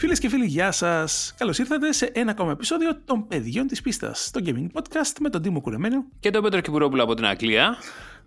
Φίλες 0.00 0.18
και 0.18 0.28
φίλοι, 0.28 0.46
γεια 0.46 0.70
σας. 0.70 1.34
Καλώς 1.38 1.58
ήρθατε 1.58 1.92
σε 1.92 2.10
ένα 2.14 2.30
ακόμα 2.30 2.50
επεισόδιο 2.50 3.00
των 3.04 3.26
Παιδιών 3.26 3.66
της 3.66 3.80
Πίστας, 3.80 4.30
το 4.30 4.40
Gaming 4.44 4.66
Podcast 4.72 5.12
με 5.20 5.30
τον 5.30 5.42
Τίμο 5.42 5.60
Κουρεμένο 5.60 6.04
και 6.20 6.30
τον 6.30 6.42
Πέτρο 6.42 6.60
Κυπουρόπουλο 6.60 7.02
από 7.02 7.14
την 7.14 7.26
Αγγλία. 7.26 7.76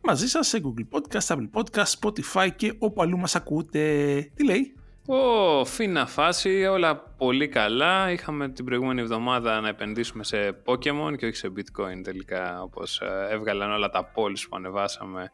Μαζί 0.02 0.28
σας 0.28 0.48
σε 0.48 0.62
Google 0.64 0.98
Podcast, 0.98 1.36
Apple 1.36 1.50
Podcast, 1.54 2.00
Spotify 2.00 2.50
και 2.56 2.74
όπου 2.80 3.02
αλλού 3.02 3.18
μας 3.18 3.36
ακούτε. 3.36 4.16
Τι 4.36 4.46
λέει, 4.46 4.76
Ω, 5.06 5.66
φίνα 5.66 6.06
φάση, 6.06 6.66
όλα 6.66 6.98
πολύ 6.98 7.48
καλά. 7.48 8.12
Είχαμε 8.12 8.50
την 8.50 8.66
προηγούμενη 8.66 9.02
εβδομάδα 9.02 9.60
να 9.60 9.68
επενδύσουμε 9.68 10.24
σε 10.24 10.62
Pokemon 10.66 11.14
και 11.18 11.26
όχι 11.26 11.36
σε 11.36 11.52
Bitcoin 11.56 12.04
τελικά, 12.04 12.62
όπως 12.62 13.02
ε, 13.02 13.28
έβγαλαν 13.34 13.72
όλα 13.72 13.90
τα 13.90 14.12
polls 14.16 14.40
που 14.50 14.56
ανεβάσαμε 14.56 15.32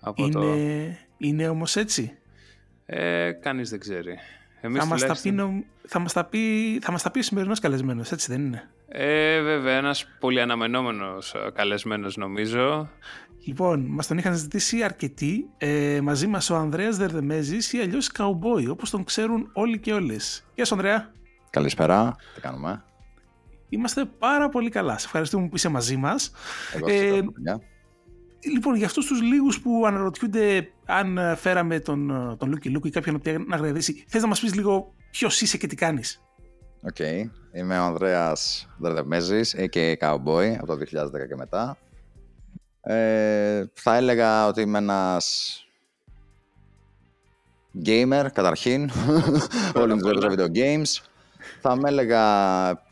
από 0.00 0.22
είναι, 0.22 0.32
το... 0.32 0.54
Είναι 1.18 1.48
όμως 1.48 1.76
έτσι. 1.76 2.18
Ε, 2.86 3.32
κανείς 3.32 3.70
δεν 3.70 3.78
ξέρει. 3.78 4.18
Εμείς 4.60 4.82
θα, 4.82 4.86
μας 4.86 5.00
τα 5.00 5.16
πει, 5.22 5.66
θα, 5.86 5.98
μας 5.98 6.12
τα 6.12 6.24
πει, 6.24 6.78
θα 6.82 6.92
μας 6.92 7.02
τα 7.02 7.10
πει 7.10 7.18
ο 7.18 7.22
σημερινός 7.22 7.58
καλεσμένος, 7.58 8.12
έτσι 8.12 8.32
δεν 8.32 8.44
είναι; 8.44 8.70
Ε, 8.88 9.40
βέβαια, 9.40 9.76
ένας 9.76 10.06
πολύ 10.20 10.40
αναμενόμενος 10.40 11.34
ε, 11.34 11.50
καλεσμένος 11.54 12.16
νομίζω. 12.16 12.90
Λοιπόν, 13.44 13.80
μας 13.80 14.06
τον 14.06 14.18
είχαν 14.18 14.34
ζητήσει 14.34 14.82
αρκετοί. 14.82 15.50
Ε, 15.58 16.00
μαζί 16.02 16.26
μας 16.26 16.50
ο 16.50 16.56
Ανδρέας 16.56 16.96
Δερδεμέζης 16.96 17.72
ή 17.72 17.78
αλλιώς 17.78 18.08
Καουμπόι, 18.08 18.68
όπως 18.68 18.90
τον 18.90 19.04
ξέρουν 19.04 19.50
όλοι 19.52 19.78
και 19.78 19.92
όλες. 19.92 20.44
Γεια 20.54 20.64
σου 20.64 20.74
Ανδρέα. 20.74 21.12
Καλησπέρα, 21.50 22.16
τι 22.34 22.40
κάνουμε; 22.40 22.84
Είμαστε 23.68 24.04
πάρα 24.04 24.48
πολύ 24.48 24.70
καλά. 24.70 24.98
Σε 24.98 25.06
ευχαριστούμε 25.06 25.48
που 25.48 25.56
είσαι 25.56 25.68
μαζί 25.68 25.96
μας. 25.96 26.32
Εγώ 26.74 26.88
ε, 26.88 27.22
Λοιπόν, 28.44 28.74
για 28.74 28.86
αυτούς 28.86 29.06
τους 29.06 29.22
λίγους 29.22 29.60
που 29.60 29.86
αναρωτιούνται 29.86 30.68
αν 30.84 31.18
φέραμε 31.36 31.80
τον, 31.80 32.36
τον 32.38 32.48
Λούκυ 32.50 32.70
Λουκ 32.70 32.88
ή 32.88 32.90
κάποιον 32.90 33.22
να 33.46 33.56
γραδίσει, 33.56 34.04
θες 34.08 34.22
να 34.22 34.28
μας 34.28 34.40
πεις 34.40 34.54
λίγο 34.54 34.94
ποιος 35.10 35.40
είσαι 35.40 35.56
και 35.56 35.66
τι 35.66 35.76
κάνεις; 35.76 36.22
OK. 36.82 36.96
Okay. 36.98 37.30
Είμαι 37.52 37.78
ο 37.78 37.82
Ανδρέας 37.82 38.68
Δερδεμέζης, 38.78 39.56
a.k.a. 39.58 39.94
Cowboy, 40.00 40.54
από 40.56 40.66
το 40.66 40.74
2010 40.74 41.28
και 41.28 41.36
μετά. 41.36 41.76
Ε, 42.80 43.64
θα 43.72 43.96
έλεγα 43.96 44.46
ότι 44.46 44.60
είμαι 44.60 44.78
ένας 44.78 45.54
gamer, 47.84 48.26
καταρχήν. 48.32 48.90
Όλη 49.80 49.94
μου 49.94 50.00
η 50.00 50.03
δουλειά 50.03 50.21
είναι 50.21 50.34
video 50.36 50.56
games. 50.56 51.04
Θα 51.60 51.76
με 51.76 51.88
έλεγα 51.88 52.24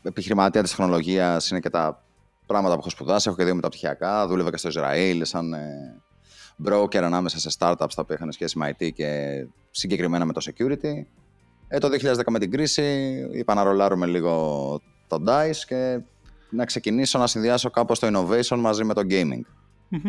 επιχειρηματία 0.01 0.61
της 0.61 0.75
τεχνολογίας, 0.75 1.49
είναι 1.49 1.59
και 1.59 1.69
τα 1.69 2.03
πράγματα 2.49 2.73
που 2.73 2.79
έχω 2.79 2.89
σπουδάσει. 2.89 3.27
Έχω 3.27 3.37
και 3.37 3.43
δύο 3.43 3.55
μεταπτυχιακά. 3.55 4.27
Δούλευα 4.27 4.49
και 4.49 4.57
στο 4.57 4.67
Ισραήλ 4.67 5.25
σαν 5.25 5.53
ε, 5.53 6.01
broker 6.65 6.97
ανάμεσα 6.97 7.39
σε 7.39 7.49
startups 7.59 7.93
τα 7.95 8.01
οποία 8.01 8.15
είχαν 8.15 8.31
σχέση 8.31 8.57
με 8.57 8.75
IT 8.79 8.91
και 8.93 9.09
συγκεκριμένα 9.71 10.25
με 10.25 10.33
το 10.33 10.41
security. 10.45 11.05
Ε, 11.67 11.77
το 11.77 11.87
2010 11.87 12.15
με 12.27 12.39
την 12.39 12.51
κρίση 12.51 12.83
είπα 13.33 13.53
να 13.53 13.63
ρολάρουμε 13.63 14.05
λίγο 14.05 14.31
το 15.07 15.23
DICE 15.27 15.63
και 15.67 16.01
να 16.49 16.65
ξεκινήσω 16.65 17.19
να 17.19 17.27
συνδυάσω 17.27 17.69
κάπως 17.69 17.99
το 17.99 18.07
innovation 18.13 18.57
μαζί 18.57 18.83
με 18.83 18.93
το 18.93 19.01
gaming. 19.09 19.41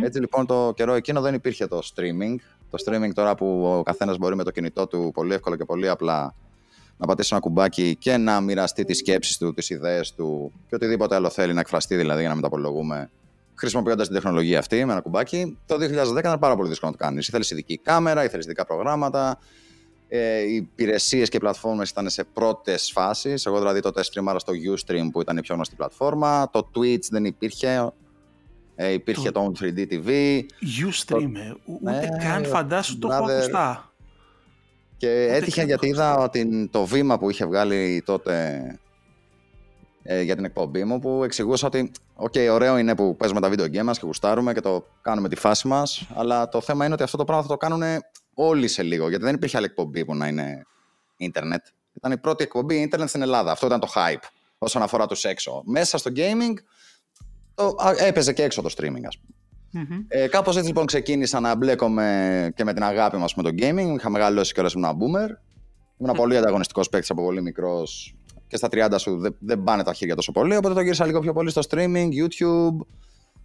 Έτσι 0.02 0.20
λοιπόν 0.20 0.46
το 0.46 0.72
καιρό 0.76 0.92
εκείνο 0.92 1.20
δεν 1.20 1.34
υπήρχε 1.34 1.66
το 1.66 1.78
streaming. 1.94 2.34
Το 2.70 2.84
streaming 2.86 3.10
τώρα 3.14 3.34
που 3.34 3.64
ο 3.78 3.82
καθένας 3.82 4.18
μπορεί 4.18 4.36
με 4.36 4.44
το 4.44 4.50
κινητό 4.50 4.86
του 4.86 5.10
πολύ 5.14 5.34
εύκολα 5.34 5.56
και 5.56 5.64
πολύ 5.64 5.88
απλά 5.88 6.34
να 7.00 7.06
πατήσει 7.06 7.28
ένα 7.32 7.40
κουμπάκι 7.40 7.96
και 7.96 8.16
να 8.16 8.40
μοιραστεί 8.40 8.84
τις 8.84 8.98
σκέψεις 8.98 9.38
του, 9.38 9.54
τις 9.54 9.70
ιδέες 9.70 10.14
του 10.14 10.52
και 10.68 10.74
οτιδήποτε 10.74 11.14
άλλο 11.14 11.30
θέλει 11.30 11.52
να 11.52 11.60
εκφραστεί 11.60 11.96
δηλαδή 11.96 12.18
για 12.20 12.28
να 12.28 12.34
μην 12.34 12.42
τα 12.42 12.48
απολογούμε 12.48 13.10
χρησιμοποιώντας 13.60 14.06
την 14.06 14.14
τεχνολογία 14.14 14.58
αυτή 14.58 14.84
με 14.84 14.92
ένα 14.92 15.00
κουμπάκι. 15.00 15.58
Το 15.66 15.74
2010 15.74 16.18
ήταν 16.18 16.38
πάρα 16.38 16.56
πολύ 16.56 16.68
δύσκολο 16.68 16.92
να 16.92 16.98
το 16.98 17.04
κάνεις. 17.04 17.28
Ήθελες 17.28 17.50
ειδική 17.50 17.78
κάμερα, 17.78 18.24
ήθελες 18.24 18.44
ειδικά 18.44 18.66
προγράμματα. 18.66 19.38
Ε, 20.08 20.40
οι 20.40 20.54
υπηρεσίες 20.54 21.28
και 21.28 21.36
οι 21.36 21.40
πλατφόρμες 21.40 21.90
ήταν 21.90 22.10
σε 22.10 22.24
πρώτες 22.24 22.90
φάσεις. 22.90 23.46
Εγώ 23.46 23.58
δηλαδή 23.58 23.80
τότε 23.80 24.02
streamάρα 24.12 24.38
στο 24.38 24.52
Ustream 24.52 25.08
που 25.12 25.20
ήταν 25.20 25.36
η 25.36 25.40
πιο 25.40 25.54
γνωστή 25.54 25.74
πλατφόρμα. 25.74 26.50
Το 26.50 26.70
Twitch 26.74 27.04
δεν 27.10 27.24
υπήρχε. 27.24 27.92
Ε, 28.74 28.92
υπήρχε 28.92 29.30
το, 29.30 29.52
το 29.52 29.52
3D 29.60 29.86
TV. 29.92 30.08
Ustream, 30.88 31.04
το... 31.06 31.16
Ε, 31.16 31.56
ούτε 31.64 31.90
ναι, 31.90 32.08
καν 32.22 32.44
φαντάσου 32.44 32.98
το 32.98 33.08
έχω 33.12 33.24
ακουστά. 33.24 33.89
Και 35.00 35.06
ούτε 35.06 35.34
έτυχε 35.34 35.62
γιατί 35.62 35.86
είδα 35.86 36.16
ότι 36.16 36.68
το 36.72 36.84
βήμα 36.84 37.18
που 37.18 37.30
είχε 37.30 37.46
βγάλει 37.46 38.02
τότε 38.06 38.62
ε, 40.02 40.22
για 40.22 40.34
την 40.36 40.44
εκπομπή 40.44 40.84
μου 40.84 40.98
που 40.98 41.24
εξηγούσα 41.24 41.66
ότι 41.66 41.90
OK, 42.14 42.32
okay, 42.32 42.48
ωραίο 42.52 42.78
είναι 42.78 42.94
που 42.94 43.16
παίζουμε 43.16 43.40
τα 43.40 43.48
video 43.48 43.78
game 43.78 43.82
μας 43.82 43.98
και 43.98 44.06
γουστάρουμε 44.06 44.52
και 44.52 44.60
το 44.60 44.86
κάνουμε 45.02 45.28
τη 45.28 45.36
φάση 45.36 45.68
μας 45.68 46.06
αλλά 46.14 46.48
το 46.48 46.60
θέμα 46.60 46.84
είναι 46.84 46.94
ότι 46.94 47.02
αυτό 47.02 47.16
το 47.16 47.24
πράγμα 47.24 47.42
θα 47.42 47.48
το 47.48 47.56
κάνουν 47.56 47.82
όλοι 48.34 48.68
σε 48.68 48.82
λίγο 48.82 49.08
γιατί 49.08 49.24
δεν 49.24 49.34
υπήρχε 49.34 49.56
άλλη 49.56 49.66
εκπομπή 49.66 50.04
που 50.04 50.14
να 50.14 50.26
είναι 50.26 50.66
ίντερνετ. 51.16 51.66
Ήταν 51.92 52.12
η 52.12 52.18
πρώτη 52.18 52.44
εκπομπή 52.44 52.80
ίντερνετ 52.80 53.08
στην 53.08 53.22
Ελλάδα. 53.22 53.50
Αυτό 53.50 53.66
ήταν 53.66 53.80
το 53.80 53.88
hype 53.94 54.28
όσον 54.58 54.82
αφορά 54.82 55.06
τους 55.06 55.24
έξω. 55.24 55.62
Μέσα 55.64 55.98
στο 55.98 56.10
gaming 56.16 56.54
το, 57.54 57.74
έπαιζε 57.98 58.32
και 58.32 58.42
έξω 58.42 58.62
το 58.62 58.74
streaming, 58.76 59.04
ας 59.06 59.18
πούμε. 59.18 59.39
Mm-hmm. 59.74 60.04
Ε, 60.08 60.28
Κάπως 60.28 60.56
έτσι 60.56 60.68
λοιπόν 60.68 60.86
ξεκίνησα 60.86 61.40
να 61.40 61.54
μπλέκομαι 61.54 62.52
και 62.54 62.64
με 62.64 62.72
την 62.72 62.82
αγάπη 62.82 63.16
μου 63.16 63.26
με 63.36 63.42
το 63.42 63.50
gaming. 63.58 63.94
Είχα 63.96 64.10
μεγαλώσει 64.10 64.54
και 64.54 64.60
ήμουν 64.60 64.88
ένα 64.88 64.92
boomer. 64.92 65.30
Ήμουν 65.98 66.14
mm. 66.14 66.16
πολύ 66.16 66.36
ανταγωνιστικός 66.36 66.88
παίκτης 66.88 67.10
από 67.10 67.22
πολύ 67.22 67.42
μικρός 67.42 68.14
και 68.50 68.56
στα 68.56 68.68
30 68.70 68.94
σου 68.96 69.18
δεν, 69.18 69.36
δεν 69.38 69.62
πάνε 69.62 69.82
τα 69.82 69.92
χέρια 69.92 70.14
τόσο 70.14 70.32
πολύ. 70.32 70.56
Οπότε 70.56 70.74
το 70.74 70.80
γύρισα 70.80 71.06
λίγο 71.06 71.20
πιο 71.20 71.32
πολύ 71.32 71.50
στο 71.50 71.60
streaming, 71.70 72.08
YouTube. 72.08 72.86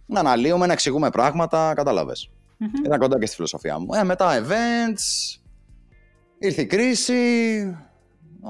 Να 0.06 0.20
αναλύουμε, 0.20 0.66
να 0.66 0.72
εξηγούμε 0.72 1.10
πράγματα. 1.10 1.72
Κατάλαβες. 1.74 2.30
Mm-hmm. 2.60 2.86
Ήταν 2.86 2.98
κοντά 2.98 3.18
και 3.18 3.26
στη 3.26 3.34
φιλοσοφία 3.34 3.78
μου. 3.78 3.94
Ε, 3.94 4.04
μετά 4.04 4.40
events. 4.40 5.38
Ήρθε 6.38 6.60
η 6.62 6.66
κρίση. 6.66 7.14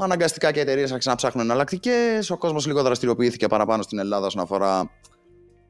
Αναγκαστικά 0.00 0.52
και 0.52 0.58
οι 0.58 0.62
εταιρείες 0.62 0.90
άρχισαν 0.90 1.12
να 1.12 1.18
ψάχνουν 1.18 1.44
εναλλακτικές. 1.44 2.30
Ο 2.30 2.36
κόσμος 2.36 2.66
λίγο 2.66 2.82
δραστηριοποιήθηκε 2.82 3.46
παραπάνω 3.46 3.82
στην 3.82 3.98
Ελλάδα 3.98 4.26
όσον 4.26 4.42
αφορά 4.42 4.90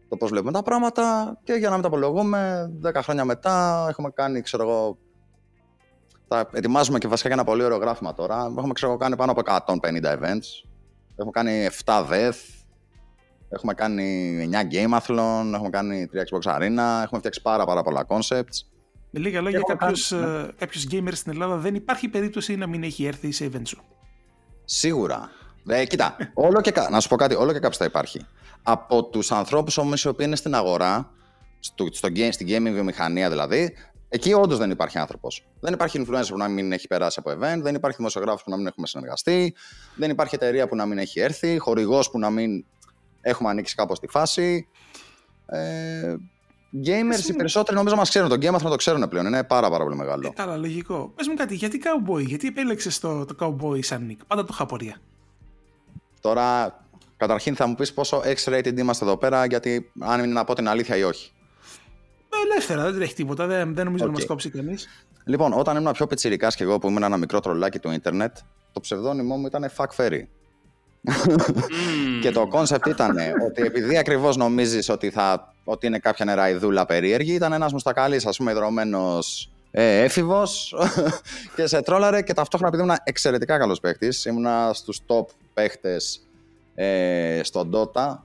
το 0.08 0.16
πώς 0.16 0.30
βλέπουμε 0.30 0.52
τα 0.52 0.62
πράγματα. 0.62 1.36
Και 1.44 1.52
για 1.52 1.68
να 1.68 1.74
μην 1.74 1.82
τα 1.82 1.88
απολογούμε, 1.88 2.70
10 2.84 2.90
χρόνια 3.02 3.24
μετά 3.24 3.86
έχουμε 3.88 4.10
κάνει, 4.10 4.40
ξέρω 4.40 4.62
εγώ. 4.62 4.98
Θα 6.28 6.48
ετοιμάζουμε 6.52 6.98
και 6.98 7.08
βασικά 7.08 7.28
για 7.28 7.36
ένα 7.36 7.46
πολύ 7.46 7.62
ωραίο 7.62 7.76
γράφημα 7.76 8.14
τώρα. 8.14 8.52
Έχουμε 8.58 8.72
ξέρω, 8.72 8.96
κάνει 8.96 9.16
πάνω 9.16 9.32
από 9.32 9.42
150 9.44 9.72
events. 10.04 10.66
Έχουμε 11.16 11.30
κάνει 11.32 11.68
7 11.84 12.06
death. 12.10 12.64
Έχουμε 13.48 13.74
κάνει 13.74 14.36
9 14.52 14.74
gameathlon. 14.74 15.52
Έχουμε 15.54 15.70
κάνει 15.70 16.08
3 16.12 16.16
Xbox 16.16 16.56
Arena. 16.56 17.02
Έχουμε 17.02 17.18
φτιάξει 17.18 17.42
πάρα, 17.42 17.64
πάρα 17.64 17.82
πολλά 17.82 18.06
concepts. 18.08 18.64
Με 19.10 19.20
λίγα 19.20 19.40
λόγια, 19.40 19.60
κάποιος 19.66 20.10
ναι. 20.10 20.46
κάποιος 20.58 20.86
gamer 20.90 21.12
στην 21.12 21.32
Ελλάδα 21.32 21.56
δεν 21.56 21.74
υπάρχει 21.74 22.08
περίπτωση 22.08 22.56
να 22.56 22.66
μην 22.66 22.82
έχει 22.82 23.04
έρθει 23.04 23.32
σε 23.32 23.50
event 23.52 23.62
σου. 23.64 23.82
Σίγουρα. 24.64 25.30
Ε, 25.68 25.84
κοίτα, 25.84 26.16
όλο 26.34 26.60
και, 26.60 26.72
να 26.90 27.00
σου 27.00 27.08
πω 27.08 27.16
κάτι, 27.16 27.34
όλο 27.34 27.52
και 27.52 27.58
κάποιο 27.58 27.78
θα 27.78 27.84
υπάρχει. 27.84 28.20
Από 28.68 29.04
τους 29.04 29.32
ανθρώπους 29.32 29.78
όμως 29.78 30.04
οι 30.04 30.08
οποίοι 30.08 30.26
είναι 30.28 30.36
στην 30.36 30.54
αγορά, 30.54 31.10
στο, 31.60 31.86
στο 31.90 32.08
game, 32.08 32.28
στην 32.30 32.46
gaming 32.46 32.72
βιομηχανία 32.72 33.30
δηλαδή, 33.30 33.74
εκεί 34.08 34.32
όντως 34.32 34.58
δεν 34.58 34.70
υπάρχει 34.70 34.98
άνθρωπος. 34.98 35.46
Δεν 35.60 35.72
υπάρχει 35.72 36.04
influencer 36.06 36.26
που 36.28 36.36
να 36.36 36.48
μην 36.48 36.72
έχει 36.72 36.86
περάσει 36.86 37.20
από 37.24 37.30
event, 37.30 37.58
δεν 37.62 37.74
υπάρχει 37.74 37.96
δημοσιογράφος 37.96 38.42
που 38.42 38.50
να 38.50 38.56
μην 38.56 38.66
έχουμε 38.66 38.86
συνεργαστεί, 38.86 39.54
δεν 39.94 40.10
υπάρχει 40.10 40.34
εταιρεία 40.34 40.68
που 40.68 40.76
να 40.76 40.86
μην 40.86 40.98
έχει 40.98 41.20
έρθει, 41.20 41.58
χορηγός 41.58 42.10
που 42.10 42.18
να 42.18 42.30
μην 42.30 42.64
έχουμε 43.20 43.50
ανοίξει 43.50 43.74
κάπως 43.74 44.00
τη 44.00 44.06
φάση. 44.06 44.68
Ε, 45.46 46.14
gamers 46.84 47.28
οι 47.28 47.32
περισσότεροι 47.32 47.76
νομίζω 47.76 47.96
μας 47.96 48.08
ξέρουν. 48.08 48.28
Το 48.28 48.34
game 48.34 48.62
να 48.62 48.70
το 48.70 48.76
ξέρουν 48.76 49.08
πλέον. 49.08 49.26
Είναι 49.26 49.44
πάρα, 49.44 49.70
πάρα 49.70 49.84
πολύ 49.84 49.96
μεγάλο. 49.96 50.26
Ε, 50.26 50.30
καλά, 50.30 50.56
λογικό. 50.56 51.12
Πες 51.14 51.28
μου 51.28 51.34
κάτι, 51.34 51.54
γιατί 51.54 51.80
cowboy, 51.84 52.24
γιατί 52.26 52.46
επέλεξες 52.46 52.98
το, 52.98 53.24
το 53.24 53.34
cowboy 53.40 53.84
σαν 53.84 54.08
nick; 54.10 54.24
Πάντα 54.26 54.42
το 54.42 54.48
είχα 54.52 54.66
πορεία. 54.66 54.96
Τώρα, 56.20 56.78
καταρχήν 57.16 57.56
θα 57.56 57.66
μου 57.66 57.74
πεις 57.74 57.92
πόσο 57.92 58.22
X-rated 58.24 58.78
είμαστε 58.78 59.04
εδώ 59.04 59.16
πέρα, 59.16 59.44
γιατί 59.44 59.92
αν 59.98 60.24
είναι 60.24 60.32
να 60.32 60.44
πω 60.44 60.54
την 60.54 60.68
αλήθεια 60.68 60.96
ή 60.96 61.02
όχι. 61.02 61.30
Ε, 62.28 62.50
ελεύθερα, 62.50 62.82
δεν 62.82 62.94
τρέχει 62.94 63.14
τίποτα. 63.14 63.46
Δεν, 63.46 63.74
δεν 63.74 63.84
νομίζω 63.84 64.04
okay. 64.04 64.06
να 64.06 64.12
μας 64.12 64.26
κόψει 64.26 64.50
κανείς. 64.50 64.88
Λοιπόν, 65.24 65.52
όταν 65.52 65.76
ήμουν 65.76 65.92
πιο 65.92 66.06
πιτσιρικάς 66.06 66.56
και 66.56 66.62
εγώ 66.62 66.78
που 66.78 66.88
ήμουν 66.88 67.02
ένα 67.02 67.16
μικρό 67.16 67.40
τρολάκι 67.40 67.78
του 67.78 67.90
ίντερνετ, 67.90 68.36
το 68.72 68.80
ψευδόνυμό 68.80 69.36
μου 69.36 69.46
ήταν 69.46 69.70
Fuck 69.76 69.96
Fairy. 69.96 70.22
και 72.22 72.30
το 72.30 72.46
concept 72.46 72.86
ήταν 72.86 73.16
ότι 73.46 73.62
επειδή 73.62 73.98
ακριβώς 73.98 74.36
νομίζεις 74.36 74.88
ότι, 74.88 75.10
θα, 75.10 75.54
ότι 75.64 75.86
είναι 75.86 75.98
κάποια 75.98 76.24
νεραϊδούλα 76.24 76.86
περίεργη, 76.86 77.32
ήταν 77.32 77.52
ένας 77.52 77.72
μουστακαλής, 77.72 78.26
ας 78.26 78.36
πούμε, 78.36 78.50
ιδρωμένο 78.50 79.18
ε, 79.70 80.02
έφηβος 80.02 80.74
και 81.56 81.66
σε 81.66 81.82
τρόλαρε 81.82 82.22
και 82.22 82.32
ταυτόχρονα 82.32 82.72
επειδή 82.74 82.88
ήμουν 82.88 83.00
εξαιρετικά 83.04 83.58
καλός 83.58 83.80
παίχτη, 83.80 84.08
ήμουν 84.28 84.46
στους 84.72 85.00
top 85.06 85.24
παίχτε 85.54 85.96
ε, 86.76 87.40
στον 87.42 87.70
Dota. 87.74 88.18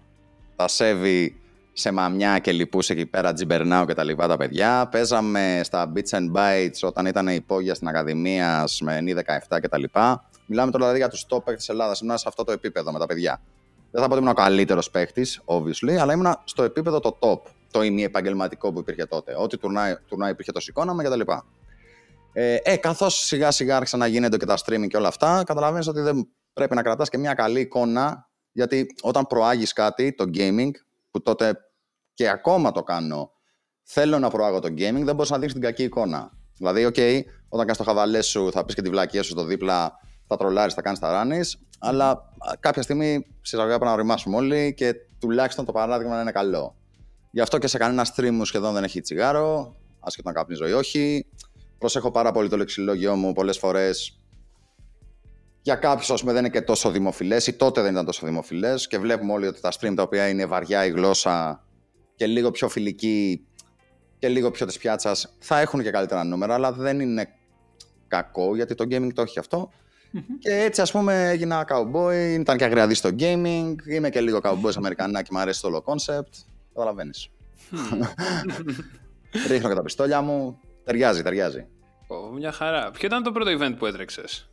Τα 0.55 0.67
σέβη 0.67 1.41
σε 1.73 1.91
μαμιά 1.91 2.39
και 2.39 2.51
λυπούσε 2.51 2.93
εκεί 2.93 3.05
πέρα 3.05 3.33
Τζιμπερνάου 3.33 3.85
και 3.85 3.93
τα 3.93 4.03
λοιπά 4.03 4.27
τα 4.27 4.37
παιδιά. 4.37 4.87
Παίζαμε 4.91 5.61
στα 5.63 5.91
Beats 5.95 6.17
and 6.17 6.31
Bytes 6.35 6.79
όταν 6.81 7.05
ήταν 7.05 7.27
υπόγεια 7.27 7.75
στην 7.75 7.87
Ακαδημία 7.87 8.67
με 8.81 9.01
νη 9.01 9.13
17 9.49 9.59
και 9.61 9.67
τα 9.67 9.77
λοιπά. 9.77 10.29
Μιλάμε 10.45 10.71
τώρα 10.71 10.83
δηλαδή 10.83 10.99
για 10.99 11.09
τους 11.09 11.25
top 11.29 11.37
παίχτε 11.37 11.55
της 11.55 11.69
Ελλάδας. 11.69 11.99
Ήμουν 11.99 12.17
σε 12.17 12.25
αυτό 12.27 12.43
το 12.43 12.51
επίπεδο 12.51 12.91
με 12.91 12.99
τα 12.99 13.05
παιδιά. 13.05 13.41
Δεν 13.91 14.01
θα 14.01 14.07
πω 14.07 14.13
ότι 14.13 14.23
ήμουν 14.23 14.35
ο 14.37 14.41
καλύτερος 14.41 14.89
παίχτη, 14.89 15.25
obviously, 15.45 15.91
αλλά 15.99 16.13
ήμουν 16.13 16.35
στο 16.43 16.63
επίπεδο 16.63 16.99
το 16.99 17.17
top. 17.19 17.39
Το 17.71 17.83
ημιεπαγγελματικό 17.83 18.73
που 18.73 18.79
υπήρχε 18.79 19.05
τότε. 19.05 19.33
Ό,τι 19.37 19.57
τουρνάει, 19.57 19.95
τουρνάει 20.07 20.31
υπήρχε 20.31 20.51
το 20.51 20.59
σηκώναμε 20.59 21.03
κτλ. 21.03 21.21
Ε, 22.33 22.55
ε 22.63 22.75
καθώς 22.75 23.15
σιγά 23.15 23.51
σιγά 23.51 23.75
άρχισαν 23.75 23.99
να 23.99 24.07
γίνονται 24.07 24.37
και 24.37 24.45
τα 24.45 24.57
streaming 24.57 24.87
και 24.87 24.97
όλα 24.97 25.07
αυτά, 25.07 25.43
καταλαβαίνεις 25.45 25.87
ότι 25.87 26.01
δεν 26.01 26.27
πρέπει 26.53 26.75
να 26.75 26.81
κρατάς 26.81 27.09
και 27.09 27.17
μια 27.17 27.33
καλή 27.33 27.59
εικόνα, 27.59 28.29
γιατί 28.51 28.85
όταν 29.01 29.27
προάγεις 29.27 29.73
κάτι, 29.73 30.13
το 30.13 30.23
gaming, 30.33 30.71
που 31.11 31.21
τότε 31.21 31.53
και 32.13 32.29
ακόμα 32.29 32.71
το 32.71 32.83
κάνω, 32.83 33.31
θέλω 33.83 34.19
να 34.19 34.29
προάγω 34.29 34.59
το 34.59 34.67
gaming, 34.67 35.01
δεν 35.03 35.15
μπορείς 35.15 35.29
να 35.29 35.37
δείξεις 35.37 35.53
την 35.53 35.61
κακή 35.61 35.83
εικόνα. 35.83 36.31
Δηλαδή, 36.57 36.85
OK, 36.85 36.93
okay, 36.97 37.21
όταν 37.49 37.65
κάνεις 37.65 37.77
το 37.77 37.83
χαβαλέ 37.83 38.21
σου, 38.21 38.51
θα 38.51 38.65
πεις 38.65 38.75
και 38.75 38.81
τη 38.81 38.89
βλακία 38.89 39.23
σου 39.23 39.29
στο 39.29 39.43
δίπλα, 39.43 39.93
θα 40.27 40.37
τρολάρεις, 40.37 40.73
θα 40.73 40.81
κάνεις 40.81 40.99
τα 40.99 41.11
ράνεις, 41.11 41.57
αλλά 41.79 42.33
κάποια 42.59 42.81
στιγμή 42.81 43.25
σε 43.41 43.47
εισαγωγικά 43.47 43.77
πρέπει 43.77 43.91
να 43.91 43.97
ωριμάσουμε 43.97 44.35
όλοι 44.35 44.73
και 44.73 44.93
τουλάχιστον 45.19 45.65
το 45.65 45.71
παράδειγμα 45.71 46.15
να 46.15 46.21
είναι 46.21 46.31
καλό. 46.31 46.75
Γι' 47.31 47.41
αυτό 47.41 47.57
και 47.57 47.67
σε 47.67 47.77
κανένα 47.77 48.07
stream 48.15 48.29
μου 48.31 48.45
σχεδόν 48.45 48.73
δεν 48.73 48.83
έχει 48.83 49.01
τσιγάρο, 49.01 49.75
άσχετο 49.99 50.29
να 50.29 50.35
καπνίζω 50.35 50.67
ή 50.67 50.71
όχι. 50.71 51.25
Προσέχω 51.77 52.11
πάρα 52.11 52.31
πολύ 52.31 52.49
το 52.49 52.57
λεξιλόγιο 52.57 53.15
μου 53.15 53.33
πολλές 53.33 53.57
φορές. 53.57 54.20
Για 55.61 55.75
κάποιους, 55.75 56.11
ας 56.11 56.21
πούμε, 56.21 56.33
δεν 56.33 56.45
είναι 56.45 56.53
και 56.53 56.61
τόσο 56.61 56.91
δημοφιλές 56.91 57.47
ή 57.47 57.53
τότε 57.53 57.81
δεν 57.81 57.91
ήταν 57.91 58.05
τόσο 58.05 58.25
δημοφιλές 58.25 58.87
και 58.87 58.97
βλέπουμε 58.97 59.33
όλοι 59.33 59.47
ότι 59.47 59.61
τα 59.61 59.71
stream 59.71 59.93
τα 59.95 60.03
οποία 60.03 60.27
είναι 60.27 60.45
βαριά 60.45 60.85
η 60.85 60.89
γλώσσα 60.89 61.63
και 62.15 62.27
λίγο 62.27 62.51
πιο 62.51 62.69
φιλική 62.69 63.45
και 64.19 64.27
λίγο 64.27 64.51
πιο 64.51 64.65
της 64.65 64.77
πιάτσας 64.77 65.35
θα 65.39 65.59
έχουν 65.59 65.83
και 65.83 65.91
καλύτερα 65.91 66.23
νούμερα, 66.23 66.53
αλλά 66.53 66.71
δεν 66.71 66.99
είναι 66.99 67.29
κακό 68.07 68.55
γιατί 68.55 68.75
το 68.75 68.83
gaming 68.83 69.09
το 69.13 69.21
έχει 69.21 69.39
Και 70.39 70.55
έτσι, 70.55 70.81
ας 70.81 70.91
πούμε, 70.91 71.29
έγινα 71.29 71.65
cowboy, 71.69 72.37
ήταν 72.39 72.57
και 72.57 72.63
αγριαδί 72.63 72.93
στο 72.93 73.09
gaming. 73.19 73.75
Είμαι 73.87 74.09
και 74.09 74.21
λίγο 74.21 74.39
cowboy 74.43 74.71
Αμερικανάκι, 74.75 75.33
μου 75.33 75.39
αρέσει 75.39 75.61
το 75.61 75.67
όλο 75.67 75.83
concept. 75.85 76.43
Καταλαβαίνεις. 76.73 77.29
Ρίχνω 79.47 79.69
και 79.69 79.75
τα 79.75 79.81
πιστόλια 79.81 80.21
μου. 80.21 80.59
Ταιριάζει, 80.83 81.21
ταιριάζει. 81.21 81.67
Oh, 82.07 82.37
μια 82.37 82.51
χαρά. 82.51 82.91
Ποιο 82.91 83.07
ήταν 83.07 83.23
το 83.23 83.31
πρώτο 83.31 83.51
event 83.59 83.75
που 83.77 83.85
έτρεξες, 83.85 84.49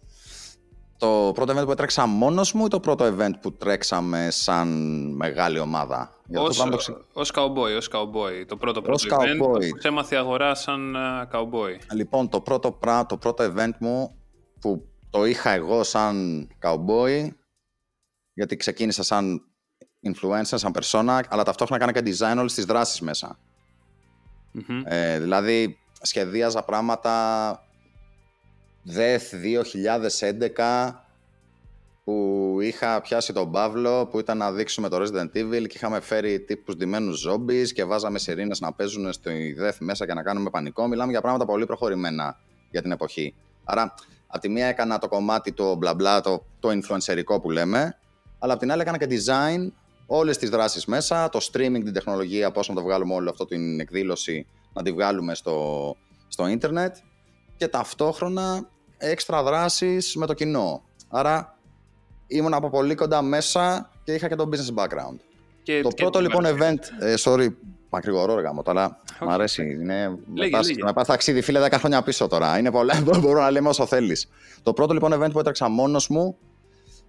Το 0.99 1.33
πρώτο 1.35 1.59
event 1.59 1.65
που 1.65 1.71
έτρεξα 1.71 2.07
μόνος 2.07 2.53
μου 2.53 2.65
ή 2.65 2.69
το 2.69 2.81
πρώτο 2.81 3.17
event 3.17 3.33
που 3.41 3.53
τρέξαμε 3.53 4.31
σαν 4.31 4.69
μεγάλη 5.17 5.59
ομάδα; 5.59 6.13
Ω 7.13 7.23
cowboy, 7.35 7.77
ως 7.77 7.91
cowboy. 7.93 8.45
Το 8.47 8.57
πρώτο 8.57 8.83
πρώτο 8.83 9.17
event 9.17 9.39
που 9.39 9.59
ξέμαθε 9.79 10.15
η 10.15 10.19
αγορά 10.19 10.55
σαν 10.55 10.97
cowboy. 11.33 11.77
Λοιπόν, 11.93 12.29
το 12.29 12.41
πρώτο, 12.41 12.79
το 13.09 13.17
πρώτο 13.17 13.53
event 13.55 13.73
μου 13.79 14.19
που 14.61 14.89
το 15.11 15.25
είχα 15.25 15.51
εγώ 15.51 15.83
σαν 15.83 16.49
cowboy, 16.63 17.29
γιατί 18.33 18.57
ξεκίνησα 18.57 19.03
σαν 19.03 19.41
influencer, 20.03 20.43
σαν 20.43 20.73
persona, 20.81 21.21
αλλά 21.29 21.43
ταυτόχρονα 21.43 21.85
έκανα 21.85 21.93
και 21.93 22.17
design 22.17 22.39
όλες 22.39 22.55
τις 22.55 22.65
δράσεις 22.65 23.03
Ε, 24.85 25.19
δηλαδή, 25.19 25.79
σχεδίαζα 26.01 26.63
πράγματα 26.63 27.68
ΔΕΘ 28.91 29.23
2011 30.57 30.91
που 32.05 32.57
είχα 32.61 33.01
πιάσει 33.01 33.33
τον 33.33 33.51
Παύλο 33.51 34.07
που 34.07 34.19
ήταν 34.19 34.39
να 34.39 34.53
δείξουμε 34.53 34.89
το 34.89 34.97
Resident 34.97 35.37
Evil 35.37 35.67
και 35.67 35.75
είχαμε 35.75 36.01
φέρει 36.01 36.41
τύπους 36.41 36.77
ντυμένους 36.77 37.27
zombies 37.29 37.69
και 37.73 37.85
βάζαμε 37.85 38.19
σιρήνες 38.19 38.61
να 38.61 38.73
παίζουν 38.73 39.13
στο 39.13 39.31
ΔΕΘ 39.57 39.77
μέσα 39.81 40.07
και 40.07 40.15
να 40.15 40.23
κάνουμε 40.23 40.51
πανικό. 40.51 40.87
Μιλάμε 40.87 41.11
για 41.11 41.21
πράγματα 41.21 41.45
πολύ 41.45 41.67
προχωρημένα 41.67 42.39
για 42.71 42.83
την 42.83 42.91
εποχή. 42.91 43.35
Άρα, 43.65 43.95
από 44.27 44.41
τη 44.41 44.49
μία 44.49 44.67
έκανα 44.67 44.99
το 44.99 45.09
κομμάτι 45.09 45.53
το 45.53 45.75
μπλα 45.75 45.95
μπλα, 45.95 46.21
το, 46.21 46.45
το 46.61 46.69
influencerικό 46.69 47.41
που 47.41 47.51
λέμε, 47.51 47.99
αλλά 48.39 48.53
από 48.53 48.63
την 48.63 48.73
άλλη 48.73 48.81
έκανα 48.81 48.99
και 48.99 49.07
design 49.11 49.73
όλες 50.07 50.39
τις 50.39 50.51
δράσεις 50.51 50.85
μέσα, 50.85 51.29
το 51.29 51.39
streaming, 51.53 51.81
την 51.85 51.93
τεχνολογία, 51.93 52.51
πώς 52.51 52.69
να 52.69 52.75
το 52.75 52.83
βγάλουμε 52.83 53.15
όλο 53.15 53.31
αυτό 53.31 53.45
την 53.45 53.81
εκδήλωση, 53.81 54.47
να 54.73 54.83
τη 54.83 54.93
βγάλουμε 54.93 55.35
στο, 55.35 55.97
στο 56.29 56.47
ίντερνετ 56.47 56.97
και 57.57 57.69
ταυτόχρονα 57.69 58.69
έξτρα 58.99 59.43
δράσεις 59.43 60.17
με 60.17 60.27
το 60.27 60.35
κοινό. 60.35 60.83
Άρα 61.09 61.59
ήμουν 62.27 62.55
από 62.55 62.71
πολύ 62.71 62.95
κοντά 62.95 63.23
μέσα 63.23 63.91
και 64.05 64.13
είχα 64.15 64.29
και 64.29 64.35
το 64.35 64.49
business 64.53 64.83
background. 64.83 65.17
Και, 65.63 65.81
το 65.81 65.89
πρώτο 65.97 66.21
λοιπόν 66.21 66.45
event, 66.47 66.79
ε, 67.01 67.15
sorry, 67.19 67.49
μακρηγορό 67.91 68.33
έργα 68.33 68.53
αλλά 68.65 69.01
okay. 69.07 69.27
μου 69.27 69.33
αρέσει. 69.33 69.63
Είναι, 69.63 70.19
λέγε, 70.35 70.51
με, 70.51 70.59
πας, 70.59 70.69
με 70.85 70.93
πας 70.93 71.07
ταξίδι, 71.07 71.41
φίλε, 71.41 71.67
10 71.67 71.73
χρόνια 71.73 72.03
πίσω 72.03 72.27
τώρα. 72.27 72.59
Είναι 72.59 72.71
πολλά, 72.71 73.03
μπορώ 73.21 73.41
να 73.41 73.51
λέμε 73.51 73.69
όσο 73.69 73.87
θέλεις. 73.87 74.29
Το 74.63 74.73
πρώτο 74.73 74.93
λοιπόν 74.93 75.13
event 75.15 75.33
που 75.33 75.39
έτρεξα 75.39 75.69
μόνος 75.69 76.09
μου 76.09 76.37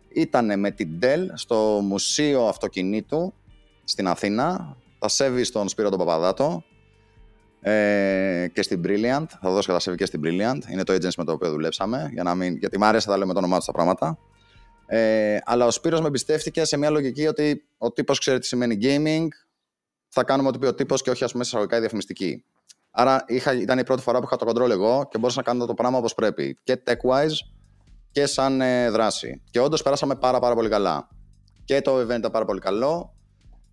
ήταν 0.10 0.60
με 0.60 0.72
την 0.72 0.90
Dell 1.02 1.26
στο 1.34 1.56
Μουσείο 1.84 2.48
Αυτοκινήτου 2.48 3.34
στην 3.84 4.08
Αθήνα. 4.08 4.76
Θα 5.00 5.08
σέβεις 5.08 5.48
στον 5.48 5.70
Σπύρο 5.70 5.90
τον 5.90 6.00
Παπαδάτο 6.00 6.64
ε, 7.62 8.48
και 8.54 8.62
στην 8.62 8.82
Brilliant. 8.86 9.26
Θα 9.42 9.50
δώσω 9.50 9.68
κατασέβη 9.68 9.98
και 9.98 10.06
στην 10.06 10.22
Brilliant. 10.24 10.72
Είναι 10.72 10.84
το 10.84 10.94
agency 10.94 11.16
με 11.18 11.24
το 11.24 11.32
οποίο 11.32 11.50
δουλέψαμε. 11.50 12.10
Για 12.14 12.24
να 12.24 12.36
μην, 12.36 12.58
γιατί 12.58 12.78
μου 12.78 12.86
άρεσε 12.86 13.08
να 13.08 13.14
τα 13.14 13.20
λέμε 13.20 13.34
το 13.34 13.40
όνομά 13.40 13.60
του 13.60 13.66
τα 13.66 13.72
πράγματα. 13.72 14.18
Ε, 14.86 15.38
αλλά 15.46 15.66
ο 15.66 15.72
Σπύρος 15.72 16.02
με 16.02 16.08
εμπιστεύτηκε 16.08 16.66
σε 16.66 16.78
μια 16.78 16.90
λογική 16.90 17.28
ότι 17.28 17.64
ο 17.78 17.92
τύπος 17.92 18.20
ξέρει 18.20 18.40
τι 18.40 18.46
σημαίνει 18.46 18.78
gaming, 18.82 19.28
θα 20.10 20.24
κάνουμε 20.24 20.50
ό,τι 20.50 20.60
πει 20.60 20.66
ο 20.66 20.74
τύπος 20.74 21.02
και 21.02 21.10
όχι 21.10 21.24
ας 21.24 21.32
πούμε 21.32 21.44
εισαγωγικά 21.44 21.78
η 21.78 21.80
διαφημιστική. 21.80 22.44
Άρα 22.92 23.24
είχα, 23.28 23.54
ήταν 23.54 23.80
η 23.80 23.84
πρώτη 23.84 24.02
φορά 24.02 24.20
που 24.20 24.26
είχα 24.26 24.36
το 24.36 24.52
control 24.52 24.70
εγώ 24.70 25.08
και 25.12 25.18
μπορούσα 25.18 25.38
να 25.38 25.44
κάνω 25.44 25.66
το 25.66 25.74
πράγμα 25.74 25.98
όπως 25.98 26.14
πρέπει. 26.14 26.58
Και 26.64 26.82
tech-wise 26.86 27.36
και 28.12 28.26
σαν 28.26 28.62
ε, 28.62 28.90
δράση. 28.90 29.42
Και 29.50 29.60
όντως 29.60 29.82
περάσαμε 29.82 30.16
πάρα, 30.16 30.40
πάρα 30.40 30.56
πολύ 30.56 30.70
καλά. 30.70 31.08
Και 31.66 31.82
το 31.82 32.00
event 32.00 32.18
ήταν 32.18 32.32
πάρα 32.32 32.46
πολύ 32.46 32.60
καλό. 32.60 33.16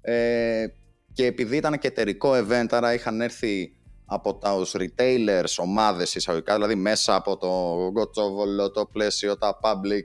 Ε, 0.00 0.66
και 1.12 1.26
επειδή 1.26 1.56
ήταν 1.56 1.78
και 1.78 1.86
εταιρικό 1.86 2.32
event, 2.32 2.66
άρα 2.70 2.94
είχαν 2.94 3.20
έρθει 3.20 3.75
από 4.06 4.34
τους 4.34 4.74
retailers, 4.78 5.54
ομάδες 5.58 6.14
εισαγωγικά, 6.14 6.54
δηλαδή 6.54 6.74
μέσα 6.74 7.14
από 7.14 7.36
το 7.36 7.76
Gotsovolo, 7.86 8.72
το 8.72 8.86
πλαίσιο, 8.86 9.38
τα 9.38 9.58
public 9.62 10.04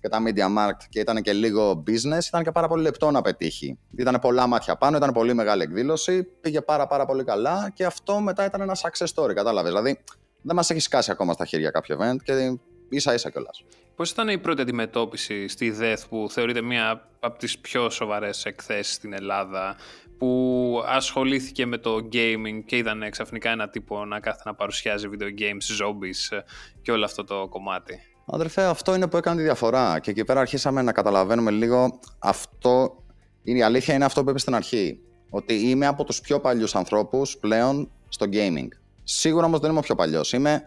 και 0.00 0.08
τα 0.08 0.22
media 0.26 0.46
market 0.58 0.84
και 0.88 1.00
ήταν 1.00 1.22
και 1.22 1.32
λίγο 1.32 1.82
business, 1.86 2.24
ήταν 2.26 2.42
και 2.42 2.50
πάρα 2.50 2.68
πολύ 2.68 2.82
λεπτό 2.82 3.10
να 3.10 3.22
πετύχει. 3.22 3.78
Ήταν 3.96 4.18
πολλά 4.20 4.46
μάτια 4.46 4.76
πάνω, 4.76 4.96
ήταν 4.96 5.12
πολύ 5.12 5.34
μεγάλη 5.34 5.62
εκδήλωση, 5.62 6.22
πήγε 6.22 6.60
πάρα 6.60 6.86
πάρα 6.86 7.06
πολύ 7.06 7.24
καλά 7.24 7.70
και 7.74 7.84
αυτό 7.84 8.20
μετά 8.20 8.44
ήταν 8.44 8.60
ένα 8.60 8.76
success 8.76 9.06
story, 9.14 9.34
κατάλαβες. 9.34 9.70
Δηλαδή 9.70 9.98
δεν 10.42 10.56
μας 10.56 10.70
έχει 10.70 10.80
σκάσει 10.80 11.10
ακόμα 11.10 11.32
στα 11.32 11.44
χέρια 11.44 11.70
κάποιο 11.70 11.98
event 12.00 12.16
και 12.22 12.58
ίσα 12.88 13.14
ίσα 13.14 13.30
κιόλας. 13.30 13.64
Πώς 13.96 14.10
ήταν 14.10 14.28
η 14.28 14.38
πρώτη 14.38 14.60
αντιμετώπιση 14.60 15.48
στη 15.48 15.70
ΔΕΘ 15.70 16.08
που 16.08 16.26
θεωρείται 16.30 16.62
μία 16.62 17.08
από 17.20 17.38
τις 17.38 17.58
πιο 17.58 17.90
σοβαρές 17.90 18.44
εκθέσεις 18.44 18.94
στην 18.94 19.12
Ελλάδα; 19.12 19.76
Που 20.22 20.82
ασχολήθηκε 20.86 21.66
με 21.66 21.78
το 21.78 21.96
gaming 22.12 22.62
και 22.66 22.76
είδαν 22.76 23.10
ξαφνικά 23.10 23.50
ένα 23.50 23.68
τύπο 23.68 24.04
να 24.04 24.20
κάθεται 24.20 24.42
να 24.48 24.54
παρουσιάζει 24.54 25.08
video 25.12 25.40
games, 25.40 25.84
zombies 25.84 26.42
και 26.82 26.92
όλο 26.92 27.04
αυτό 27.04 27.24
το 27.24 27.48
κομμάτι. 27.48 28.00
Αδερφέ, 28.26 28.62
αυτό 28.62 28.94
είναι 28.94 29.08
που 29.08 29.16
έκανε 29.16 29.36
τη 29.36 29.42
διαφορά 29.42 29.98
και 29.98 30.10
εκεί 30.10 30.24
πέρα 30.24 30.40
αρχίσαμε 30.40 30.82
να 30.82 30.92
καταλαβαίνουμε 30.92 31.50
λίγο 31.50 32.00
αυτό, 32.18 33.02
είναι 33.42 33.58
η 33.58 33.62
αλήθεια 33.62 33.94
είναι 33.94 34.04
αυτό 34.04 34.24
που 34.24 34.30
είπε 34.30 34.38
στην 34.38 34.54
αρχή, 34.54 35.00
ότι 35.30 35.54
είμαι 35.54 35.86
από 35.86 36.04
τους 36.04 36.20
πιο 36.20 36.40
παλιούς 36.40 36.74
ανθρώπους 36.74 37.38
πλέον 37.38 37.90
στο 38.08 38.26
gaming. 38.32 38.68
Σίγουρα 39.02 39.46
όμως 39.46 39.60
δεν 39.60 39.70
είμαι 39.70 39.78
ο 39.78 39.82
πιο 39.82 39.94
παλιός, 39.94 40.32
είμαι 40.32 40.62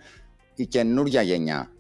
η 0.55 0.65
καινούργια 0.65 1.21
γενιά. 1.21 1.71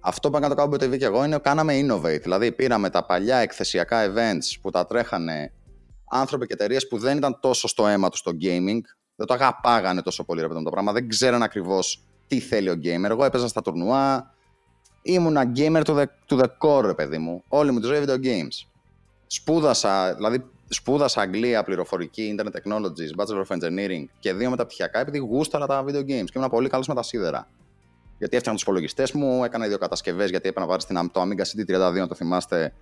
Αυτό 0.00 0.30
που 0.30 0.36
έκανα 0.36 0.54
το 0.54 0.62
Cowboy 0.62 0.82
TV 0.82 0.98
και 0.98 1.04
εγώ 1.04 1.24
είναι 1.24 1.34
ότι 1.34 1.44
κάναμε 1.44 1.80
innovate. 1.80 2.20
Δηλαδή 2.22 2.52
πήραμε 2.52 2.90
τα 2.90 3.06
παλιά 3.06 3.36
εκθεσιακά 3.36 4.12
events 4.12 4.58
που 4.60 4.70
τα 4.70 4.86
τρέχανε 4.86 5.52
άνθρωποι 6.10 6.46
και 6.46 6.52
εταιρείες 6.52 6.88
που 6.88 6.98
δεν 6.98 7.16
ήταν 7.16 7.38
τόσο 7.40 7.68
στο 7.68 7.86
αίμα 7.86 8.08
τους 8.08 8.18
στο 8.18 8.30
gaming. 8.30 8.80
Δεν 9.16 9.26
το 9.26 9.34
αγαπάγανε 9.34 10.02
τόσο 10.02 10.24
πολύ 10.24 10.40
ρε 10.40 10.48
το 10.48 10.70
πράγμα. 10.70 10.92
Δεν 10.92 11.08
ξέραν 11.08 11.42
ακριβώς 11.42 12.04
τι 12.26 12.40
θέλει 12.40 12.70
ο 12.70 12.74
gamer. 12.82 13.10
Εγώ 13.10 13.24
έπαιζα 13.24 13.48
στα 13.48 13.62
τουρνουά. 13.62 14.34
Ήμουνα 15.02 15.52
gamer 15.56 15.82
to 15.84 15.96
the, 15.96 16.04
to 16.28 16.38
the 16.38 16.46
core, 16.58 16.84
ρε 16.84 16.94
παιδί 16.94 17.18
μου. 17.18 17.44
Όλη 17.48 17.70
μου 17.70 17.80
τη 17.80 17.86
ζωή 17.86 18.04
video 18.06 18.24
games. 18.24 18.68
Σπούδασα, 19.26 20.14
δηλαδή 20.14 20.44
σπούδασα 20.68 21.20
Αγγλία, 21.20 21.62
πληροφορική, 21.62 22.36
Internet 22.36 22.50
Technologies, 22.50 23.24
Bachelor 23.24 23.44
of 23.46 23.56
Engineering 23.56 24.04
και 24.18 24.32
δύο 24.32 24.50
μεταπτυχιακά 24.50 25.00
επειδή 25.00 25.18
γούσταρα 25.18 25.66
τα 25.66 25.84
video 25.84 26.00
games 26.00 26.24
και 26.24 26.32
ήμουν 26.36 26.48
πολύ 26.48 26.68
καλός 26.68 26.86
με 26.86 26.94
τα 26.94 27.02
σίδερα 27.02 27.48
γιατί 28.18 28.36
έφτιαχνα 28.36 28.52
τους 28.52 28.62
υπολογιστές 28.62 29.12
μου, 29.12 29.44
έκανα 29.44 29.66
δύο 29.66 29.78
κατασκευές 29.78 30.30
γιατί 30.30 30.48
έπαιρνα 30.48 30.68
να 30.72 30.78
στην, 30.78 31.10
το 31.10 31.22
Amiga 31.22 31.42
CD32, 31.42 32.08
το 32.08 32.14
θυμάστε, 32.14 32.72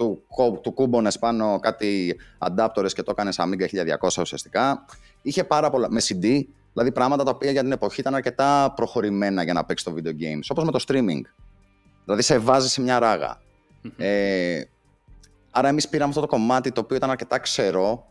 του, 0.00 0.22
του 0.62 0.72
κούμπονες 0.72 1.18
πάνω 1.18 1.58
κάτι 1.58 2.16
adapters 2.38 2.92
και 2.92 3.02
το 3.02 3.10
έκανε 3.10 3.30
Amiga 3.36 3.64
1200 4.00 4.20
ουσιαστικά. 4.20 4.84
Είχε 5.22 5.44
πάρα 5.44 5.70
πολλά, 5.70 5.90
με 5.90 6.00
CD, 6.04 6.42
δηλαδή 6.72 6.92
πράγματα 6.92 7.24
τα 7.24 7.30
οποία 7.30 7.50
για 7.50 7.62
την 7.62 7.72
εποχή 7.72 8.00
ήταν 8.00 8.14
αρκετά 8.14 8.72
προχωρημένα 8.76 9.42
για 9.42 9.52
να 9.52 9.64
παίξει 9.64 9.84
το 9.84 9.94
video 9.96 10.08
games, 10.08 10.46
όπως 10.48 10.64
με 10.64 10.70
το 10.70 10.84
streaming. 10.88 11.20
Δηλαδή 12.04 12.22
σε 12.22 12.38
βάζεις 12.38 12.72
σε 12.72 12.80
μια 12.80 12.98
ράγα. 12.98 13.40
Ε, 13.96 14.62
άρα 15.50 15.68
εμείς 15.68 15.88
πήραμε 15.88 16.08
αυτό 16.08 16.20
το 16.20 16.26
κομμάτι 16.26 16.72
το 16.72 16.80
οποίο 16.80 16.96
ήταν 16.96 17.10
αρκετά 17.10 17.38
ξερό, 17.38 18.06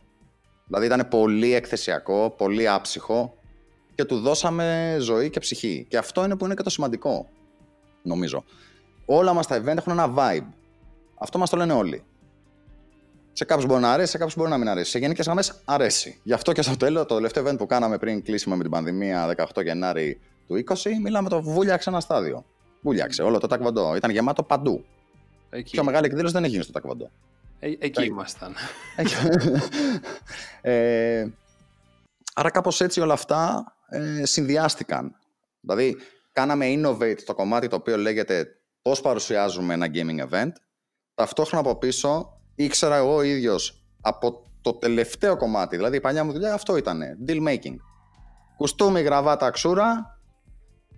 δηλαδή 0.66 0.86
ήταν 0.86 1.08
πολύ 1.08 1.54
εκθεσιακό, 1.54 2.34
πολύ 2.36 2.68
άψυχο, 2.68 3.34
και 3.94 4.04
του 4.04 4.18
δώσαμε 4.20 4.96
ζωή 5.00 5.30
και 5.30 5.40
ψυχή. 5.40 5.86
Και 5.88 5.98
αυτό 5.98 6.24
είναι 6.24 6.36
που 6.36 6.44
είναι 6.44 6.54
και 6.54 6.62
το 6.62 6.70
σημαντικό, 6.70 7.28
νομίζω. 8.02 8.44
Όλα 9.04 9.32
μας 9.32 9.46
τα 9.46 9.62
event 9.62 9.76
έχουν 9.76 9.92
ένα 9.92 10.14
vibe. 10.16 10.46
Αυτό 11.22 11.38
μας 11.38 11.50
το 11.50 11.56
λένε 11.56 11.72
όλοι. 11.72 12.04
Σε 13.32 13.44
κάποιους 13.44 13.66
μπορεί 13.66 13.80
να 13.80 13.92
αρέσει, 13.92 14.10
σε 14.10 14.18
κάποιους 14.18 14.36
μπορεί 14.36 14.50
να 14.50 14.58
μην 14.58 14.68
αρέσει. 14.68 14.90
Σε 14.90 14.98
γενικές 14.98 15.24
γραμμές 15.24 15.60
αρέσει. 15.64 16.20
Γι' 16.22 16.32
αυτό 16.32 16.52
και 16.52 16.62
στο 16.62 16.76
τέλος, 16.76 17.06
το 17.06 17.14
τελευταίο 17.14 17.44
event 17.46 17.58
που 17.58 17.66
κάναμε 17.66 17.98
πριν 17.98 18.22
κλείσιμο 18.22 18.56
με 18.56 18.62
την 18.62 18.70
πανδημία 18.70 19.34
18 19.54 19.62
Γενάρη 19.64 20.20
του 20.46 20.62
20, 20.68 20.74
μιλάμε 21.02 21.28
το 21.28 21.42
βούλιαξε 21.42 21.90
ένα 21.90 22.00
στάδιο. 22.00 22.44
Βούλιαξε 22.80 23.22
όλο 23.22 23.38
το 23.38 23.46
τακβαντό. 23.46 23.96
Ήταν 23.96 24.10
γεμάτο 24.10 24.42
παντού. 24.42 24.84
Εκεί, 25.50 25.70
Πιο 25.70 25.84
μεγάλη 25.84 26.06
εκδήλωση 26.06 26.32
δεν 26.32 26.42
έχει 26.42 26.52
γίνει 26.52 26.64
στο 26.64 26.72
Τακβαντό. 26.72 27.10
ε, 27.58 27.66
εκεί 27.66 27.78
Εκεί. 27.86 28.04
ήμασταν. 28.04 28.54
ε, 30.60 31.26
άρα 32.34 32.50
κάπως 32.50 32.80
έτσι 32.80 33.00
όλα 33.00 33.12
αυτά 33.12 33.64
ε, 33.88 34.24
συνδυάστηκαν. 34.24 35.14
Δηλαδή, 35.60 35.96
κάναμε 36.32 36.66
innovate 36.68 37.18
το 37.24 37.34
κομμάτι 37.34 37.68
το 37.68 37.76
οποίο 37.76 37.96
λέγεται 37.96 38.46
πώς 38.82 39.00
παρουσιάζουμε 39.00 39.74
ένα 39.74 39.86
gaming 39.92 40.28
event. 40.30 40.50
Ταυτόχρονα 41.20 41.68
από 41.68 41.78
πίσω 41.78 42.40
ήξερα 42.54 42.96
εγώ 42.96 43.22
ίδιος 43.22 43.84
από 44.00 44.42
το 44.60 44.72
τελευταίο 44.74 45.36
κομμάτι, 45.36 45.76
δηλαδή 45.76 45.96
η 45.96 46.00
παλιά 46.00 46.24
μου 46.24 46.32
δουλειά 46.32 46.54
αυτό 46.54 46.76
ήταν, 46.76 47.00
deal 47.26 47.48
making. 47.48 47.74
Κουστούμι, 48.56 49.00
γραβάτα, 49.00 49.46
αξούρα 49.46 50.18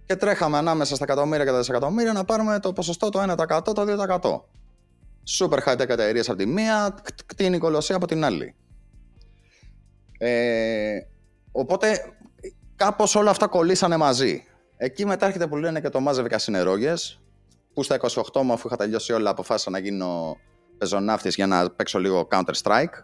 και 0.07 0.17
τρέχαμε 0.17 0.59
ανάμεσα 0.59 0.95
στα 0.95 1.05
εκατομμύρια 1.05 1.45
και 1.45 1.51
τα 1.51 1.59
δισεκατομμύρια 1.59 2.13
να 2.13 2.25
πάρουμε 2.25 2.59
το 2.61 2.73
ποσοστό 2.73 3.09
το 3.09 3.21
1%, 3.23 3.63
το 3.75 3.85
2%. 4.21 4.41
Super 5.39 5.59
high-tech 5.67 5.89
εταιρείες 5.89 6.29
από 6.29 6.39
τη 6.39 6.47
μία, 6.47 6.95
κτ- 7.03 7.27
κτίνη 7.27 7.59
κολοσσία 7.59 7.97
από 7.97 8.07
την 8.07 8.25
άλλη. 8.25 8.55
Ε, 10.19 10.99
οπότε 11.53 12.15
κάπως 12.77 13.15
όλα 13.15 13.31
αυτά 13.31 13.47
κολλήσανε 13.47 13.97
μαζί. 13.97 14.45
Εκεί 14.77 15.07
μετά 15.07 15.27
έρχεται 15.27 15.47
που 15.47 15.57
λένε 15.57 15.81
και 15.81 15.89
το 15.89 16.01
μάζευε 16.01 16.39
συνερόγες, 16.39 17.22
που 17.75 17.83
στα 17.83 18.01
28 18.33 18.43
μου 18.43 18.53
αφού 18.53 18.67
είχα 18.67 18.77
τελειώσει 18.77 19.13
όλα 19.13 19.31
αποφάσισα 19.31 19.71
να 19.71 19.79
γίνω 19.79 20.37
πεζοναύτης 20.79 21.35
για 21.35 21.47
να 21.47 21.71
παίξω 21.71 21.99
λίγο 21.99 22.29
Counter 22.31 22.55
Strike. 22.63 22.95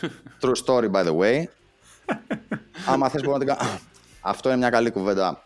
True 0.42 0.54
story 0.64 0.90
by 0.90 1.04
the 1.04 1.16
way. 1.16 1.44
Άμα 2.86 3.08
θες 3.08 3.22
μπορώ 3.22 3.36
να 3.36 3.44
την 3.44 3.54
κάνω. 3.54 3.70
Αυτό 4.20 4.48
είναι 4.48 4.58
μια 4.58 4.70
καλή 4.70 4.90
κουβέντα. 4.90 5.44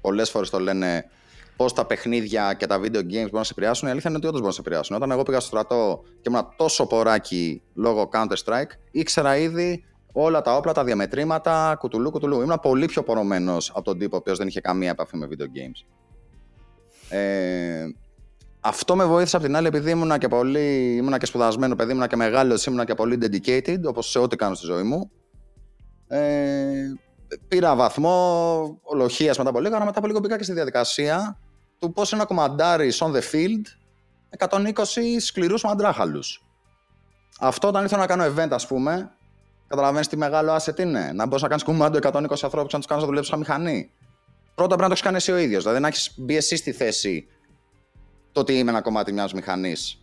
Πολλές 0.00 0.30
φορές 0.30 0.50
το 0.50 0.60
λένε 0.60 1.10
πώς 1.56 1.72
τα 1.72 1.84
παιχνίδια 1.84 2.54
και 2.54 2.66
τα 2.66 2.80
video 2.80 2.98
games 2.98 3.10
μπορούν 3.10 3.28
να 3.32 3.44
σε 3.44 3.52
επηρεάσουν. 3.52 3.88
Η 3.88 3.90
αλήθεια 3.90 4.10
είναι 4.10 4.18
ότι 4.18 4.26
όντως 4.26 4.40
μπορούν 4.40 4.46
να 4.46 4.52
σε 4.52 4.60
επηρεάσουν. 4.60 4.96
Όταν 4.96 5.10
εγώ 5.10 5.22
πήγα 5.22 5.40
στο 5.40 5.48
στρατό 5.48 6.02
και 6.20 6.30
ήμουν 6.30 6.48
τόσο 6.56 6.86
ποράκι 6.86 7.62
λόγω 7.74 8.08
Counter 8.12 8.36
Strike, 8.44 8.70
ήξερα 8.90 9.36
ήδη 9.36 9.84
όλα 10.12 10.42
τα 10.42 10.56
όπλα, 10.56 10.72
τα 10.72 10.84
διαμετρήματα, 10.84 11.76
κουτουλού, 11.78 12.10
κουτουλού. 12.10 12.40
Ήμουν 12.40 12.58
πολύ 12.62 12.86
πιο 12.86 13.02
πορωμένος 13.02 13.70
από 13.70 13.82
τον 13.82 13.98
τύπο 13.98 14.16
ο 14.16 14.18
οποίος 14.18 14.38
δεν 14.38 14.46
είχε 14.46 14.60
καμία 14.60 14.90
επαφή 14.90 15.16
με 15.16 15.28
video 15.30 15.42
games. 15.44 15.86
Ε, 17.08 17.86
αυτό 18.60 18.96
με 18.96 19.04
βοήθησε 19.04 19.36
απ' 19.36 19.42
την 19.42 19.56
άλλη 19.56 19.66
επειδή 19.66 19.90
ήμουνα 19.90 20.18
και 20.18 20.28
πολύ 20.28 20.96
ήμουνα 20.96 21.18
και 21.18 21.26
σπουδασμένο 21.26 21.74
παιδί, 21.74 21.90
ήμουνα 21.90 22.06
και 22.06 22.16
μεγάλος, 22.16 22.66
ήμουνα 22.66 22.84
και 22.84 22.94
πολύ 22.94 23.18
dedicated, 23.22 23.78
όπως 23.84 24.10
σε 24.10 24.18
ό,τι 24.18 24.36
κάνω 24.36 24.54
στη 24.54 24.66
ζωή 24.66 24.82
μου. 24.82 25.10
Ε, 26.08 26.92
πήρα 27.48 27.76
βαθμό 27.76 28.80
ολοχίας 28.82 29.38
μετά 29.38 29.50
από 29.50 29.60
λίγο, 29.60 29.76
αλλά 29.76 29.84
μετά 29.84 29.98
από 29.98 30.06
λίγο 30.06 30.18
μπήκα 30.18 30.36
και 30.36 30.42
στη 30.42 30.52
διαδικασία 30.52 31.38
του 31.78 31.92
πώς 31.92 32.10
είναι 32.10 32.20
να 32.20 32.26
κομμαντάρεις 32.26 33.02
on 33.02 33.12
the 33.12 33.20
field 33.32 33.62
120 34.38 34.72
σκληρούς 35.18 35.62
μαντράχαλους. 35.62 36.44
Αυτό 37.40 37.68
όταν 37.68 37.84
ήθελα 37.84 38.00
να 38.00 38.06
κάνω 38.06 38.24
event, 38.24 38.50
ας 38.50 38.66
πούμε, 38.66 39.10
καταλαβαίνεις 39.66 40.08
τι 40.08 40.16
μεγάλο 40.16 40.56
asset 40.56 40.78
είναι. 40.78 41.12
Να 41.14 41.26
μπορείς 41.26 41.42
να 41.42 41.48
κάνεις 41.48 41.64
κουμάντο 41.64 41.98
120 41.98 42.44
ανθρώπους, 42.44 42.72
να 42.72 42.78
τους 42.78 42.88
κάνεις 42.88 43.02
να 43.02 43.08
δουλέψεις 43.08 43.28
σαν 43.28 43.38
μηχανή. 43.38 43.90
Πρώτα 44.54 44.76
πρέπει 44.76 44.80
να 44.80 44.86
το 44.86 44.92
έχεις 44.92 45.00
κάνει 45.00 45.16
εσύ 45.16 45.32
ο 45.32 45.36
ίδιος, 45.36 45.62
δηλαδή 45.62 45.80
να 45.80 45.88
έχεις 45.88 46.14
μπει 46.16 46.36
εσύ 46.36 46.56
στη 46.56 46.72
θέση 46.72 47.26
το 48.32 48.40
ότι 48.40 48.58
είμαι 48.58 48.70
ένα 48.70 48.80
κομμάτι 48.80 49.12
μιας 49.12 49.32
μηχανής. 49.32 50.00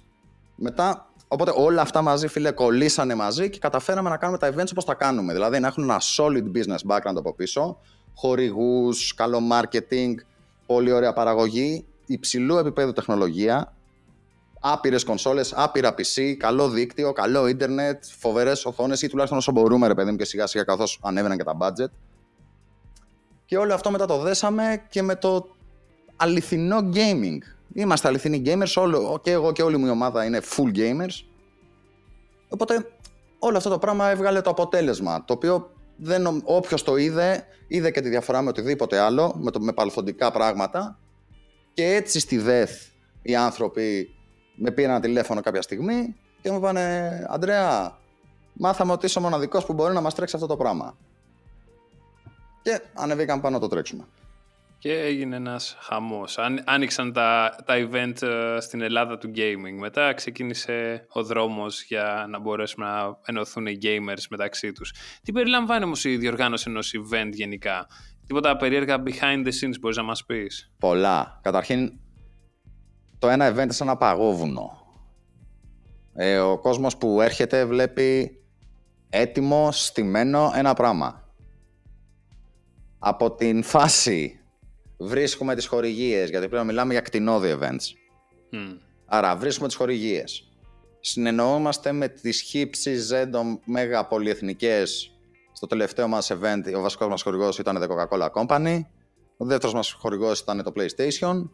Μετά, 0.56 1.10
οπότε 1.28 1.52
όλα 1.56 1.82
αυτά 1.82 2.02
μαζί, 2.02 2.28
φίλε, 2.28 2.52
κολλήσανε 2.52 3.16
μαζί 3.16 3.50
και 3.50 3.60
καταφέραμε 3.60 4.10
να 4.10 4.18
κάνουμε 4.18 4.38
τα 4.38 4.54
events 4.54 4.70
όπως 4.72 4.86
τα 4.86 4.94
κάνουμε. 4.94 5.34
Δηλαδή 5.34 5.60
να 5.60 5.68
έχουν 5.68 5.84
ένα 5.84 6.02
solid 6.18 6.44
business 6.58 6.96
background 6.96 7.16
από 7.16 7.34
πίσω, 7.34 7.78
χορηγούς, 8.16 9.14
καλό 9.14 9.40
marketing, 9.52 10.14
πολύ 10.66 10.92
ωραία 10.92 11.14
παραγωγή, 11.14 11.86
υψηλού 12.06 12.58
επίπεδου 12.58 12.94
τεχνολογία, 12.94 13.74
άπειρες 14.60 15.04
κονσόλες, 15.04 15.54
άπειρα 15.56 15.94
PC, 15.98 16.34
καλό 16.38 16.70
δίκτυο, 16.70 17.12
καλό 17.12 17.48
ίντερνετ, 17.48 18.04
φοβερές 18.20 18.66
οθόνες 18.66 19.02
ή 19.02 19.08
τουλάχιστον 19.08 19.40
όσο 19.40 19.52
μπορούμε 19.52 19.88
ρε 19.88 19.94
παιδί 19.94 20.12
μου 20.12 20.18
και 20.18 20.26
σιγά 20.26 20.48
σιγά 20.48 20.64
καθώς 20.64 21.00
ανέβαιναν 21.04 21.38
και 21.38 21.44
τα 21.44 21.58
budget. 21.60 21.92
Και 23.46 23.58
όλο 23.58 23.74
αυτό 23.74 23.92
μετά 23.92 24.06
το 24.06 24.18
δέσαμε 24.18 24.86
και 24.90 25.02
με 25.02 25.16
το 25.16 25.56
αληθινό 26.16 26.90
gaming. 26.94 27.57
Είμαστε 27.74 28.08
αληθινοί 28.08 28.42
gamers, 28.46 28.74
όλο, 28.76 29.20
και 29.24 29.32
εγώ 29.32 29.52
και 29.52 29.64
όλη 29.64 29.78
μου 29.78 29.86
η 29.86 29.90
ομάδα 29.90 30.26
είναι 30.26 30.42
full 30.56 30.78
gamers. 30.78 31.26
Οπότε 32.50 32.92
όλο 33.40 33.58
αυτό 33.58 33.70
το 33.70 33.80
πράγμα 33.80 34.10
έβγαλε 34.10 34.42
το 34.42 34.50
αποτέλεσμα, 34.50 35.26
το 35.26 35.34
οποίο 35.34 35.72
δεν, 35.98 36.22
νομ- 36.22 36.42
όποιος 36.44 36.84
το 36.84 36.96
είδε, 36.96 37.46
είδε 37.68 37.92
και 37.92 38.02
τη 38.02 38.10
διαφορά 38.10 38.42
με 38.42 38.50
οτιδήποτε 38.50 39.00
άλλο, 39.00 39.36
με, 39.38 39.52
το, 39.52 39.60
με 39.60 39.74
παρελθοντικά 39.74 40.32
πράγματα 40.32 41.00
και 41.74 41.86
έτσι 41.86 42.20
στη 42.20 42.38
ΔΕΘ 42.38 42.72
οι 43.22 43.36
άνθρωποι 43.36 44.10
με 44.56 44.72
πήραν 44.72 44.92
ένα 44.92 45.00
τηλέφωνο 45.00 45.42
κάποια 45.42 45.62
στιγμή 45.62 46.16
και 46.42 46.52
μου 46.52 46.58
είπανε 46.58 47.26
«Αντρέα, 47.30 47.98
μάθαμε 48.54 48.92
ότι 48.92 49.06
είσαι 49.06 49.20
ο 49.20 49.22
μοναδικός 49.22 49.66
που 49.66 49.74
μπορεί 49.74 49.94
να 49.94 50.02
μας 50.02 50.16
τρέξει 50.16 50.36
αυτό 50.36 50.48
το 50.48 50.58
πράγμα». 50.58 50.98
Και 52.62 52.82
ανεβήκαμε 52.94 53.42
πάνω 53.42 53.56
να 53.56 53.62
το 53.62 53.68
τρέξουμε. 53.68 54.04
Και 54.80 54.94
έγινε 55.00 55.36
ένας 55.36 55.78
χαμός. 55.80 56.38
Αν, 56.38 56.64
άνοιξαν 56.66 57.14
τα, 57.14 57.56
τα 57.66 57.74
event 57.78 58.22
ε, 58.22 58.60
στην 58.60 58.82
Ελλάδα 58.82 59.18
του 59.18 59.32
gaming. 59.36 59.78
Μετά 59.80 60.14
ξεκίνησε 60.14 61.06
ο 61.10 61.24
δρόμος 61.24 61.84
για 61.84 62.26
να 62.30 62.40
μπορέσουμε 62.40 62.86
να 62.86 63.20
ενωθούν 63.26 63.66
οι 63.66 63.78
gamers 63.82 64.24
μεταξύ 64.30 64.72
τους. 64.72 64.94
Τι 65.24 65.32
περιλαμβάνει 65.32 65.84
όμως 65.84 66.04
η 66.04 66.18
διοργάνωση 66.18 66.66
ενός 66.70 66.94
event 66.96 67.30
γενικά; 67.32 67.88
Τίποτα 68.28 68.58
περίεργα 68.58 69.04
behind 69.06 69.46
the 69.46 69.52
scenes 69.62 69.80
μπορείς 69.80 69.98
να 69.98 70.04
μας 70.04 70.26
πεις; 70.26 70.72
Πολλά. 70.80 71.40
Καταρχήν, 71.44 71.92
το 73.20 73.30
ένα 73.30 73.52
event 73.54 73.62
είναι 73.64 73.72
σαν 73.72 73.88
ένα 73.88 73.98
παγόβουνο. 73.98 74.86
Ε, 76.14 76.40
ο 76.40 76.60
κόσμος 76.60 76.98
που 76.98 77.22
έρχεται 77.22 77.66
βλέπει 77.66 78.32
έτοιμο, 79.10 79.72
στημένο 79.72 80.52
ένα 80.56 80.74
πράγμα. 80.74 81.26
Από 83.00 83.36
την 83.36 83.64
φάση 83.64 84.37
βρίσκουμε 84.98 85.56
τις 85.56 85.66
χορηγίες, 85.68 86.30
γιατί 86.30 86.48
πρέπει 86.48 86.56
να 86.56 86.64
μιλάμε 86.64 86.94
για 86.94 87.02
κτηνόδη 87.02 87.58
events. 87.60 87.86
Μμ. 88.52 88.78
Άρα 89.06 89.36
βρίσκουμε 89.36 89.68
τις 89.68 89.78
χορηγίες. 89.78 90.52
Συνεννοούμαστε 91.00 91.92
με 91.92 92.08
τις 92.08 92.42
χύψη 92.42 92.96
ζέντο 92.96 93.60
μέγα 93.66 94.06
πολυεθνικές. 94.06 95.12
Στο 95.52 95.68
τελευταίο 95.68 96.08
μας 96.08 96.32
event 96.32 96.74
ο 96.76 96.82
βασικός 96.82 97.08
μας 97.08 97.22
χορηγός 97.22 97.60
ήταν 97.60 97.76
η 97.76 97.80
Coca-Cola 97.80 98.30
Company. 98.32 98.80
Ο 99.38 99.46
δεύτερος 99.46 99.74
μας 99.74 99.92
χορηγός 99.92 100.40
ήταν 100.40 100.64
το 100.64 100.74
PlayStation. 100.76 101.50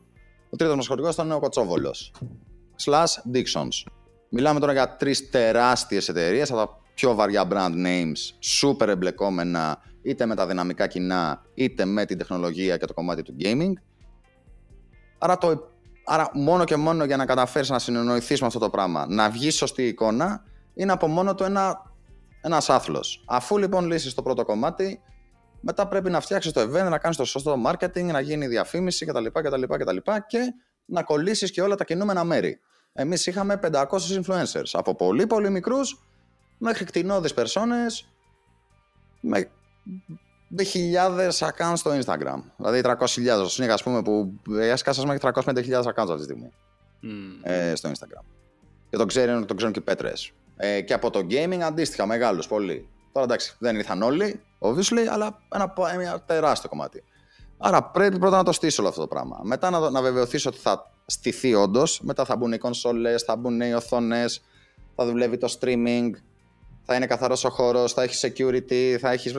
Ο 0.49 0.55
τρίτος 0.55 0.75
μας 0.75 0.87
χορηγός 0.87 1.13
ήταν 1.13 1.31
ο 1.31 1.39
Κοτσόβολος. 1.39 2.11
Slash 2.85 3.33
Dixons. 3.33 3.91
Μιλάμε 4.29 4.59
τώρα 4.59 4.71
για 4.71 4.95
τρεις 4.95 5.29
τεράστιες 5.29 6.09
εταιρείες 6.09 6.51
από 6.51 6.59
τα 6.59 6.79
πιο 6.93 7.15
βαριά 7.15 7.47
brand 7.51 7.85
names, 7.85 8.51
super 8.61 8.87
εμπλεκόμενα 8.87 9.81
είτε 10.01 10.25
με 10.25 10.35
τα 10.35 10.47
δυναμικά 10.47 10.87
κοινά 10.87 11.41
είτε 11.53 11.85
με 11.85 12.05
την 12.05 12.17
τεχνολογία 12.17 12.77
και 12.77 12.85
το 12.85 12.93
κομμάτι 12.93 13.21
του 13.21 13.35
gaming. 13.39 13.73
Άρα, 15.17 15.37
το, 15.37 15.69
άρα 16.05 16.29
μόνο 16.33 16.63
και 16.63 16.75
μόνο 16.75 17.05
για 17.05 17.17
να 17.17 17.25
καταφέρεις 17.25 17.69
να 17.69 17.79
συνεννοηθείς 17.79 18.41
με 18.41 18.47
αυτό 18.47 18.59
το 18.59 18.69
πράγμα, 18.69 19.05
να 19.09 19.29
βγεις 19.29 19.55
σωστή 19.55 19.87
εικόνα, 19.87 20.43
είναι 20.73 20.91
από 20.91 21.07
μόνο 21.07 21.35
του 21.35 21.43
ένα, 21.43 21.81
ένας 22.41 22.69
άθλος. 22.69 23.23
Αφού 23.27 23.57
λοιπόν 23.57 23.85
λύσεις 23.85 24.13
το 24.13 24.21
πρώτο 24.21 24.45
κομμάτι, 24.45 25.01
μετά 25.61 25.87
πρέπει 25.87 26.09
να 26.09 26.19
φτιάξεις 26.19 26.51
το 26.51 26.61
event, 26.61 26.89
να 26.89 26.97
κάνεις 26.97 27.17
το 27.17 27.25
σωστό 27.25 27.61
marketing, 27.65 28.03
να 28.03 28.19
γίνει 28.19 28.47
διαφήμιση 28.47 29.05
κτλ. 29.05 29.25
κτλ, 29.25 29.63
κτλ 29.63 29.97
και 30.27 30.39
να 30.85 31.03
κολλήσεις 31.03 31.51
και 31.51 31.61
όλα 31.61 31.75
τα 31.75 31.83
κινούμενα 31.83 32.23
μέρη. 32.23 32.59
Εμείς 32.93 33.25
είχαμε 33.25 33.59
500 33.63 33.85
influencers, 34.21 34.69
από 34.71 34.95
πολύ 34.95 35.27
πολύ 35.27 35.49
μικρούς 35.49 36.03
μέχρι 36.57 36.85
κτηνώδεις 36.85 37.33
περσόνες, 37.33 38.07
με 39.19 39.49
με 40.55 40.63
χιλιάδες 40.63 41.43
accounts 41.43 41.73
στο 41.75 41.91
Instagram. 41.91 42.41
Δηλαδή 42.57 42.81
300.000 42.83 43.45
στο 43.47 43.63
Sneak, 43.63 43.67
ας 43.67 43.83
πούμε, 43.83 44.01
που 44.01 44.33
έσκασες 44.59 45.05
μέχρι 45.05 45.31
350.000 45.33 45.83
accounts 45.83 46.09
αυτή 46.09 46.15
τη 46.15 46.23
στιγμή 46.23 46.51
Μμ. 46.99 47.39
ε, 47.43 47.75
στο 47.75 47.89
Instagram. 47.89 48.23
Και 48.89 48.97
το 48.97 49.05
ξέρουν, 49.05 49.45
το 49.45 49.53
ξέρουν 49.53 49.73
και 49.73 49.79
οι 49.79 49.83
πέτρες. 49.83 50.31
Ε, 50.55 50.81
και 50.81 50.93
από 50.93 51.09
το 51.09 51.19
gaming 51.29 51.59
αντίστοιχα, 51.59 52.05
μεγάλος 52.05 52.47
πολύ. 52.47 52.87
Τώρα 53.11 53.25
εντάξει, 53.25 53.55
δεν 53.59 53.75
ήρθαν 53.75 54.01
όλοι, 54.01 54.41
obviously, 54.59 55.05
αλλά 55.11 55.39
ένα, 55.53 55.73
ένα 55.91 56.21
τεράστιο 56.21 56.69
κομμάτι. 56.69 57.03
Άρα 57.57 57.83
πρέπει 57.83 58.19
πρώτα 58.19 58.37
να 58.37 58.43
το 58.43 58.51
στήσω 58.51 58.81
όλο 58.81 58.89
αυτό 58.89 59.01
το 59.01 59.07
πράγμα. 59.07 59.39
Μετά 59.43 59.69
να, 59.69 59.89
να 59.89 60.01
βεβαιωθείς 60.01 60.45
ότι 60.45 60.57
θα 60.57 60.91
στηθεί 61.05 61.53
όντως. 61.53 62.01
Μετά 62.01 62.25
θα 62.25 62.35
μπουν 62.35 62.53
οι 62.53 62.57
κονσόλες, 62.57 63.23
θα 63.23 63.35
μπουν 63.35 63.61
οι 63.61 63.73
οθόνες, 63.73 64.43
θα 64.95 65.05
δουλεύει 65.05 65.37
το 65.37 65.57
streaming, 65.59 66.09
θα 66.85 66.95
είναι 66.95 67.05
καθαρός 67.05 67.43
ο 67.43 67.49
χώρος, 67.49 67.93
θα 67.93 68.03
έχεις 68.03 68.25
security, 68.25 68.97
θα 68.99 69.11
έχεις, 69.11 69.31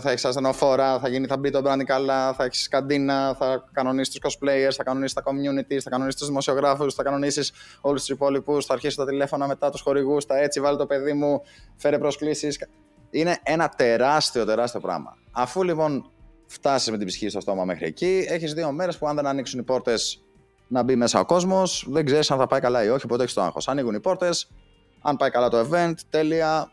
θα 0.00 0.10
έχεις 0.10 0.24
ασθενοφόρα, 0.24 0.98
θα, 0.98 1.08
γίνει, 1.08 1.26
θα 1.26 1.36
μπει 1.36 1.50
το 1.50 1.60
brand 1.64 1.82
καλά, 1.84 2.32
θα 2.32 2.44
έχεις 2.44 2.68
καντίνα, 2.68 3.34
θα 3.38 3.64
κανονίσεις 3.72 4.14
τους 4.14 4.36
cosplayers, 4.36 4.72
θα 4.76 4.82
κανονίσεις 4.82 5.14
τα 5.14 5.22
communities, 5.24 5.78
θα 5.82 5.90
κανονίσεις 5.90 6.18
τους 6.18 6.28
δημοσιογράφους, 6.28 6.94
θα 6.94 7.02
κανονίσεις 7.02 7.52
όλους 7.80 8.00
τους 8.00 8.08
υπόλοιπους, 8.08 8.66
θα 8.66 8.72
αρχίσεις 8.72 8.96
τα 8.96 9.06
τηλέφωνα 9.06 9.46
μετά 9.46 9.70
τους 9.70 9.80
χορηγούς, 9.80 10.24
θα 10.24 10.38
έτσι 10.38 10.60
βάλει 10.60 10.76
το 10.76 10.86
παιδί 10.86 11.12
μου, 11.12 11.42
φέρε 11.76 11.98
προσκλήσεις. 11.98 12.58
Είναι 13.10 13.38
ένα 13.42 13.68
τεράστιο, 13.68 14.44
τεράστιο 14.44 14.80
πράγμα. 14.80 15.16
Αφού 15.32 15.62
λοιπόν 15.62 16.10
φτάσεις 16.46 16.90
με 16.90 16.98
την 16.98 17.06
ψυχή 17.06 17.28
στο 17.28 17.40
στόμα 17.40 17.64
μέχρι 17.64 17.86
εκεί, 17.86 18.24
έχεις 18.28 18.52
δύο 18.52 18.72
μέρες 18.72 18.98
που 18.98 19.08
αν 19.08 19.16
δεν 19.16 19.26
ανοίξουν 19.26 19.60
οι 19.60 19.62
πόρτες 19.62 20.22
να 20.68 20.82
μπει 20.82 20.96
μέσα 20.96 21.20
ο 21.20 21.24
κόσμος, 21.24 21.86
δεν 21.88 22.04
ξέρεις 22.04 22.30
αν 22.30 22.38
θα 22.38 22.46
πάει 22.46 22.60
καλά 22.60 22.84
ή 22.84 22.88
όχι, 22.88 23.04
οπότε 23.04 23.22
έχεις 23.22 23.34
το 23.34 23.42
άγχος. 23.42 23.68
Ανοίγουν 23.68 23.94
οι 23.94 24.00
πόρτες, 24.00 24.50
αν 25.02 25.16
πάει 25.16 25.30
καλά 25.30 25.48
το 25.48 25.68
event, 25.70 25.94
τέλεια 26.10 26.72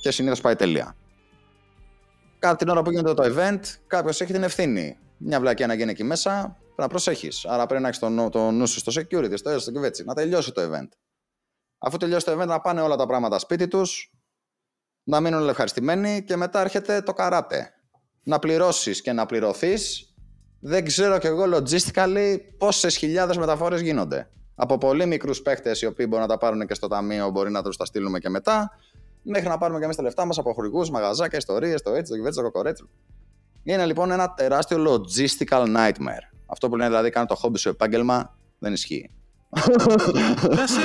και 0.00 0.10
συνήθως 0.10 0.40
πάει 0.40 0.56
τέλεια. 0.56 0.96
Κάθε 2.38 2.56
την 2.56 2.68
ώρα 2.68 2.82
που 2.82 2.90
γίνεται 2.90 3.14
το 3.14 3.34
event, 3.36 3.60
κάποιος 3.86 4.20
έχει 4.20 4.32
την 4.32 4.42
ευθύνη. 4.42 4.98
Μια 5.16 5.40
βλακία 5.40 5.66
να 5.66 5.74
γίνει 5.74 5.90
εκεί 5.90 6.04
μέσα, 6.04 6.30
πρέπει 6.40 6.74
να 6.76 6.88
προσέχεις. 6.88 7.44
Άρα 7.44 7.66
πρέπει 7.66 7.82
να 7.82 7.88
έχεις 7.88 8.00
το, 8.00 8.08
νου- 8.08 8.30
το 8.30 8.50
νου 8.50 8.66
σου 8.66 8.78
στο 8.78 8.92
security, 9.00 9.32
στο 9.34 9.48
έστω, 9.48 9.60
στο 9.60 9.72
κυβέτσι, 9.72 10.04
να 10.04 10.14
τελειώσει 10.14 10.52
το 10.52 10.62
event. 10.62 10.88
Αφού 11.78 11.96
τελειώσει 11.96 12.24
το 12.24 12.40
event, 12.40 12.46
να 12.46 12.60
πάνε 12.60 12.80
όλα 12.80 12.96
τα 12.96 13.06
πράγματα 13.06 13.38
σπίτι 13.38 13.68
τους, 13.68 14.12
να 15.02 15.20
μείνουν 15.20 15.40
όλοι 15.40 15.50
ευχαριστημένοι 15.50 16.24
και 16.24 16.36
μετά 16.36 16.60
έρχεται 16.60 17.02
το 17.02 17.12
καράτε. 17.12 17.72
Να 18.22 18.38
πληρώσεις 18.38 19.00
και 19.02 19.12
να 19.12 19.26
πληρωθείς. 19.26 20.14
Δεν 20.60 20.84
ξέρω 20.84 21.18
κι 21.18 21.26
εγώ 21.26 21.44
logistically 21.56 22.36
πόσες 22.58 22.96
χιλιάδες 22.96 23.36
μεταφορές 23.36 23.80
γίνονται. 23.80 24.30
Από 24.54 24.78
πολύ 24.78 25.06
μικρούς 25.06 25.42
παίχτες 25.42 25.82
οι 25.82 25.86
οποίοι 25.86 26.06
μπορούν 26.08 26.26
να 26.26 26.32
τα 26.32 26.38
πάρουν 26.38 26.66
και 26.66 26.74
στο 26.74 26.88
ταμείο, 26.88 27.30
μπορεί 27.30 27.50
να 27.50 27.62
τους 27.62 27.76
τα 27.76 27.84
στείλουμε 27.84 28.18
και 28.18 28.28
μετά, 28.28 28.70
μέχρι 29.28 29.48
να 29.48 29.58
πάρουμε 29.58 29.78
και 29.78 29.84
εμείς 29.84 29.96
τα 29.96 30.02
λεφτά 30.02 30.24
μας 30.24 30.38
από 30.38 30.52
χορηγούς, 30.52 30.90
μαγαζάκια, 30.90 31.38
ιστορίες, 31.38 31.82
το 31.82 31.90
έτσι, 31.90 32.10
το 32.10 32.12
κυβέρνηση, 32.12 32.42
το 32.42 32.44
κοκορέτσι. 32.44 32.88
Είναι 33.62 33.86
λοιπόν 33.86 34.10
ένα 34.10 34.34
τεράστιο 34.34 34.84
logistical 34.84 35.76
nightmare. 35.76 36.34
Αυτό 36.46 36.68
που 36.68 36.76
λένε 36.76 36.88
δηλαδή 36.88 37.10
κάνω 37.10 37.26
το 37.26 37.34
χόμπι 37.34 37.58
σου 37.58 37.68
επάγγελμα 37.68 38.38
δεν 38.58 38.72
ισχύει. 38.72 39.10
να, 40.56 40.66
σε, 40.66 40.80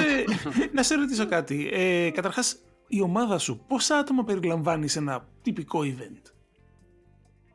να 0.72 0.84
σε 0.84 0.96
ρωτήσω 0.96 1.28
κάτι. 1.28 1.70
Ε, 1.74 2.12
καταρχάς, 2.12 2.56
η 2.88 3.02
ομάδα 3.02 3.38
σου, 3.38 3.64
πόσα 3.68 3.98
άτομα 3.98 4.24
περιλαμβάνει 4.24 4.88
σε 4.88 5.00
ένα 5.00 5.28
τυπικό 5.42 5.80
event; 5.84 6.32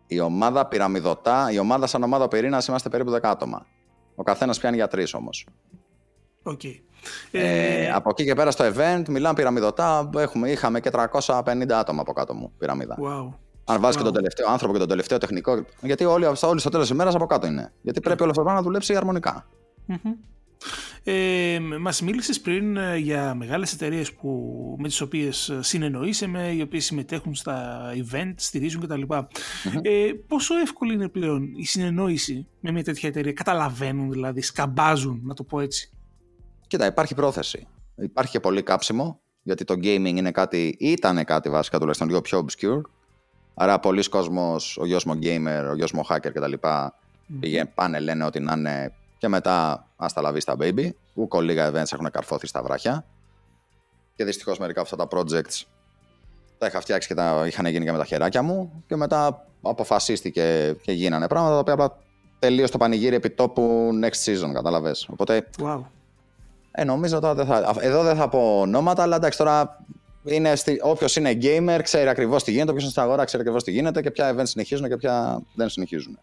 Η 0.07 0.21
ομάδα 0.21 0.67
πυραμιδωτά, 0.67 1.51
η 1.53 1.59
ομάδα 1.59 1.87
σαν 1.87 2.03
ομάδα 2.03 2.29
πυρήνα 2.29 2.63
είμαστε 2.69 2.89
περίπου 2.89 3.13
10 3.13 3.19
άτομα. 3.23 3.67
Ο 4.15 4.23
καθένας 4.23 4.59
πιάνει 4.59 4.77
για 4.77 4.89
τρεις 4.89 5.15
όμως. 5.15 5.47
Οκ. 6.51 6.65
Ε, 6.65 6.81
Ε, 7.31 7.91
από 7.91 8.09
εκεί 8.11 8.25
και 8.25 8.35
πέρα 8.35 8.51
στο 8.51 8.65
event, 8.65 9.03
μιλάμε 9.09 9.35
πυραμιδωτά. 9.35 10.11
Έχουμε, 10.17 10.51
είχαμε 10.51 10.81
και 10.81 10.91
350 10.91 11.79
άτομα 11.79 12.01
από 12.01 12.13
κάτω 12.13 12.35
μου 12.35 12.53
πυραμίδα. 12.59 12.97
wow. 13.01 13.35
Αν 13.65 13.81
βάζεις 13.81 13.95
Wow. 13.95 13.99
και 13.99 14.05
τον 14.05 14.13
τελευταίο 14.13 14.47
άνθρωπο 14.51 14.73
και 14.73 14.79
τον 14.79 14.89
τελευταίο 14.89 15.19
τεχνικό. 15.19 15.65
Γιατί 15.81 16.05
όλοι, 16.05 16.25
όλοι 16.25 16.61
στο 16.61 16.69
τέλος 16.71 16.87
της 16.87 16.95
ημέρας 16.95 17.15
από 17.15 17.27
κάτω 17.27 17.47
είναι. 17.47 17.73
Γιατί 17.83 18.01
πρέπει 18.01 18.23
όλο 18.23 18.31
αυτό 18.31 18.43
το 18.43 18.47
πράγμα 18.47 18.61
να 18.61 18.67
δουλέψει 18.67 18.97
αρμονικά. 18.97 19.47
Μμμ. 19.87 20.13
Ε, 21.05 21.59
μας 21.81 22.03
μίλησες 22.03 22.41
πριν 22.41 22.77
ε, 22.77 22.97
για 22.97 23.35
μεγάλες 23.35 23.73
εταιρείες 23.73 24.13
που, 24.13 24.29
με 24.79 24.89
τις 24.89 25.01
οποίες 25.01 25.49
ε, 25.49 25.63
συνεννοείσαι, 25.63 26.31
οι 26.57 26.61
οποίες 26.63 26.85
συμμετέχουν 26.85 27.35
στα 27.35 27.81
event, 27.95 28.33
στηρίζουν 28.37 28.81
κτλ. 28.83 29.03
Ε, 29.83 30.13
πόσο 30.27 30.55
εύκολη 30.57 30.93
είναι 30.95 31.09
πλέον 31.09 31.53
η 31.57 31.65
συνεννόηση 31.65 32.47
με 32.61 32.71
μια 32.73 32.85
τέτοια 32.85 33.09
εταιρεία, 33.09 33.33
καταλαβαίνουν 33.33 34.11
δηλαδή, 34.11 34.41
σκαμπάζουν, 34.43 35.21
να 35.25 35.35
το 35.35 35.43
πω 35.45 35.61
έτσι. 35.61 35.91
Κοίτα, 36.69 36.87
υπάρχει 36.87 37.15
πρόθεση. 37.15 37.67
Υπάρχει 37.97 38.31
και 38.31 38.41
πολύ 38.41 38.63
κάψιμο, 38.63 39.21
γιατί 39.43 39.65
το 39.65 39.75
gaming 39.75 40.15
είναι 40.17 40.31
κάτι, 40.31 40.77
ήταν 40.79 41.25
κάτι 41.25 41.51
βασικά 41.51 41.79
τουλάχιστον 41.79 42.09
λίγο 42.09 42.21
πιο 42.21 42.47
obscure. 42.47 42.81
Άρα, 43.55 43.81
πολλοί 43.81 44.09
κόσμος, 44.09 44.77
ο 44.81 44.87
γιος 44.87 45.05
μου 45.05 45.19
gamer, 45.23 45.67
ο 45.71 45.75
γιος 45.75 45.93
μου 45.93 46.07
hacker 46.09 46.31
κτλ. 46.33 46.53
Πήγε, 47.41 47.65
πάνε, 47.65 48.01
λένε 48.01 48.25
ότι 48.25 48.41
να 48.41 48.53
είναι 48.57 48.93
και 49.19 49.29
μετά 49.29 49.87
άστα 49.97 50.21
λαβή 50.21 50.41
στα 50.41 50.57
baby. 50.61 50.91
Ούκο 51.15 51.41
λίγα 51.41 51.71
events 51.71 51.93
έχουν 51.93 52.11
καρφώθει 52.11 52.47
στα 52.47 52.63
βράχια. 52.63 53.05
Και 54.15 54.25
δυστυχώς 54.25 54.59
μερικά 54.59 54.81
από 54.81 54.95
αυτά 54.95 55.07
τα 55.07 55.19
projects 55.19 55.63
τα 56.59 56.67
είχα 56.67 56.81
φτιάξει 56.81 57.09
και 57.09 57.15
τα 57.15 57.45
είχαν 57.47 57.67
γίνει 57.67 57.85
και 57.85 57.93
με 57.93 57.99
τα 57.99 58.05
χεράκια 58.05 58.43
μου. 58.43 58.85
Και 58.87 58.97
μετά 58.97 59.47
αποφασίστηκε 59.63 60.77
και 60.83 60.93
γίνανε 60.93 61.27
πράγματα 61.27 61.55
τα 61.55 61.61
οποία 61.61 61.73
απλά 61.73 61.99
τελείως 62.39 62.71
το 62.71 62.79
πανηγύρι 62.79 63.15
επιτόπου 63.15 63.91
next 64.03 64.25
season, 64.25 64.53
κατάλαβες. 64.53 65.09
Οπότε 65.11 65.49
Wow. 65.59 65.81
Ε, 66.81 66.85
νομίζω 66.85 67.19
τώρα 67.19 67.35
δεν 67.35 67.47
θα. 67.47 67.77
Εδώ 67.81 68.03
δεν 68.03 68.17
θα 68.17 68.29
πω 68.29 68.61
ονόματα, 68.61 69.03
αλλά 69.03 69.17
εντάξει 69.17 69.39
τώρα. 69.39 69.85
Είναι 70.25 70.57
στη... 70.57 70.79
Όποιος 70.83 71.17
είναι 71.17 71.39
gamer 71.43 71.81
ξέρει 71.83 72.09
ακριβώς 72.09 72.45
τι 72.45 72.51
γίνεται, 72.51 72.69
όποιος 72.71 72.83
είναι 72.83 72.93
στην 72.93 73.03
αγορά 73.03 73.25
ξέρει 73.25 73.43
ακριβώς 73.43 73.65
τι 73.65 73.71
γίνεται 73.71 74.03
και 74.03 74.11
ποια 74.11 74.35
events 74.35 74.43
συνεχίζουν 74.47 74.89
και 74.89 74.97
ποια 74.97 75.43
δεν 75.55 75.69
συνεχίζουν. 75.69 76.19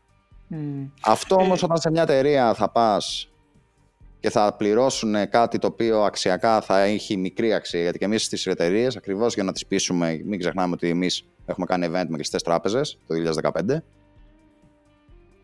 Μμ. 0.47 0.83
Αυτό 1.01 1.35
όμως 1.35 1.61
Ε, 1.61 1.65
όταν 1.65 1.77
σε 1.77 1.89
μια 1.91 2.01
εταιρεία 2.01 2.53
θα 2.53 2.69
πας 2.69 3.29
και 4.19 4.29
θα 4.29 4.53
πληρώσουν 4.57 5.29
κάτι 5.29 5.57
το 5.57 5.67
οποίο 5.67 6.03
αξιακά 6.03 6.61
θα 6.61 6.79
έχει 6.79 7.17
μικρή 7.17 7.53
αξία. 7.53 7.81
Γιατί 7.81 7.97
και 7.97 8.05
εμείς 8.05 8.23
στις 8.23 8.45
εταιρείες, 8.45 8.95
ακριβώς 8.95 9.33
για 9.33 9.43
να 9.43 9.51
τις 9.51 9.65
πείσουμε, 9.65 10.21
μην 10.25 10.39
ξεχνάμε 10.39 10.73
ότι 10.73 10.89
εμείς 10.89 11.25
έχουμε 11.45 11.65
κάνει 11.65 11.85
event 11.85 12.05
με 12.07 12.15
κλειστές 12.15 12.43
τράπεζες 12.43 12.97
το 13.07 13.15
2015. 13.53 13.83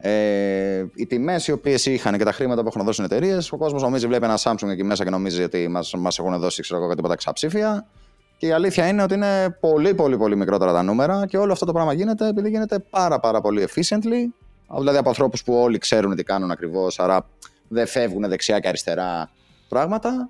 Ε, 0.04 0.86
οι 0.96 1.06
τιμές 1.08 1.48
οι 1.48 1.52
οποίες 1.52 1.86
είχαν 1.86 2.18
και 2.18 2.24
τα 2.24 2.32
χρήματα 2.32 2.62
που 2.62 2.68
έχουν 2.68 2.86
δώσει 2.86 3.02
οι 3.02 3.06
εταιρείες, 3.06 3.52
ο 3.52 3.58
κόσμος 3.58 3.82
νομίζει, 3.82 4.08
βλέπει 4.08 4.26
ένα 4.26 4.38
Samsung 4.44 4.70
εκεί 4.70 4.84
μέσα 4.84 5.04
και 5.04 5.10
νομίζει 5.10 5.44
ότι 5.44 5.68
μας 5.68 5.94
μας 5.98 6.20
έχουν 6.20 6.40
δώσει 6.40 6.62
ξέρω 6.62 6.78
εγώ, 6.78 6.88
κάτι 6.88 7.00
τίποτα 7.02 7.18
ξαψήφια. 7.18 7.88
Και 8.38 8.48
η 8.48 8.52
αλήθεια 8.52 8.88
είναι 8.88 9.04
ότι 9.04 9.14
είναι 9.14 9.58
πολύ, 9.60 9.94
πολύ, 9.94 10.18
πολύ 10.18 10.36
μικρότερα 10.36 10.74
τα 10.74 10.84
νούμερα 10.84 11.26
και 11.26 11.38
όλο 11.38 11.52
αυτό 11.52 11.66
το 11.66 11.72
πράγμα 11.72 11.94
γίνεται 11.94 12.28
επειδή 12.28 12.50
γίνεται 12.50 12.80
πάρα, 12.80 13.20
πάρα 13.20 13.42
πολύ 13.42 13.68
efficiently. 13.70 14.44
Δηλαδή 14.78 14.98
από 14.98 15.10
ανθρώπους 15.10 15.44
που 15.44 15.54
όλοι 15.54 15.78
ξέρουν 15.78 16.16
τι 16.16 16.24
κάνουν 16.24 16.52
ακριβώς, 16.52 17.00
άρα 17.00 17.26
δεν 17.68 17.88
φεύγουν 17.88 18.30
δεξιά 18.30 18.60
και 18.60 18.68
αριστερά 18.68 19.30
πράγματα. 19.70 20.30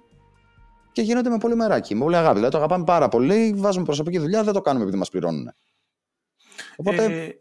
Και 0.92 1.02
γίνονται 1.02 1.30
με 1.30 1.38
πολύ 1.38 1.56
μεράκι, 1.56 1.96
με 1.96 2.04
πολύ 2.04 2.16
αγάπη. 2.16 2.34
Δηλαδή 2.34 2.52
το 2.52 2.58
αγαπάμε 2.58 2.84
πάρα 2.84 3.08
πολύ, 3.08 3.54
βάζουμε 3.58 3.86
προσωπική 3.86 4.18
δουλειά, 4.18 4.44
δεν 4.44 4.54
το 4.54 4.62
κάνουμε 4.62 4.84
επειδή 4.84 4.98
μας 4.98 5.10
πληρώνουν. 5.10 5.54
Οπότε 6.76 7.04
Ε, 7.04 7.36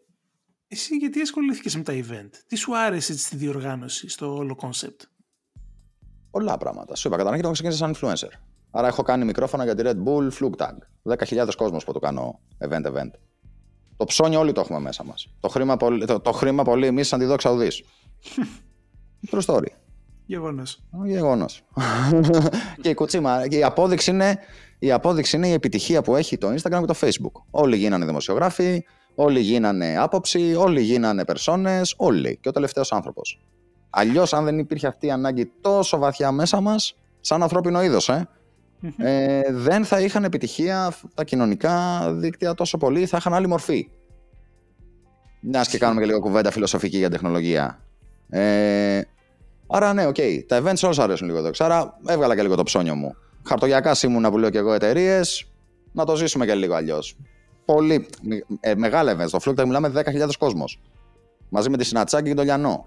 εσύ 0.73 0.97
γιατί 0.97 1.21
ασχολήθηκες 1.21 1.77
με 1.77 1.83
τα 1.83 1.93
event, 1.93 2.31
τι 2.47 2.57
σου 2.57 2.79
άρεσε 2.79 3.19
στη 3.19 3.37
διοργάνωση, 3.37 4.09
στο 4.09 4.37
όλο 4.37 4.59
concept; 4.63 5.07
πολλά 6.31 6.59
πράγματα. 6.59 6.95
Σου 6.97 7.09
είπα, 7.09 7.17
καταρχήν 7.17 7.43
το 7.43 7.51
ξεκίνησα 7.51 7.79
σαν 7.79 7.95
influencer. 7.95 8.39
Άρα 8.71 8.87
έχω 8.87 9.03
κάνει 9.03 9.25
μικρόφωνα 9.25 9.65
για 9.65 9.75
τη 9.75 9.83
Red 9.87 10.09
Bull 10.09 10.31
Flug 10.31 10.51
Tag. 10.57 10.75
10.000 11.17 11.49
κόσμος 11.57 11.85
που 11.85 11.93
το 11.93 11.99
κάνω 11.99 12.41
event-event. 12.59 13.11
Το 13.97 14.05
ψώνιο 14.05 14.39
όλοι 14.39 14.53
το 14.53 14.61
έχουμε 14.61 14.79
μέσα 14.79 15.05
μας. 15.05 15.29
Το 15.41 15.49
χρήμα 15.49 15.77
πολύ, 15.77 16.05
το, 16.05 16.21
το 16.21 16.33
χρήμα 16.33 16.63
πολύ 16.63 16.87
εμείς 16.87 17.09
σαν 17.09 17.19
τη 17.19 17.25
δόξα 17.25 17.51
ουδής. 17.51 17.83
True 19.31 19.41
story. 19.41 19.67
Γεγονός. 20.27 20.83
Γεγονός. 21.05 21.63
και 22.83 22.89
η 22.89 22.95
κουτσίμα. 22.95 23.49
Και 23.49 23.57
η 23.57 23.63
απόδειξη, 23.63 24.11
είναι, 24.11 24.39
η 24.79 24.93
απόδειξη 24.93 25.37
είναι 25.37 25.49
η 25.49 25.53
επιτυχία 25.53 26.03
που 26.03 26.17
έχει 26.17 26.39
το 26.39 26.49
Instagram 26.49 26.81
και 26.81 26.93
το 26.93 26.95
Facebook. 27.01 27.43
Όλοι 27.51 27.77
γίνανε 27.77 28.05
δημοσιογράφοι, 28.05 28.85
όλοι 29.15 29.41
γίνανε 29.41 29.97
άποψη, 29.99 30.55
όλοι 30.55 30.81
γίνανε 30.81 31.25
περσόνες, 31.25 31.95
όλοι. 31.97 32.39
Και 32.41 32.49
ο 32.49 32.53
τελευταίος 32.53 32.93
άνθρωπος. 32.93 33.41
Αλλιώς, 33.91 34.33
αν 34.33 34.45
δεν 34.45 34.59
υπήρχε 34.59 34.87
αυτή 34.87 35.07
η 35.07 35.11
ανάγκη 35.11 35.53
τόσο 35.61 35.99
βαθιά 35.99 36.33
μέσα 36.33 36.61
μας, 36.61 36.95
σαν 37.21 37.43
ανθρώπινο 37.43 37.83
είδος, 37.83 38.09
ε, 38.09 38.29
ε, 38.97 39.43
δεν 39.51 39.85
θα 39.85 40.01
είχαν 40.01 40.25
επιτυχία 40.25 40.93
τα 41.15 41.25
κοινωνικά 41.25 42.07
δίκτυα 42.13 42.55
τόσο 42.55 42.79
πολύ, 42.79 43.07
θα 43.07 43.17
είχαν 43.17 43.35
άλλη 43.35 43.47
μορφή. 43.47 43.91
Μιας 45.41 45.69
και 45.69 45.79
κάνουμε 45.79 46.01
και 46.01 46.07
λίγο 46.07 46.21
κουβέντα 46.21 46.51
φιλοσοφική 46.51 46.97
για 46.97 47.11
τεχνολογία. 47.11 47.81
Ε, 48.29 49.01
άρα, 49.67 49.93
ναι, 49.93 50.07
οκ. 50.07 50.17
Τα 50.47 50.63
events 50.63 50.81
όλου 50.83 51.03
αρέσουν 51.03 51.27
λίγο 51.27 51.39
εδώ. 51.39 51.51
Άρα, 51.59 51.99
έβγαλα 52.07 52.35
και 52.35 52.43
λίγο 52.43 52.55
το 52.55 52.63
ψώνιο 52.63 52.95
μου. 52.95 53.17
Χαρτογιακά 53.49 53.97
ήμουνα 54.03 54.31
που 54.31 54.39
λέω 54.39 54.51
και 54.51 54.59
εγώ 54.59 54.73
εταιρείες. 54.73 55.45
Να 55.93 56.05
το 56.05 56.17
ζήσουμε 56.17 56.47
και 56.47 56.55
λίγο 56.55 56.75
αλλιώς. 56.75 57.17
Πολύ 57.73 58.07
ε, 58.61 58.75
μεγάλα 58.75 59.17
events. 59.17 59.29
Στο 59.29 59.39
Fluke 59.45 59.65
μιλάμε 59.65 59.93
10.000 59.95 60.29
κόσμος. 60.39 60.81
Μαζί 61.49 61.71
με 61.71 61.77
τη 61.77 61.85
Συνατσάκη 61.85 62.29
και 62.29 62.35
τον 62.35 62.45
Λιανό. 62.45 62.87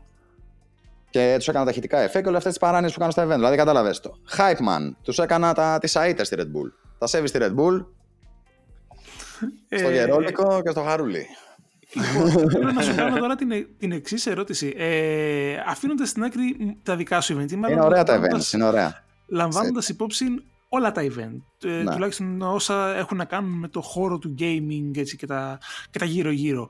Και 1.09 1.35
τους 1.37 1.47
έκανα 1.47 1.65
τα 1.65 1.71
ηχητικά 1.71 1.99
εφέ 1.99 2.21
και 2.21 2.27
όλε 2.27 2.37
αυτές 2.37 2.51
τις 2.51 2.61
παράνοιε 2.61 2.89
που 2.89 2.99
κάνω 2.99 3.11
στα 3.11 3.25
event. 3.25 3.35
Δηλαδή, 3.35 3.57
κατάλαβες 3.57 3.99
το. 3.99 4.17
Hype 4.37 4.57
man. 4.57 4.91
Τους 5.01 5.17
έκανα 5.19 5.53
τα, 5.53 5.77
τις 5.79 5.95
αίτες 5.95 6.27
στη 6.27 6.35
Red 6.39 6.43
Bull. 6.45 6.71
Τα 6.97 7.07
σέβεις 7.07 7.29
στη 7.29 7.39
Red 7.41 7.55
Bull, 7.55 7.85
στο 9.69 9.87
Ε, 9.89 9.91
Γερόλικο 9.93 10.61
και 10.63 10.69
στο 10.69 10.81
Χαρούλι. 10.81 11.25
Λοιπόν, 11.93 12.49
θέλω 12.51 12.71
να 12.71 12.81
σου 12.81 12.95
κάνω 12.95 13.17
τώρα 13.17 13.35
την, 13.35 13.49
την 13.79 13.91
εξής 13.91 14.25
ερώτηση. 14.25 14.73
Ε, 14.77 15.55
Αφήνοντας 15.67 16.09
στην 16.09 16.23
άκρη 16.23 16.55
μ, 16.59 16.69
τα 16.83 16.95
δικά 16.95 17.21
σου 17.21 17.33
event, 17.39 17.51
ή 17.51 17.55
μάλλον 17.55 17.77
Είναι 17.77 17.85
ωραία 17.85 18.03
τα 18.03 18.13
λαμβάνοντας- 18.13 18.49
events, 18.49 18.53
είναι 18.53 18.63
ωραία. 18.65 19.03
Λαμβάνοντας 19.27 19.89
υπόψη 19.89 20.25
όλα 20.75 20.91
τα 20.91 21.01
event, 21.01 21.41
ε, 21.63 21.69
Ναι. 21.69 21.91
τουλάχιστον 21.91 22.41
όσα 22.41 22.95
έχουν 22.95 23.17
να 23.17 23.25
κάνουν 23.25 23.51
με 23.51 23.67
το 23.67 23.81
χώρο 23.81 24.17
του 24.17 24.35
gaming 24.39 24.91
έτσι, 24.97 25.15
και 25.15 25.25
τα, 25.25 25.57
και 25.91 25.99
τα 25.99 26.05
γύρω-γύρω. 26.05 26.69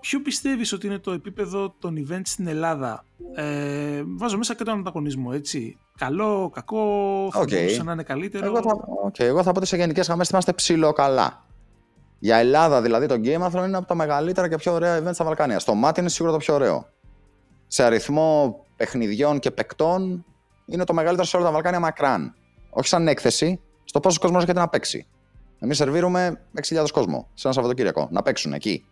Ποιο 0.00 0.20
πιστεύεις 0.20 0.72
ότι 0.72 0.86
είναι 0.86 0.98
το 0.98 1.12
επίπεδο 1.12 1.74
των 1.78 2.06
event 2.08 2.20
στην 2.24 2.46
Ελλάδα; 2.46 3.04
Ε, 3.34 4.02
βάζω 4.06 4.36
μέσα 4.36 4.54
και 4.54 4.64
τον 4.64 4.78
ανταγωνισμό, 4.78 5.30
έτσι. 5.32 5.78
Καλό, 5.98 6.50
κακό, 6.54 6.82
θα 7.32 7.40
Οκ. 7.40 7.48
μπορούσε 7.48 7.82
να 7.82 7.92
είναι 7.92 8.02
καλύτερο. 8.02 8.44
Εγώ 8.46 8.62
θα, 8.62 8.76
okay, 9.08 9.24
εγώ 9.24 9.42
θα 9.42 9.52
πω 9.52 9.58
ότι 9.58 9.66
σε 9.66 9.76
γενικές 9.76 10.06
γραμμές 10.06 10.28
είμαστε 10.28 10.52
ψιλοκαλά. 10.52 11.44
Για 12.18 12.36
Ελλάδα 12.36 12.82
δηλαδή 12.82 13.06
το 13.06 13.14
Gameathon 13.14 13.64
είναι 13.66 13.76
από 13.76 13.86
τα 13.86 13.94
μεγαλύτερα 13.94 14.48
και 14.48 14.56
πιο 14.56 14.72
ωραία 14.72 15.02
events 15.02 15.14
στα 15.14 15.24
Βαλκάνια. 15.24 15.58
Στο 15.58 15.74
μάτι 15.74 16.00
είναι 16.00 16.08
σίγουρα 16.08 16.32
το 16.32 16.38
πιο 16.38 16.54
ωραίο. 16.54 16.86
Σε 17.66 17.82
αριθμό 17.84 18.58
παιχνιδιών 18.76 19.38
και 19.38 19.50
παικτών 19.50 20.24
είναι 20.66 20.84
το 20.84 20.92
μεγαλύτερο 20.94 21.26
σε 21.26 21.36
όλα 21.36 21.46
τα 21.46 21.52
Βαλκάνια 21.52 21.80
μακράν. 21.80 22.34
Όχι 22.74 22.88
σαν 22.88 23.08
έκθεση, 23.08 23.60
στο 23.84 24.00
πόσο 24.00 24.18
κόσμος 24.20 24.42
έρχεται 24.42 24.60
να 24.60 24.68
παίξει. 24.68 25.06
Εμείς 25.58 25.76
σερβίρουμε 25.76 26.40
6.000 26.68 26.84
κόσμο 26.92 27.28
σε 27.34 27.46
ένα 27.46 27.54
Σαββατοκύριακο 27.54 28.08
να 28.10 28.22
παίξουν 28.22 28.52
εκεί. 28.52 28.84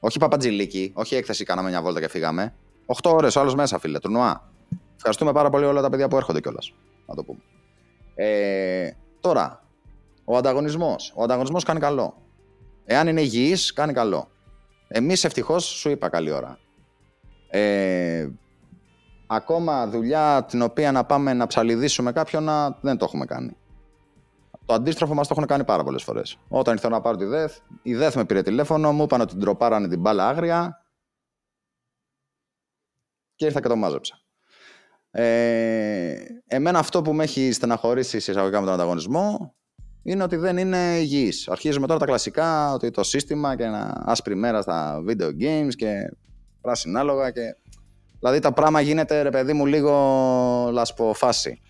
Όχι 0.00 0.18
παπατζηλίκι, 0.18 0.92
όχι 0.94 1.14
έκθεση, 1.14 1.44
κάναμε 1.44 1.68
μια 1.68 1.82
βόλτα 1.82 2.00
και 2.00 2.08
φύγαμε. 2.08 2.54
8 2.86 3.10
ώρες 3.12 3.36
ο 3.36 3.40
άλλος 3.40 3.54
μέσα, 3.54 3.78
φίλε, 3.78 3.98
τουρνουά. 3.98 4.50
ευχαριστούμε 4.96 5.32
πάρα 5.32 5.50
πολύ 5.50 5.64
όλα 5.64 5.82
τα 5.82 5.88
παιδιά 5.88 6.08
που 6.08 6.16
έρχονται 6.16 6.40
κιόλας. 6.40 6.74
Να 7.06 7.14
το 7.14 7.24
πούμε. 7.24 7.40
Ε, 8.14 8.90
τώρα, 9.20 9.64
ο 10.24 10.36
ανταγωνισμός. 10.36 11.12
Ο 11.16 11.22
ανταγωνισμός 11.22 11.64
κάνει 11.64 11.80
καλό. 11.80 12.14
Εάν 12.84 13.08
είναι 13.08 13.20
υγιής, 13.20 13.72
κάνει 13.72 13.92
καλό. 13.92 14.28
Εμείς 14.88 15.24
ευτυχώς 15.24 15.64
σου 15.64 15.90
είπα 15.90 16.08
καλή 16.08 16.30
ώρα. 16.30 16.58
Ε, 17.50 18.28
ακόμα 19.32 19.88
δουλειά 19.88 20.44
την 20.44 20.62
οποία 20.62 20.92
να 20.92 21.04
πάμε 21.04 21.32
να 21.32 21.46
ψαλιδίσουμε 21.46 22.12
κάποιον 22.12 22.44
να, 22.44 22.78
δεν 22.80 22.96
το 22.96 23.04
έχουμε 23.04 23.24
κάνει. 23.24 23.56
Το 24.66 24.74
αντίστροφο 24.74 25.14
μας 25.14 25.28
το 25.28 25.34
έχουν 25.36 25.48
κάνει 25.48 25.64
πάρα 25.64 25.84
πολλές 25.84 26.02
φορές. 26.02 26.38
Όταν 26.48 26.74
ήρθα 26.74 26.88
να 26.88 27.00
πάρω 27.00 27.16
τη 27.16 27.24
ΔΕΘ, 27.24 27.56
η 27.82 27.94
ΔΕΘ 27.94 28.14
με 28.14 28.24
πήρε 28.24 28.42
τηλέφωνο, 28.42 28.92
μου 28.92 29.02
είπαν 29.02 29.20
ότι 29.20 29.32
την 29.32 29.40
τροπάρανε 29.40 29.88
την 29.88 30.00
μπάλα 30.00 30.28
άγρια 30.28 30.84
και 33.34 33.44
ήρθα 33.44 33.60
και 33.60 33.68
το 33.68 33.76
μάζεψα. 33.76 34.20
Ε, 35.10 36.14
εμένα 36.46 36.78
αυτό 36.78 37.02
που 37.02 37.12
με 37.12 37.22
έχει 37.22 37.52
στεναχωρήσει 37.52 38.16
εισαγωγικά 38.16 38.58
με 38.60 38.64
τον 38.64 38.74
ανταγωνισμό 38.74 39.54
είναι 40.02 40.22
ότι 40.22 40.36
δεν 40.36 40.56
είναι 40.56 40.98
υγιής. 40.98 41.48
Αρχίζουμε 41.48 41.86
τώρα 41.86 41.98
τα 41.98 42.06
κλασικά, 42.06 42.72
ότι 42.72 42.90
το 42.90 43.02
σύστημα 43.02 43.56
και 43.56 43.64
ένα 43.64 44.02
άσπρη 44.06 44.34
μέρα 44.34 44.62
στα 44.62 45.04
video 45.08 45.30
games 45.40 45.74
και 45.76 46.16
πράσινα 46.60 47.00
άλογα 47.00 47.30
και... 47.30 47.56
Δηλαδή 48.20 48.38
τα 48.38 48.52
πράγμα 48.52 48.80
γίνεται, 48.80 49.22
ρε 49.22 49.30
παιδί 49.30 49.52
μου, 49.52 49.66
λίγο 49.66 49.92
λασποφάση. 50.72 51.60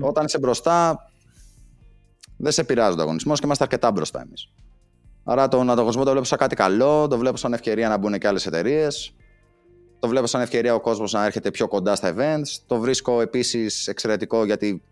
Όταν 0.00 0.24
είσαι 0.24 0.38
μπροστά, 0.38 1.08
δεν 2.36 2.52
σε 2.52 2.64
πειράζει 2.64 2.90
ο 2.90 2.92
ανταγωνισμός 2.92 3.38
και 3.38 3.46
είμαστε 3.46 3.64
αρκετά 3.64 3.90
μπροστά 3.90 4.20
εμείς. 4.20 4.52
Άρα 5.24 5.48
τον 5.48 5.70
ανταγωνισμό 5.70 6.04
το 6.04 6.10
βλέπω 6.10 6.26
σαν 6.26 6.38
κάτι 6.38 6.54
καλό, 6.54 7.08
το 7.08 7.18
βλέπω 7.18 7.36
σαν 7.36 7.52
ευκαιρία 7.52 7.88
να 7.88 7.96
μπουν 7.96 8.18
και 8.18 8.26
άλλες 8.26 8.46
εταιρείες. 8.46 9.14
Το 9.98 10.08
βλέπω 10.08 10.26
σαν 10.26 10.40
ευκαιρία 10.40 10.74
ο 10.74 10.80
κόσμος 10.80 11.12
να 11.12 11.24
έρχεται 11.24 11.50
πιο 11.50 11.68
κοντά 11.68 11.94
στα 11.94 12.14
events. 12.16 12.48
Το 12.66 12.78
βρίσκω 12.78 13.20
επίσης 13.20 13.88
εξαιρετικό 13.88 14.44
γιατί 14.44 14.82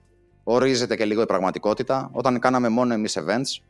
ορίζεται 0.45 0.97
και 0.97 1.05
λίγο 1.05 1.23
η 1.23 1.27
πραγματικότητα. 1.27 2.11
Όταν 2.12 2.38
κάναμε 2.38 2.69
μόνο 2.69 2.95
εμείς 2.95 3.19
events, 3.19 3.64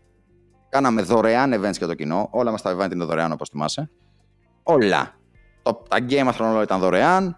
κάναμε 0.68 1.03
δωρεάν 1.03 1.53
events 1.55 1.77
για 1.79 1.87
το 1.87 1.94
κοινό. 1.94 2.29
Όλα 2.31 2.51
μας 2.51 2.62
τα 2.62 2.77
event 2.77 2.92
είναι 2.92 3.05
δωρεάν 3.05 3.33
όπως 3.33 3.49
θυμάσαι. 3.49 3.90
Όλα. 4.62 5.14
Το, 5.64 5.85
τα 5.88 5.98
Game 6.09 6.29
of 6.29 6.62
ήταν 6.62 6.81
δωρεάν. 6.81 7.37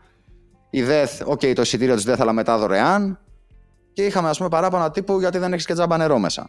Η 0.70 0.84
Death, 0.88 1.26
OK, 1.26 1.54
το 1.54 1.62
εισιτήριο 1.62 1.94
της 1.94 2.04
Death, 2.08 2.16
αλλά 2.18 2.32
μετά 2.32 2.58
δωρεάν. 2.58 3.18
Και 3.92 4.04
είχαμε, 4.04 4.28
ας 4.28 4.36
πούμε, 4.36 4.48
παράπονα 4.48 4.90
τύπου 4.90 5.20
γιατί 5.20 5.38
δεν 5.38 5.52
έχεις 5.52 5.66
και 5.66 5.72
τζάμπα 5.72 5.96
νερό 5.96 6.18
μέσα. 6.18 6.48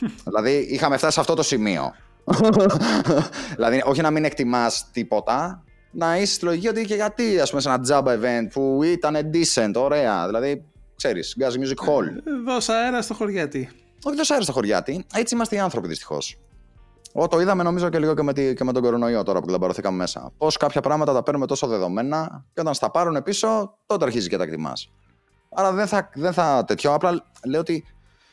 δηλαδή, 0.28 0.56
είχαμε 0.70 0.96
φτάσει 0.96 1.12
σε 1.12 1.20
αυτό 1.20 1.34
το 1.34 1.42
σημείο. 1.42 1.94
δηλαδή, 3.56 3.82
όχι 3.84 4.00
να 4.00 4.10
μην 4.10 4.24
εκτιμάς 4.24 4.90
τίποτα, 4.92 5.64
να 5.90 6.16
είσαι 6.16 6.34
στη 6.34 6.44
λογική 6.44 6.68
ότι 6.68 6.84
και 6.84 6.94
γιατί, 6.94 7.40
ας 7.40 7.48
πούμε, 7.48 7.60
σε 7.62 7.68
ένα 7.68 7.80
τζάμπα 7.80 8.14
event 8.14 8.48
που 8.52 8.80
ήταν 8.82 9.16
decent, 9.32 9.72
ωραία. 9.74 10.26
Δηλαδή, 10.26 10.64
ξέρεις, 10.96 11.36
Gas 11.40 11.52
Music 11.52 11.88
Hall. 11.88 12.04
Δώσα 12.46 12.74
αέρα 12.74 13.02
στο 13.02 13.14
χωριάτι. 13.14 13.70
Όχι, 14.04 14.16
δώσα 14.16 14.32
αέρα 14.32 14.44
στο 14.44 14.52
χωριάτι. 14.52 15.04
Έτσι 15.14 15.34
είμαστε 15.34 15.56
οι 15.56 15.58
άνθρωποι 15.58 15.88
δυστυχώς. 15.88 16.38
Ό, 17.12 17.28
το 17.28 17.40
είδαμε 17.40 17.62
νομίζω 17.62 17.88
και 17.88 17.98
λίγο 17.98 18.14
και 18.14 18.22
με, 18.22 18.32
τη, 18.32 18.54
και 18.54 18.64
με 18.64 18.72
τον 18.72 18.82
κορονοϊό 18.82 19.22
τώρα 19.22 19.40
που 19.40 19.46
κλαμπαρωθήκαμε 19.46 19.96
μέσα. 19.96 20.32
Πώς 20.38 20.56
κάποια 20.56 20.80
πράγματα 20.80 21.12
τα 21.12 21.22
παίρνουμε 21.22 21.46
τόσο 21.46 21.66
δεδομένα 21.66 22.44
και 22.54 22.60
όταν 22.60 22.74
στα 22.74 22.90
πάρουν 22.90 23.22
πίσω, 23.22 23.76
τότε 23.86 24.04
αρχίζει 24.04 24.28
και 24.28 24.36
τα 24.36 24.42
εκτιμάς. 24.42 24.90
Άρα 25.54 25.72
δεν 25.72 25.86
θα, 25.86 26.10
δεν 26.14 26.32
θα 26.32 26.64
τέτοιο. 26.66 26.94
Απλά 26.94 27.24
λέω 27.46 27.60
ότι 27.60 27.84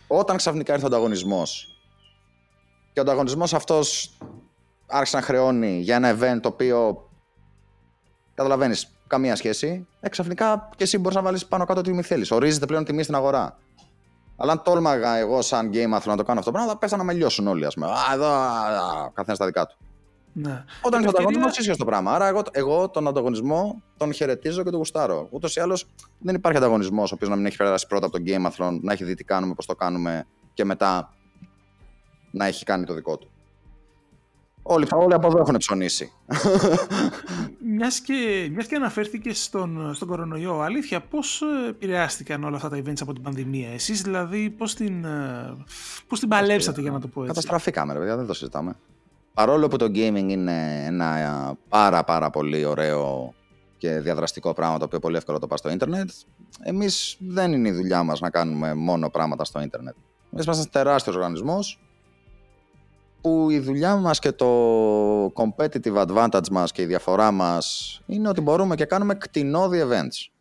όταν 0.07 0.37
ξαφνικά 0.37 0.73
ήρθε 0.73 0.85
ο 0.85 0.87
ανταγωνισμός 0.87 1.77
και 2.93 2.99
ο 2.99 3.01
ανταγωνισμός 3.01 3.53
αυτός 3.53 4.17
άρχισε 4.87 5.17
να 5.17 5.21
χρεώνει 5.21 5.79
για 5.79 5.95
ένα 5.95 6.17
event 6.17 6.39
το 6.41 6.47
οποίο 6.47 7.07
καταλαβαίνεις 8.35 8.91
καμία 9.07 9.35
σχέση, 9.35 9.87
ε, 9.99 10.09
ξαφνικά 10.09 10.69
και 10.75 10.83
εσύ 10.83 10.97
μπορείς 10.97 11.15
να 11.15 11.21
βάλεις 11.23 11.45
πάνω 11.45 11.65
κάτω 11.65 11.81
τι 11.81 12.01
θέλεις. 12.01 12.31
Ορίζεται 12.31 12.65
πλέον 12.65 12.83
τιμή 12.83 13.03
στην 13.03 13.15
αγορά. 13.15 13.57
Αλλά 14.37 14.51
αν 14.51 14.61
τόλμαγα 14.63 15.15
εγώ, 15.15 15.41
σαν 15.41 15.69
game 15.69 15.73
θέλω 15.73 16.01
να 16.05 16.17
το 16.17 16.23
κάνω 16.23 16.39
αυτό 16.39 16.51
το 16.51 16.51
πράγμα, 16.51 16.71
θα 16.71 16.77
πέφτανα 16.77 17.03
να 17.03 17.11
με 17.11 17.17
λιώσουν 17.17 17.47
όλοι. 17.47 17.65
Α 17.65 17.71
πούμε. 17.73 17.87
Α, 17.87 18.13
εδώ, 18.13 18.27
καθένας 19.13 19.35
στα 19.37 19.45
δικά 19.45 19.65
του. 19.65 19.77
Ναι. 20.33 20.63
Όταν 20.81 20.99
είναι 20.99 21.09
ευκαιρία... 21.09 21.27
ανταγωνισμό, 21.27 21.47
ίσιο 21.59 21.75
το 21.75 21.85
πράγμα. 21.85 22.11
Άρα, 22.13 22.27
εγώ, 22.27 22.41
εγώ 22.51 22.89
τον 22.89 23.07
ανταγωνισμό 23.07 23.81
τον 23.97 24.13
χαιρετίζω 24.13 24.63
και 24.63 24.69
τον 24.69 24.77
γουστάρω. 24.77 25.27
Ούτως 25.29 25.55
ή 25.55 25.59
άλλως 25.59 25.85
δεν 26.19 26.35
υπάρχει 26.35 26.57
ανταγωνισμός 26.57 27.11
ο 27.11 27.15
οποίος 27.15 27.29
να 27.29 27.35
μην 27.35 27.45
έχει 27.45 27.57
περάσει 27.57 27.87
πρώτα 27.87 28.05
από 28.05 28.17
τον 28.17 28.25
Game 28.27 28.79
να 28.81 28.93
έχει 28.93 29.03
δει 29.03 29.13
τι 29.13 29.23
κάνουμε, 29.23 29.53
πώς 29.53 29.65
το 29.65 29.75
κάνουμε 29.75 30.27
και 30.53 30.65
μετά 30.65 31.13
να 32.31 32.45
έχει 32.45 32.65
κάνει 32.65 32.85
το 32.85 32.93
δικό 32.93 33.17
του. 33.17 33.31
Όλοι, 34.69 34.87
όλοι 34.91 35.13
από 35.13 35.27
εδώ 35.27 35.39
έχουν 35.39 35.57
ψωνίσει. 35.57 36.11
Μιας 37.75 37.99
και, 37.99 38.49
μιας 38.51 38.67
και 38.67 38.75
αναφέρθηκε 38.75 39.33
στον, 39.33 39.93
στον 39.93 40.07
κορονοϊό, 40.07 40.59
αλήθεια, 40.59 41.01
πώς 41.01 41.41
ε, 41.41 41.69
επηρεάστηκαν 41.69 42.43
όλα 42.43 42.55
αυτά 42.55 42.69
τα 42.69 42.77
events 42.77 43.01
από 43.01 43.13
την 43.13 43.21
πανδημία. 43.21 43.69
Εσείς 43.69 44.01
δηλαδή 44.01 44.49
πώς 44.49 44.75
την, 44.75 45.05
ε, 45.05 45.55
πώς 46.07 46.19
την 46.19 46.29
παλέψατε, 46.29 46.81
για 46.81 46.91
να 46.91 46.99
το 46.99 47.07
πω 47.07 47.21
έτσι; 47.21 47.33
Καταστραφήκαμε, 47.33 47.93
ρε 47.93 47.99
παιδιά, 47.99 48.15
δεν 48.15 48.25
το 48.25 48.33
συζητάμε. 48.33 48.75
Παρόλο 49.33 49.67
που 49.67 49.77
το 49.77 49.85
gaming 49.85 50.27
είναι 50.27 50.83
ένα 50.85 51.53
πάρα 51.69 52.03
πάρα 52.03 52.29
πολύ 52.29 52.65
ωραίο 52.65 53.33
και 53.77 53.99
διαδραστικό 53.99 54.53
πράγμα 54.53 54.77
το 54.77 54.85
οποίο 54.85 54.99
πολύ 54.99 55.17
εύκολο 55.17 55.39
το 55.39 55.47
πας 55.47 55.59
στο 55.59 55.69
ίντερνετ, 55.69 56.09
εμείς 56.59 57.17
δεν 57.19 57.53
είναι 57.53 57.67
η 57.67 57.71
δουλειά 57.71 58.03
μας 58.03 58.19
να 58.19 58.29
κάνουμε 58.29 58.73
μόνο 58.73 59.09
πράγματα 59.09 59.43
στο 59.43 59.61
ίντερνετ. 59.61 59.95
Εμείς 60.31 60.45
είμαστε 60.45 60.51
ένας 60.63 60.69
τεράστιος 60.69 61.15
οργανισμός 61.15 61.79
που 63.27 63.49
η 63.49 63.59
δουλειά 63.59 63.95
μας 63.95 64.19
και 64.19 64.31
το 64.31 64.47
competitive 65.25 66.05
advantage 66.05 66.49
μας 66.51 66.71
και 66.71 66.81
η 66.81 66.85
διαφορά 66.85 67.31
μας 67.31 67.99
είναι 68.05 68.29
ότι 68.29 68.41
μπορούμε 68.41 68.75
και 68.75 68.85
κάνουμε 68.85 69.15
κτηνόδη 69.15 69.83
events. 69.89 70.31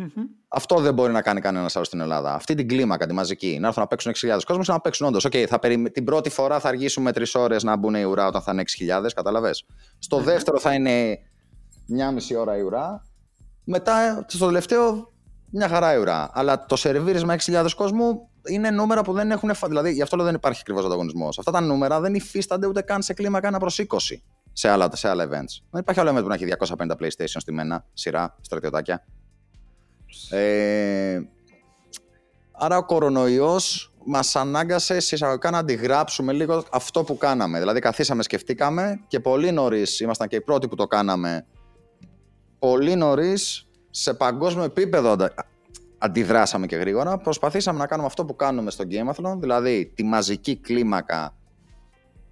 Mm-hmm. 0.00 0.22
Αυτό 0.48 0.80
δεν 0.80 0.94
μπορεί 0.94 1.12
να 1.12 1.22
κάνει 1.22 1.40
κανένας 1.40 1.76
άλλος 1.76 1.86
στην 1.86 2.00
Ελλάδα. 2.00 2.34
Αυτή 2.34 2.54
την 2.54 2.68
κλίμακα, 2.68 3.06
τη 3.06 3.12
μαζική. 3.12 3.58
Να 3.60 3.66
έρθουν 3.66 3.82
να 3.82 3.88
παίξουν 3.88 4.12
6.000 4.16 4.38
κόσμος 4.46 4.68
να 4.68 4.80
παίξουν 4.80 5.06
όντως. 5.06 5.26
Okay, 5.26 5.44
θα 5.48 5.58
περι... 5.58 5.90
Την 5.90 6.04
πρώτη 6.04 6.30
φορά 6.30 6.60
θα 6.60 6.68
αργήσουμε 6.68 7.12
τρεις 7.12 7.34
ώρες 7.34 7.62
να 7.62 7.76
μπουν 7.76 7.94
η 7.94 8.04
ουρά 8.04 8.26
όταν 8.26 8.42
θα 8.42 8.52
είναι 8.52 8.62
6.000, 9.02 9.08
καταλαβέ. 9.14 9.50
Στο 9.98 10.18
mm-hmm. 10.18 10.22
δεύτερο 10.22 10.58
θα 10.58 10.74
είναι 10.74 11.18
μια 11.86 12.10
μισή 12.10 12.36
ώρα 12.36 12.56
η 12.56 12.60
ουρά. 12.60 13.06
Μετά, 13.64 14.24
στο 14.28 14.46
τελευταίο, 14.46 15.12
μια 15.50 15.68
χαρά 15.68 15.94
η 15.94 15.98
ουρά. 15.98 16.30
Αλλά 16.32 16.66
το 16.66 16.76
σερβίρισμα 16.76 17.36
6.000 17.38 17.66
κόσμου 17.76 18.29
είναι 18.48 18.70
νούμερα 18.70 19.02
που 19.02 19.12
δεν 19.12 19.30
έχουν. 19.30 19.50
Δηλαδή, 19.66 19.92
γι' 19.92 20.02
αυτό 20.02 20.16
λέω 20.16 20.24
δεν 20.24 20.34
υπάρχει 20.34 20.58
ακριβώς 20.60 20.84
ανταγωνισμός. 20.84 21.38
Αυτά 21.38 21.50
τα 21.50 21.60
νούμερα 21.60 22.00
δεν 22.00 22.14
υφίστανται 22.14 22.66
ούτε 22.66 22.80
καν 22.82 23.02
σε 23.02 23.12
κλίμακα 23.12 23.56
1 23.56 23.58
προς 23.58 23.78
20 23.78 23.86
σε 24.52 24.68
άλλα, 24.68 24.90
σε 24.92 25.08
άλλα 25.08 25.24
events. 25.24 25.62
Δεν 25.70 25.80
υπάρχει 25.80 26.00
άλλο 26.00 26.10
event 26.10 26.22
που 26.22 26.28
να 26.28 26.34
έχει 26.34 26.46
250 26.76 26.90
PlayStation 27.00 27.36
στη 27.38 27.52
μένα, 27.52 27.84
σειρά, 27.92 28.36
στρατιωτάκια. 28.40 29.04
Ε, 30.30 31.20
άρα 32.52 32.76
ο 32.76 32.84
κορονοϊός 32.84 33.92
μας 34.04 34.36
ανάγκασε 34.36 34.96
εισαγωγικά 34.96 35.50
να 35.50 35.58
αντιγράψουμε 35.58 36.32
λίγο 36.32 36.64
αυτό 36.72 37.04
που 37.04 37.16
κάναμε. 37.16 37.58
Δηλαδή 37.58 37.80
καθίσαμε, 37.80 38.22
σκεφτήκαμε 38.22 39.00
και 39.06 39.20
πολύ 39.20 39.52
νωρίς 39.52 40.00
ήμασταν 40.00 40.28
και 40.28 40.36
οι 40.36 40.40
πρώτοι 40.40 40.68
που 40.68 40.74
το 40.74 40.86
κάναμε, 40.86 41.46
πολύ 42.58 42.94
νωρίς 42.94 43.68
σε 43.90 44.14
παγκόσμιο 44.14 44.64
επίπεδο 44.64 45.16
αντιδράσαμε 46.02 46.66
και 46.66 46.76
γρήγορα. 46.76 47.18
Προσπαθήσαμε 47.18 47.78
να 47.78 47.86
κάνουμε 47.86 48.06
αυτό 48.06 48.24
που 48.24 48.36
κάνουμε 48.36 48.70
στο 48.70 48.84
Gameathlon, 48.90 49.36
δηλαδή 49.38 49.92
τη 49.94 50.04
μαζική 50.04 50.56
κλίμακα 50.56 51.36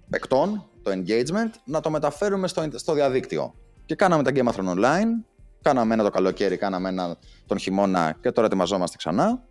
παικτών, 0.09 0.69
το 0.83 0.91
engagement, 0.91 1.51
να 1.65 1.79
το 1.79 1.89
μεταφέρουμε 1.89 2.47
στο, 2.47 2.67
στο 2.73 2.93
διαδίκτυο. 2.93 3.53
Και 3.85 3.95
κάναμε 3.95 4.23
τα 4.23 4.31
Gameathlon 4.33 4.75
online, 4.75 5.29
Κάναμε 5.61 5.93
ένα 5.93 6.03
το 6.03 6.09
καλοκαίρι, 6.09 6.57
κάναμε 6.57 6.89
ένα 6.89 7.17
τον 7.45 7.57
χειμώνα 7.57 8.17
και 8.21 8.31
τώρα 8.31 8.47
ετοιμαζόμαστε 8.47 8.97
ξανά. 8.97 9.43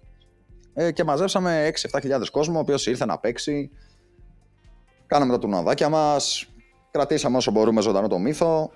Ε, 0.74 0.92
και 0.92 1.04
μαζέψαμε 1.04 1.70
6-7 1.90 2.22
κόσμο, 2.30 2.56
ο 2.56 2.60
οποίος 2.60 2.86
ήρθε 2.86 3.04
να 3.04 3.18
παίξει. 3.18 3.70
Κάναμε 5.06 5.32
τα 5.32 5.38
τουρναδάκια 5.38 5.88
μας. 5.88 6.46
Κρατήσαμε 6.90 7.36
όσο 7.36 7.50
μπορούμε 7.50 7.80
ζωντανό 7.80 8.08
το 8.08 8.18
μύθο. 8.18 8.70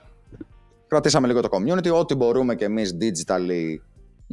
Κρατήσαμε 0.87 1.27
λίγο 1.27 1.41
το 1.41 1.49
community. 1.53 1.93
Ό,τι 1.93 2.15
μπορούμε 2.15 2.55
και 2.55 2.65
εμείς 2.65 2.97
digitally 3.01 3.77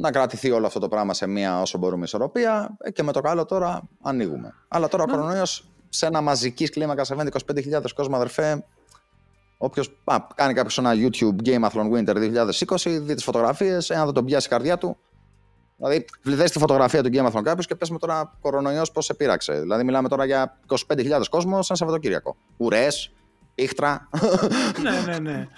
να 0.00 0.10
κρατηθεί 0.10 0.50
όλο 0.50 0.66
αυτό 0.66 0.78
το 0.78 0.88
πράγμα 0.88 1.14
σε 1.14 1.26
μια 1.26 1.60
όσο 1.60 1.78
μπορούμε 1.78 2.04
ισορροπία. 2.04 2.76
Ε, 2.78 2.90
και 2.90 3.02
με 3.02 3.12
το 3.12 3.20
καλό 3.20 3.44
τώρα 3.44 3.82
ανοίγουμε. 4.02 4.54
Αλλά 4.68 4.88
τώρα 4.88 5.02
ο 5.02 5.06
κορονοϊός 5.06 5.68
σε 5.88 6.06
ένα 6.06 6.20
μαζική 6.20 6.68
κλίμακα 6.68 7.04
σε 7.04 7.14
25.000 7.14 7.82
κόσμο, 7.94 8.16
αδερφέ, 8.16 8.64
Όποιος 9.62 9.96
κάνει 10.34 10.54
κάποιο 10.54 10.84
ένα 10.84 10.92
YouTube 10.94 11.48
Game 11.48 11.68
Athlon 11.68 11.90
Winter 11.92 12.16
2020, 12.66 12.98
δει 13.00 13.14
τις 13.14 13.24
φωτογραφίες, 13.24 13.90
εάν 13.90 14.04
δεν 14.04 14.14
τον 14.14 14.24
πιάσει 14.24 14.46
η 14.46 14.50
καρδιά 14.50 14.78
του. 14.78 14.96
Δηλαδή, 15.76 16.04
βλέπει 16.22 16.50
τη 16.50 16.58
φωτογραφία 16.58 17.02
του 17.02 17.10
Game 17.12 17.30
Athlon 17.30 17.42
κάποιος 17.42 17.66
και 17.66 17.74
πες 17.74 17.90
με 17.90 17.98
τώρα 17.98 18.36
κορονοϊός 18.40 18.92
πώς 18.92 19.04
σε 19.04 19.14
πείραξε. 19.14 19.60
Δηλαδή, 19.60 19.84
μιλάμε 19.84 20.08
τώρα 20.08 20.24
για 20.24 20.58
25.000 20.88 21.20
κόσμο 21.30 21.62
ένα 21.62 21.76
Σαββατοκύριακο. 21.76 22.36
Ουρές, 22.56 23.12
πήχτρα. 23.54 24.08
ναι, 24.82 25.12
ναι, 25.12 25.18
ναι. 25.18 25.48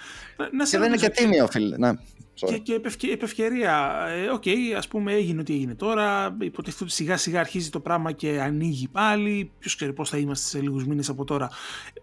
Να 0.51 0.65
και 0.65 0.77
δεν 0.77 0.87
είναι 0.87 0.97
και 0.97 1.09
τίμιο, 1.09 1.47
φίλε. 1.47 1.77
Ναι. 1.77 1.91
Και, 2.33 2.57
και 2.57 2.79
επ' 3.11 3.34
ευκαιρία. 3.34 4.05
Ε, 4.09 4.29
OK, 4.29 4.41
okay, 4.45 4.73
ας 4.77 4.87
πούμε 4.87 5.13
έγινε 5.13 5.39
ό,τι 5.39 5.53
έγινε 5.53 5.75
τώρα. 5.75 6.37
Υποτίθεται 6.41 6.83
ότι 6.83 6.93
σιγά 6.93 7.17
σιγά 7.17 7.39
αρχίζει 7.39 7.69
το 7.69 7.79
πράγμα 7.79 8.11
και 8.11 8.41
ανοίγει 8.41 8.87
πάλι. 8.87 9.51
Ποιος 9.59 9.75
ξέρει 9.75 9.93
πώς 9.93 10.09
θα 10.09 10.17
είμαστε 10.17 10.47
σε 10.47 10.61
λίγους 10.61 10.85
μήνες 10.85 11.09
από 11.09 11.23
τώρα. 11.23 11.49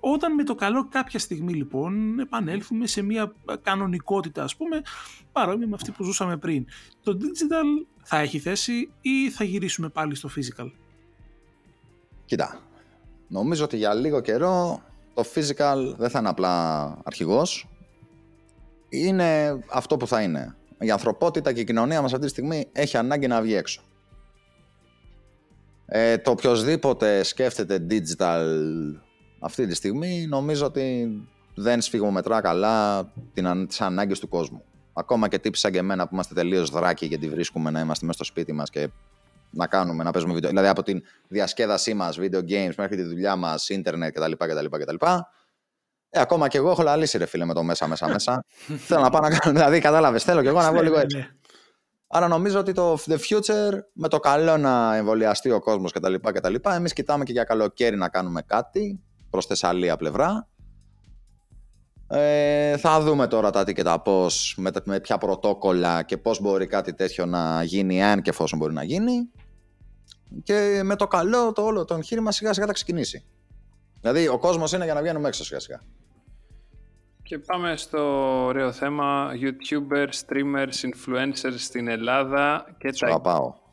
Όταν 0.00 0.34
με 0.34 0.44
το 0.44 0.54
καλό 0.54 0.88
κάποια 0.88 1.18
στιγμή 1.18 1.52
λοιπόν 1.52 2.18
επανέλθουμε 2.18 2.86
σε 2.86 3.02
μια 3.02 3.34
κανονικότητα, 3.62 4.42
ας 4.42 4.56
πούμε, 4.56 4.80
παρόμοια 5.32 5.66
με 5.66 5.74
αυτή 5.74 5.90
που 5.90 6.04
ζούσαμε 6.04 6.36
πριν. 6.36 6.66
Το 7.02 7.18
digital 7.20 7.86
θα 8.02 8.18
έχει 8.18 8.38
θέση 8.38 8.90
ή 9.00 9.30
θα 9.30 9.44
γυρίσουμε 9.44 9.88
πάλι 9.88 10.14
στο 10.14 10.28
physical; 10.36 10.70
Κοίτα, 12.24 12.60
νομίζω 13.28 13.64
ότι 13.64 13.76
για 13.76 13.94
λίγο 13.94 14.20
καιρό 14.20 14.82
το 15.14 15.24
physical 15.34 15.94
δεν 15.96 16.10
θα 16.10 16.18
είναι 16.18 16.28
απλά 16.28 16.82
αρχηγός, 17.04 17.69
είναι 18.90 19.58
αυτό 19.70 19.96
που 19.96 20.06
θα 20.06 20.22
είναι. 20.22 20.54
Η 20.78 20.90
ανθρωπότητα 20.90 21.52
και 21.52 21.60
η 21.60 21.64
κοινωνία 21.64 22.02
μας 22.02 22.12
αυτή 22.12 22.24
τη 22.24 22.30
στιγμή 22.30 22.68
έχει 22.72 22.96
ανάγκη 22.96 23.26
να 23.26 23.42
βγει 23.42 23.54
έξω. 23.54 23.82
Ε, 25.86 26.18
το 26.18 26.30
οποιοδήποτε 26.30 27.22
σκέφτεται 27.22 27.86
digital 27.90 28.44
αυτή 29.40 29.66
τη 29.66 29.74
στιγμή 29.74 30.26
νομίζω 30.28 30.66
ότι 30.66 31.08
δεν 31.54 31.80
σφιγμομετρά 31.80 32.40
καλά 32.40 33.12
τις 33.68 33.80
ανάγκες 33.80 34.18
του 34.18 34.28
κόσμου. 34.28 34.62
Ακόμα 34.92 35.28
και 35.28 35.38
τύποι 35.38 35.58
σαν 35.58 35.72
και 35.72 35.78
εμένα 35.78 36.04
που 36.04 36.14
είμαστε 36.14 36.34
τελείως 36.34 36.70
δράκοι 36.70 37.06
γιατί 37.06 37.28
βρίσκουμε 37.28 37.70
να 37.70 37.80
είμαστε 37.80 38.06
μέσα 38.06 38.18
στο 38.18 38.32
σπίτι 38.32 38.52
μας 38.52 38.70
και 38.70 38.88
να 39.50 39.66
κάνουμε, 39.66 40.04
να 40.04 40.10
παίζουμε 40.10 40.34
βίντεο. 40.34 40.50
Δηλαδή 40.50 40.68
από 40.68 40.82
την 40.82 41.02
διασκέδασή 41.28 41.94
μας, 41.94 42.18
video 42.20 42.40
games, 42.48 42.74
μέχρι 42.76 42.96
τη 42.96 43.02
δουλειά 43.02 43.36
μας, 43.36 43.68
ίντερνετ 43.68 44.14
κτλ. 44.14 44.32
κτλ, 44.32 44.66
κτλ. 44.66 45.06
Ε, 46.10 46.20
ακόμα 46.20 46.48
και 46.48 46.58
εγώ 46.58 46.70
έχω 46.70 46.82
λαλήσει 46.82 47.18
ρε 47.18 47.26
φίλε 47.26 47.44
με 47.44 47.54
το 47.54 47.62
μέσα 47.62 47.86
μέσα 47.86 48.08
μέσα. 48.08 48.44
θέλω 48.86 49.00
να 49.00 49.10
πάω 49.10 49.20
να 49.20 49.28
κάνω, 49.38 49.54
δηλαδή 49.56 49.78
κατάλαβες, 49.78 50.24
θέλω 50.24 50.42
και 50.42 50.48
εγώ 50.48 50.60
να 50.60 50.72
βγω 50.72 50.82
λίγο 50.82 50.98
έτσι. 50.98 51.16
Ναι. 51.16 51.28
Άρα 52.12 52.28
νομίζω 52.28 52.58
ότι 52.58 52.72
το 52.72 52.98
the 53.06 53.16
future 53.16 53.72
με 53.92 54.08
το 54.08 54.18
καλό 54.18 54.56
να 54.56 54.96
εμβολιαστεί 54.96 55.50
ο 55.50 55.60
κόσμος 55.60 55.92
κτλ. 55.92 56.14
κτλ. 56.14 56.54
Εμείς 56.62 56.92
κοιτάμε 56.92 57.24
και 57.24 57.32
για 57.32 57.44
καλοκαίρι 57.44 57.96
να 57.96 58.08
κάνουμε 58.08 58.42
κάτι 58.42 59.00
προς 59.30 59.46
Θεσσαλία 59.46 59.96
πλευρά. 59.96 60.48
Ε, 62.08 62.76
θα 62.76 63.00
δούμε 63.00 63.26
τώρα 63.26 63.50
τα 63.50 63.64
τι 63.64 63.72
και 63.72 63.82
τα 63.82 64.00
πώς, 64.00 64.54
με, 64.58 64.70
με 64.84 65.00
ποια 65.00 65.18
πρωτόκολλα 65.18 66.02
και 66.02 66.16
πώς 66.16 66.40
μπορεί 66.40 66.66
κάτι 66.66 66.94
τέτοιο 66.94 67.26
να 67.26 67.62
γίνει, 67.62 68.04
αν 68.04 68.22
και 68.22 68.30
εφόσον 68.30 68.58
μπορεί 68.58 68.72
να 68.72 68.82
γίνει. 68.82 69.30
Και 70.42 70.80
με 70.84 70.96
το 70.96 71.06
καλό 71.06 71.52
το 71.52 71.62
όλο 71.62 71.84
το 71.84 71.94
εγχείρημα 71.94 72.32
σιγά 72.32 72.52
σιγά 72.52 72.66
θα 72.66 72.72
ξεκινήσει. 72.72 73.24
Δηλαδή 74.00 74.28
ο 74.28 74.38
κόσμος 74.38 74.72
είναι 74.72 74.84
για 74.84 74.94
να 74.94 75.00
βγαίνουμε 75.00 75.28
έξω 75.28 75.44
σιγά 75.44 75.60
σιγά. 75.60 75.80
Και 77.22 77.38
πάμε 77.38 77.76
στο 77.76 77.98
ωραίο 78.44 78.72
θέμα 78.72 79.30
YouTubers, 79.34 80.12
streamers, 80.26 80.90
influencers 80.90 81.54
στην 81.56 81.88
Ελλάδα 81.88 82.76
και 82.78 82.90
τα, 82.98 83.20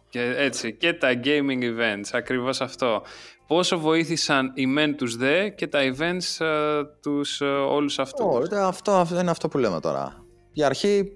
και, 0.10 0.34
έτσι, 0.38 0.74
και 0.74 0.94
τα 0.94 1.10
gaming 1.24 1.62
events, 1.62 2.10
ακριβώς 2.12 2.62
αυτό. 2.62 3.02
Πόσο 3.48 3.80
βοήθησαν 3.80 4.52
οι 4.56 4.66
μεν 4.66 4.98
τους 4.98 5.16
δε 5.16 5.50
και 5.50 5.68
τα 5.68 5.80
events 5.84 6.46
uh, 6.46 6.84
τους 7.02 7.42
uh, 7.44 7.68
όλους 7.70 8.00
αυτούς; 8.00 8.48
Oh, 8.52 8.56
αυτό, 8.56 8.92
αυτό 8.92 9.20
είναι 9.20 9.32
αυτό 9.32 9.48
που 9.48 9.58
λέμε 9.58 9.80
τώρα. 9.80 10.26
Για 10.52 10.66
αρχή 10.66 11.12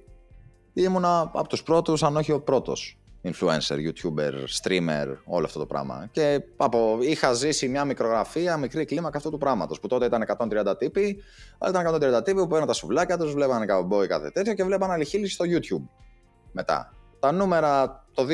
ήμουνα 0.73 1.19
από 1.19 1.47
τους 1.47 1.63
πρώτους, 1.63 2.03
αν 2.03 2.15
όχι 2.15 2.31
ο 2.31 2.41
πρώτος 2.41 3.00
influencer, 3.23 3.77
youtuber, 3.77 4.33
streamer, 4.61 5.15
όλο 5.25 5.45
αυτό 5.45 5.59
το 5.59 5.65
πράγμα. 5.65 6.09
Και 6.11 6.41
από, 6.57 6.97
είχα 7.01 7.33
ζήσει 7.33 7.67
μια 7.67 7.85
μικρογραφία, 7.85 8.57
μικρή 8.57 8.85
κλίμακα 8.85 9.17
αυτού 9.17 9.29
του 9.29 9.37
πράγματος. 9.37 9.79
Που 9.79 9.87
τότε 9.87 10.05
ήταν 10.05 10.23
130 10.37 10.77
τύποι, 10.77 11.23
αλλά 11.57 11.81
ήταν 11.81 12.15
130 12.19 12.23
τύποι 12.23 12.39
που 12.39 12.47
παίρναν 12.47 12.67
τα 12.67 12.73
σουβλάκια 12.73 13.17
τους, 13.17 13.33
βλέπανε 13.33 13.65
καουμπόι 13.65 14.07
κάθε 14.07 14.29
τέτοιο 14.29 14.53
και 14.53 14.63
βλέπανε 14.63 14.93
αληχήλυση 14.93 15.33
στο 15.33 15.45
YouTube. 15.47 15.87
Μετά. 16.51 16.93
Τα 17.19 17.31
νούμερα 17.31 18.05
το 18.13 18.25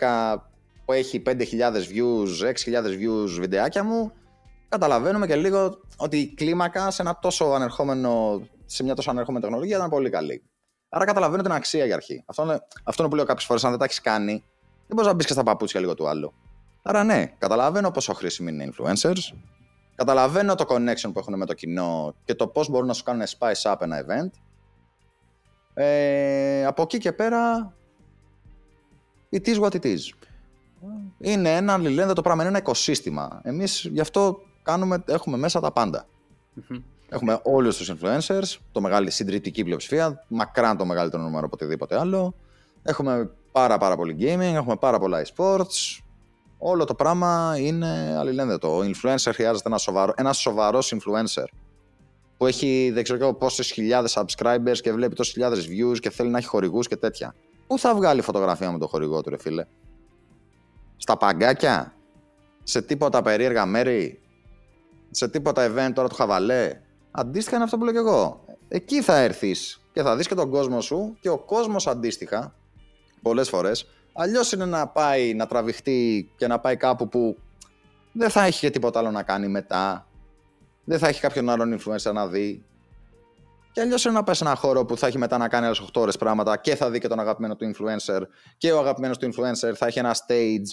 2010 0.00 0.36
που 0.84 0.92
έχει 0.92 1.22
5.000 1.26 1.32
views, 1.32 2.46
6.000 2.46 2.84
views 2.84 3.38
βιντεάκια 3.38 3.84
μου, 3.84 4.12
καταλαβαίνουμε 4.68 5.26
και 5.26 5.36
λίγο 5.36 5.80
ότι 5.96 6.18
η 6.18 6.34
κλίμακα 6.34 6.90
σε, 6.90 7.02
ένα 7.02 7.18
τόσο 7.18 7.44
ανερχόμενο, 7.44 8.42
σε 8.66 8.82
μια 8.82 8.94
τόσο 8.94 9.10
ανερχόμενη 9.10 9.44
τεχνολογία 9.44 9.76
ήταν 9.76 9.88
πολύ 9.88 10.10
καλή. 10.10 10.42
Άρα 10.88 11.04
καταλαβαίνω 11.04 11.42
την 11.42 11.52
αξία 11.52 11.84
για 11.84 11.94
αρχή. 11.94 12.22
Αυτό 12.26 12.42
είναι, 12.42 12.60
αυτό 12.84 13.02
είναι 13.02 13.10
που 13.10 13.16
λέω 13.16 13.24
κάποιες 13.24 13.46
φορές. 13.46 13.64
Αν 13.64 13.70
δεν 13.70 13.78
τα 13.78 13.84
έχεις 13.84 14.00
κάνει, 14.00 14.32
δεν 14.86 14.96
μπορείς 14.96 15.06
να 15.06 15.12
μπεις 15.12 15.26
και 15.26 15.32
στα 15.32 15.42
παπούτσια 15.42 15.80
λίγο 15.80 15.94
του 15.94 16.08
άλλου. 16.08 16.32
Άρα 16.82 17.04
ναι, 17.04 17.26
καταλαβαίνω 17.38 17.90
πόσο 17.90 18.14
χρήσιμοι 18.14 18.52
είναι 18.52 18.64
οι 18.64 18.72
influencers. 18.76 19.36
Καταλαβαίνω 19.94 20.54
το 20.54 20.64
connection 20.68 21.10
που 21.12 21.18
έχουν 21.18 21.36
με 21.36 21.46
το 21.46 21.54
κοινό 21.54 22.14
και 22.24 22.34
το 22.34 22.46
πώς 22.48 22.68
μπορούν 22.68 22.86
να 22.86 22.92
σου 22.92 23.02
κάνουν 23.02 23.26
spice 23.38 23.72
up 23.72 23.76
ένα 23.80 24.04
event. 24.06 24.30
Ε, 25.74 26.64
από 26.64 26.82
εκεί 26.82 26.98
και 26.98 27.12
πέρα, 27.12 27.74
it 29.30 29.46
is 29.46 29.60
what 29.60 29.70
it 29.70 29.84
is. 29.84 29.98
Είναι 31.18 31.56
ένα 31.56 32.12
το 32.12 32.22
πράγμα, 32.22 32.42
είναι 32.42 32.50
ένα 32.50 32.58
οικοσύστημα. 32.58 33.40
Εμείς 33.44 33.88
γι' 33.92 34.00
αυτό 34.00 34.40
κάνουμε, 34.62 35.04
έχουμε 35.06 35.36
μέσα 35.36 35.60
τα 35.60 35.72
παντα 35.72 36.06
Έχουμε 37.08 37.40
όλους 37.42 37.76
τους 37.76 37.92
influencers, 37.92 38.56
το 38.72 38.80
μεγάλη 38.80 39.10
συντριπτική 39.10 39.64
πλειοψηφία, 39.64 40.24
μακράν 40.28 40.76
το 40.76 40.84
μεγαλύτερο 40.84 41.22
νούμερο 41.22 41.46
από 41.46 41.54
οτιδήποτε 41.54 41.98
άλλο. 41.98 42.34
Έχουμε 42.82 43.30
πάρα 43.52 43.78
πάρα 43.78 43.96
πολύ 43.96 44.16
gaming, 44.20 44.54
έχουμε 44.54 44.76
πάρα 44.76 44.98
πολλά 44.98 45.22
e-sports. 45.24 46.00
Όλο 46.58 46.84
το 46.84 46.94
πράγμα 46.94 47.54
είναι 47.58 48.16
αλληλένδετο. 48.18 48.76
Ο 48.76 48.80
influencer 48.80 49.30
χρειάζεται 49.34 49.68
ένα 49.68 49.78
σοβαρό, 49.78 50.12
ένας 50.16 50.36
σοβαρός 50.38 50.94
influencer 50.94 51.44
που 52.36 52.46
έχει 52.46 52.90
δεν 52.94 53.02
ξέρω 53.02 53.34
πόσες 53.34 53.70
χιλιάδες 53.70 54.18
subscribers 54.18 54.78
και 54.82 54.92
βλέπει 54.92 55.14
τόσες 55.14 55.32
χιλιάδες 55.32 55.68
views 55.68 55.98
και 55.98 56.10
θέλει 56.10 56.30
να 56.30 56.38
έχει 56.38 56.46
χορηγούς 56.46 56.88
και 56.88 56.96
τέτοια. 56.96 57.34
Πού 57.66 57.78
θα 57.78 57.94
βγάλει 57.94 58.20
φωτογραφία 58.20 58.72
με 58.72 58.78
τον 58.78 58.88
χορηγό 58.88 59.20
του, 59.20 59.30
ρε 59.30 59.38
φίλε; 59.38 59.64
Στα 60.96 61.16
παγκάκια, 61.16 61.94
σε 62.62 62.82
τίποτα 62.82 63.22
περίεργα 63.22 63.66
μέρη, 63.66 64.20
σε 65.10 65.28
τίποτα 65.28 65.66
event 65.66 65.92
τώρα 65.94 66.08
του 66.08 66.14
χαβαλέ, 66.14 66.80
Αντίστοιχα 67.10 67.56
είναι 67.56 67.64
αυτό 67.64 67.78
που 67.78 67.84
λέω 67.84 67.92
και 67.92 67.98
εγώ. 67.98 68.44
Εκεί 68.68 69.02
θα 69.02 69.16
έρθεις 69.16 69.80
και 69.92 70.02
θα 70.02 70.16
δεις 70.16 70.28
και 70.28 70.34
τον 70.34 70.50
κόσμο 70.50 70.80
σου 70.80 71.16
και 71.20 71.28
ο 71.28 71.38
κόσμος 71.38 71.86
αντίστοιχα, 71.86 72.54
πολλές 73.22 73.48
φορές, 73.48 73.86
αλλιώς 74.12 74.52
είναι 74.52 74.64
να 74.64 74.88
πάει 74.88 75.34
να 75.34 75.46
τραβηχτεί 75.46 76.30
και 76.36 76.46
να 76.46 76.58
πάει 76.58 76.76
κάπου 76.76 77.08
που 77.08 77.36
δεν 78.12 78.30
θα 78.30 78.44
έχει 78.44 78.60
και 78.60 78.70
τίποτα 78.70 78.98
άλλο 78.98 79.10
να 79.10 79.22
κάνει 79.22 79.48
μετά. 79.48 80.06
Δεν 80.84 80.98
θα 80.98 81.08
έχει 81.08 81.20
κάποιον 81.20 81.48
άλλον 81.48 81.78
influencer 81.78 82.12
να 82.12 82.26
δει. 82.26 82.64
Και 83.72 83.80
αλλιώς 83.80 84.04
είναι 84.04 84.14
να 84.14 84.22
πάει 84.22 84.34
σε 84.34 84.44
ένα 84.44 84.54
χώρο 84.54 84.84
που 84.84 84.96
θα 84.96 85.06
έχει 85.06 85.18
μετά 85.18 85.38
να 85.38 85.48
κάνει 85.48 85.66
άλλες 85.66 85.80
8 85.80 86.00
ώρες 86.00 86.16
πράγματα 86.16 86.56
και 86.56 86.74
θα 86.74 86.90
δει 86.90 86.98
και 86.98 87.08
τον 87.08 87.20
αγαπημένο 87.20 87.56
του 87.56 87.70
influencer. 87.74 88.20
Και 88.56 88.72
ο 88.72 88.78
αγαπημένος 88.78 89.18
του 89.18 89.26
influencer 89.32 89.72
θα 89.74 89.86
έχει 89.86 89.98
ένα 89.98 90.14
stage 90.14 90.66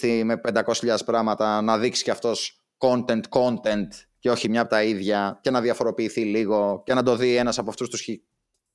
360 0.00 0.22
με 0.24 0.40
500.000 0.54 0.96
πράγματα 1.04 1.62
να 1.62 1.78
δείξει 1.78 2.02
και 2.02 2.10
αυτός 2.10 2.64
content, 2.78 3.20
content 3.28 3.88
και 4.24 4.30
όχι 4.30 4.48
μια 4.48 4.60
από 4.60 4.70
τα 4.70 4.82
ίδια 4.82 5.38
και 5.40 5.50
να 5.50 5.60
διαφοροποιηθεί 5.60 6.20
λίγο 6.20 6.82
και 6.84 6.94
να 6.94 7.02
το 7.02 7.16
δει 7.16 7.36
ένας 7.36 7.58
από 7.58 7.70
αυτούς 7.70 7.88
τους 7.88 8.08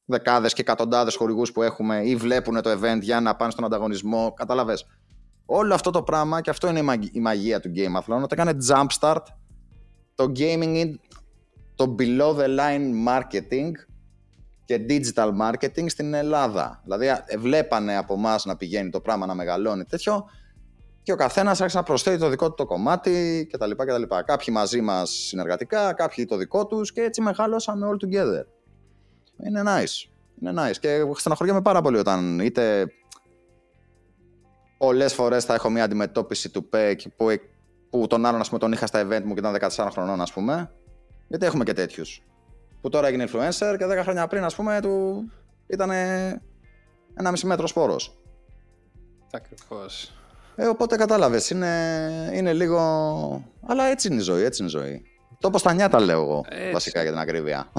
δεκάδες 0.05 0.53
και 0.53 0.61
εκατοντάδες 0.61 1.15
χορηγούς 1.15 1.51
που 1.51 1.61
έχουμε 1.61 2.01
ή 2.05 2.15
βλέπουν 2.15 2.61
το 2.61 2.71
event 2.71 2.99
για 3.01 3.19
να 3.19 3.35
πάνε 3.35 3.51
στον 3.51 3.65
ανταγωνισμό, 3.65 4.33
κατάλαβες. 4.33 4.85
Όλο 5.45 5.73
αυτό 5.73 5.91
το 5.91 6.03
πράγμα 6.03 6.41
και 6.41 6.49
αυτό 6.49 6.67
είναι 6.67 6.97
η 7.11 7.19
μαγεία 7.19 7.59
του 7.59 7.71
Game 7.75 7.99
Athlon, 7.99 8.21
όταν 8.23 8.27
έκανε 8.29 8.57
jumpstart 8.69 9.23
το 10.15 10.31
gaming, 10.35 10.93
το 11.75 11.95
below 11.99 12.35
the 12.35 12.59
line 12.59 13.07
marketing 13.07 13.71
και 14.65 14.85
digital 14.89 15.31
marketing 15.41 15.85
στην 15.89 16.13
Ελλάδα. 16.13 16.81
Δηλαδή 16.83 17.07
βλέπανε 17.37 17.97
από 17.97 18.13
εμάς 18.13 18.45
να 18.45 18.55
πηγαίνει 18.55 18.89
το 18.89 19.01
πράγμα 19.01 19.25
να 19.25 19.33
μεγαλώνει 19.33 19.83
τέτοιο 19.83 20.25
και 21.09 21.15
ο 21.15 21.17
καθένας 21.17 21.61
άρχισε 21.61 21.77
να 21.77 21.83
προσθέτει 21.83 22.19
το 22.19 22.29
δικό 22.29 22.47
του 22.47 22.55
το 22.55 22.65
κομμάτι 22.65 23.47
κτλ. 23.51 23.71
κτλ. 23.71 24.01
Κάποιοι 24.25 24.47
μαζί 24.51 24.81
μας 24.81 25.09
συνεργατικά, 25.09 25.93
κάποιοι 25.93 26.25
το 26.25 26.37
δικό 26.37 26.65
τους 26.67 26.91
και 26.91 27.01
έτσι 27.01 27.21
μεγάλωσαμε 27.21 27.87
all 27.89 28.05
together. 28.05 28.43
Είναι 29.45 29.61
nice. 29.65 30.09
Είναι 30.41 30.53
nice. 30.55 30.77
Και 30.79 31.05
στεναχωριέμαι 31.15 31.61
πάρα 31.61 31.81
πολύ 31.81 31.97
όταν 31.97 32.39
είτε 32.39 32.91
πολλές 34.77 35.13
φορές 35.13 35.45
θα 35.45 35.53
έχω 35.53 35.69
μια 35.69 35.83
αντιμετώπιση 35.83 36.49
του 36.49 36.69
ΠΕΚ 36.69 37.01
που, 37.15 37.27
που 37.89 38.07
τον 38.07 38.25
άλλον 38.25 38.41
πούμε, 38.41 38.59
τον 38.59 38.71
είχα 38.71 38.87
στα 38.87 39.07
event 39.07 39.21
μου 39.23 39.33
και 39.33 39.39
ήταν 39.39 39.57
14 39.75 39.87
χρονών, 39.91 40.21
ας 40.21 40.33
πούμε. 40.33 40.71
Γιατί 41.27 41.45
έχουμε 41.45 41.63
και 41.63 41.73
τέτοιους. 41.73 42.23
Που 42.81 42.89
τώρα 42.89 43.07
έγινε 43.07 43.23
influencer 43.23 43.75
και 43.77 43.85
10 43.85 44.01
χρόνια 44.01 44.27
πριν, 44.27 44.43
ας 44.43 44.55
πούμε, 44.55 44.79
του 44.81 45.23
ήταν 45.67 45.91
ένα 47.13 47.31
μισή 47.31 47.45
μέτρο 47.45 47.67
σπόρος. 47.67 48.17
Ακριβώς. 49.31 50.13
Ε, 50.61 50.65
οπότε 50.65 50.95
κατάλαβες, 50.95 51.49
είναι, 51.49 52.31
είναι 52.33 52.53
λίγο... 52.53 52.79
Αλλά 53.67 53.83
έτσι 53.85 54.07
είναι 54.07 54.21
η 54.21 54.23
ζωή, 54.23 54.43
έτσι 54.43 54.61
είναι 54.63 54.71
η 54.71 54.79
ζωή. 54.79 55.01
Το 55.39 55.49
πως 55.49 55.61
τα 55.61 55.73
νιάτα 55.73 55.99
λέω 55.99 56.21
εγώ, 56.21 56.45
βασικά 56.73 57.01
για 57.01 57.11
την 57.11 57.19
ακρίβεια. 57.19 57.71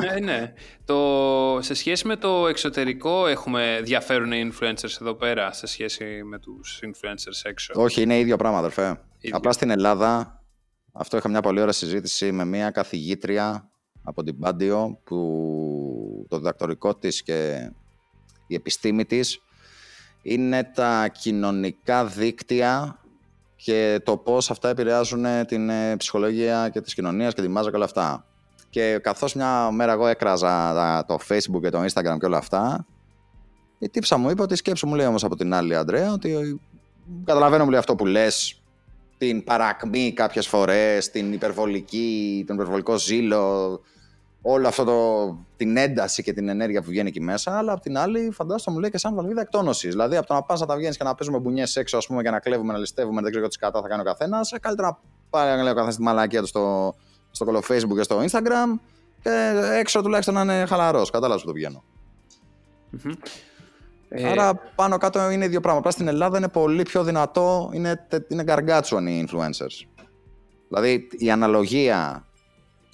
Ναι, 0.00 0.20
ναι. 0.20 0.52
Το, 0.84 1.58
σε 1.60 1.74
σχέση 1.74 2.06
με 2.06 2.16
το 2.16 2.46
εξωτερικό 2.46 3.26
έχουμε 3.26 3.80
διαφέρουν 3.84 4.32
οι 4.32 4.52
influencers 4.52 5.00
εδώ 5.00 5.14
πέρα 5.14 5.52
σε 5.52 5.66
σχέση 5.66 6.04
με 6.24 6.38
τους 6.38 6.82
influencers 6.82 7.40
έξω; 7.50 7.72
Όχι, 7.76 8.02
είναι 8.02 8.18
ίδιο 8.18 8.36
πράγμα 8.36 8.58
αδερφέ. 8.58 9.00
Απλά 9.30 9.52
στην 9.52 9.70
Ελλάδα, 9.70 10.42
αυτό 10.92 11.16
είχα 11.16 11.28
μια 11.28 11.40
πολύ 11.40 11.60
ωραία 11.60 11.72
συζήτηση 11.72 12.32
με 12.32 12.44
μια 12.44 12.70
καθηγήτρια 12.70 13.70
από 14.02 14.22
την 14.22 14.38
Πάντιο 14.38 15.00
που 15.04 16.26
το 16.28 16.36
διδακτορικό 16.36 16.96
της 16.96 17.22
και 17.22 17.70
η 18.46 18.54
επιστήμη 18.54 19.04
της 19.04 19.40
είναι 20.28 20.70
τα 20.74 21.08
κοινωνικά 21.08 22.04
δίκτυα 22.04 22.98
και 23.56 24.00
το 24.04 24.16
πώς 24.16 24.50
αυτά 24.50 24.68
επηρεάζουν 24.68 25.24
την 25.46 25.70
ε, 25.70 25.96
ψυχολογία 25.96 26.68
και 26.68 26.80
της 26.80 26.94
κοινωνίας 26.94 27.34
και 27.34 27.42
τη 27.42 27.48
μάζα 27.48 27.70
και 27.70 27.76
όλα 27.76 27.84
αυτά. 27.84 28.26
Και 28.70 28.98
καθώς 29.02 29.34
μια 29.34 29.70
μέρα 29.70 29.92
εγώ 29.92 30.06
έκραζα 30.06 31.04
το 31.06 31.18
facebook 31.28 31.60
και 31.60 31.70
το 31.70 31.84
instagram 31.84 32.16
και 32.18 32.26
όλα 32.26 32.36
αυτά, 32.36 32.86
η 33.78 33.88
τύψα 33.88 34.16
μου 34.16 34.30
είπε 34.30 34.42
ότι 34.42 34.56
σκέψου 34.56 34.86
μου 34.86 34.94
λέει 34.94 35.06
όμως 35.06 35.24
από 35.24 35.36
την 35.36 35.54
άλλη 35.54 35.76
Αντρέα 35.76 36.12
ότι 36.12 36.60
καταλαβαίνω 37.24 37.64
μου 37.64 37.70
λέει 37.70 37.78
αυτό 37.78 37.94
που 37.94 38.06
λες 38.06 38.62
την 39.18 39.44
παρακμή 39.44 40.12
κάποιες 40.12 40.46
φορές, 40.46 41.10
την 41.10 41.32
υπερβολική, 41.32 42.44
τον 42.46 42.56
υπερβολικό 42.56 42.98
ζήλο, 42.98 43.80
όλο 44.48 44.68
αυτό 44.68 44.84
το, 44.84 45.36
την 45.56 45.76
ένταση 45.76 46.22
και 46.22 46.32
την 46.32 46.48
ενέργεια 46.48 46.82
που 46.82 46.88
βγαίνει 46.88 47.08
εκεί 47.08 47.20
μέσα, 47.20 47.58
αλλά 47.58 47.72
απ' 47.72 47.80
την 47.80 47.98
άλλη 47.98 48.30
φαντάζομαι 48.32 48.76
μου 48.76 48.78
λέει 48.78 48.90
και 48.90 48.98
σαν 48.98 49.14
βαλβίδα 49.14 49.40
εκτόνωσης. 49.40 49.90
Δηλαδή 49.90 50.16
από 50.16 50.26
το 50.26 50.34
να 50.34 50.42
πας 50.42 50.60
να 50.60 50.66
τα 50.66 50.76
βγαίνεις 50.76 50.96
και 50.96 51.04
να 51.04 51.14
παίζουμε 51.14 51.38
μπουνιές 51.38 51.76
έξω, 51.76 51.96
ας 51.96 52.06
πούμε, 52.06 52.22
για 52.22 52.30
να 52.30 52.38
κλέβουμε, 52.38 52.72
να 52.72 52.78
ληστεύουμε, 52.78 53.22
δεν 53.22 53.30
ξέρω 53.30 53.48
τι 53.48 53.58
κατά 53.58 53.80
θα 53.80 53.88
κάνει 53.88 54.00
ο 54.00 54.04
καθένας, 54.04 54.52
ε, 54.52 54.58
καλύτερα 54.58 54.88
να 54.88 54.98
πάει 55.30 55.56
να 55.56 55.62
λέει 55.62 55.72
ο 55.72 55.74
καθένας 55.74 55.96
τη 55.96 56.02
μαλακία 56.02 56.40
του 56.40 56.46
στο, 56.46 56.94
στο 57.30 57.44
κολο 57.44 57.62
Facebook 57.68 57.96
και 57.96 58.02
στο 58.02 58.20
Instagram 58.20 58.80
και 59.22 59.52
έξω 59.78 60.02
τουλάχιστον 60.02 60.34
να 60.34 60.40
είναι 60.40 60.66
χαλαρός. 60.66 61.10
Κατάλαβες 61.10 61.42
που 61.42 61.48
το 61.48 61.54
πηγαίνω. 61.54 61.84
Ε... 64.08 64.28
Άρα 64.28 64.54
πάνω 64.74 64.98
κάτω 64.98 65.30
είναι 65.30 65.48
δύο 65.48 65.60
πράγματα. 65.60 65.90
στην 65.90 66.08
Ελλάδα 66.08 66.36
είναι 66.36 66.48
πολύ 66.48 66.82
πιο 66.82 67.04
δυνατό, 67.04 67.70
είναι, 67.72 68.06
είναι 68.28 68.42
γκαργκάτσουαν 68.42 69.06
οι 69.06 69.26
influencers. 69.28 70.04
Δηλαδή 70.68 71.08
η 71.10 71.30
αναλογία 71.30 72.26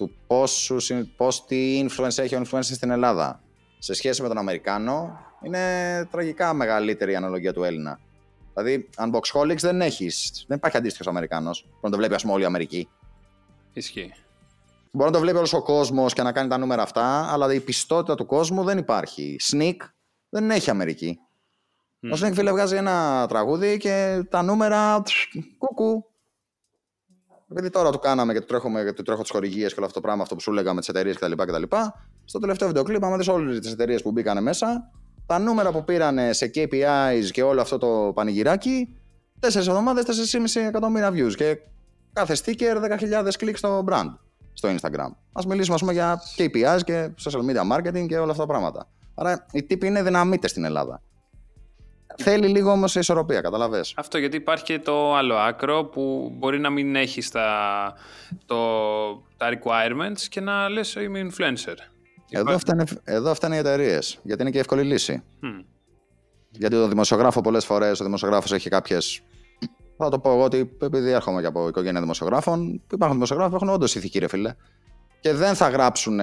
του 0.03 0.15
πόσου, 0.27 0.77
πώς 1.15 1.45
τι 1.45 1.85
influence 1.87 2.17
έχει 2.17 2.35
ο 2.35 2.41
influencer 2.41 2.63
στην 2.63 2.89
Ελλάδα 2.89 3.41
σε 3.83 3.93
σχέση 3.93 4.21
με 4.21 4.27
τον 4.27 4.37
Αμερικάνο 4.37 5.19
είναι 5.43 6.05
τραγικά 6.11 6.53
μεγαλύτερη 6.53 7.11
η 7.11 7.15
αναλογία 7.15 7.53
του 7.53 7.63
Έλληνα. 7.63 7.99
Δηλαδή, 8.53 8.89
Unboxholics 8.97 9.59
δεν 9.59 9.81
έχεις. 9.81 10.43
Δεν 10.47 10.57
υπάρχει 10.57 10.77
αντίστοιχος 10.77 11.07
Αμερικάνος 11.07 11.61
που 11.61 11.79
να 11.81 11.89
το 11.89 11.97
βλέπει, 11.97 12.13
ας 12.13 12.21
πούμε, 12.21 12.33
όλη 12.33 12.43
η 12.43 12.45
Αμερική. 12.45 12.89
Ισχύει. 13.73 14.13
Μπορεί 14.91 15.09
να 15.09 15.15
το 15.15 15.21
βλέπει 15.21 15.37
όλος 15.37 15.53
ο 15.53 15.61
κόσμος 15.61 16.13
και 16.13 16.21
να 16.21 16.31
κάνει 16.31 16.49
τα 16.49 16.57
νούμερα 16.57 16.81
αυτά, 16.81 17.31
αλλά 17.31 17.53
η 17.53 17.59
πιστότητα 17.59 18.15
του 18.15 18.25
κόσμου 18.25 18.63
δεν 18.63 18.77
υπάρχει. 18.77 19.39
Sneak 19.51 19.77
δεν 20.29 20.51
έχει 20.51 20.69
Αμερική. 20.69 21.19
Mm. 22.01 22.09
Ο 22.13 22.27
Sneak 22.27 22.33
φίλε 22.33 22.51
βγάζει 22.51 22.75
ένα 22.75 23.25
τραγούδι 23.29 23.77
και 23.77 24.23
τα 24.29 24.41
νούμερα. 24.41 25.03
Κουκού. 25.57 26.05
Επειδή 27.55 27.69
τώρα 27.69 27.89
το 27.89 27.99
κάναμε 27.99 28.33
και 28.33 28.39
το 28.39 28.45
τρέχουμε 28.45 28.83
και 28.83 28.93
το 28.93 29.03
τρέχω 29.03 29.21
τις 29.21 29.31
χορηγίες 29.31 29.69
και 29.69 29.75
όλο 29.77 29.85
αυτό 29.85 29.99
το 29.99 30.05
πράγμα, 30.05 30.23
αυτό 30.23 30.35
που 30.35 30.41
σου 30.41 30.51
λέγαμε 30.51 30.79
τις 30.79 30.89
εταιρείες 30.89 31.15
κτλ, 31.15 31.31
κτλ. 31.31 31.63
Στο 32.25 32.39
τελευταίο 32.39 32.67
βίντεο 32.67 32.83
κλειπ, 32.83 33.03
άμα 33.03 33.17
δεις 33.17 33.27
όλες 33.27 33.59
τις 33.59 33.71
εταιρείες 33.71 34.01
που 34.01 34.11
μπήκαν 34.11 34.43
μέσα, 34.43 34.91
τα 35.25 35.39
νούμερα 35.39 35.71
που 35.71 35.83
πήραν 35.83 36.33
σε 36.33 36.51
KPIs 36.55 37.31
και 37.31 37.43
όλο 37.43 37.61
αυτό 37.61 37.77
το 37.77 38.11
πανηγυράκι, 38.15 38.95
4 39.39 39.55
εβδομάδες 39.55 40.03
4,5 40.53 40.61
εκατομμύρια 40.67 41.09
views 41.09 41.35
και 41.35 41.57
κάθε 42.13 42.37
sticker 42.45 42.75
10.000 43.23 43.31
κλικ 43.37 43.57
στο 43.57 43.83
brand 43.89 44.13
στο 44.53 44.69
Instagram. 44.69 45.11
Α 45.31 45.41
μιλήσουμε, 45.47 45.75
ας 45.75 45.81
πούμε, 45.81 45.93
για 45.93 46.21
KPIs 46.37 46.79
και 46.83 47.09
social 47.23 47.39
media 47.39 47.77
marketing 47.77 48.05
και 48.07 48.17
όλα 48.17 48.31
αυτά 48.31 48.45
τα 48.45 48.47
πράγματα. 48.47 48.87
Άρα 49.15 49.45
οι 49.51 49.63
τύποι 49.63 49.87
είναι 49.87 50.03
δυναμίτες 50.03 50.49
στην 50.49 50.63
Ελλάδα. 50.63 51.01
Θέλει 52.17 52.47
λίγο 52.47 52.71
όμως 52.71 52.95
ισορροπία, 52.95 53.41
καταλαβέ. 53.41 53.81
Αυτό 53.95 54.17
γιατί 54.17 54.37
υπάρχει 54.37 54.63
και 54.63 54.79
το 54.79 55.15
άλλο 55.15 55.35
άκρο 55.35 55.85
που 55.85 56.33
μπορεί 56.37 56.59
να 56.59 56.69
μην 56.69 56.95
έχεις 56.95 57.31
τα, 57.31 57.47
το, 58.45 58.57
τα 59.37 59.49
requirements 59.49 60.21
και 60.29 60.41
να 60.41 60.69
λες 60.69 60.95
είμαι 60.95 61.27
influencer. 61.29 61.75
Εδώ 62.29 62.57
φτάνε, 62.57 62.83
εδώ 63.03 63.33
φτάνε 63.33 63.55
οι 63.55 63.57
εταιρείες, 63.57 64.19
γιατί 64.23 64.41
είναι 64.41 64.51
και 64.51 64.59
εύκολη 64.59 64.83
λύση. 64.83 65.23
Mm. 65.43 65.65
Γιατί 66.49 66.75
το 66.75 66.87
δημοσιογράφο 66.87 67.41
πολλές 67.41 67.65
φορές 67.65 67.99
ο 67.99 68.03
δημοσιογράφος 68.03 68.51
έχει 68.51 68.69
κάποιες. 68.69 69.21
Θα 69.97 70.09
το 70.09 70.19
πω 70.19 70.31
εγώ 70.31 70.43
ότι 70.43 70.77
επειδή 70.81 71.11
έρχομαι 71.11 71.41
και 71.41 71.47
από 71.47 71.67
οικογένεια 71.67 72.01
δημοσιογράφων, 72.01 72.81
υπάρχουν 72.91 73.15
δημοσιογράφοι 73.15 73.49
που 73.49 73.55
έχουν 73.55 73.69
όντως 73.69 73.95
ηθική, 73.95 74.19
ρε 74.19 74.27
φίλε. 74.27 74.53
Και 75.19 75.33
δεν 75.33 75.55
θα 75.55 75.69
γράψουν 75.69 76.19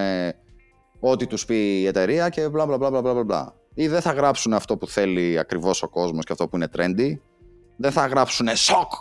ό,τι 1.00 1.26
τους 1.26 1.44
πει 1.44 1.81
η 1.81 1.87
εταιρεία 1.87 2.29
και 2.29 2.48
μπλα 2.48 2.66
μπλα 2.66 2.79
μπλα 2.79 3.00
μπλα 3.00 3.24
μπλα 3.24 3.55
ή 3.74 3.88
δεν 3.88 4.00
θα 4.00 4.12
γράψουν 4.12 4.52
αυτό 4.52 4.76
που 4.76 4.87
θέλει 4.87 5.38
ακριβώς 5.38 5.83
ο 5.83 5.88
κόσμος 5.88 6.24
και 6.24 6.33
αυτό 6.33 6.48
που 6.48 6.56
είναι 6.56 6.68
trendy. 6.76 7.18
Δεν 7.76 7.92
θα 7.92 8.06
γράψουν 8.06 8.56
σοκ, 8.56 8.92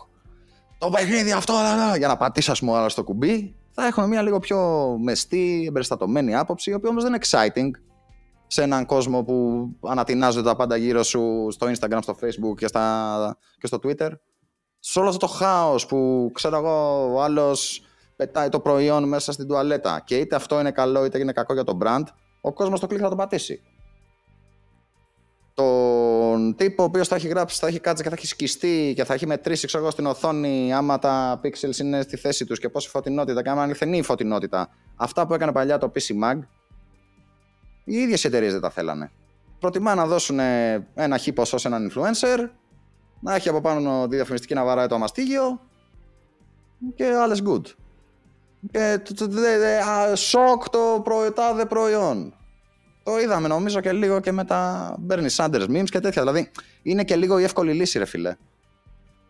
το 0.78 0.90
παιχνίδι 0.90 1.32
αυτό, 1.32 1.54
για 1.98 2.08
να 2.08 2.18
πατήσει 2.18 2.52
ας 2.52 2.60
πούμε 2.60 2.90
στο 2.90 3.04
κουμπί. 3.04 3.56
Θα 3.72 3.86
έχουμε 3.86 4.08
μια 4.08 4.22
λίγο 4.22 4.40
πιο 4.40 4.60
μεστή, 5.04 5.66
εμπεριστατωμένη 5.68 6.36
άποψη, 6.36 6.70
η 6.70 6.74
οποία 6.74 6.90
όμως 6.90 7.04
δεν 7.04 7.14
είναι 7.14 7.22
exciting 7.26 7.70
σε 8.48 8.62
έναν 8.62 8.86
κόσμο 8.86 9.24
που 9.24 9.68
ανατινάζονται 9.88 10.48
τα 10.48 10.56
πάντα 10.56 10.76
γύρω 10.76 11.04
σου 11.04 11.48
στο 11.52 11.68
Instagram, 11.68 11.98
στο 12.02 12.16
Facebook 12.22 12.56
και, 12.58 12.68
στα, 12.68 13.38
και 13.58 13.68
στο 13.68 13.80
Twitter. 13.84 14.10
Σε 14.80 15.00
όλο 15.00 15.10
αυτό 15.10 15.28
το 15.28 15.34
χάος 15.34 15.86
που 15.86 16.30
ξέρω 16.34 16.58
εγώ 16.58 17.10
ο 17.14 17.22
άλλος 17.22 17.82
πετάει 18.16 18.50
το 18.50 18.60
προϊόν 18.60 19.08
μέσα 19.08 19.32
στην 19.32 19.48
τουαλέτα 19.48 20.02
και 20.06 20.18
είτε 20.18 20.36
αυτό 20.36 20.60
είναι 20.60 20.72
καλό 20.72 21.06
είτε 21.06 21.20
είναι 21.20 21.32
κακό 21.32 21.54
για 21.54 21.64
το 21.64 21.78
brand, 21.84 22.04
ο 22.42 22.54
κόσμος 22.54 22.80
το 22.80 22.88
κλικ 22.88 23.00
θα 23.02 23.10
το 23.10 23.16
πατήσει 23.16 23.62
τον 25.54 26.56
τύπο 26.56 26.84
ο 26.84 26.86
οποίος 26.86 27.08
θα 27.08 27.16
έχει 27.16 27.28
γράψει, 27.28 27.60
θα 27.60 27.68
έχει 27.68 27.80
κάτσει 27.80 28.04
και 28.04 28.10
θα 28.10 28.16
έχει 28.18 28.28
σκιστεί 28.28 28.94
και 28.96 29.04
θα 29.04 29.14
έχει 29.14 29.28
μετρήσει 29.28 29.68
ξέρω, 29.68 29.92
στην 29.92 30.06
οθόνη 30.06 30.74
άμα 30.74 31.00
τα 31.00 31.42
pixels 31.44 31.78
είναι 31.80 32.02
στη 32.02 32.18
θέση 32.18 32.46
τους 32.46 32.60
και 32.60 32.70
πόση 32.70 32.90
φωτεινότητα 32.90 33.42
και 33.42 33.50
άμα 33.50 33.58
είναι 33.58 33.68
αληθινή 33.68 33.98
η 33.98 34.02
φωτεινότητα. 34.02 34.70
Αυτά 34.96 35.28
που 35.28 35.34
έκανε 35.34 35.52
παλιά 35.52 35.78
το 35.78 35.92
PC 35.96 36.24
Mag, 36.24 36.40
οι 37.84 37.96
ίδιες 37.96 38.26
εταιρείες 38.26 38.52
δεν 38.52 38.62
τα 38.62 38.70
θέλανε. 38.70 39.12
Προτιμά 39.60 39.96
να 39.96 40.06
δώσουν 40.06 40.40
ένα 40.94 41.18
χι 41.18 41.34
ποσό 41.34 41.58
σε 41.58 41.68
έναν 41.68 41.92
influencer, 41.92 42.50
να 43.20 43.36
έχει 43.36 43.50
από 43.50 43.62
πάνω 43.62 44.08
τη 44.08 44.16
διαφημιστική 44.16 44.54
να 44.54 44.64
βαράει 44.64 44.88
το 44.88 44.96
αμαστίγιο 44.96 45.62
και 46.96 47.06
alles 47.26 47.48
good. 47.50 47.62
Και 48.72 49.00
σοκ 50.16 50.70
το 50.70 51.04
τάδε 51.36 51.66
προϊόν. 51.66 52.34
Το 53.10 53.20
είδαμε 53.20 53.48
νομίζω 53.48 53.80
και 53.82 53.92
λίγο 53.92 54.20
και 54.20 54.32
με 54.32 54.44
τα 54.46 54.96
Bernie 55.10 55.36
Sanders 55.36 55.68
memes 55.70 55.90
και 55.90 56.00
τέτοια. 56.00 56.22
Δηλαδή 56.22 56.52
είναι 56.82 57.04
και 57.04 57.16
λίγο 57.16 57.40
η 57.40 57.44
εύκολη 57.44 57.74
λύση, 57.74 58.00
ρε 58.00 58.06
φιλέ. 58.06 58.36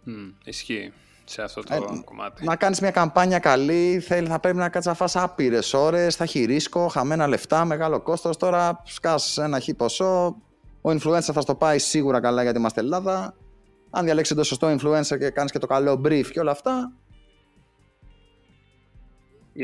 Mm, 0.07 0.33
ισχύει 0.43 0.93
σε 1.23 1.41
αυτό 1.41 1.61
το 1.61 1.73
ε, 1.73 2.01
κομμάτι. 2.05 2.45
Να 2.45 2.55
κάνεις 2.55 2.79
μια 2.79 2.91
καμπάνια 2.91 3.39
καλή, 3.39 3.99
θέλει, 3.99 4.27
θα 4.27 4.39
πρέπει 4.39 4.57
να 4.57 4.69
κάτσεις 4.69 4.85
να 4.91 4.93
φας 4.93 5.15
άπειρες 5.15 5.73
ώρες, 5.73 6.15
θα 6.15 6.23
έχει 6.23 6.45
ρίσκο, 6.45 6.87
χαμένα 6.87 7.27
λεφτά, 7.27 7.65
μεγάλο 7.65 8.01
κόστος. 8.01 8.37
Τώρα 8.37 8.81
σκάς 8.85 9.37
ένα 9.37 9.59
χι 9.59 9.73
ποσό. 9.73 10.35
Ο 10.81 10.89
influencer 10.89 11.31
θα 11.33 11.41
στο 11.41 11.55
πάει 11.55 11.79
σίγουρα 11.79 12.19
καλά 12.19 12.43
γιατί 12.43 12.57
είμαστε 12.57 12.79
Ελλάδα. 12.79 13.35
Αν 13.89 14.03
διαλέξεις 14.05 14.35
το 14.35 14.43
σωστό 14.43 14.75
influencer 14.75 15.17
και 15.19 15.29
κάνεις 15.29 15.51
και 15.51 15.59
το 15.59 15.67
καλό 15.67 16.01
brief 16.05 16.25
και 16.31 16.39
όλα 16.39 16.51
αυτά, 16.51 16.91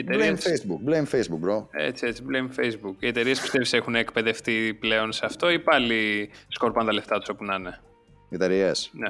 Blame 0.04 0.38
Facebook, 0.38 0.90
blame 0.90 1.06
Facebook, 1.06 1.50
bro. 1.50 1.68
Έτσι, 1.72 2.06
έτσι, 2.08 2.24
blame 2.30 2.60
Facebook. 2.60 2.96
Οι 3.00 3.08
εταιρείες 3.08 3.42
πιστεύεις 3.42 3.74
έχουν 3.74 3.96
εκπαιδευτεί 3.96 4.74
πλέον 4.80 5.12
σε 5.12 5.26
αυτό 5.26 5.50
ή 5.50 5.60
πάλι 5.60 6.30
σκορπάνε 6.48 6.88
τα 6.88 6.94
λεφτά 6.94 7.20
τους 7.20 7.30
όπου 7.30 7.44
να 7.44 7.56
είναι; 7.56 7.82
Οι 8.30 8.36
εταιρείες. 8.36 8.92
Ναι. 8.94 9.10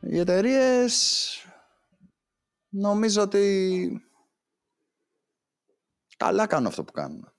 Οι 0.00 0.18
εταιρείες. 0.18 1.36
Νομίζω 2.68 3.22
ότι. 3.22 4.02
Καλά 6.16 6.46
κάνουν 6.46 6.66
αυτό 6.66 6.84
που 6.84 6.92
κάνουν. 6.92 7.32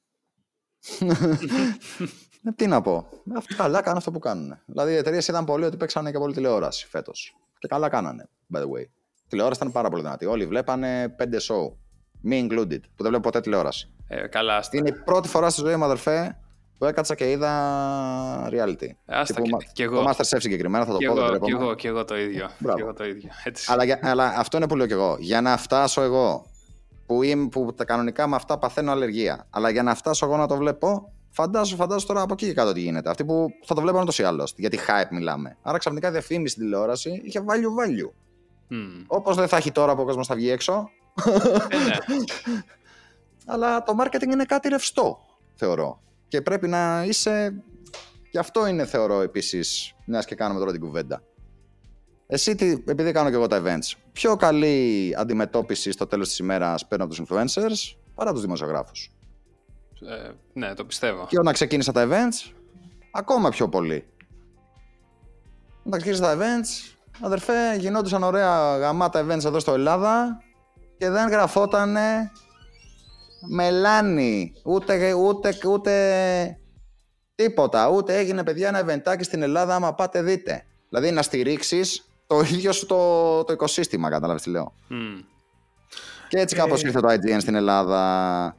Ε, 2.46 2.52
τι 2.52 2.68
να 2.68 2.82
πω. 2.82 3.08
Αυτό, 3.36 3.56
καλά 3.56 3.82
κάνουν 3.82 3.98
αυτό 3.98 4.12
που 4.12 4.20
κάνουν. 4.20 4.60
Δηλαδή 4.66 4.92
οι 4.92 4.96
εταιρείες 4.96 5.28
ήταν 5.28 5.46
πολύ 5.46 5.66
ότι 5.66 5.78
παίξανε 5.78 6.12
και 6.12 6.18
πολύ 6.18 6.34
τηλεόραση 6.34 6.88
φέτος. 6.88 7.36
Και 7.60 7.68
καλά 7.68 7.90
κάνανε, 7.90 8.30
by 8.54 8.58
the 8.58 8.64
way. 8.64 8.86
τηλεόραση 9.28 9.60
ήταν 9.60 9.72
πάρα 9.72 9.90
πολύ 9.90 10.02
δυνατή. 10.02 10.26
Όλοι 10.26 10.46
βλέπανε 10.46 11.10
πέντε 11.10 11.38
show. 11.42 11.83
Me 12.30 12.34
included, 12.34 12.80
που 12.96 13.04
δεν 13.04 13.08
βλέπω 13.08 13.20
ποτέ 13.20 13.40
τηλεόραση. 13.40 13.90
Ε, 14.08 14.28
καλά, 14.28 14.58
άστα. 14.58 14.78
Είναι 14.78 14.90
η 14.90 14.94
πρώτη 15.06 15.28
φορά 15.28 15.50
στη 15.50 15.62
ζωή 15.62 15.76
μου, 15.76 15.84
αδερφέ, 15.84 16.38
που 16.78 16.86
έκατσα 16.86 17.16
και 17.16 17.32
είδα 17.32 18.50
reality. 18.50 18.88
Άστα 19.06 19.42
και, 19.42 19.52
και 19.74 19.84
εγώ. 19.84 20.04
Το 20.04 20.10
Masterchef 20.10 20.38
συγκεκριμένα 20.38 20.86
θα 20.86 20.92
το 20.92 20.98
και 20.98 21.08
πω. 21.08 21.20
Εγώ, 21.20 21.38
και, 21.38 21.52
εγώ, 21.52 21.74
και 21.74 21.88
εγώ 21.88 22.06
το 22.06 22.18
ίδιο. 22.18 22.50
Και 22.60 22.82
εγώ 22.82 22.94
το 22.94 23.06
ίδιο. 23.06 23.30
Έτσι. 23.44 23.72
Αλλά, 23.72 24.00
αλλά 24.02 24.34
αυτό 24.38 24.58
είναι 24.58 24.68
που 24.68 24.76
λέω 24.76 24.88
και 24.88 24.94
εγώ. 24.94 25.18
Για 25.20 25.42
να 25.42 25.58
φτάσω 25.58 26.02
εγώ, 26.02 26.46
που, 27.06 27.24
είμαι, 27.24 27.48
που 27.48 27.74
τα 27.76 27.86
κανονικά 27.86 28.28
με 28.28 28.36
αυτά 28.36 28.58
παθαίνω 28.58 28.92
αλλεργία, 28.92 29.48
αλλά 29.50 29.70
για 29.70 29.84
να 29.84 29.96
φτάσω 29.96 30.26
εγώ 30.26 30.38
να 30.38 30.48
το 30.48 30.56
βλέπω, 30.56 31.14
φαντάζω, 31.30 31.76
φαντάζω 31.76 32.06
τώρα 32.06 32.22
από 32.22 32.34
εκεί 32.34 32.46
και 32.46 32.54
κάτω 32.54 32.74
τι 32.74 32.80
γίνεται. 32.80 33.10
Αυτοί 33.10 33.26
που 33.26 33.50
θα 33.66 33.76
το 33.76 33.82
βλέπουν 33.82 34.02
ούτως 34.02 34.20
ή 34.20 34.24
άλλως. 34.24 34.54
Γιατί 34.58 34.80
hype 34.88 35.08
μιλάμε. 35.12 35.58
Άρα 35.62 35.78
ξαφνικά 35.78 36.12
διαφήμιση 36.12 36.54
στην 36.54 36.64
τηλεόραση 36.64 37.22
είχε 37.24 37.44
value 37.48 37.82
value. 37.82 38.10
Mm. 38.72 39.04
Όπως 39.08 39.36
δεν 39.36 39.48
θα 39.48 39.58
έχει 39.58 39.72
τώρα 39.72 39.96
που 39.96 40.02
ο 40.02 40.06
κόσμος 40.06 40.28
θα 40.28 40.36
βγει 40.36 40.50
έξω, 40.50 40.72
ε, 40.72 40.76
ναι. 40.76 41.03
Αλλά 43.46 43.84
το 43.84 43.96
marketing 44.00 44.32
είναι 44.32 44.46
κάτι 44.46 44.70
ρευστό, 44.70 45.20
θεωρώ. 45.56 46.02
Και 46.28 46.42
πρέπει 46.42 46.68
να 46.68 47.04
είσαι. 47.04 47.64
Γι' 48.32 48.38
αυτό 48.38 48.68
είναι, 48.68 48.86
θεωρώ, 48.86 49.22
επίσης, 49.22 49.94
μιας 50.06 50.26
και 50.26 50.36
κάνουμε 50.36 50.60
τώρα 50.60 50.72
την 50.72 50.82
κουβέντα. 50.82 51.24
Εσύ, 52.28 52.56
τι, 52.56 52.72
επειδή 52.86 53.12
κάνω 53.12 53.30
και 53.30 53.36
εγώ 53.36 53.48
τα 53.48 53.62
events, 53.64 53.98
πιο 54.12 54.36
καλή 54.36 55.14
αντιμετώπιση 55.18 55.92
στο 55.92 56.08
τέλος 56.08 56.28
της 56.28 56.38
ημέρας 56.40 56.88
παίρνω 56.88 57.06
από 57.06 57.14
τους 57.14 57.24
influencers 57.28 57.98
παρά 58.16 58.32
τους 58.32 58.42
δημοσιογράφους; 58.42 59.12
Ε, 60.10 60.32
ναι, 60.54 60.74
το 60.74 60.86
πιστεύω. 60.86 61.26
Και 61.30 61.40
όταν 61.40 61.54
ξεκίνησα 61.54 61.92
τα 61.92 62.08
events, 62.10 62.52
ακόμα 63.12 63.50
πιο 63.50 63.70
πολύ. 63.70 64.06
Όταν 65.84 66.02
ξεκίνησα 66.02 66.36
τα 66.36 66.38
events, 66.38 66.96
αδερφέ, 67.22 67.76
γινόντουσαν 67.78 68.24
ωραία 68.24 68.78
γαμάτα 68.78 69.26
events 69.26 69.46
εδώ 69.46 69.60
στο 69.60 69.74
Ελλάδα 69.74 70.42
και 71.04 71.10
δεν 71.10 71.30
γραφότανε 71.30 72.32
μελάνι, 73.48 74.54
ούτε, 74.64 75.14
ούτε, 75.14 75.58
ούτε 75.68 76.58
τίποτα, 77.36 77.90
ούτε 77.90 78.18
έγινε 78.18 78.44
παιδιά 78.44 78.68
ένα 78.68 78.86
eventάκι 78.86 79.24
στην 79.24 79.42
Ελλάδα 79.42 79.76
άμα 79.76 79.94
πάτε 79.94 80.22
δείτε. 80.22 80.66
Δηλαδή 80.90 81.12
να 81.12 81.22
στηρίξεις 81.22 82.10
το 82.28 82.40
ίδιο 82.40 82.72
σου 82.72 82.86
το, 82.86 83.44
το 83.44 83.54
οικοσύστημα, 83.54 84.10
κατάλαβες 84.10 84.42
τι 84.42 84.50
λέω. 84.50 84.74
Mm. 84.90 85.24
Και 86.28 86.40
έτσι 86.40 86.56
κάπως 86.56 86.84
ε... 86.84 86.88
ήρθε 86.88 87.00
το 87.00 87.08
IGN 87.08 87.38
στην 87.40 87.56
Ελλάδα. 87.56 88.56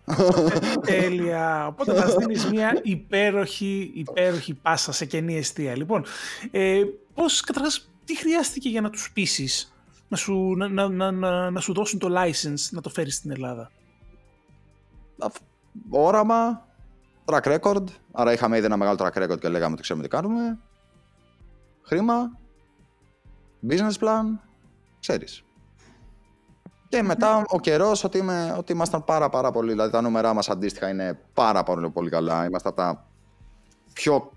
Τέλεια. 0.87 1.67
Οπότε 1.67 1.95
μας 1.95 2.15
δίνεις 2.15 2.47
μια 2.47 2.81
υπέροχη, 2.83 3.91
υπέροχη 3.95 4.55
πάσα 4.55 4.93
σε 4.93 5.05
κενή 5.05 5.37
αιστεία. 5.37 5.77
Λοιπόν, 5.77 6.05
ε, 6.51 6.83
πώς 7.15 7.41
καταρχάς, 7.41 7.91
τι 8.05 8.17
χρειάστηκε 8.17 8.69
για 8.69 8.81
να 8.81 8.91
τους 8.91 9.11
πείσεις 9.13 9.74
να 10.09 10.17
σου, 10.17 10.55
να, 10.57 10.69
να, 10.69 11.11
να, 11.11 11.51
να, 11.51 11.61
σου 11.61 11.73
δώσουν 11.73 11.99
το 11.99 12.09
license 12.11 12.69
να 12.71 12.81
το 12.81 12.89
φέρεις 12.89 13.15
στην 13.15 13.31
Ελλάδα. 13.31 13.71
Όραμα, 15.91 16.67
track 17.25 17.59
record. 17.59 17.85
Άρα 18.13 18.33
είχαμε 18.33 18.57
ήδη 18.57 18.67
ένα 18.67 18.77
μεγάλο 18.77 18.97
track 19.01 19.23
record 19.23 19.41
και 19.41 19.49
λέγαμε 19.49 19.73
ότι 19.73 19.83
ξέρουμε 19.83 20.05
τι 20.05 20.11
κάνουμε. 20.11 20.59
Χρήμα, 21.83 22.39
business 23.69 23.99
plan, 24.01 24.25
ξέρεις. 25.01 25.45
Και 26.89 27.03
μετά 27.03 27.45
ο 27.49 27.61
καιρός 27.61 28.05
ότι, 28.05 28.23
ότι 28.57 28.73
ήμασταν 28.73 29.05
πάρα, 29.05 29.29
πάρα 29.29 29.51
πολύ. 29.51 29.71
Δηλαδή 29.71 29.91
τα 29.91 30.01
νούμερά 30.01 30.35
μας 30.35 30.49
αντίστοιχα 30.49 30.89
είναι 30.89 31.19
πάρα, 31.35 31.63
πάρα 31.63 31.91
πολύ 31.91 32.11
καλά. 32.11 32.45
Είμαστε 32.45 32.69
από 32.69 32.77
τα 32.77 33.07
πιο 33.93 34.33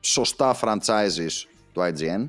σωστά 0.00 0.56
franchises 0.60 1.46
του 1.72 1.80
IGN. 1.80 2.28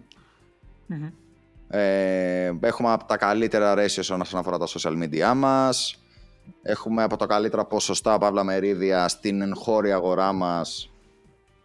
Ε, 1.67 2.51
έχουμε 2.61 2.91
από 2.91 3.05
τα 3.05 3.17
καλύτερα 3.17 3.73
ratios 3.77 3.97
όσον 3.99 4.21
αφορά 4.21 4.57
τα 4.57 4.67
social 4.67 5.03
media 5.03 5.33
μας. 5.35 5.99
Έχουμε 6.61 7.03
από 7.03 7.17
τα 7.17 7.25
καλύτερα 7.25 7.65
ποσοστά 7.65 8.17
παύλα 8.17 8.43
μερίδια 8.43 9.07
στην 9.07 9.41
εγχώρια 9.41 9.95
αγορά 9.95 10.33
μας 10.33 10.89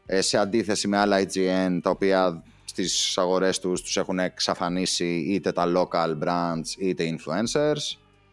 ε, 0.06 0.20
σε 0.20 0.38
αντίθεση 0.38 0.88
με 0.88 0.96
άλλα 0.96 1.20
IGN 1.20 1.78
τα 1.82 1.90
οποία 1.90 2.42
στις 2.64 3.18
αγορές 3.18 3.58
τους 3.58 3.82
τους 3.82 3.96
έχουν 3.96 4.18
εξαφανίσει 4.18 5.24
είτε 5.28 5.52
τα 5.52 5.64
local 5.76 6.18
brands 6.24 6.66
είτε 6.78 7.04
influencers. 7.04 7.74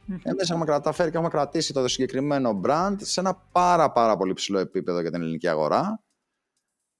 Mm-hmm. 0.09 0.19
Εμείς 0.23 0.49
έχουμε 0.49 0.65
καταφέρει 0.65 1.09
και 1.09 1.15
έχουμε 1.15 1.31
κρατήσει 1.31 1.73
το 1.73 1.87
συγκεκριμένο 1.87 2.61
brand 2.65 2.95
σε 2.97 3.19
ένα 3.19 3.35
πάρα 3.51 3.91
πάρα 3.91 4.17
πολύ 4.17 4.33
ψηλό 4.33 4.59
επίπεδο 4.59 5.01
για 5.01 5.11
την 5.11 5.21
ελληνική 5.21 5.47
αγορά. 5.47 6.01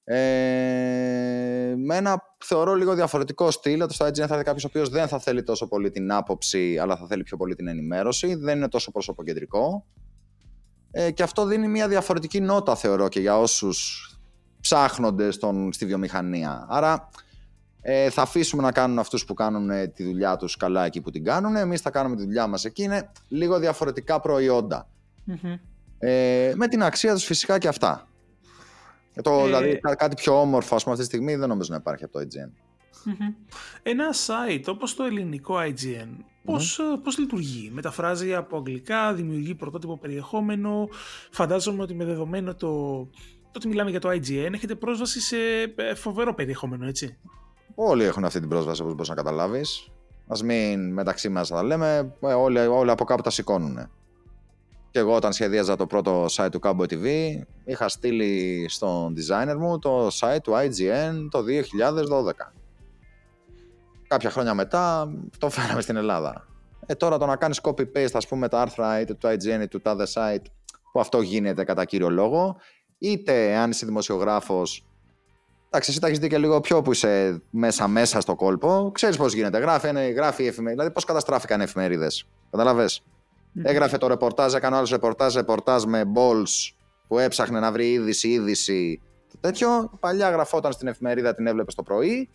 Ε, 0.10 1.74
με 1.78 1.96
ένα 1.96 2.24
θεωρώ 2.38 2.74
λίγο 2.74 2.94
διαφορετικό 2.94 3.52
στυλ. 3.52 3.82
Ότι 3.82 3.94
στο 3.94 4.06
IGN 4.06 4.14
θα 4.14 4.34
έρθει 4.34 4.44
κάποιος 4.44 4.64
ο 4.64 4.68
οποίος 4.68 4.90
δεν 4.90 5.08
θα 5.08 5.20
θέλει 5.20 5.44
τόσο 5.44 5.68
πολύ 5.68 5.90
την 5.90 6.12
άποψη, 6.12 6.78
αλλά 6.78 6.98
θα 6.98 7.06
θέλει 7.08 7.24
πιο 7.24 7.38
πολύ 7.38 7.56
την 7.56 7.68
ενημέρωση. 7.68 8.36
Δεν 8.36 8.58
είναι 8.58 8.68
τόσο 8.68 8.92
προσωποκεντρικό. 8.92 9.86
Ε, 10.92 11.12
και 11.12 11.24
αυτό 11.24 11.46
δίνει 11.46 11.68
μια 11.68 11.88
διαφορετική 11.88 12.40
νότα, 12.40 12.76
θεωρώ, 12.76 13.08
και 13.08 13.20
για 13.20 13.40
όσους 13.40 14.10
ψάχνονται 14.62 15.32
στον, 15.32 15.74
στη 15.74 15.86
βιομηχανία. 15.86 16.66
Άρα 16.70 17.10
ε, 17.82 18.10
θα 18.10 18.22
αφήσουμε 18.22 18.62
να 18.62 18.72
κάνουν 18.72 19.00
αυτούς 19.00 19.26
που 19.26 19.34
κάνουν 19.34 19.70
ε, 19.70 19.88
τη 19.88 20.04
δουλειά 20.04 20.36
τους 20.36 20.58
καλά 20.58 20.86
εκεί 20.86 21.02
που 21.02 21.12
την 21.12 21.24
κάνουν. 21.24 21.56
Εμείς 21.56 21.82
θα 21.82 21.90
κάνουμε 21.90 22.16
τη 22.16 22.24
δουλειά 22.24 22.48
μας 22.48 22.66
εκεί. 22.66 22.84
Είναι 22.84 23.12
λίγο 23.28 23.60
διαφορετικά 23.60 24.20
Ε, 26.00 26.54
με 26.56 26.68
την 26.68 26.84
αξία 26.84 27.14
τους 27.14 27.24
φυσικά 27.24 27.58
και 27.58 27.68
αυτά. 27.68 28.08
Ε, 29.18 29.22
το, 29.22 29.40
ε... 29.40 29.44
Δηλαδή 29.44 29.80
κάτι 29.98 30.16
πιο 30.16 30.42
όμορφο 30.42 30.76
ας 30.76 30.84
πούμε, 30.84 30.96
αυτή 30.96 31.08
τη 31.08 31.14
στιγμή 31.16 31.36
δεν 31.36 31.50
νομίζω 31.50 31.70
να 31.72 31.78
υπάρχει 31.78 32.04
από 32.04 32.14
το 32.14 32.20
IGN. 32.20 32.52
Ένα 33.84 34.06
site 34.12 34.64
όπως 34.68 34.96
το 34.96 35.04
ελληνικό 35.04 35.56
IGN 35.58 36.10
πώς, 36.44 36.80
mm 36.82 37.00
πώς 37.04 37.18
λειτουργεί, 37.18 37.72
μεταφράζει 37.74 38.34
από 38.34 38.58
αγγλικά, 38.58 39.14
δημιουργεί 39.14 39.56
πρωτότυπο 39.56 39.98
περιεχόμενο, 39.98 40.90
φαντάζομαι 41.32 41.82
ότι 41.82 41.94
με 41.94 42.06
δεδομένο 42.06 42.56
το, 42.56 42.70
το 43.42 43.54
ότι 43.56 43.68
μιλάμε 43.68 43.90
για 43.90 44.00
το 44.00 44.10
IGN 44.10 44.54
έχετε 44.54 44.76
πρόσβαση 44.76 45.22
σε 45.22 45.38
φοβερό 45.96 46.34
περιεχόμενο, 46.34 46.86
έτσι. 46.86 47.18
Όλοι 47.76 48.04
έχουν 48.04 48.26
αυτή 48.26 48.40
την 48.40 48.50
πρόσβαση 48.50 48.82
όπως 48.82 48.94
μπορείς 48.94 49.10
να 49.10 49.16
καταλάβεις. 49.16 49.92
Ας 50.28 50.44
μην 50.44 50.94
μεταξύ 50.94 51.30
μας 51.30 51.48
τα 51.48 51.64
λέμε, 51.64 52.16
ε, 52.20 52.34
όλοι, 52.34 52.60
όλοι 52.60 52.92
από 52.92 53.04
κάπου 53.04 53.22
τα 53.22 53.30
σηκώνουν. 53.30 53.90
Και 54.98 55.04
εγώ 55.04 55.16
όταν 55.16 55.34
σχεδίαζα 55.34 55.76
το 55.76 55.88
πρώτο 55.88 56.26
site 56.26 56.48
του 56.52 56.60
Cowboy 56.64 56.84
TV, 56.84 57.06
είχα 57.66 57.90
στείλει 57.90 58.66
στον 58.70 59.16
designer 59.18 59.56
μου 59.58 59.80
το 59.80 60.08
site 60.08 60.38
του 60.44 60.52
IGN 60.52 61.28
το 61.30 61.40
2012. 61.40 62.32
Κάποια 64.08 64.30
χρόνια 64.30 64.54
μετά 64.54 65.14
το 65.38 65.50
φέραμε 65.50 65.82
στην 65.82 65.96
Ελλάδα. 65.96 66.48
Ε, 66.86 66.96
τώρα 66.96 67.18
το 67.18 67.26
να 67.26 67.36
κάνεις 67.36 67.60
copy-paste 67.64 68.14
ας 68.14 68.28
πούμε 68.28 68.48
τα 68.48 68.62
άρθρα 68.62 69.00
είτε 69.00 69.14
του 69.14 69.28
IGN 69.28 69.44
είτε 69.44 69.68
του 69.68 69.82
τάδε 69.82 70.08
site 70.14 70.46
που 70.92 71.00
αυτό 71.00 71.22
γίνεται 71.22 71.64
κατά 71.64 71.86
κύριο 71.86 72.10
λόγο 72.10 72.56
είτε 72.98 73.56
αν 73.56 73.70
είσαι 73.70 73.86
δημοσιογράφος 73.86 74.86
Εντάξει, 75.68 75.90
εσύ 75.90 76.00
τα 76.00 76.08
έχεις 76.08 76.20
δει 76.20 76.28
και 76.28 76.38
λίγο 76.38 76.62
πιο 76.62 76.82
που 76.82 76.92
είσαι 76.92 77.42
μέσα 77.50 77.88
μέσα 77.88 78.22
στο 78.22 78.36
κόλπο. 78.36 78.92
Ξέρεις 78.94 79.18
πώς 79.18 79.34
γίνεται. 79.34 79.58
Γράφει, 79.58 79.90
είναι, 79.90 80.08
γράφει 80.08 80.44
η 80.44 80.48
εφημερίδα. 80.48 80.76
Δηλαδή, 80.76 80.94
πώς 80.94 81.04
καταστράφηκαν 81.04 81.60
οι 81.60 81.64
εφημερίδες. 81.64 82.28
Καταλαβέ. 82.52 82.86
Mm. 83.58 83.62
Έγραφε 83.64 83.98
το 83.98 84.08
ρεπορτάζ, 84.08 84.54
έκανε 84.54 84.76
άλλος 84.76 84.90
ρεπορτάζ, 84.90 85.36
ρεπορτάζ 85.36 85.84
με 85.84 86.04
balls 86.16 86.72
που 87.08 87.20
έψαχνε 87.20 87.60
να 87.60 87.72
βρει 87.72 87.92
είδηση, 87.92 88.28
είδηση. 88.28 89.02
Τέτοιο. 89.40 89.92
Παλιά 90.00 90.30
γραφόταν 90.30 90.72
στην 90.72 90.88
εφημερίδα, 90.88 91.36
την 91.36 91.48
έβλεπες 91.48 91.76
το 91.76 91.84
πρωί. 91.84 92.30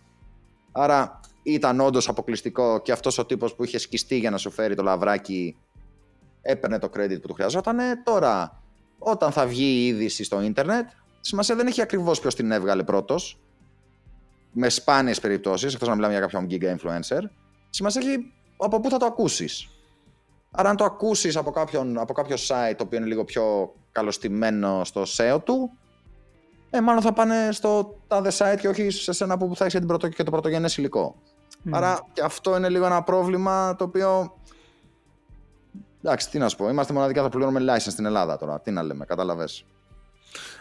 Άρα 0.72 1.20
ήταν 1.42 1.80
όντως 1.80 2.08
αποκλειστικό 2.08 2.80
και 2.80 2.92
αυτός 2.92 3.18
ο 3.18 3.26
τύπος 3.26 3.54
που 3.54 3.64
είχε 3.64 3.78
σκιστεί 3.78 4.18
για 4.18 4.30
να 4.30 4.36
σου 4.36 4.50
φέρει 4.50 4.74
το 4.74 4.82
λαβράκι 4.82 5.56
έπαιρνε 6.42 6.78
το 6.78 6.90
credit 6.96 7.20
που 7.20 7.28
του 7.28 7.34
χρειαζόταν. 7.34 7.78
Τώρα, 8.04 8.62
όταν 8.98 9.32
θα 9.32 9.46
βγει 9.46 9.64
η 9.64 9.86
είδηση 9.86 10.24
στο 10.24 10.42
ίντερνετ, 10.42 10.88
σημασία 11.20 11.56
δεν 11.56 11.66
έχει 11.66 11.82
ακριβώς 11.82 12.20
ποιος 12.20 12.34
την 12.34 12.50
έβγαλε 12.50 12.82
πρώτος. 12.82 13.38
Με 14.52 14.68
σπάνιες 14.68 15.20
περιπτώσεις, 15.20 15.74
εκτός 15.74 15.88
να 15.88 15.94
μιλάμε 15.94 16.12
για 16.12 16.22
κάποιον 16.22 16.46
giga 16.50 16.76
influencer. 16.76 17.22
Σημασία 17.70 18.00
έχει 18.00 18.32
από 18.56 18.80
πού 18.80 18.90
θα 18.90 18.96
το 18.96 19.06
ακούσεις. 19.06 19.68
Άρα, 20.54 20.68
αν 20.68 20.76
το 20.76 20.84
ακούσεις 20.84 21.36
από, 21.36 21.52
από 21.94 22.12
κάποιο 22.12 22.36
site 22.36 22.74
το 22.76 22.84
οποίο 22.84 22.98
είναι 22.98 23.06
λίγο 23.06 23.24
πιο 23.24 23.74
καλωστημένο 23.92 24.84
στο 24.84 25.02
SEO 25.16 25.38
του, 25.44 25.70
ε, 26.70 26.80
μάλλον 26.80 27.02
θα 27.02 27.12
πάνε 27.12 27.48
στο 27.52 27.98
τάδε 28.08 28.32
site 28.38 28.56
και 28.60 28.68
όχι 28.68 28.90
σε 28.90 29.24
ένα 29.24 29.38
που 29.38 29.56
θα 29.56 29.64
έχει 29.64 29.78
και 30.08 30.22
το 30.22 30.30
πρωτογενές 30.30 30.76
υλικό. 30.76 31.14
Mm. 31.64 31.70
Άρα 31.70 32.06
και 32.12 32.22
αυτό 32.22 32.56
είναι 32.56 32.68
λίγο 32.68 32.86
ένα 32.86 33.02
πρόβλημα 33.02 33.76
το 33.76 33.84
οποίο. 33.84 34.36
Εντάξει, 36.02 36.30
τι 36.30 36.38
να 36.38 36.48
σου 36.48 36.56
πω. 36.56 36.68
Είμαστε 36.68 36.92
μοναδικά 36.92 37.22
θα 37.22 37.28
πληρώνουμε 37.28 37.74
license 37.74 37.90
στην 37.90 38.04
Ελλάδα 38.04 38.36
τώρα. 38.36 38.60
Τι 38.60 38.70
να 38.70 38.82
λέμε, 38.82 39.04
κατάλαβες. 39.04 39.64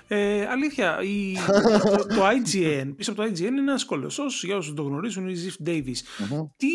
Ε, 0.08 0.48
αλήθεια, 0.48 1.02
η, 1.02 1.36
το, 1.92 2.06
το, 2.06 2.28
IGN, 2.28 2.94
πίσω 2.98 3.12
από 3.12 3.22
το 3.22 3.28
IGN 3.28 3.40
είναι 3.40 3.60
ένας 3.60 3.86
κολοσσός, 3.86 4.44
για 4.44 4.56
όσους 4.56 4.74
το 4.74 4.84
γνωρίζουν, 4.84 5.30
η 5.30 5.34
Ziff 5.34 5.68
Davis. 5.68 5.98
Τι, 6.58 6.68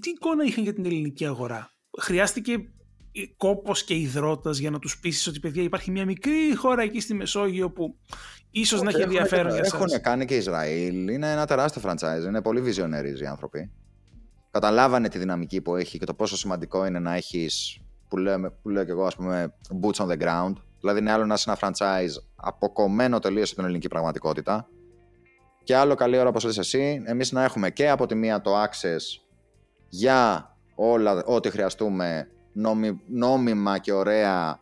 τι 0.00 0.10
εικόνα 0.10 0.44
είχαν 0.44 0.62
για 0.62 0.74
την 0.74 0.84
ελληνική 0.84 1.26
αγορά, 1.26 1.70
Χρειάστηκε 2.00 2.68
κόπος 3.36 3.84
και 3.84 3.94
υδρότας 3.94 4.58
για 4.58 4.70
να 4.70 4.78
τους 4.78 4.98
πείσει 4.98 5.28
ότι 5.28 5.40
παιδιά 5.40 5.62
υπάρχει 5.62 5.90
μια 5.90 6.04
μικρή 6.04 6.56
χώρα 6.56 6.82
εκεί 6.82 7.00
στη 7.00 7.14
Μεσόγειο 7.14 7.70
που 7.70 7.96
ίσως 8.50 8.82
να 8.82 8.90
έχει 8.90 9.00
ενδιαφέρον 9.00 9.52
για 9.52 9.60
εσάς. 9.60 9.72
Έχουν 9.72 10.00
κάνει 10.00 10.24
και 10.24 10.36
Ισραήλ. 10.36 11.08
Είναι 11.08 11.32
ένα 11.32 11.46
τεράστιο 11.46 11.82
franchise. 11.84 12.26
Είναι 12.26 12.42
πολύ 12.42 12.62
visionaries 12.66 13.20
οι 13.22 13.26
άνθρωποι. 13.26 13.70
Καταλάβανε 14.50 15.08
τη 15.08 15.18
δυναμική 15.18 15.60
που 15.60 15.76
έχει 15.76 15.98
και 15.98 16.04
το 16.04 16.14
πόσο 16.14 16.36
σημαντικό 16.36 16.86
είναι 16.86 16.98
να 16.98 17.14
έχεις, 17.14 17.80
που, 18.08 18.16
που 18.62 18.68
λέω 18.68 18.84
και 18.84 18.90
εγώ, 18.90 19.04
ας 19.04 19.16
πούμε, 19.16 19.54
boots 19.82 20.04
on 20.04 20.08
the 20.08 20.18
ground 20.22 20.52
Δηλαδή 20.80 20.98
είναι 20.98 21.12
άλλο 21.12 21.26
να 21.26 21.34
είσαι 21.34 21.50
ένα 21.50 21.58
franchise 21.60 22.22
αποκομμένο 22.36 23.18
τελείως 23.18 23.46
από 23.46 23.54
την 23.54 23.64
ελληνική 23.64 23.88
πραγματικότητα. 23.88 24.68
Και 25.64 25.76
άλλο 25.76 25.94
καλή 25.94 26.18
ώρα 26.18 26.28
όπως 26.28 26.44
λες 26.44 26.58
εσύ, 26.58 27.02
εμείς 27.06 27.32
να 27.32 27.44
έχουμε 27.44 27.70
και 27.70 27.90
από 27.90 28.06
τη 28.06 28.14
μία 28.14 28.40
το 28.40 28.62
access 28.62 29.22
για 29.88 30.44
όλα 30.82 31.24
ό,τι 31.24 31.50
χρειαστούμε 31.50 32.28
νόμιμα 33.06 33.78
και 33.78 33.92
ωραία 33.92 34.60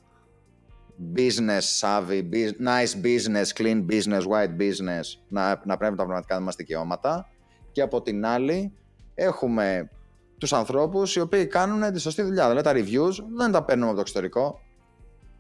business 1.17 1.81
savvy, 1.81 2.23
nice 2.65 2.95
business, 3.03 3.47
clean 3.57 3.87
business, 3.91 4.23
white 4.23 4.57
business, 4.59 5.05
να, 5.29 5.63
να 5.65 5.77
πρέπει 5.77 5.97
τα 5.97 6.05
πραγματικά 6.05 6.41
μας 6.41 6.57
δικαιώματα. 6.57 7.29
Και 7.73 7.83
από 7.83 8.03
την 8.03 8.27
άλλη 8.27 8.73
έχουμε 9.15 9.91
τους 10.39 10.53
ανθρώπους 10.53 11.17
οι 11.17 11.21
οποίοι 11.21 11.47
κάνουν 11.47 11.93
τη 11.93 12.01
σωστή 12.01 12.23
δουλειά. 12.23 12.49
Δηλαδή 12.49 12.65
τα 12.65 12.73
reviews 12.73 13.25
δεν 13.37 13.53
τα 13.53 13.65
παίρνουμε 13.65 13.87
από 13.87 13.95
το 13.95 14.01
εξωτερικό, 14.01 14.61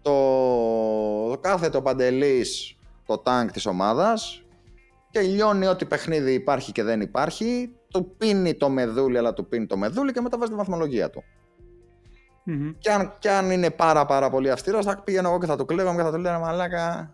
το, 0.02 1.38
κάθε 1.40 1.68
το 1.68 1.82
παντελής 1.82 2.76
το 3.06 3.18
τάγκ 3.18 3.48
της 3.48 3.66
ομάδας 3.66 4.42
και 5.10 5.20
λιώνει 5.20 5.66
ό,τι 5.66 5.84
παιχνίδι 5.84 6.32
υπάρχει 6.32 6.72
και 6.72 6.82
δεν 6.82 7.00
υπάρχει, 7.00 7.72
του 7.90 8.14
πίνει 8.18 8.54
το 8.54 8.68
μεδούλι 8.68 9.18
αλλά 9.18 9.32
του 9.32 9.48
πίνει 9.48 9.66
το 9.66 9.76
μεδούλι 9.76 10.12
και 10.12 10.20
μετά 10.20 10.38
βάζει 10.38 10.50
τη 10.50 10.56
βαθμολογία 10.56 11.10
του. 11.10 11.24
Mm-hmm. 12.46 12.74
Και, 12.78 12.90
αν, 12.90 13.14
και 13.18 13.30
αν 13.30 13.50
είναι 13.50 13.70
πάρα 13.70 14.06
πάρα 14.06 14.30
πολύ 14.30 14.50
αυστηρός 14.50 14.84
θα 14.84 15.02
πήγαινε 15.04 15.28
εγώ 15.28 15.38
και 15.38 15.46
θα 15.46 15.56
το 15.56 15.64
κλέβαμε 15.64 15.96
και 15.96 16.02
θα 16.02 16.12
του 16.12 16.18
λέω 16.18 16.38
μαλάκα 16.38 17.10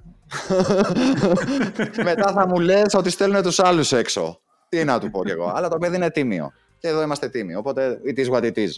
μετά 2.04 2.32
θα 2.32 2.46
μου 2.46 2.58
λες 2.58 2.94
ότι 2.94 3.10
στέλνουν 3.10 3.42
τους 3.42 3.58
άλλους 3.58 3.92
έξω 3.92 4.40
τι 4.68 4.84
να 4.84 5.00
του 5.00 5.10
πω 5.10 5.24
κι 5.24 5.30
εγώ 5.30 5.52
αλλά 5.54 5.68
το 5.68 5.78
παιδί 5.78 5.96
είναι 5.96 6.10
τίμιο 6.10 6.52
και 6.78 6.88
εδώ 6.88 7.02
είμαστε 7.02 7.28
τίμοι 7.28 7.54
οπότε 7.54 8.00
it 8.06 8.18
is 8.18 8.30
what 8.30 8.42
it 8.42 8.56
is 8.56 8.70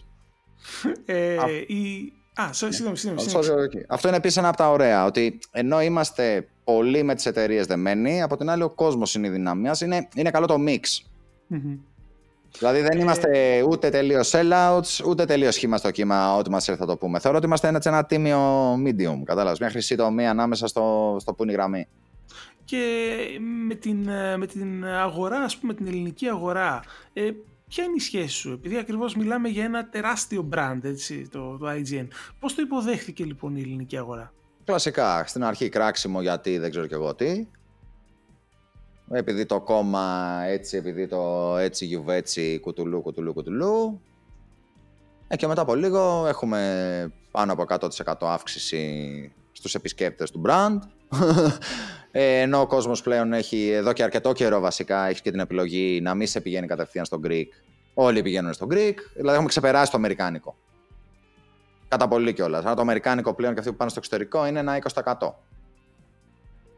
ε, 1.05 1.36
η... 1.66 2.12
Α, 2.34 2.53
συγγνώμη, 2.53 2.97
συγγνώμη. 2.97 3.84
Αυτό 3.88 4.09
είναι 4.09 4.16
επίσης 4.16 4.36
ένα 4.36 4.49
από 4.49 4.57
τα 4.57 4.70
ωραία. 4.70 5.05
Ότι 5.05 5.38
ενώ 5.51 5.82
είμαστε 5.82 6.49
πολύ 6.64 7.03
με 7.03 7.14
τις 7.14 7.26
εταιρείες 7.26 7.66
δεμένοι, 7.66 8.22
από 8.22 8.36
την 8.36 8.51
άλλη 8.51 8.62
ο 8.62 8.70
κόσμος 8.70 9.14
είναι 9.14 9.26
η 9.26 9.30
δυναμία. 9.30 9.76
Είναι, 9.82 10.09
είναι 10.14 10.30
καλό 10.30 10.47
το 10.47 10.57
mix. 10.66 10.80
Mm-hmm. 11.51 11.78
Δηλαδή 12.59 12.80
δεν 12.80 12.99
ε, 12.99 13.01
είμαστε 13.01 13.62
ούτε 13.68 13.88
τελείως 13.88 14.32
sellouts, 14.34 15.05
ούτε 15.07 15.24
τελείως 15.24 15.55
σχήμα 15.55 15.76
στο 15.76 15.90
κύμα, 15.90 16.36
ό,τι 16.36 16.51
μας 16.51 16.68
έρθει 16.68 16.80
θα 16.80 16.86
το 16.86 16.97
πούμε. 16.97 17.18
Θεωρώ 17.18 17.36
ότι 17.36 17.47
είμαστε 17.47 17.68
ένα, 17.68 17.80
ένα 17.84 18.05
τίμιο 18.05 18.72
medium. 18.74 19.22
Κατάλαβες. 19.24 19.59
Μια 19.59 19.70
χρυσή 19.70 19.97
τομή 19.97 20.26
ανάμεσα 20.26 20.66
στο, 20.66 21.16
στο 21.20 21.34
που 21.34 21.42
είναι 21.42 21.53
η 21.53 21.55
γραμμή. 21.55 21.88
Και 22.64 23.16
με 23.66 23.74
την, 23.74 24.09
με 24.36 24.47
την 24.47 24.84
αγορά, 24.84 25.38
ας 25.38 25.57
πούμε, 25.57 25.74
την 25.74 25.86
ελληνική 25.86 26.26
αγορά, 26.26 26.80
ε, 27.12 27.30
ποια 27.68 27.84
είναι 27.84 27.94
η 27.97 28.01
σχέση 28.01 28.28
σου, 28.28 28.53
επειδή 28.53 28.76
ακριβώς 28.78 29.14
μιλάμε 29.14 29.49
για 29.49 29.64
ένα 29.64 29.88
τεράστιο 29.88 30.49
brand, 30.53 30.78
έτσι, 30.82 31.28
το, 31.28 31.57
το 31.57 31.66
IGN. 31.70 32.07
Πώς 32.40 32.55
το 32.55 32.62
υποδέχθηκε 32.62 33.24
λοιπόν 33.24 33.57
η 33.57 33.61
ελληνική 33.61 33.97
αγορά; 33.97 34.32
Κλασικά, 34.64 35.24
στην 35.26 35.44
αρχή 35.44 35.68
κράξιμο 35.68 36.22
γιατί 36.22 36.59
δεν 36.59 36.70
ξέρω 36.70 36.86
και 36.86 36.94
εγώ 36.94 37.14
τι. 37.14 37.47
Επειδή 39.11 39.46
το 39.46 39.61
κόμμα 39.61 40.40
έτσι, 40.46 40.76
επειδή 40.76 41.07
το 41.07 41.54
έτσι 41.57 41.84
γιουβέτσι, 41.84 42.59
κουτουλού, 42.59 43.02
κουτουλού, 43.02 43.32
κουτουλού. 43.32 44.00
Ε, 45.28 45.36
και 45.36 45.46
μετά 45.46 45.61
από 45.61 45.74
λίγο 45.74 46.26
έχουμε 46.26 47.12
πάνω 47.30 47.52
από 47.52 47.64
100% 47.68 48.14
αύξηση 48.20 49.32
στους 49.52 49.74
επισκέπτες 49.74 50.30
του 50.30 50.42
brand. 50.46 50.78
Ε, 52.18 52.40
ενώ 52.40 52.61
ο 52.61 52.66
κόσμος 52.66 53.02
πλέον 53.02 53.32
έχει 53.32 53.68
εδώ 53.68 53.92
και 53.92 54.02
αρκετό 54.02 54.32
καιρό 54.32 54.61
βασικά 54.61 55.07
έχει 55.07 55.22
και 55.22 55.30
την 55.30 55.40
επιλογή 55.40 56.00
να 56.02 56.14
μην 56.14 56.26
σε 56.26 56.40
πηγαίνει 56.40 56.66
κατευθείαν 56.66 57.04
στο 57.04 57.20
Greek. 57.24 57.46
Όλοι 57.94 58.22
πηγαίνουν 58.22 58.52
στο 58.52 58.66
Greek, 58.70 58.94
δηλαδή 59.14 59.32
έχουμε 59.32 59.48
ξεπεράσει 59.48 59.90
το 59.90 59.96
Αμερικάνικο. 59.96 60.57
Κατά 61.88 62.09
πολύ 62.09 62.32
κιόλας. 62.32 62.64
Αλλά 62.64 62.74
το 62.74 62.80
Αμερικάνικο 62.80 63.34
πλέον 63.34 63.52
και 63.52 63.59
αυτοί 63.59 63.70
που 63.70 63.76
πάνε 63.76 63.90
στο 63.90 63.98
εξωτερικό 63.98 64.46
είναι 64.46 64.59
ένα 64.59 64.78
20%. 64.94 65.12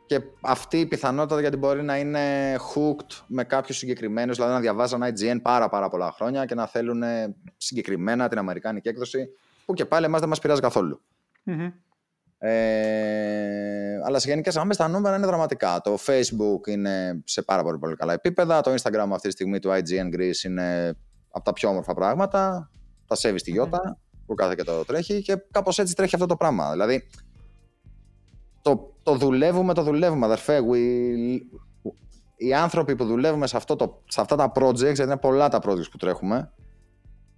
Και 0.08 0.20
αυτή 0.40 0.80
η 0.80 0.86
πιθανότητα 0.86 1.40
γιατί 1.40 1.56
μπορεί 1.56 1.82
να 1.82 1.98
είναι 1.98 2.56
hooked 2.56 3.22
με 3.26 3.44
κάποιους 3.44 3.76
συγκεκριμένους, 3.76 4.36
δηλαδή 4.36 4.54
να 4.54 4.60
διαβάζουν 4.60 5.02
IGN 5.02 5.38
πάρα, 5.42 5.68
πάρα 5.68 5.88
πολλά 5.88 6.12
χρόνια 6.12 6.44
και 6.44 6.54
να 6.54 6.66
θέλουν 6.66 7.02
συγκεκριμένα 7.56 8.28
την 8.28 8.38
Αμερικάνικη 8.38 8.88
έκδοση, 8.88 9.28
που 9.64 9.74
και 9.74 9.84
πάλι 9.84 10.04
εμάς 10.04 10.20
δεν 10.20 10.28
μας 10.28 10.38
πειράζει 10.38 10.60
Ε, 12.38 14.00
αλλά 14.04 14.18
σε 14.18 14.28
γενικές 14.28 14.54
γραμμές 14.54 14.76
τα 14.76 14.88
νούμερα 14.88 15.16
είναι 15.16 15.26
δραματικά. 15.26 15.80
Το 15.80 15.98
Facebook 16.06 16.66
είναι 16.66 17.22
σε 17.24 17.42
πάρα 17.42 17.62
πολύ, 17.62 17.78
πολύ 17.78 17.96
καλά 17.96 18.12
επίπεδα. 18.12 18.60
Το 18.60 18.74
Instagram 18.74 19.08
αυτή 19.12 19.28
τη 19.28 19.30
στιγμή 19.30 19.58
του 19.58 19.70
IGN 19.70 20.14
Greece 20.14 20.44
είναι 20.44 20.96
από 21.30 21.44
τα 21.44 21.52
πιο 21.52 21.68
όμορφα 21.68 21.94
πράγματα. 21.94 22.70
Τα 23.06 23.14
σέβει 23.14 23.38
στη 23.38 23.50
γιωτα 23.50 23.98
που 24.26 24.34
κάθε 24.34 24.54
και 24.54 24.64
το 24.64 24.84
τρέχει 24.84 25.22
και 25.22 25.36
κάπως 25.50 25.78
έτσι 25.78 25.94
τρέχει 25.94 26.14
αυτό 26.14 26.26
το 26.26 26.36
πράγμα. 26.36 26.70
Δηλαδή 26.70 27.08
το, 28.68 28.94
το 29.02 29.14
δουλεύουμε, 29.14 29.74
το 29.74 29.82
δουλεύουμε, 29.82 30.24
αδερφέ. 30.24 30.60
We, 30.72 30.78
οι 32.36 32.54
άνθρωποι 32.54 32.96
που 32.96 33.04
δουλεύουμε 33.04 33.46
σε, 33.46 33.56
αυτό 33.56 33.76
το, 33.76 34.02
σε 34.08 34.20
αυτά 34.20 34.36
τα 34.36 34.52
projects, 34.54 34.74
γιατί 34.74 35.02
είναι 35.02 35.16
πολλά 35.16 35.48
τα 35.48 35.58
projects 35.62 35.90
που 35.90 35.96
τρέχουμε, 35.96 36.52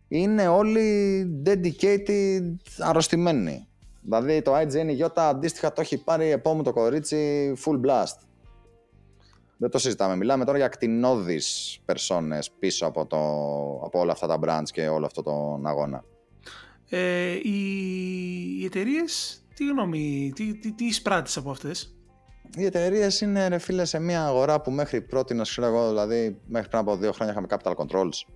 είναι 0.09 0.49
όλοι 0.49 1.43
dedicated, 1.47 2.55
αρρωστημένοι. 2.79 3.69
Δηλαδή 4.03 4.43
το 4.43 4.57
IGN 4.57 5.05
Iota 5.05 5.09
αντίστοιχα 5.15 5.73
το 5.73 5.81
έχει 5.81 6.05
πάρει 6.05 6.31
επόμενο 6.31 6.63
το 6.63 6.73
κορίτσι 6.73 7.53
full 7.65 7.81
blast. 7.87 8.27
Δεν 9.57 9.71
το 9.71 9.79
συζητάμε. 9.79 10.17
Μιλάμε 10.17 10.45
τώρα 10.45 10.57
για 10.57 10.67
ακτινώδεις 10.67 11.79
περσόνες 11.85 12.51
πίσω 12.59 12.87
από, 12.87 13.07
το, 13.07 13.17
από 13.85 14.01
όλα 14.01 14.13
αυτά 14.13 14.27
τα 14.27 14.39
brands 14.43 14.71
και 14.73 14.89
όλο 14.89 15.07
αυτό 15.07 15.23
τον 15.23 15.67
αγώνα. 15.67 16.05
Ε, 16.89 17.33
οι, 17.33 17.61
οι 18.61 18.65
εταιρείε 18.65 19.03
τι 19.61 19.67
γνώμη, 19.67 20.33
τι, 20.35 20.55
τι, 20.55 20.73
τι 20.73 20.85
εισπράττεις 20.85 21.37
από 21.37 21.51
αυτές; 21.51 21.95
Οι 22.57 22.65
εταιρείες 22.65 23.21
είναι 23.21 23.49
ρε 23.49 23.59
φίλε 23.59 23.85
σε 23.85 23.99
μια 23.99 24.27
αγορά 24.27 24.61
που 24.61 24.71
μέχρι 24.71 25.01
πρώτη, 25.01 25.35
να 25.35 25.43
ξέρω 25.43 25.67
εγώ, 25.67 25.89
δηλαδή 25.89 26.41
μέχρι 26.47 26.69
πριν 26.69 26.81
από 26.81 26.97
δύο 26.97 27.13
χρόνια 27.13 27.33
είχαμε 27.33 27.47
capital 27.51 27.75
controls. 27.75 28.33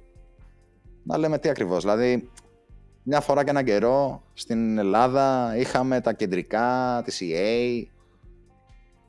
Να 1.02 1.18
λέμε 1.18 1.38
τι 1.38 1.48
ακριβώς, 1.48 1.82
δηλαδή 1.82 2.30
μια 3.02 3.20
φορά 3.20 3.44
και 3.44 3.50
έναν 3.50 3.64
καιρό 3.64 4.22
στην 4.32 4.78
Ελλάδα 4.78 5.56
είχαμε 5.56 6.00
τα 6.00 6.12
κεντρικά 6.12 7.02
της 7.04 7.20
EA. 7.22 7.82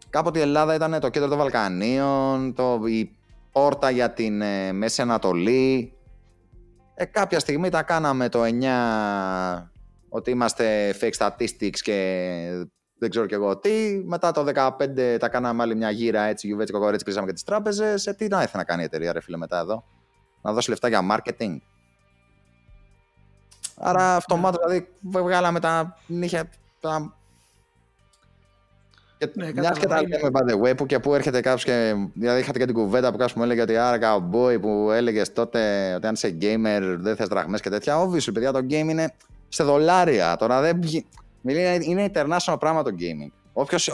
Κάποτε 0.09 0.39
η 0.39 0.41
Ελλάδα 0.41 0.75
ήταν 0.75 0.99
το 0.99 1.09
κέντρο 1.09 1.29
των 1.29 1.37
Βαλκανίων, 1.37 2.53
το, 2.53 2.81
η 2.85 3.15
πόρτα 3.51 3.89
για 3.89 4.11
την 4.11 4.41
ε, 4.41 4.71
Μέση 4.71 5.01
Ανατολή. 5.01 5.93
Ε, 6.95 7.05
κάποια 7.05 7.39
στιγμή 7.39 7.69
τα 7.69 7.83
κάναμε 7.83 8.29
το 8.29 8.41
9 8.43 9.74
ότι 10.15 10.31
είμαστε 10.31 10.95
fake 10.99 11.17
statistics 11.17 11.79
και 11.81 12.67
δεν 12.97 13.09
ξέρω 13.09 13.25
κι 13.25 13.33
εγώ 13.33 13.57
τι. 13.57 14.01
Μετά 14.05 14.31
το 14.31 14.45
15 14.55 15.17
τα 15.19 15.29
κάναμε 15.29 15.63
άλλη 15.63 15.75
μια 15.75 15.89
γύρα 15.89 16.21
έτσι, 16.21 16.47
γιουβέτσι 16.47 16.73
κοκορέτσι, 16.73 17.05
κλείσαμε 17.05 17.27
και 17.27 17.33
τις 17.33 17.43
τράπεζες. 17.43 18.07
Ε, 18.07 18.13
τι 18.13 18.27
να 18.27 18.41
ήθελε 18.41 18.57
να 18.57 18.63
κάνει 18.63 18.81
η 18.81 18.85
εταιρεία 18.85 19.11
ρε 19.11 19.21
φίλε 19.21 19.37
μετά 19.37 19.59
εδώ. 19.59 19.83
Να 20.41 20.53
δώσει 20.53 20.69
λεφτά 20.69 20.87
για 20.87 21.01
marketing. 21.11 21.57
Άρα 23.77 24.15
αυτομάτως 24.15 24.65
δηλαδή 24.65 24.87
βγάλαμε 25.01 25.59
τα 25.59 25.97
νύχια. 26.07 26.49
Τα... 26.79 27.13
Και 29.17 29.31
ναι, 29.33 29.51
μιας 29.53 29.77
και 29.79 29.87
τα 29.87 30.01
λέμε 30.01 30.29
by 30.31 30.51
the 30.51 30.61
way, 30.61 30.77
που 30.77 30.85
και 30.85 30.99
που 30.99 31.15
έρχεται 31.15 31.41
κάποιος 31.41 31.63
και. 31.63 31.93
Δηλαδή, 32.13 32.39
είχατε 32.39 32.59
και 32.59 32.65
την 32.65 32.73
κουβέντα 32.73 33.11
που 33.11 33.17
κάποιος 33.17 33.33
μου 33.33 33.43
έλεγε 33.43 33.61
ότι 33.61 33.77
άρα 33.77 33.97
καουμπόι 33.97 34.59
που 34.59 34.91
έλεγες 34.91 35.33
τότε 35.33 35.93
ότι 35.93 36.07
αν 36.07 36.13
είσαι 36.13 36.37
gamer 36.41 36.95
δεν 36.99 37.15
θες 37.15 37.27
δραχμές 37.27 37.61
και 37.61 37.69
τέτοια. 37.69 37.97
Obviously, 37.97 38.33
παιδιά, 38.33 38.51
το 38.51 38.59
game 38.59 38.87
είναι 38.89 39.13
σε 39.55 39.63
δολάρια. 39.63 40.35
Τώρα 40.35 40.61
δεν. 40.61 40.81
Είναι 41.81 42.11
international 42.13 42.55
πράγμα 42.59 42.83
το 42.83 42.91
gaming. 42.99 43.31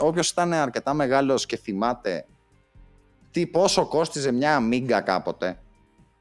Όποιος 0.00 0.30
ήταν 0.30 0.52
αρκετά 0.52 0.94
μεγάλος 0.94 1.46
και 1.46 1.56
θυμάται 1.56 2.26
τι 3.30 3.46
πόσο 3.46 3.86
κόστιζε 3.86 4.32
μια 4.32 4.58
Amiga 4.60 5.00
κάποτε, 5.04 5.58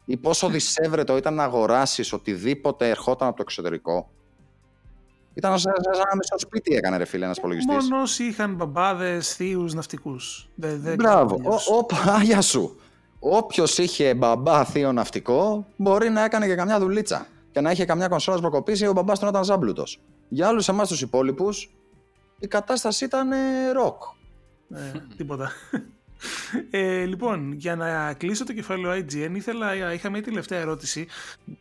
ή 0.05 0.17
πόσο 0.17 0.49
δυσέβρετο 0.49 1.17
ήταν 1.17 1.33
να 1.33 1.43
αγοράσεις 1.43 2.13
οτιδήποτε 2.13 2.89
ερχόταν 2.89 3.27
από 3.27 3.37
το 3.37 3.43
εξωτερικό. 3.45 4.09
Ήταν 5.33 5.59
σαν 5.59 5.73
ένα 5.93 6.15
μισό 6.15 6.37
σπίτι 6.37 6.75
έκανε 6.75 6.97
ρε 6.97 7.05
φίλε 7.05 7.25
ένας 7.25 7.37
υπολογιστής. 7.37 7.75
Μόνο 7.75 8.01
όσοι 8.01 8.23
είχαν 8.23 8.55
μπαμπάδες, 8.55 9.33
θείους, 9.35 9.73
ναυτικούς. 9.73 10.49
Μπράβο. 10.95 11.37
Άγια 12.07 12.41
σου. 12.41 12.79
Όποιος 13.19 13.77
είχε 13.77 14.13
μπαμπά 14.13 14.65
θείο 14.65 14.91
ναυτικό, 14.91 15.65
μπορεί 15.75 16.09
να 16.09 16.23
έκανε 16.23 16.47
και 16.47 16.55
καμιά 16.55 16.79
δουλίτσα. 16.79 17.27
Και 17.51 17.61
να 17.61 17.71
είχε 17.71 17.85
καμιά 17.85 18.07
κονσόλα 18.07 18.39
προκοπήσει, 18.39 18.87
ο 18.87 18.91
μπαμπάς 18.91 19.19
του 19.19 19.25
να 19.25 19.31
ήταν 19.31 19.43
ζάμπλουτος. 19.43 20.01
Για 20.29 20.49
όλους 20.49 20.67
εμάς 20.67 20.87
τους 20.87 21.01
υπόλοιπους, 21.01 21.75
η 22.39 22.47
κατάσταση 22.47 23.05
ήταν 23.05 23.29
ροκ. 23.73 24.01
Ε, 24.73 24.91
τίποτα. 25.17 25.51
Ε, 26.71 27.05
λοιπόν, 27.05 27.51
για 27.51 27.75
να 27.75 28.13
κλείσω 28.13 28.45
το 28.45 28.53
κεφάλαιο 28.53 29.05
IGN, 29.05 29.31
ήθελα, 29.35 29.93
είχα 29.93 30.09
μια 30.09 30.23
τελευταία 30.23 30.59
ερώτηση. 30.59 31.07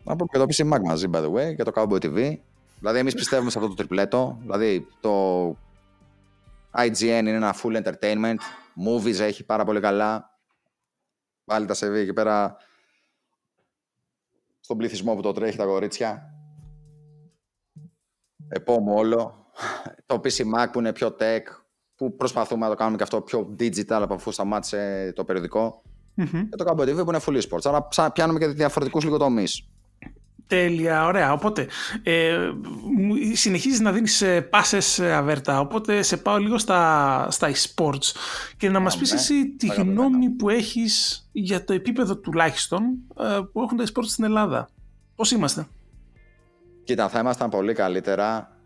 Από 0.04 0.26
και 0.26 0.38
το 0.38 0.46
PC 0.48 0.72
Mac 0.72 0.80
μαζί, 0.84 1.06
by 1.12 1.18
the 1.18 1.32
way, 1.32 1.54
και 1.56 1.62
το 1.62 1.72
Cowboy 1.74 2.04
TV. 2.04 2.36
Δηλαδή, 2.78 2.98
εμείς 2.98 3.14
πιστεύουμε 3.14 3.50
σε 3.50 3.58
αυτό 3.58 3.70
το 3.70 3.76
τριπλέτο. 3.76 4.38
Δηλαδή, 4.40 4.86
το 5.00 5.46
IGN 6.76 7.00
είναι 7.00 7.30
ένα 7.30 7.54
full 7.62 7.82
entertainment. 7.82 8.36
Movies 8.86 9.18
έχει 9.18 9.44
πάρα 9.44 9.64
πολύ 9.64 9.80
καλά. 9.80 10.30
Πάλι 11.44 11.66
τα 11.66 11.74
σεβεί 11.74 11.98
εκεί 11.98 12.12
πέρα 12.12 12.56
στον 14.70 14.82
πληθυσμό 14.82 15.14
που 15.14 15.22
το 15.22 15.32
τρέχει 15.32 15.56
τα 15.56 15.64
κορίτσια. 15.64 16.34
Επόμενο 18.48 18.96
όλο. 18.96 19.46
Το 20.06 20.20
PC 20.24 20.36
Mac 20.54 20.66
που 20.72 20.78
είναι 20.78 20.92
πιο 20.92 21.16
tech, 21.18 21.40
που 21.94 22.16
προσπαθούμε 22.16 22.60
να 22.64 22.68
το 22.68 22.74
κάνουμε 22.76 22.96
και 22.96 23.02
αυτό 23.02 23.20
πιο 23.20 23.54
digital 23.58 24.00
από 24.02 24.14
αφού 24.14 24.32
σταμάτησε 24.32 25.12
το 25.16 25.24
περιοδικό. 25.24 25.82
Mm-hmm. 26.16 26.46
Και 26.50 26.56
το 26.56 26.64
Cowboy 26.68 26.82
TV 26.82 27.04
που 27.04 27.10
είναι 27.10 27.20
full 27.26 27.40
sports. 27.48 27.88
Άρα 27.96 28.10
πιάνουμε 28.10 28.38
και 28.38 28.46
διαφορετικούς 28.46 29.04
λίγο 29.04 29.16
τομεί. 29.16 29.44
Τέλεια, 30.50 31.06
ωραία. 31.06 31.32
Οπότε, 31.32 31.66
ε, 32.02 32.50
συνεχίζεις 33.32 33.80
να 33.80 33.92
δίνεις 33.92 34.22
ε, 34.22 34.40
πάσες 34.40 34.98
ε, 34.98 35.12
αβέρτα, 35.12 35.60
οπότε 35.60 36.02
σε 36.02 36.16
πάω 36.16 36.36
λίγο 36.36 36.58
στα, 36.58 37.26
στα 37.30 37.50
e-sports 37.50 38.12
και 38.56 38.68
να 38.70 38.80
μας 38.80 38.98
πεις 38.98 39.12
εσύ 39.12 39.48
τη 39.48 39.66
γνώμη 39.66 40.28
που 40.28 40.48
έχεις 40.48 41.28
για 41.32 41.64
το 41.64 41.72
επίπεδο 41.72 42.16
τουλάχιστον 42.16 42.82
ε, 43.20 43.38
που 43.52 43.62
έχουν 43.62 43.76
τα 43.76 43.84
e-sports 43.84 44.06
στην 44.06 44.24
Ελλάδα. 44.24 44.68
Πώς 45.14 45.30
είμαστε; 45.30 45.66
Κοίτα, 46.84 47.08
θα 47.08 47.18
ήμασταν 47.18 47.50
πολύ 47.50 47.72
καλύτερα 47.72 48.56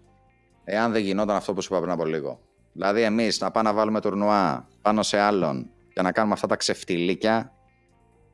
εάν 0.65 0.93
δεν 0.93 1.03
γινόταν 1.03 1.37
αυτό 1.37 1.55
που 1.55 1.61
σου 1.61 1.69
είπα 1.71 1.81
πριν 1.81 1.93
από 1.93 2.05
λίγο. 2.05 2.41
Δηλαδή, 2.73 3.03
εμείς 3.03 3.41
να 3.41 3.51
πάμε 3.51 3.69
να 3.69 3.75
βάλουμε 3.75 4.01
τουρνουά 4.01 4.69
πάνω 4.83 5.03
σε 5.03 5.19
άλλον 5.19 5.71
και 5.93 6.03
να 6.03 6.13
κάνουμε 6.13 6.35
αυτά 6.35 6.47
τα 6.47 6.57
ξεφτιλίκια, 6.57 7.53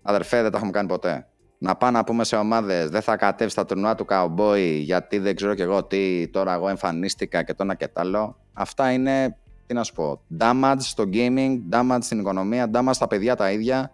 αδερφέ, 0.02 0.42
δεν 0.42 0.50
τα 0.50 0.56
έχουμε 0.56 0.72
κάνει 0.72 0.88
ποτέ. 0.88 1.29
Να 1.62 1.76
πάω 1.76 1.90
να 1.90 2.04
πούμε 2.04 2.24
σε 2.24 2.36
ομάδες, 2.36 2.90
δεν 2.90 3.02
θα 3.02 3.16
κατέβεις 3.16 3.52
στα 3.52 3.64
τουρνουά 3.64 3.94
του 3.94 4.06
Cowboy 4.08 4.78
γιατί 4.80 5.18
δεν 5.18 5.36
ξέρω 5.36 5.54
κι 5.54 5.62
εγώ 5.62 5.84
τι, 5.84 6.28
τώρα 6.28 6.54
εγώ 6.54 6.68
εμφανίστηκα 6.68 7.42
και 7.42 7.54
το 7.54 7.62
ένα 7.62 7.74
και 7.74 7.88
το 7.88 8.00
άλλο. 8.00 8.36
Αυτά 8.52 8.92
είναι, 8.92 9.36
τι 9.66 9.74
να 9.74 9.82
σου 9.82 9.92
πω, 9.92 10.20
damage 10.38 10.76
στο 10.78 11.04
gaming, 11.12 11.58
damage 11.72 11.98
στην 12.00 12.18
οικονομία, 12.18 12.70
damage 12.74 12.90
στα 12.90 13.06
παιδιά 13.06 13.36
τα 13.36 13.52
ίδια. 13.52 13.92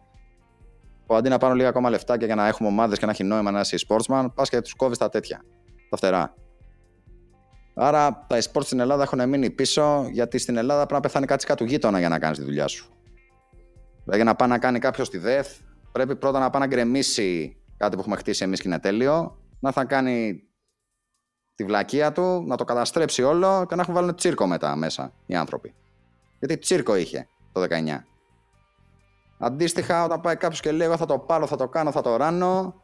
Που 1.07 1.15
αντί 1.15 1.29
να 1.29 1.39
πάρουν 1.39 1.57
λίγα 1.57 1.69
ακόμα 1.69 1.91
λεφτά 1.91 2.19
και 2.19 2.25
για 2.27 2.35
να 2.35 2.47
έχουμε 2.47 2.69
ομάδες 2.69 2.99
και 2.99 3.05
να 3.05 3.11
έχει 3.11 3.25
νόημα 3.25 3.51
να 3.51 3.61
είσαι 3.61 3.77
sportsman, 3.89 4.27
πας 4.35 4.49
και 4.49 4.61
τους 4.61 4.75
κόβεις 4.75 4.99
τα 4.99 5.09
τέτοια. 5.09 5.43
Τα 5.91 5.97
φτερά. 5.97 6.35
Άρα 7.75 8.25
τα 8.27 8.39
e-sports 8.39 8.65
στην 8.65 8.81
Ελλάδα 8.81 9.03
έχουν 9.03 9.29
μείνει 9.29 9.51
πίσω 9.51 10.09
γιατί 10.11 10.39
στην 10.39 10.57
Ελλάδα 10.57 10.79
πρέπει 10.79 10.95
να 10.95 11.01
πεθάνει 11.01 11.27
κάτι 11.27 11.47
κάτω 11.47 11.65
γείτονα 11.65 11.99
για 11.99 12.09
να 12.09 12.19
κάνεις 12.19 12.39
τη 12.39 12.45
δουλειά 12.45 12.67
σου. 12.67 12.91
Δηλαδή 13.91 14.23
για 14.23 14.25
να 14.25 14.35
πάει 14.35 14.49
να 14.49 14.59
κάνει 14.59 14.79
κάποιος 14.79 15.11
τη 15.11 15.19
ΔΕΘ, 15.19 15.49
πρέπει 15.97 16.17
πρώτα 16.17 16.39
να 16.39 16.51
πάει 16.51 16.61
να 16.61 16.67
γκρεμίσει 16.67 17.57
κάτι 17.77 17.95
που 17.95 18.01
έχουμε 18.01 18.17
χτίσει 18.17 18.45
εμείς 18.45 18.61
και 18.61 18.69
είναι 18.69 18.79
τέλειο, 18.79 19.39
να 19.61 19.73
θα 19.73 19.85
κάνει 19.85 20.43
τη 21.55 21.65
βλακεία 21.65 22.13
του, 22.13 22.45
να 22.47 22.57
το 22.57 22.65
καταστρέψει 22.65 23.23
όλο 23.23 23.67
και 23.69 23.75
να 23.75 23.83
έχουν 23.83 23.95
βάλει 23.95 24.15
τσίρκο 24.15 24.47
μετά 24.47 24.77
μέσα 24.77 25.13
οι 25.27 25.35
άνθρωποι. 25.35 25.75
Γιατί 26.39 26.59
τσίρκο 26.59 26.97
είχε 26.97 27.29
το 27.53 27.63
19. 27.63 27.67
Αντίστοιχα, 29.39 30.05
όταν 30.05 30.21
πάει 30.21 30.37
κάποιος 30.37 30.61
και 30.61 30.73
λέει: 30.73 30.87
Εγώ 30.87 30.97
θα 30.97 31.07
το 31.07 31.19
πάρω, 31.19 31.47
θα 31.47 31.57
το 31.57 31.69
κάνω, 31.69 31.91
θα 31.91 32.03
το 32.03 32.17
ράνω, 32.17 32.83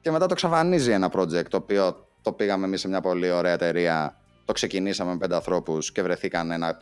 και 0.00 0.10
μετά 0.10 0.26
το 0.26 0.32
εξαφανίζει 0.32 0.90
ένα 0.90 1.10
project 1.12 1.48
το 1.48 1.56
οποίο 1.56 2.08
το 2.22 2.32
πήγαμε 2.32 2.66
εμείς 2.66 2.80
σε 2.80 2.88
μια 2.88 3.00
πολύ 3.00 3.30
ωραία 3.30 3.52
εταιρεία. 3.52 4.16
Το 4.44 4.52
ξεκινήσαμε 4.52 5.12
με 5.12 5.18
πέντε 5.18 5.34
ανθρώπους 5.34 5.92
και 5.92 6.02
βρεθήκαν 6.02 6.58
να 6.58 6.78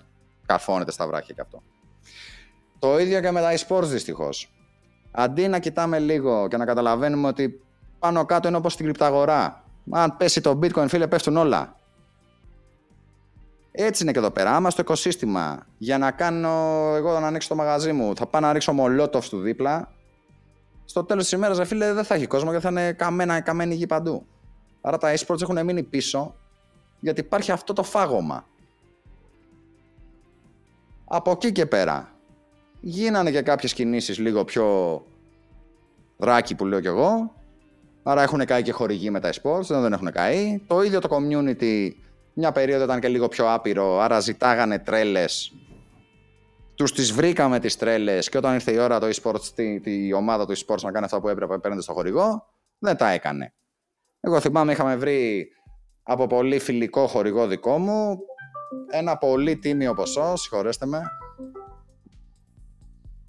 καρφώνεται 0.47 0.91
στα 0.91 1.07
βράχια 1.07 1.35
και 1.35 1.41
αυτό. 1.41 1.63
Το 2.79 2.99
ίδιο 2.99 3.21
και 3.21 3.31
με 3.31 3.41
τα 3.41 3.55
e-sports 3.57 3.87
δυστυχώς. 3.87 4.54
Αντί 5.17 5.49
να 5.49 5.59
κοιτάμε 5.59 5.99
λίγο 5.99 6.49
και 6.49 6.57
να 6.57 6.65
καταλαβαίνουμε 6.65 7.29
ότι 7.29 7.63
πάνω 7.99 8.25
κάτω 8.25 8.49
είναι 8.49 8.57
όπως 8.57 8.73
στην 8.73 8.85
κρυπταγορά. 8.85 9.65
Αν 9.91 10.17
πέσει 10.17 10.41
το 10.41 10.59
bitcoin, 10.63 10.85
φίλε, 10.89 11.07
πέφτουν 11.07 11.37
όλα. 11.37 11.77
Έτσι 13.73 14.03
είναι 14.03 14.13
και 14.13 14.19
εδώ 14.19 14.31
πέρα. 14.31 14.57
Άμα 14.57 14.71
στο 14.71 14.81
οικοσύστημα 14.81 15.67
για 15.79 15.99
να 15.99 16.11
κάνω 16.11 16.51
εγώ 16.97 17.21
να 17.21 17.27
ανοίξω 17.27 17.49
το 17.49 17.55
μαγαζί 17.55 17.93
μου, 17.93 18.17
θα 18.17 18.27
πάω 18.27 18.41
να 18.41 18.53
ρίξω 18.53 18.73
μολότοφ 18.73 19.29
του 19.29 19.41
δίπλα. 19.41 19.93
Στο 20.85 21.05
τέλος 21.05 21.23
της 21.23 21.33
ημέρας, 21.33 21.69
φίλε, 21.69 21.93
δεν 21.93 22.05
θα 22.05 22.15
έχει 22.15 22.27
κόσμο 22.27 22.53
και 22.53 22.61
θα 22.61 22.69
είναι 22.69 22.93
καμένα, 22.93 23.41
καμένη 23.41 23.75
γη 23.75 23.87
παντού. 23.87 24.27
Άρα 24.81 24.99
τα 24.99 25.15
esports 25.15 25.43
έχουν 25.43 25.65
μείνει 25.65 25.83
πίσω 25.83 26.35
γιατί 27.01 27.21
υπάρχει 27.21 27.53
αυτό 27.53 27.73
το 27.73 27.83
φάγωμα. 27.83 28.47
Από 31.05 31.31
εκεί 31.31 31.53
και 31.53 31.67
πέρα 31.67 32.14
γίνανε 32.87 33.31
και 33.31 33.43
κάποιες 33.43 33.75
κινήσεις 33.75 34.19
λίγο 34.19 34.45
πιο 34.45 34.67
ράκι 36.19 36.55
που 36.55 36.67
λέω 36.67 36.81
κι 36.81 36.87
εγώ. 36.87 37.35
Άρα 38.03 38.23
έχουν 38.23 38.45
καεί 38.45 38.63
και 38.63 38.73
χορηγοί 38.73 39.11
με 39.11 39.21
τα 39.21 39.31
esports, 39.33 39.67
δεν 39.67 39.93
έχουν 39.93 40.11
καεί. 40.11 40.63
Το 40.67 40.83
ίδιο 40.83 41.01
το 41.01 41.09
community 41.11 41.91
μια 42.35 42.53
περίοδο 42.53 42.85
ήταν 42.85 43.01
και 43.01 43.09
λίγο 43.09 43.29
πιο 43.29 43.53
άπειρο, 43.53 44.01
άρα 44.01 44.21
ζητάγανε 44.21 44.79
τρέλες. 44.79 45.53
Τους 46.75 46.93
τις 46.93 47.13
βρήκαμε 47.13 47.59
τις 47.59 47.77
τρέλες 47.77 48.29
και 48.29 48.39
όταν 48.39 48.55
ήρθε 48.55 48.73
η 48.73 48.79
ώρα 48.79 49.01
το 49.01 49.07
esports, 49.07 49.49
τη, 49.83 50.13
ομάδα 50.13 50.47
του 50.47 50.57
esports 50.57 50.81
να 50.83 50.93
κάνει 50.93 51.05
αυτό 51.05 51.21
που 51.21 51.29
έπρεπε 51.29 51.59
παίρνετε 51.59 51.83
στο 51.83 51.93
χορηγό, 51.93 52.47
δεν 52.79 52.97
τα 52.97 53.11
έκανε. 53.11 53.55
Εγώ 54.21 54.41
θυμάμαι 54.41 54.73
είχαμε 54.73 54.97
βρει 54.97 55.49
από 56.03 56.27
πολύ 56.27 56.59
φιλικό 56.59 57.07
χορηγό 57.07 57.47
δικό 57.47 57.79
μου 57.79 58.19
ένα 58.91 59.17
πολύ 59.17 59.57
τίμιο 59.57 59.95
ποσό, 59.95 60.37
συγχωρέστε 60.37 60.87
με, 60.87 61.03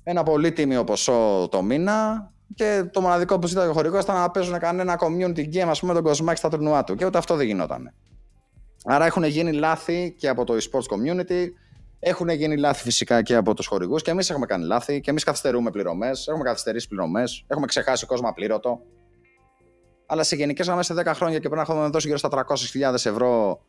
ένα 0.07 0.23
πολύ 0.23 0.51
τίμιο 0.51 0.83
ποσό 0.83 1.47
το 1.51 1.61
μήνα 1.61 2.29
και 2.55 2.89
το 2.91 3.01
μοναδικό 3.01 3.39
που 3.39 3.47
ζήταγε 3.47 3.69
ο 3.69 3.73
χορηγός 3.73 4.03
ήταν 4.03 4.15
να 4.15 4.31
παίζουν 4.31 4.59
κανένα 4.59 4.99
community 4.99 5.53
game, 5.53 5.67
ας 5.67 5.79
πούμε, 5.79 5.93
τον 5.93 6.03
κοσμάκι 6.03 6.37
στα 6.37 6.49
τουρνουά 6.49 6.83
του. 6.83 6.95
Και 6.95 7.05
ούτε 7.05 7.17
αυτό 7.17 7.35
δεν 7.35 7.45
γινόταν. 7.45 7.93
Άρα 8.85 9.05
έχουν 9.05 9.23
γίνει 9.23 9.51
λάθη 9.51 10.15
και 10.17 10.29
από 10.29 10.43
το 10.43 10.53
esports 10.53 10.95
community, 10.95 11.47
έχουν 11.99 12.29
γίνει 12.29 12.57
λάθη 12.57 12.83
φυσικά 12.83 13.21
και 13.21 13.35
από 13.35 13.53
τους 13.53 13.67
χορηγούς 13.67 14.01
και 14.01 14.11
εμείς 14.11 14.29
έχουμε 14.29 14.45
κάνει 14.45 14.65
λάθη 14.65 15.01
και 15.01 15.09
εμείς 15.09 15.23
καθυστερούμε 15.23 15.71
πληρωμές, 15.71 16.27
έχουμε 16.27 16.43
καθυστερήσει 16.43 16.87
πληρωμές, 16.87 17.43
έχουμε 17.47 17.65
ξεχάσει 17.65 18.05
κόσμο 18.05 18.29
απλήρωτο. 18.29 18.81
Αλλά 20.05 20.23
σε 20.23 20.35
γενικές 20.35 20.65
γραμμές 20.65 20.85
σε 20.85 20.93
10 20.93 21.05
χρόνια 21.05 21.39
και 21.39 21.49
πρέπει 21.49 21.55
να 21.55 21.61
έχουμε 21.61 21.87
δώσει 21.87 22.07
γύρω 22.07 22.19
στα 22.19 22.29
300.000 22.29 22.93
ευρώ 22.93 23.61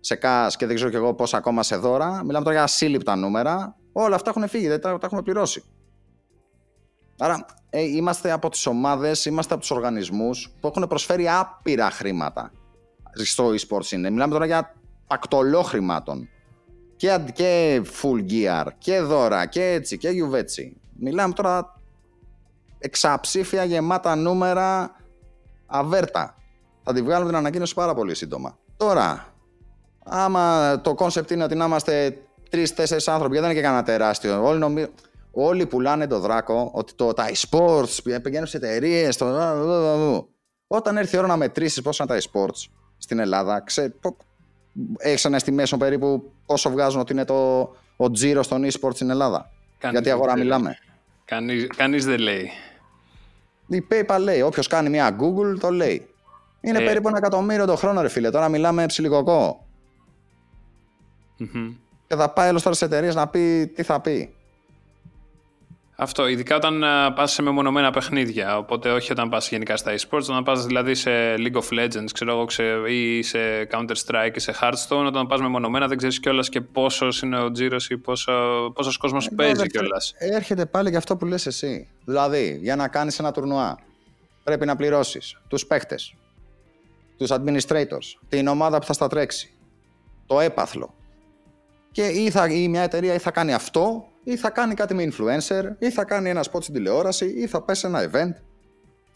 σε 0.00 0.18
cash 0.22 0.52
και 0.56 0.66
δεν 0.66 0.74
ξέρω 0.74 0.90
κι 0.90 0.96
εγώ 0.96 1.14
πόσα 1.14 1.36
ακόμα 1.36 1.62
σε 1.62 1.76
δώρα. 1.76 2.24
Μιλάμε 2.24 2.44
τώρα 2.44 2.52
για 2.52 2.62
ασύλληπτα 2.62 3.16
νούμερα. 3.16 3.76
Όλα 3.92 4.14
αυτά 4.14 4.30
έχουν 4.30 4.48
φύγει, 4.48 4.68
δεν 4.68 4.80
τα, 4.80 4.98
τα 4.98 5.06
έχουμε 5.06 5.22
πληρώσει. 5.22 5.64
Άρα 7.22 7.46
ε, 7.70 7.80
είμαστε 7.80 8.30
από 8.30 8.48
τις 8.48 8.66
ομάδες, 8.66 9.24
είμαστε 9.24 9.52
από 9.52 9.62
τους 9.62 9.70
οργανισμούς 9.70 10.50
που 10.60 10.66
έχουν 10.66 10.86
προσφέρει 10.88 11.28
άπειρα 11.28 11.90
χρήματα 11.90 12.52
στο 13.12 13.48
e-sports 13.48 13.90
είναι. 13.90 14.10
Μιλάμε 14.10 14.32
τώρα 14.32 14.46
για 14.46 14.74
πακτολό 15.06 15.62
χρημάτων. 15.62 16.28
Και, 16.96 17.18
και 17.32 17.82
full 18.02 18.30
gear, 18.30 18.66
και 18.78 19.00
δώρα, 19.00 19.46
και 19.46 19.64
έτσι, 19.64 19.98
και 19.98 20.08
γιουβέτσι. 20.08 20.76
Μιλάμε 20.98 21.34
τώρα 21.34 21.80
εξαψήφια 22.78 23.64
γεμάτα 23.64 24.14
νούμερα 24.14 24.96
αβέρτα. 25.66 26.34
Θα 26.82 26.92
τη 26.92 27.02
βγάλουμε 27.02 27.28
την 27.28 27.38
ανακοίνωση 27.38 27.74
πάρα 27.74 27.94
πολύ 27.94 28.14
σύντομα. 28.14 28.58
Τώρα, 28.76 29.34
άμα 30.04 30.80
το 30.80 30.94
concept 30.94 31.30
είναι 31.30 31.44
ότι 31.44 31.54
να 31.54 31.64
είμαστε 31.64 32.18
τρεις-τέσσερις 32.50 33.02
άνθρωποι, 33.06 33.32
γιατί 33.32 33.46
δεν 33.46 33.50
είναι 33.50 33.54
και 33.54 33.66
κανένα 33.66 33.82
τεράστιο. 33.82 34.44
Όλοι, 34.46 34.58
νομι... 34.58 34.86
Όλοι 35.32 35.66
πουλάνε 35.66 36.06
το 36.06 36.18
δράκο 36.18 36.70
ότι 36.74 36.94
το, 36.94 37.12
τα 37.12 37.30
e-sports 37.30 38.20
πηγαίνουν 38.22 38.46
σε 38.46 38.56
εταιρείες. 38.56 39.16
Το... 39.16 39.26
Όταν 40.66 40.96
έρθει 40.96 41.16
η 41.16 41.18
ώρα 41.18 41.26
να 41.28 41.36
μετρήσεις 41.36 41.82
πόσα 41.82 42.04
είναι 42.04 42.20
τα 42.20 42.26
e-sports 42.26 42.68
στην 42.98 43.18
Ελλάδα, 43.18 43.60
ξέ... 43.60 43.94
έχεις 44.98 45.24
ένα 45.24 45.40
estimation 45.40 45.78
περίπου 45.78 46.32
πόσο 46.46 46.70
βγάζουν 46.70 47.00
ότι 47.00 47.12
είναι 47.12 47.24
το, 47.24 47.60
ο 47.96 48.10
τζίρος 48.10 48.48
των 48.48 48.64
e-sports 48.64 48.94
στην 48.94 49.10
Ελλάδα; 49.10 49.50
Κανείς 49.78 50.00
Γιατί 50.00 50.10
αγορά 50.10 50.38
μιλάμε. 50.38 50.78
Κανείς 51.76 52.04
δεν 52.04 52.18
λέει. 52.18 52.50
Η 53.66 53.86
PayPal 53.90 54.18
λέει. 54.20 54.40
Όποιος 54.40 54.66
κάνει 54.66 54.88
μια 54.88 55.16
Google 55.20 55.58
το 55.60 55.70
λέει. 55.70 56.08
Είναι 56.60 56.78
ε... 56.78 56.84
περίπου 56.84 57.08
ένα 57.08 57.16
εκατομμύριο 57.16 57.66
το 57.66 57.76
χρόνο, 57.76 58.00
ρε 58.00 58.08
φίλε. 58.08 58.30
Τώρα 58.30 58.48
μιλάμε 58.48 58.86
ψιλικοκό. 58.86 59.66
Mm-hmm. 61.40 61.74
Και 62.06 62.14
θα 62.14 62.30
πάει 62.30 62.48
άλλο 62.48 62.60
τώρα 62.60 62.74
σε 62.74 62.84
εταιρείες 62.84 63.14
να 63.14 63.28
πει 63.28 63.72
τι 63.74 63.82
θα 63.82 64.00
πει. 64.00 64.34
Αυτό, 66.02 66.28
ειδικά 66.28 66.56
όταν 66.56 66.84
πας 67.14 67.32
σε 67.32 67.42
μεμονωμένα 67.42 67.90
παιχνίδια. 67.90 68.58
Οπότε, 68.58 68.90
όχι 68.90 69.12
όταν 69.12 69.28
πας 69.28 69.48
γενικά 69.48 69.76
στα 69.76 69.94
e-sports, 69.94 70.22
όταν 70.22 70.42
πας 70.42 70.66
δηλαδή 70.66 70.94
σε 70.94 71.10
League 71.36 71.54
of 71.54 71.78
Legends, 71.78 72.08
ξέρω 72.12 72.30
εγώ, 72.30 72.46
ή 72.88 73.22
σε 73.22 73.38
Counter-Strike 73.70 74.34
ή 74.34 74.40
σε 74.40 74.54
Hearthstone, 74.60 75.04
όταν 75.06 75.26
πας 75.26 75.40
μεμονωμένα 75.40 75.86
δεν 75.86 75.96
ξέρεις 75.96 76.20
κιόλας 76.20 76.48
και 76.48 76.60
πόσος 76.60 77.22
είναι 77.22 77.40
ο 77.40 77.50
τζίρος 77.50 77.90
ή 77.90 77.96
πόσο 77.96 78.72
κόσμος 78.98 79.26
ε, 79.26 79.34
παίζει 79.34 79.66
κιόλας. 79.66 80.14
Έρχεται 80.18 80.66
πάλι 80.66 80.88
για 80.88 80.98
αυτό 80.98 81.16
που 81.16 81.26
λες 81.26 81.46
εσύ. 81.46 81.88
Δηλαδή, 82.04 82.58
για 82.62 82.76
να 82.76 82.88
κάνεις 82.88 83.18
ένα 83.18 83.32
τουρνουά, 83.32 83.78
πρέπει 84.44 84.66
να 84.66 84.76
πληρώσεις 84.76 85.40
τους 85.48 85.66
παίχτε, 85.66 85.94
τους 87.18 87.30
administrators, 87.30 88.18
την 88.28 88.46
ομάδα 88.46 88.78
που 88.78 88.86
θα 88.86 88.92
στα 88.92 89.08
τρέξει, 89.08 89.50
το 90.26 90.40
έπαθλο. 90.40 90.94
Και 91.92 92.06
ή, 92.06 92.30
θα, 92.30 92.46
ή 92.46 92.68
μια 92.68 92.82
εταιρεία 92.82 93.14
ή 93.14 93.18
θα 93.18 93.30
κάνει 93.30 93.54
αυτό 93.54 94.04
ή 94.24 94.36
θα 94.36 94.50
κάνει 94.50 94.74
κάτι 94.74 94.94
με 94.94 95.08
influencer, 95.12 95.62
ή 95.78 95.90
θα 95.90 96.04
κάνει 96.04 96.28
ένα 96.28 96.44
spot 96.50 96.62
στην 96.62 96.74
τηλεόραση, 96.74 97.26
ή 97.26 97.46
θα 97.46 97.62
πέσει 97.62 97.86
ένα 97.86 98.10
event, 98.10 98.32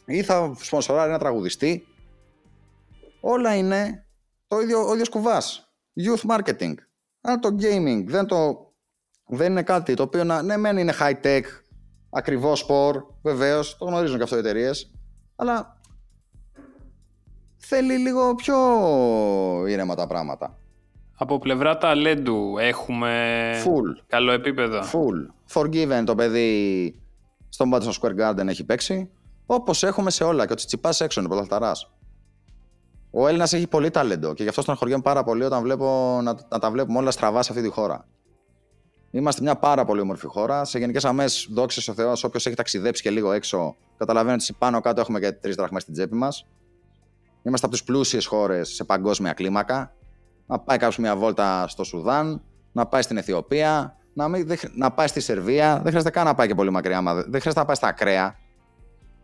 ή 0.04 0.22
θα 0.22 0.54
σπονσοράρει 0.60 1.08
ένα 1.08 1.18
τραγουδιστή. 1.18 1.86
Όλα 3.20 3.54
είναι 3.54 4.06
το 4.46 4.60
ίδιο, 4.60 4.88
ο 4.88 4.92
ίδιος 4.92 5.08
κουβάς. 5.08 5.74
Youth 6.00 6.30
marketing. 6.30 6.74
Αν 7.20 7.40
το 7.40 7.56
gaming 7.60 8.04
δεν, 8.06 8.26
το, 8.26 8.72
δεν 9.26 9.50
είναι 9.50 9.62
κάτι 9.62 9.94
το 9.94 10.02
οποίο 10.02 10.24
να, 10.24 10.42
ναι 10.42 10.56
μεν 10.56 10.76
είναι 10.76 10.94
high 11.00 11.20
tech, 11.22 11.42
ακριβό 12.10 12.56
σπορ, 12.56 13.04
βεβαίως, 13.22 13.76
το 13.76 13.84
γνωρίζουν 13.84 14.16
και 14.16 14.22
αυτό 14.22 14.36
οι 14.36 14.38
εταιρείες, 14.38 14.94
αλλά 15.36 15.80
θέλει 17.56 17.98
λίγο 17.98 18.34
πιο 18.34 18.56
ήρεμα 19.66 19.94
τα 19.94 20.06
πράγματα. 20.06 20.58
Από 21.16 21.38
πλευρά 21.38 21.78
ταλέντου 21.78 22.58
έχουμε 22.58 23.50
Full. 23.64 24.02
καλό 24.06 24.32
επίπεδο. 24.32 24.80
Full. 24.80 25.26
Forgiven 25.52 26.02
το 26.04 26.14
παιδί 26.14 26.94
στον 27.48 27.70
Madison 27.74 27.92
Square 28.00 28.20
Garden 28.20 28.46
έχει 28.46 28.64
παίξει. 28.64 29.10
Όπως 29.46 29.82
έχουμε 29.82 30.10
σε 30.10 30.24
όλα. 30.24 30.46
Και 30.46 30.52
ο 30.52 30.56
Τσιτσιπάς 30.56 31.00
έξω 31.00 31.20
είναι 31.20 31.28
πρωταθληταράς. 31.28 31.90
Ο 33.10 33.28
Έλληνας 33.28 33.52
έχει 33.52 33.66
πολύ 33.66 33.90
ταλέντο 33.90 34.34
και 34.34 34.42
γι' 34.42 34.48
αυτό 34.48 34.62
στεναχωριέμαι 34.62 35.02
πάρα 35.02 35.24
πολύ 35.24 35.44
όταν 35.44 35.62
βλέπω 35.62 36.18
να, 36.22 36.34
να 36.48 36.58
τα 36.58 36.70
βλέπουμε 36.70 36.98
όλα 36.98 37.10
στραβά 37.10 37.42
σε 37.42 37.52
αυτή 37.52 37.64
τη 37.64 37.70
χώρα. 37.70 38.06
Είμαστε 39.10 39.42
μια 39.42 39.56
πάρα 39.56 39.84
πολύ 39.84 40.00
όμορφη 40.00 40.26
χώρα. 40.26 40.64
Σε 40.64 40.78
γενικές 40.78 41.04
αμέ, 41.04 41.24
δόξα 41.50 41.92
ο 41.92 41.94
Θεός, 41.94 42.24
όποιος 42.24 42.46
έχει 42.46 42.56
ταξιδέψει 42.56 43.02
και 43.02 43.10
λίγο 43.10 43.32
έξω, 43.32 43.76
καταλαβαίνει 43.96 44.36
ότι 44.42 44.52
πάνω 44.58 44.80
κάτω 44.80 45.00
έχουμε 45.00 45.20
και 45.20 45.32
τρεις 45.32 45.54
δραχμές 45.54 45.82
στην 45.82 45.94
τσέπη 45.94 46.14
μας. 46.14 46.46
Είμαστε 47.42 47.66
από 47.66 47.74
τις 47.74 47.84
πλούσιες 47.84 48.26
χώρες 48.26 48.68
σε 48.68 48.84
παγκόσμια 48.84 49.32
κλίμακα 49.32 49.94
να 50.46 50.58
πάει 50.58 50.78
κάποιος 50.78 50.98
μια 50.98 51.16
βόλτα 51.16 51.68
στο 51.68 51.84
Σουδάν, 51.84 52.42
να 52.72 52.86
πάει 52.86 53.02
στην 53.02 53.16
Αιθιοπία, 53.16 53.96
να, 54.14 54.28
μην, 54.28 54.48
να 54.74 54.90
πάει 54.90 55.06
στη 55.06 55.20
Σερβία. 55.20 55.74
Δεν 55.74 55.86
χρειάζεται 55.86 56.10
καν 56.10 56.24
να 56.24 56.34
πάει 56.34 56.46
και 56.46 56.54
πολύ 56.54 56.70
μακριά. 56.70 57.02
Δεν 57.02 57.14
χρειάζεται 57.24 57.58
να 57.58 57.64
πάει 57.64 57.76
στα 57.76 57.88
ακραία. 57.88 58.36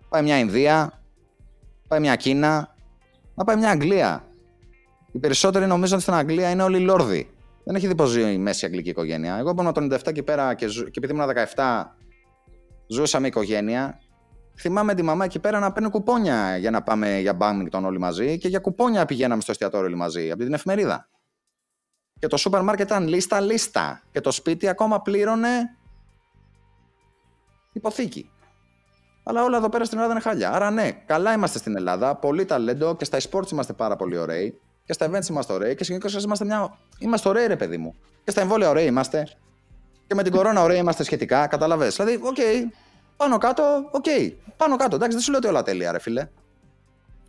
Πάει 0.08 0.22
μια 0.22 0.38
Ινδία, 0.38 1.02
πάει 1.88 2.00
μια 2.00 2.16
Κίνα, 2.16 2.74
να 3.34 3.44
πάει 3.44 3.56
μια 3.56 3.70
Αγγλία. 3.70 4.24
Οι 5.12 5.18
περισσότεροι 5.18 5.66
νομίζω 5.66 5.94
ότι 5.94 6.02
στην 6.02 6.14
Αγγλία 6.14 6.50
είναι 6.50 6.62
όλοι 6.62 6.78
λόρδοι. 6.78 7.30
Δεν 7.64 7.74
έχει 7.74 7.86
δει 7.86 7.94
πώ 7.94 8.04
ζει 8.04 8.32
η 8.32 8.38
μέση 8.38 8.64
αγγλική 8.64 8.88
οικογένεια. 8.88 9.36
Εγώ 9.36 9.50
ήμουν 9.58 9.72
το 9.72 9.94
97 9.94 10.06
εκεί 10.06 10.22
πέρα 10.22 10.54
και, 10.54 10.66
ζου... 10.66 10.84
και 10.84 11.00
επειδή 11.02 11.12
ήμουν 11.12 11.28
17, 11.54 11.84
ζούσα 12.86 13.20
με 13.20 13.26
οικογένεια. 13.26 13.98
Θυμάμαι 14.58 14.94
τη 14.94 15.02
μαμά 15.02 15.24
εκεί 15.24 15.38
πέρα 15.38 15.58
να 15.58 15.72
παίρνει 15.72 15.90
κουπόνια 15.90 16.56
για 16.56 16.70
να 16.70 16.82
πάμε 16.82 17.18
για 17.18 17.34
μπάμιγκτον 17.34 17.84
όλοι 17.84 17.98
μαζί 17.98 18.38
και 18.38 18.48
για 18.48 18.58
κουπόνια 18.58 19.04
πηγαίναμε 19.04 19.40
στο 19.40 19.50
εστιατόριο 19.50 19.86
όλοι 19.86 19.96
μαζί 19.96 20.30
από 20.30 20.42
την 20.42 20.52
εφημερίδα. 20.52 21.09
Και 22.20 22.26
το 22.26 22.36
σούπερ 22.36 22.62
μάρκετ 22.62 22.86
ήταν 22.86 23.08
λίστα 23.08 23.40
λίστα. 23.40 24.02
Και 24.12 24.20
το 24.20 24.30
σπίτι 24.30 24.68
ακόμα 24.68 25.02
πλήρωνε 25.02 25.76
υποθήκη. 27.72 28.30
Αλλά 29.22 29.44
όλα 29.44 29.56
εδώ 29.56 29.68
πέρα 29.68 29.84
στην 29.84 29.98
Ελλάδα 29.98 30.14
είναι 30.14 30.22
χάλια. 30.22 30.52
Άρα 30.52 30.70
ναι, 30.70 30.90
καλά 30.90 31.32
είμαστε 31.32 31.58
στην 31.58 31.76
Ελλάδα, 31.76 32.14
πολύ 32.14 32.44
ταλέντο 32.44 32.96
και 32.96 33.04
στα 33.04 33.18
e-sports 33.20 33.50
είμαστε 33.50 33.72
πάρα 33.72 33.96
πολύ 33.96 34.16
ωραίοι. 34.16 34.60
Και 34.84 34.92
στα 34.92 35.10
events 35.10 35.28
είμαστε 35.28 35.52
ωραίοι 35.52 35.74
και 35.74 35.84
γενικώς 35.84 36.24
είμαστε 36.24 36.44
μια. 36.44 36.78
Είμαστε 36.98 37.28
ωραίοι, 37.28 37.46
ρε 37.46 37.56
παιδί 37.56 37.76
μου. 37.76 37.94
Και 38.24 38.30
στα 38.30 38.40
εμβόλια 38.40 38.68
ωραίοι 38.68 38.86
είμαστε. 38.86 39.28
Και 40.06 40.14
με 40.14 40.22
την 40.22 40.32
κορώνα 40.32 40.62
ωραίοι 40.62 40.78
είμαστε 40.78 41.04
σχετικά, 41.04 41.46
κατάλαβε. 41.46 41.88
Δηλαδή, 41.88 42.18
OK, 42.22 42.36
okay, 42.38 42.64
πάνω 43.16 43.38
κάτω, 43.38 43.88
OK. 43.90 44.04
Okay, 44.06 44.32
πάνω 44.56 44.76
κάτω. 44.76 44.94
Εντάξει, 44.96 45.14
δεν 45.14 45.24
σου 45.24 45.30
λέω 45.30 45.38
ότι 45.38 45.48
όλα 45.48 45.62
τέλεια, 45.62 45.92
ρε 45.92 45.98
φίλε. 45.98 46.28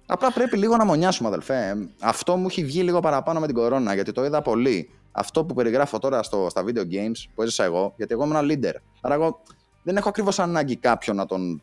Απλά 0.06 0.32
πρέπει 0.32 0.58
λίγο 0.58 0.78
να 0.78 0.86
μονιάσουμε, 0.86 1.28
αδελφέ. 1.28 1.90
Αυτό 2.00 2.38
μου 2.38 2.48
έχει 2.48 2.64
βγει 2.64 2.82
λίγο 2.82 3.00
παραπάνω 3.00 3.40
με 3.40 3.46
την 3.46 3.56
κορώνα, 3.56 3.94
γιατί 3.94 4.12
το 4.12 4.26
είδα 4.26 4.42
πολύ. 4.42 4.90
Αυτό 5.12 5.46
που 5.46 5.54
περιγράφω 5.54 6.00
τώρα 6.00 6.24
στο, 6.24 6.48
στα 6.50 6.64
video 6.66 6.82
games 6.92 7.30
που 7.36 7.42
έζησα 7.42 7.64
εγώ, 7.64 7.94
γιατί 7.98 8.14
εγώ 8.14 8.26
είμαι 8.26 8.40
ένα 8.40 8.54
leader. 8.54 8.76
Άρα 9.02 9.14
εγώ 9.14 9.42
δεν 9.84 9.98
έχω 9.98 10.10
ακριβώς 10.10 10.40
ανάγκη 10.40 10.76
κάποιον 10.76 11.16
να 11.16 11.26
τον. 11.26 11.62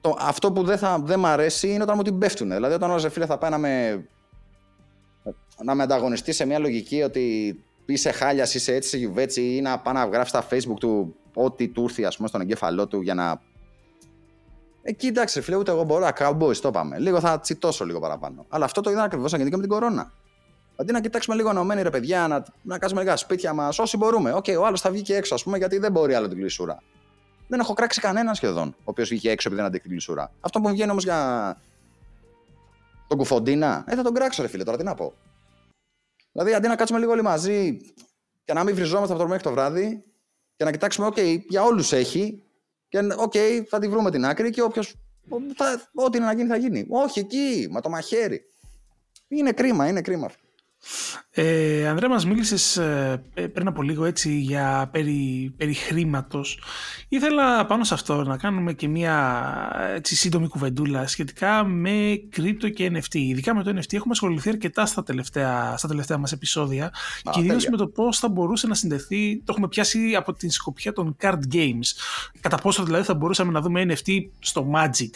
Το, 0.00 0.16
αυτό 0.20 0.52
που 0.52 0.62
δεν, 0.62 0.78
θα, 0.78 0.98
δεν 1.04 1.18
μ' 1.18 1.26
αρέσει 1.26 1.68
είναι 1.68 1.82
όταν 1.82 1.96
μου 1.96 2.02
την 2.02 2.18
πέφτουν. 2.18 2.50
Δηλαδή, 2.50 2.74
όταν 2.74 2.90
ο 2.90 2.98
φίλε 2.98 3.26
θα 3.26 3.38
πάει 3.38 3.50
να 3.50 3.58
με, 3.58 4.04
να 5.64 5.74
με 5.74 5.82
ανταγωνιστεί 5.82 6.32
σε 6.32 6.44
μια 6.44 6.58
λογική 6.58 7.02
ότι 7.02 7.56
είσαι 7.86 8.10
χάλιας, 8.10 8.54
είσαι 8.54 8.74
έτσι, 8.74 8.88
είσαι 8.88 8.96
γιουβέτσι, 8.96 9.56
ή 9.56 9.60
να 9.60 9.78
πάει 9.78 9.94
να 9.94 10.04
γράφει 10.04 10.28
στα 10.28 10.46
facebook 10.50 10.78
του 10.80 11.14
ό,τι 11.34 11.68
του 11.68 11.82
έρθει 11.84 12.04
ας 12.04 12.16
πούμε, 12.16 12.28
στον 12.28 12.40
εγκέφαλό 12.40 12.86
του 12.86 13.00
για 13.00 13.14
να. 13.14 13.40
Εκεί 14.82 15.06
εντάξει, 15.06 15.40
φίλε, 15.40 15.56
ούτε 15.56 15.70
εγώ 15.70 15.82
μπορώ. 15.82 16.08
Cowboys, 16.18 16.56
το 16.56 16.70
πάμε. 16.70 16.98
Λίγο 16.98 17.20
θα 17.20 17.40
τσιτώσω 17.40 17.84
λίγο 17.84 18.00
παραπάνω. 18.00 18.46
Αλλά 18.48 18.64
αυτό 18.64 18.80
το 18.80 18.90
είδα 18.90 19.02
ακριβώς 19.02 19.30
και 19.30 19.38
με 19.44 19.50
την 19.50 19.68
κορώνα. 19.68 20.12
Αντί 20.76 20.92
να 20.92 21.00
κοιτάξουμε 21.00 21.36
λίγο 21.36 21.50
ενωμένοι 21.50 21.82
ρε 21.82 21.90
παιδιά, 21.90 22.28
να, 22.28 22.44
να 22.62 22.78
κάνουμε 22.78 23.00
λίγα 23.00 23.16
σπίτια 23.16 23.52
μας 23.52 23.78
όσοι 23.78 23.96
μπορούμε. 23.96 24.32
OK, 24.32 24.44
okay, 24.44 24.56
ο 24.60 24.66
άλλος 24.66 24.80
θα 24.80 24.90
βγει 24.90 25.02
και 25.02 25.16
έξω, 25.16 25.34
ας 25.34 25.42
πούμε, 25.42 25.58
γιατί 25.58 25.78
δεν 25.78 25.92
μπορεί 25.92 26.14
άλλο 26.14 26.28
την 26.28 26.38
κλεισούρα. 26.38 26.82
Δεν 27.48 27.60
έχω 27.60 27.72
κράξει 27.72 28.00
κανένα 28.00 28.34
σχεδόν 28.34 28.68
ο 28.78 28.82
οποίος 28.84 29.08
βγήκε 29.08 29.30
έξω 29.30 29.48
επειδή 29.48 29.60
δεν 29.60 29.64
αντέχει 29.70 29.82
την 29.82 29.90
κλεισούρα. 29.90 30.32
Αυτό 30.40 30.60
που 30.60 30.68
μου 30.68 30.74
βγαίνει 30.74 30.90
όμως 30.90 31.04
για 31.04 31.56
τον 33.08 33.18
κουφοντίνα, 33.18 33.84
ε, 33.86 33.94
θα 33.94 34.02
τον 34.02 34.14
κράξω, 34.14 34.42
ρε 34.42 34.48
φίλε, 34.48 34.64
τώρα 34.64 34.76
τι 34.76 34.84
να 34.84 34.94
πω. 34.94 35.12
Δηλαδή, 36.32 36.54
αντί 36.54 36.68
να 36.68 36.76
κάτσουμε 36.76 36.98
λίγο 36.98 37.12
όλοι 37.12 37.22
μαζί 37.22 37.80
και 38.44 38.52
να 38.52 38.64
μην 38.64 38.74
βριζόμαστε 38.74 39.12
από 39.12 39.22
το 39.22 39.28
μέχρι 39.28 39.42
το 39.42 39.50
βράδυ 39.50 40.04
και 40.56 40.64
να 40.64 40.70
κοιτάξουμε, 40.70 41.06
OK, 41.06 41.38
για 41.48 41.62
όλους 41.62 41.92
έχει 41.92 42.42
και 42.90 42.98
OK, 43.16 43.64
θα 43.68 43.78
τη 43.78 43.88
βρούμε 43.88 44.10
την 44.10 44.24
άκρη 44.24 44.50
και 44.50 44.62
όποιο. 44.62 44.82
Ό,τι 45.94 46.16
είναι 46.16 46.26
να 46.26 46.32
γίνει 46.32 46.48
θα 46.48 46.56
γίνει. 46.56 46.86
Όχι 46.88 47.18
εκεί, 47.18 47.68
μα 47.70 47.80
το 47.80 47.88
μαχαίρι. 47.88 48.44
Είναι 49.28 49.52
κρίμα, 49.52 49.88
είναι 49.88 50.00
κρίμα. 50.00 50.30
Ε, 51.32 51.88
Ανδρέα, 51.88 52.08
μας 52.08 52.26
μίλησες 52.26 52.76
ε, 52.76 53.22
πριν 53.52 53.66
από 53.66 53.82
λίγο 53.82 54.04
έτσι 54.04 54.38
για 54.38 54.88
περί, 54.92 55.54
περί 55.56 55.74
χρήματος. 55.74 56.62
Ήθελα 57.08 57.66
πάνω 57.66 57.84
σε 57.84 57.94
αυτό 57.94 58.22
να 58.24 58.36
κάνουμε 58.36 58.72
και 58.72 58.88
μια 58.88 59.42
έτσι, 59.94 60.16
σύντομη 60.16 60.48
κουβεντούλα 60.48 61.06
σχετικά 61.06 61.64
με 61.64 62.22
κρύπτο 62.30 62.68
και 62.68 62.90
NFT. 62.94 63.14
Ειδικά 63.14 63.54
με 63.54 63.62
το 63.62 63.70
NFT 63.70 63.92
έχουμε 63.92 64.12
ασχοληθεί 64.12 64.48
αρκετά 64.48 64.86
στα 64.86 65.02
τελευταία, 65.02 65.74
στα 65.76 65.88
τελευταία 65.88 66.18
μας 66.18 66.32
επεισόδια. 66.32 66.86
Α, 67.24 67.30
κυρίως 67.32 67.66
με 67.66 67.76
το 67.76 67.86
πώς 67.86 68.18
θα 68.18 68.28
μπορούσε 68.28 68.66
να 68.66 68.74
συνδεθεί, 68.74 69.36
το 69.36 69.44
έχουμε 69.48 69.68
πιάσει 69.68 70.14
από 70.14 70.32
την 70.32 70.50
σκοπιά 70.50 70.92
των 70.92 71.16
card 71.20 71.40
games. 71.52 71.86
Κατά 72.40 72.56
πόσο 72.56 72.84
δηλαδή 72.84 73.04
θα 73.04 73.14
μπορούσαμε 73.14 73.52
να 73.52 73.60
δούμε 73.60 73.86
NFT 73.88 74.10
στο 74.38 74.70
Magic. 74.74 75.10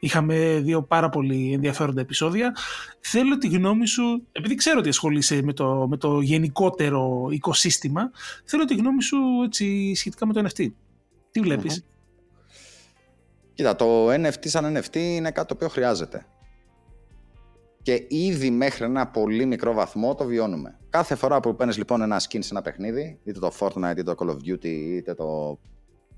Είχαμε 0.00 0.60
δύο 0.62 0.82
πάρα 0.82 1.08
πολύ 1.08 1.52
ενδιαφέροντα 1.52 2.00
επεισόδια. 2.00 2.52
Θέλω 3.00 3.38
τη 3.38 3.48
γνώμη 3.48 3.86
σου, 3.86 4.26
επειδή 4.32 4.54
ξέρω 4.54 4.78
ότι 4.78 4.88
ασχολείσαι 5.18 5.42
με 5.42 5.52
το, 5.52 5.86
με 5.88 5.96
το 5.96 6.20
γενικότερο 6.20 7.28
οικοσύστημα, 7.30 8.10
θέλω 8.44 8.64
τη 8.64 8.74
γνώμη 8.74 9.02
σου 9.02 9.16
έτσι, 9.44 9.94
σχετικά 9.94 10.26
με 10.26 10.32
το 10.32 10.44
NFT. 10.46 10.66
Τι 11.30 11.40
βλεπεις 11.40 11.84
Κοίτα, 13.54 13.76
το 13.76 14.12
NFT 14.12 14.48
σαν 14.48 14.76
NFT 14.76 14.96
είναι 14.96 15.30
κάτι 15.30 15.48
το 15.48 15.54
οποίο 15.54 15.68
χρειάζεται. 15.68 16.26
Και 17.82 18.04
ήδη 18.08 18.50
μέχρι 18.50 18.84
ένα 18.84 19.06
πολύ 19.06 19.46
μικρό 19.46 19.72
βαθμό 19.72 20.14
το 20.14 20.24
βιώνουμε. 20.24 20.78
Κάθε 20.90 21.14
φορά 21.14 21.40
που 21.40 21.56
παίρνεις 21.56 21.76
λοιπόν 21.76 22.02
ένα 22.02 22.20
skin 22.20 22.38
σε 22.40 22.48
ένα 22.50 22.62
παιχνίδι, 22.62 23.18
είτε 23.24 23.38
το 23.38 23.52
Fortnite, 23.58 23.90
είτε 23.90 24.02
το 24.02 24.14
Call 24.18 24.28
of 24.28 24.34
Duty, 24.34 24.66
είτε 24.66 25.14
το 25.14 25.58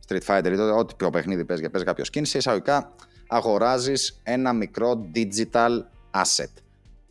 Street 0.08 0.22
Fighter, 0.26 0.50
είτε 0.52 0.62
ό,τι 0.62 0.94
πιο 0.94 1.10
παιχνίδι 1.10 1.44
παίζεις 1.44 1.64
και 1.64 1.70
παίζεις 1.70 1.88
κάποιο 1.88 2.04
skin, 2.12 2.26
σε 2.26 2.38
εισαγωγικά 2.38 2.94
αγοράζεις 3.28 4.20
ένα 4.22 4.52
μικρό 4.52 5.10
digital 5.14 5.80
asset. 6.10 6.52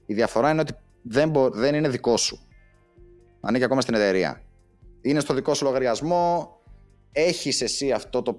Η 0.05 0.13
διαφορά 0.13 0.49
είναι 0.51 0.61
ότι 0.61 0.73
δεν, 1.01 1.33
δεν 1.51 1.75
είναι 1.75 1.89
δικό 1.89 2.17
σου. 2.17 2.47
Ανήκει 3.41 3.63
ακόμα 3.63 3.81
στην 3.81 3.93
εταιρεία. 3.93 4.41
Είναι 5.01 5.19
στο 5.19 5.33
δικό 5.33 5.53
σου 5.53 5.65
λογαριασμό, 5.65 6.51
έχεις 7.11 7.61
εσύ 7.61 7.91
αυτό 7.91 8.21
το, 8.21 8.35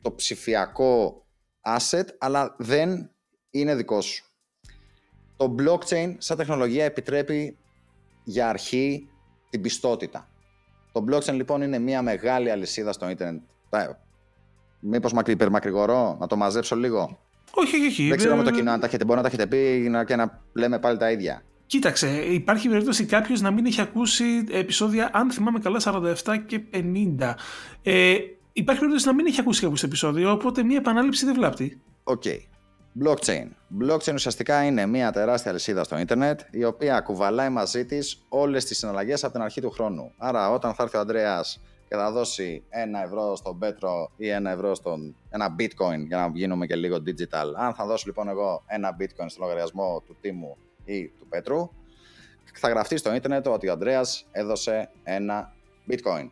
το 0.00 0.12
ψηφιακό 0.12 1.26
asset, 1.60 2.04
αλλά 2.18 2.54
δεν 2.58 3.10
είναι 3.50 3.74
δικό 3.74 4.00
σου. 4.00 4.24
Το 5.36 5.54
blockchain 5.58 6.14
σαν 6.18 6.36
τεχνολογία 6.36 6.84
επιτρέπει 6.84 7.58
για 8.24 8.48
αρχή 8.48 9.08
την 9.50 9.60
πιστότητα. 9.60 10.28
Το 10.92 11.04
blockchain 11.10 11.32
λοιπόν 11.32 11.62
είναι 11.62 11.78
μια 11.78 12.02
μεγάλη 12.02 12.50
αλυσίδα 12.50 12.92
στο 12.92 13.08
ίντερνετ. 13.08 13.42
Μήπως 14.80 15.12
υπερμακρηγορώ, 15.26 16.16
να 16.20 16.26
το 16.26 16.36
μαζέψω 16.36 16.76
λίγο; 16.76 17.18
Όχι, 17.54 17.76
όχι, 17.76 17.86
όχι. 17.86 18.08
Δεν 18.08 18.18
ξέρω 18.18 18.36
με 18.36 18.42
το 18.42 18.50
κοινό 18.50 18.70
αν 18.70 18.80
τα 18.80 18.86
έχετε, 18.86 19.04
μπορεί 19.04 19.16
να 19.16 19.22
τα 19.22 19.28
έχετε 19.28 19.46
πει 19.46 19.90
και 20.06 20.16
να 20.16 20.42
λέμε 20.52 20.78
πάλι 20.78 20.98
τα 20.98 21.10
ίδια. 21.10 21.42
Κοίταξε, 21.66 22.08
υπάρχει 22.08 22.68
περίπτωση 22.68 23.04
κάποιος 23.04 23.40
να 23.40 23.50
μην 23.50 23.66
έχει 23.66 23.80
ακούσει 23.80 24.24
επεισόδια, 24.50 25.10
αν 25.12 25.30
θυμάμαι 25.30 25.58
καλά, 25.58 25.80
47 25.84 26.36
και 26.46 26.60
50. 26.72 27.34
Ε, 27.82 28.14
υπάρχει 28.52 28.80
περίπτωση 28.80 29.06
να 29.06 29.14
μην 29.14 29.26
έχει 29.26 29.40
ακούσει 29.40 29.60
κάποιος 29.60 29.82
επεισόδιο, 29.82 30.32
οπότε 30.32 30.62
μία 30.62 30.76
επανάληψη 30.76 31.24
δεν 31.24 31.34
βλάπτει. 31.34 31.80
OK. 32.04 32.22
Okay. 32.24 32.38
Blockchain. 33.04 33.46
Blockchain 33.80 34.14
ουσιαστικά 34.14 34.64
είναι 34.64 34.86
μια 34.86 35.12
τεράστια 35.12 35.50
αλυσίδα 35.50 35.84
στο 35.84 35.98
ίντερνετ 35.98 36.40
η 36.50 36.64
οποία 36.64 37.00
κουβαλάει 37.00 37.48
μαζί 37.48 37.84
της 37.84 38.24
όλες 38.28 38.64
τις 38.64 38.78
συναλλαγές 38.78 39.24
από 39.24 39.32
την 39.32 39.42
αρχή 39.42 39.60
του 39.60 39.70
χρόνου. 39.70 40.12
Άρα, 40.16 40.50
όταν 40.50 40.74
θα 40.74 40.82
έρθει 40.82 40.96
ο 40.96 41.00
Αντρέα 41.00 41.40
και 41.88 41.94
θα 41.94 42.12
δώσει 42.12 42.62
ένα 42.68 43.02
ευρώ 43.02 43.36
στον 43.36 43.58
Πέτρο 43.58 44.10
ή 44.16 44.28
ένα 44.28 44.50
ευρώ 44.50 44.74
στον. 44.74 45.16
ένα 45.30 45.54
bitcoin 45.58 46.06
για 46.06 46.16
να 46.16 46.30
γίνουμε 46.34 46.66
και 46.66 46.76
λίγο 46.76 46.96
digital. 46.96 47.52
Αν 47.56 47.74
θα 47.74 47.86
δώσω 47.86 48.04
λοιπόν 48.06 48.28
εγώ 48.28 48.62
ένα 48.66 48.96
bitcoin 49.00 49.26
στο 49.26 49.42
λογαριασμό 49.42 50.02
του 50.06 50.16
Τίμου 50.20 50.56
ή 50.86 51.08
του 51.08 51.26
Πέτρου, 51.28 51.70
θα 52.58 52.68
γραφτεί 52.68 52.96
στο 52.96 53.14
ίντερνετ 53.14 53.46
ότι 53.46 53.68
ο 53.68 53.72
Ανδρέας 53.72 54.26
έδωσε 54.30 54.90
ένα 55.02 55.52
bitcoin. 55.90 56.30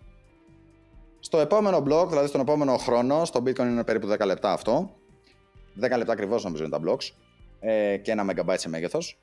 Στο 1.20 1.38
επόμενο 1.38 1.78
blog, 1.78 2.06
δηλαδή 2.08 2.26
στον 2.28 2.40
επόμενο 2.40 2.76
χρόνο, 2.76 3.24
στο 3.24 3.42
bitcoin 3.46 3.58
είναι 3.58 3.84
περίπου 3.84 4.08
10 4.18 4.26
λεπτά 4.26 4.52
αυτό, 4.52 4.90
10 5.80 5.96
λεπτά 5.96 6.12
ακριβώς 6.12 6.44
νομίζω 6.44 6.64
είναι 6.64 6.78
τα 6.78 6.80
blogs, 6.86 7.10
ε, 7.60 7.96
και 7.96 8.10
ένα 8.10 8.24
megabyte 8.30 8.58
σε 8.58 8.68
μέγεθος. 8.68 9.18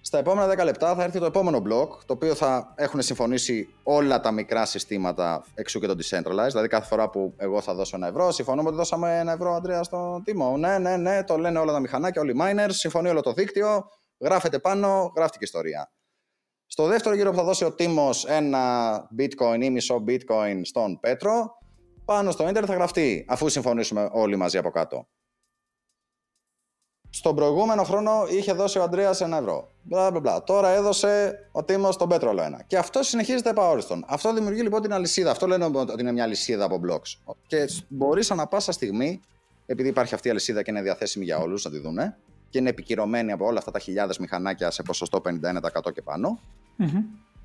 Στα 0.00 0.18
επόμενα 0.18 0.54
10 0.54 0.64
λεπτά 0.64 0.94
θα 0.94 1.02
έρθει 1.02 1.18
το 1.18 1.24
επόμενο 1.24 1.58
blog, 1.58 1.88
το 2.06 2.12
οποίο 2.12 2.34
θα 2.34 2.72
έχουν 2.76 3.02
συμφωνήσει 3.02 3.68
όλα 3.82 4.20
τα 4.20 4.30
μικρά 4.30 4.64
συστήματα 4.64 5.44
εξού 5.54 5.80
και 5.80 5.86
το 5.86 5.94
decentralized. 5.98 6.48
Δηλαδή, 6.48 6.68
κάθε 6.68 6.86
φορά 6.86 7.10
που 7.10 7.34
εγώ 7.36 7.60
θα 7.60 7.74
δώσω 7.74 7.96
ένα 7.96 8.06
ευρώ, 8.06 8.30
συμφωνούμε 8.30 8.68
ότι 8.68 8.76
δώσαμε 8.76 9.18
ένα 9.18 9.32
ευρώ, 9.32 9.54
Αντρέα, 9.54 9.82
στον 9.82 10.22
τίμο. 10.24 10.56
Ναι, 10.56 10.78
ναι, 10.78 10.96
ναι, 10.96 11.24
το 11.24 11.38
λένε 11.38 11.58
όλα 11.58 11.72
τα 11.72 11.80
μηχανάκια, 11.80 12.20
όλοι 12.20 12.30
οι 12.30 12.36
miners, 12.40 12.70
συμφωνεί 12.70 13.08
όλο 13.08 13.20
το 13.20 13.32
δίκτυο, 13.32 13.90
γράφεται 14.18 14.58
πάνω, 14.58 15.12
γράφτηκε 15.16 15.44
ιστορία. 15.44 15.92
Στο 16.66 16.86
δεύτερο 16.86 17.14
γύρο 17.14 17.30
που 17.30 17.36
θα 17.36 17.44
δώσει 17.44 17.64
ο 17.64 17.72
Τίμος 17.72 18.24
ένα 18.24 19.08
bitcoin 19.18 19.58
ή 19.60 19.70
μισό 19.70 20.04
bitcoin 20.08 20.60
στον 20.62 21.00
Πέτρο, 21.00 21.58
πάνω 22.04 22.30
στο 22.30 22.42
ίντερνετ 22.42 22.64
θα 22.70 22.74
γραφτεί, 22.74 23.24
αφού 23.28 23.48
συμφωνήσουμε 23.48 24.08
όλοι 24.12 24.36
μαζί 24.36 24.58
από 24.58 24.70
κάτω. 24.70 25.08
Στον 27.10 27.34
προηγούμενο 27.34 27.82
χρόνο 27.82 28.26
είχε 28.28 28.52
δώσει 28.52 28.78
ο 28.78 28.82
Αντρέα 28.82 29.16
ένα 29.20 29.36
ευρώ. 29.36 29.70
Μπλα, 29.82 30.10
μπλα, 30.10 30.20
μπλα. 30.20 30.42
Τώρα 30.42 30.68
έδωσε 30.68 31.38
ο 31.52 31.64
Τίμος 31.64 31.96
τον 31.96 32.08
Πέτρο 32.08 32.30
όλο 32.30 32.42
ένα. 32.42 32.62
Και 32.62 32.78
αυτό 32.78 33.02
συνεχίζεται 33.02 33.50
επαόριστον. 33.50 34.04
Αυτό 34.08 34.32
δημιουργεί 34.32 34.62
λοιπόν 34.62 34.82
την 34.82 34.92
αλυσίδα. 34.92 35.30
Αυτό 35.30 35.46
λένε 35.46 35.64
ότι 35.64 36.00
είναι 36.00 36.12
μια 36.12 36.24
αλυσίδα 36.24 36.64
από 36.64 36.80
blocks. 36.86 37.34
Και 37.46 37.68
μπορείς 37.88 38.30
ανά 38.30 38.46
πάσα 38.46 38.72
στιγμή, 38.72 39.20
επειδή 39.66 39.88
υπάρχει 39.88 40.14
αυτή 40.14 40.28
η 40.28 40.30
αλυσίδα 40.30 40.62
και 40.62 40.70
είναι 40.70 40.82
διαθέσιμη 40.82 41.24
για 41.24 41.38
όλους 41.38 41.64
να 41.64 41.70
τη 41.70 41.78
δούνε, 41.78 42.18
και 42.48 42.58
είναι 42.58 42.68
επικυρωμένη 42.68 43.32
από 43.32 43.46
όλα 43.46 43.58
αυτά 43.58 43.70
τα 43.70 43.78
χιλιάδες 43.78 44.18
μηχανάκια 44.18 44.70
σε 44.70 44.82
ποσοστό 44.82 45.20
51% 45.24 45.92
και 45.94 46.02
πάνω. 46.02 46.40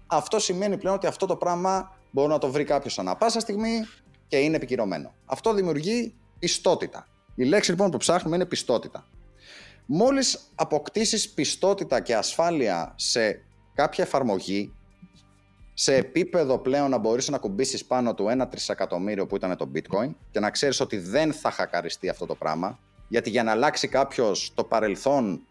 Αυτό 0.07 0.39
σημαίνει 0.39 0.77
πλέον 0.77 0.95
ότι 0.95 1.07
αυτό 1.07 1.25
το 1.25 1.35
πράγμα 1.35 1.95
μπορεί 2.11 2.27
να 2.27 2.37
το 2.37 2.51
βρει 2.51 2.63
κάποιος 2.63 2.99
ανά 2.99 3.15
πάσα 3.15 3.39
στιγμή 3.39 3.85
και 4.27 4.37
είναι 4.37 4.55
επικυρωμένο. 4.55 5.13
Αυτό 5.25 5.53
δημιουργεί 5.53 6.13
πιστότητα. 6.39 7.07
Η 7.35 7.43
λέξη 7.43 7.71
λοιπόν 7.71 7.91
που 7.91 7.97
ψάχνουμε 7.97 8.35
είναι 8.35 8.45
πιστότητα. 8.45 9.05
μόλις 9.85 10.51
αποκτήσεις 10.55 11.29
πιστότητα 11.29 11.99
και 11.99 12.15
ασφάλεια 12.15 12.93
σε 12.95 13.41
κάποια 13.73 14.03
εφαρμογή, 14.03 14.73
σε 15.73 15.95
επίπεδο 15.95 16.57
πλέον 16.57 16.89
να 16.89 16.97
μπορείς 16.97 17.29
να 17.29 17.37
κουμπίσεις 17.37 17.85
πάνω 17.85 18.13
του 18.13 18.27
ένα 18.27 18.47
τρισεκατομμύριο 18.47 19.27
που 19.27 19.35
ήταν 19.35 19.57
το 19.57 19.71
bitcoin 19.75 20.09
και 20.31 20.39
να 20.39 20.49
ξέρεις 20.49 20.79
ότι 20.79 20.97
δεν 20.97 21.33
θα 21.33 21.51
χακαριστεί 21.51 22.09
αυτό 22.09 22.25
το 22.25 22.35
πράγμα, 22.35 22.79
γιατί 23.11 23.29
για 23.29 23.43
να 23.43 23.51
αλλάξει 23.51 23.87
κάποιος 23.87 24.51
το 24.55 24.63
παρελθόν 24.63 25.41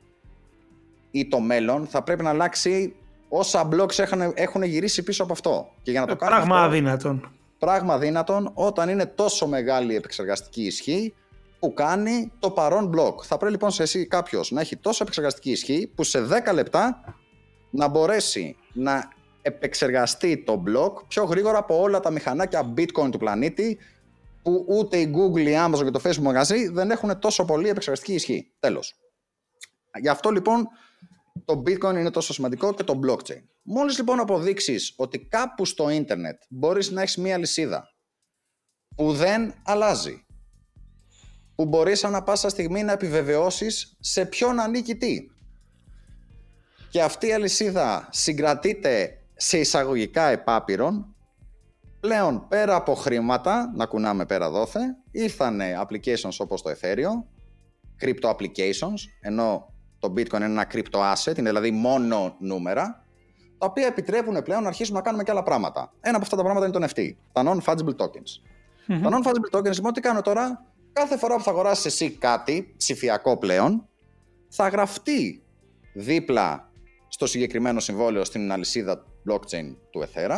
ή 1.10 1.28
το 1.28 1.40
μέλλον 1.40 1.86
θα 1.86 2.02
πρέπει 2.02 2.22
να 2.22 2.30
αλλάξει 2.30 2.94
όσα 3.28 3.68
blocks 3.72 3.98
έχουν, 3.98 4.32
έχουν 4.34 4.62
γυρίσει 4.62 5.02
πίσω 5.02 5.22
από 5.22 5.32
αυτό. 5.32 5.70
Και 5.82 5.90
για 5.90 6.00
να 6.00 6.06
το 6.06 6.12
ε, 6.12 6.16
πράγμα 6.16 6.56
αυτό, 6.56 6.66
αδύνατον. 6.66 7.32
Πράγμα 7.58 7.94
αδύνατον 7.94 8.50
όταν 8.54 8.88
είναι 8.88 9.06
τόσο 9.06 9.46
μεγάλη 9.46 9.92
η 9.92 9.96
επεξεργαστική 9.96 10.62
ισχύ 10.62 11.14
που 11.58 11.74
κάνει 11.74 12.32
το 12.38 12.50
παρόν 12.50 12.92
block. 12.96 13.22
Θα 13.22 13.36
πρέπει 13.36 13.52
λοιπόν 13.52 13.70
σε 13.70 13.82
εσύ 13.82 14.06
κάποιος 14.06 14.50
να 14.50 14.60
έχει 14.60 14.76
τόσο 14.76 15.02
επεξεργαστική 15.02 15.50
ισχύ 15.50 15.90
που 15.94 16.04
σε 16.04 16.26
10 16.48 16.54
λεπτά 16.54 17.14
να 17.70 17.88
μπορέσει 17.88 18.56
να 18.72 19.08
επεξεργαστεί 19.42 20.42
το 20.42 20.62
block 20.66 20.92
πιο 21.08 21.24
γρήγορα 21.24 21.58
από 21.58 21.80
όλα 21.80 22.00
τα 22.00 22.10
μηχανάκια 22.10 22.74
bitcoin 22.76 23.10
του 23.10 23.18
πλανήτη 23.18 23.78
που 24.42 24.64
ούτε 24.68 24.96
η 24.96 25.14
Google, 25.14 25.46
η 25.46 25.54
Amazon 25.66 25.84
και 25.84 25.90
το 25.90 26.00
Facebook 26.04 26.22
μαγαζί 26.22 26.68
δεν 26.68 26.90
έχουν 26.90 27.18
τόσο 27.18 27.44
πολύ 27.44 27.68
επεξεργαστική 27.68 28.14
ισχύ. 28.14 28.52
Τέλος. 28.58 28.94
Γι' 30.00 30.08
αυτό 30.08 30.30
λοιπόν 30.30 30.68
το 31.44 31.62
bitcoin 31.66 31.94
είναι 31.94 32.10
τόσο 32.10 32.32
σημαντικό 32.32 32.74
και 32.74 32.84
το 32.84 33.00
blockchain. 33.06 33.42
Μόλις 33.62 33.96
λοιπόν 33.96 34.20
αποδείξεις 34.20 34.94
ότι 34.96 35.18
κάπου 35.18 35.64
στο 35.64 35.90
ίντερνετ 35.90 36.42
μπορείς 36.48 36.90
να 36.90 37.02
έχεις 37.02 37.16
μία 37.16 37.38
λυσίδα 37.38 37.84
που 38.96 39.12
δεν 39.12 39.54
αλλάζει, 39.64 40.26
που 41.54 41.66
μπορείς 41.66 42.04
ανά 42.04 42.22
πάσα 42.22 42.48
στιγμή 42.48 42.82
να 42.82 42.92
επιβεβαιώσεις 42.92 43.96
σε 44.00 44.26
ποιον 44.26 44.60
ανήκει 44.60 44.96
τι. 44.96 45.16
Και 46.90 47.02
αυτή 47.02 47.26
η 47.26 47.32
αλυσίδα 47.32 48.08
συγκρατείται 48.10 49.18
σε 49.36 49.58
εισαγωγικά 49.58 50.22
επάπειρον, 50.22 51.09
πλέον 52.00 52.46
πέρα 52.48 52.74
από 52.74 52.94
χρήματα, 52.94 53.72
να 53.74 53.86
κουνάμε 53.86 54.26
πέρα 54.26 54.50
δόθε, 54.50 54.80
ήρθανε 55.10 55.80
applications 55.82 56.36
όπως 56.38 56.62
το 56.62 56.70
Ethereum, 56.70 57.24
crypto 58.04 58.30
applications, 58.30 58.98
ενώ 59.20 59.72
το 59.98 60.12
bitcoin 60.16 60.34
είναι 60.34 60.44
ένα 60.44 60.66
crypto 60.72 61.12
asset, 61.12 61.38
είναι 61.38 61.48
δηλαδή 61.48 61.70
μόνο 61.70 62.36
νούμερα, 62.38 63.04
τα 63.58 63.66
οποία 63.66 63.86
επιτρέπουν 63.86 64.42
πλέον 64.42 64.62
να 64.62 64.68
αρχίσουμε 64.68 64.98
να 64.98 65.04
κάνουμε 65.04 65.22
και 65.22 65.30
άλλα 65.30 65.42
πράγματα. 65.42 65.92
Ένα 66.00 66.14
από 66.16 66.24
αυτά 66.24 66.36
τα 66.36 66.42
πράγματα 66.42 66.66
είναι 66.66 66.78
το 66.78 66.86
NFT, 66.86 67.10
τα 67.32 67.42
non-fungible 67.44 67.96
tokens. 67.96 68.40
Τα 69.02 69.10
non-fungible 69.10 69.58
tokens, 69.58 69.74
λοιπόν, 69.74 69.92
τι 69.92 70.00
κάνω 70.00 70.22
τώρα, 70.22 70.64
κάθε 70.92 71.16
φορά 71.16 71.36
που 71.36 71.42
θα 71.42 71.50
αγοράσει 71.50 71.86
εσύ 71.86 72.10
κάτι 72.10 72.74
ψηφιακό 72.76 73.36
πλέον, 73.36 73.88
θα 74.48 74.68
γραφτεί 74.68 75.42
δίπλα 75.94 76.70
στο 77.08 77.26
συγκεκριμένο 77.26 77.80
συμβόλαιο 77.80 78.24
στην 78.24 78.52
αλυσίδα 78.52 79.04
blockchain 79.28 79.76
του 79.90 80.02
Ethera, 80.02 80.36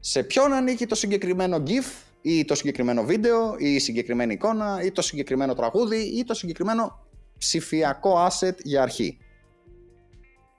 σε 0.00 0.22
ποιον 0.22 0.52
ανήκει 0.52 0.86
το 0.86 0.94
συγκεκριμένο 0.94 1.62
GIF 1.66 2.04
ή 2.22 2.44
το 2.44 2.54
συγκεκριμένο 2.54 3.04
βίντεο 3.04 3.54
ή 3.58 3.74
η 3.74 3.78
συγκεκριμένη 3.78 4.32
εικόνα 4.32 4.82
ή 4.82 4.92
το 4.92 5.02
συγκεκριμένο 5.02 5.54
τραγούδι 5.54 6.18
ή 6.18 6.24
το 6.24 6.34
συγκεκριμένο 6.34 7.06
ψηφιακό 7.38 8.26
asset 8.26 8.54
για 8.62 8.82
αρχή. 8.82 9.18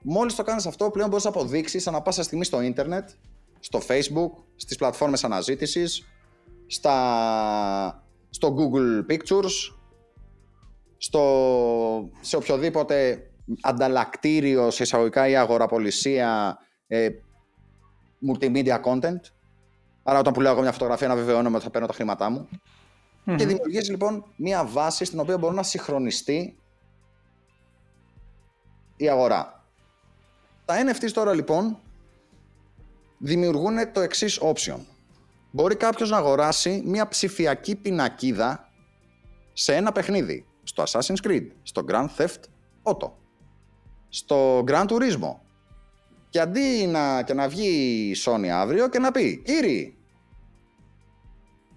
Μόλις 0.02 0.34
το 0.34 0.42
κάνεις 0.42 0.66
αυτό, 0.66 0.90
πλέον 0.90 1.08
μπορείς 1.08 1.24
να 1.24 1.30
αποδείξεις 1.30 1.86
ανά 1.86 2.02
πάσα 2.02 2.22
στιγμή 2.22 2.44
στο 2.44 2.60
ίντερνετ, 2.60 3.08
στο 3.60 3.80
facebook, 3.88 4.30
στις 4.56 4.76
πλατφόρμες 4.76 5.24
αναζήτησης, 5.24 6.04
στα... 6.66 8.04
στο 8.30 8.56
Google 8.58 9.12
Pictures, 9.12 9.74
στο... 10.96 12.10
σε 12.20 12.36
οποιοδήποτε 12.36 13.26
ανταλλακτήριο 13.60 14.70
σε 14.70 14.82
εισαγωγικά 14.82 15.28
ή 15.28 15.36
αγοραπολισία 15.36 16.58
ε, 16.86 17.08
multimedia 18.28 18.80
content. 18.84 19.20
Άρα 20.02 20.18
όταν 20.18 20.32
πουλάω 20.32 20.52
εγώ 20.52 20.62
μια 20.62 20.72
φωτογραφία 20.72 21.08
να 21.08 21.14
βεβαιώνομαι 21.14 21.56
ότι 21.56 21.64
θα 21.64 21.70
παίρνω 21.70 21.86
τα 21.86 21.92
χρήματά 21.92 22.30
μου. 22.30 22.48
Και 23.24 23.46
δημιουργήσει 23.46 23.90
λοιπόν 23.90 24.24
μια 24.36 24.64
βάση 24.64 25.04
στην 25.04 25.20
οποία 25.20 25.38
μπορεί 25.38 25.54
να 25.54 25.62
συγχρονιστεί 25.62 26.58
η 28.96 29.08
αγορά. 29.08 29.64
Τα 30.64 30.74
NFTs 30.86 31.10
τώρα 31.12 31.34
λοιπόν 31.34 31.78
δημιουργούν 33.18 33.92
το 33.92 34.00
εξής 34.00 34.40
option. 34.42 34.78
Μπορεί 35.50 35.76
κάποιος 35.76 36.10
να 36.10 36.16
αγοράσει 36.16 36.82
μια 36.84 37.08
ψηφιακή 37.08 37.76
πινακίδα 37.76 38.68
σε 39.52 39.74
ένα 39.74 39.92
παιχνίδι. 39.92 40.46
Στο 40.62 40.82
Assassin's 40.82 41.26
Creed, 41.26 41.46
στο 41.62 41.84
Grand 41.88 42.08
Theft 42.16 42.40
Auto, 42.82 43.10
στο 44.08 44.64
Grand 44.66 44.86
Turismo. 44.86 45.34
Και 46.32 46.40
αντί 46.40 46.86
να, 46.86 47.22
και 47.22 47.34
να 47.34 47.48
βγει 47.48 47.68
η 48.10 48.16
Sony 48.24 48.46
αύριο 48.46 48.88
και 48.88 48.98
να 48.98 49.10
πει 49.10 49.42
«Κύριοι, 49.44 49.96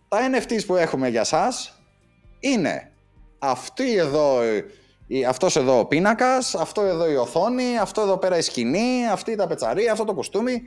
τα 0.08 0.18
NFTs 0.32 0.66
που 0.66 0.76
έχουμε 0.76 1.10
για 1.10 1.24
σας 1.24 1.82
είναι 2.40 2.92
αυτή 3.40 3.96
εδώ 3.96 4.40
αυτός 5.28 5.56
εδώ 5.56 5.80
ο 5.80 5.86
πίνακας, 5.86 6.56
αυτό 6.56 6.82
εδώ 6.82 7.12
η 7.12 7.16
οθόνη, 7.16 7.78
αυτό 7.82 8.02
εδώ 8.02 8.18
πέρα 8.18 8.38
η 8.38 8.42
σκηνή, 8.42 9.08
αυτή 9.12 9.36
τα 9.36 9.48
πετσαρία, 9.48 9.92
αυτό 9.92 10.04
το 10.04 10.14
κουστούμι. 10.14 10.62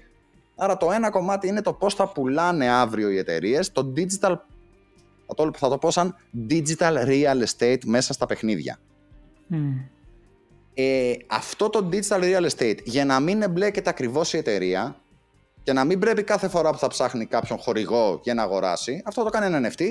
Άρα 0.57 0.77
το 0.77 0.91
ένα 0.93 1.11
κομμάτι 1.11 1.49
είναι 1.49 1.63
το 1.63 1.73
πώς 1.73 1.95
θα 1.95 2.09
πουλάνε 2.09 2.69
αύριο 2.69 3.11
οι 3.11 3.19
εταιρείες, 3.19 3.73
το 3.73 3.93
digital, 3.97 4.37
θα 5.27 5.35
το, 5.35 5.51
θα 5.57 5.69
το 5.69 5.79
πω 5.79 5.91
σαν 5.91 6.15
digital 6.51 7.05
real 7.07 7.45
estate 7.45 7.85
μέσα 7.85 8.13
στα 8.13 8.27
παιχνίδια. 8.27 8.79
Ε, 10.81 11.17
αυτό 11.27 11.69
το 11.69 11.89
digital 11.93 12.23
real 12.23 12.49
estate, 12.51 12.79
για 12.85 13.05
να 13.05 13.21
μην 13.21 13.43
εμπλέκεται 13.43 13.91
ακριβώς 13.91 14.33
η 14.33 14.37
εταιρεία 14.37 14.97
και 15.63 15.73
να 15.73 15.85
μην 15.85 15.99
πρέπει 15.99 16.23
κάθε 16.23 16.49
φορά 16.49 16.71
που 16.71 16.79
θα 16.79 16.89
ψάχνει 16.89 17.27
κάποιον 17.27 17.59
χορηγό 17.59 18.21
για 18.23 18.35
να 18.35 18.43
αγοράσει, 18.43 19.03
αυτό 19.05 19.25
το 19.25 19.31
κάνει 19.31 19.55
ένα 19.57 19.71
NFT 19.71 19.83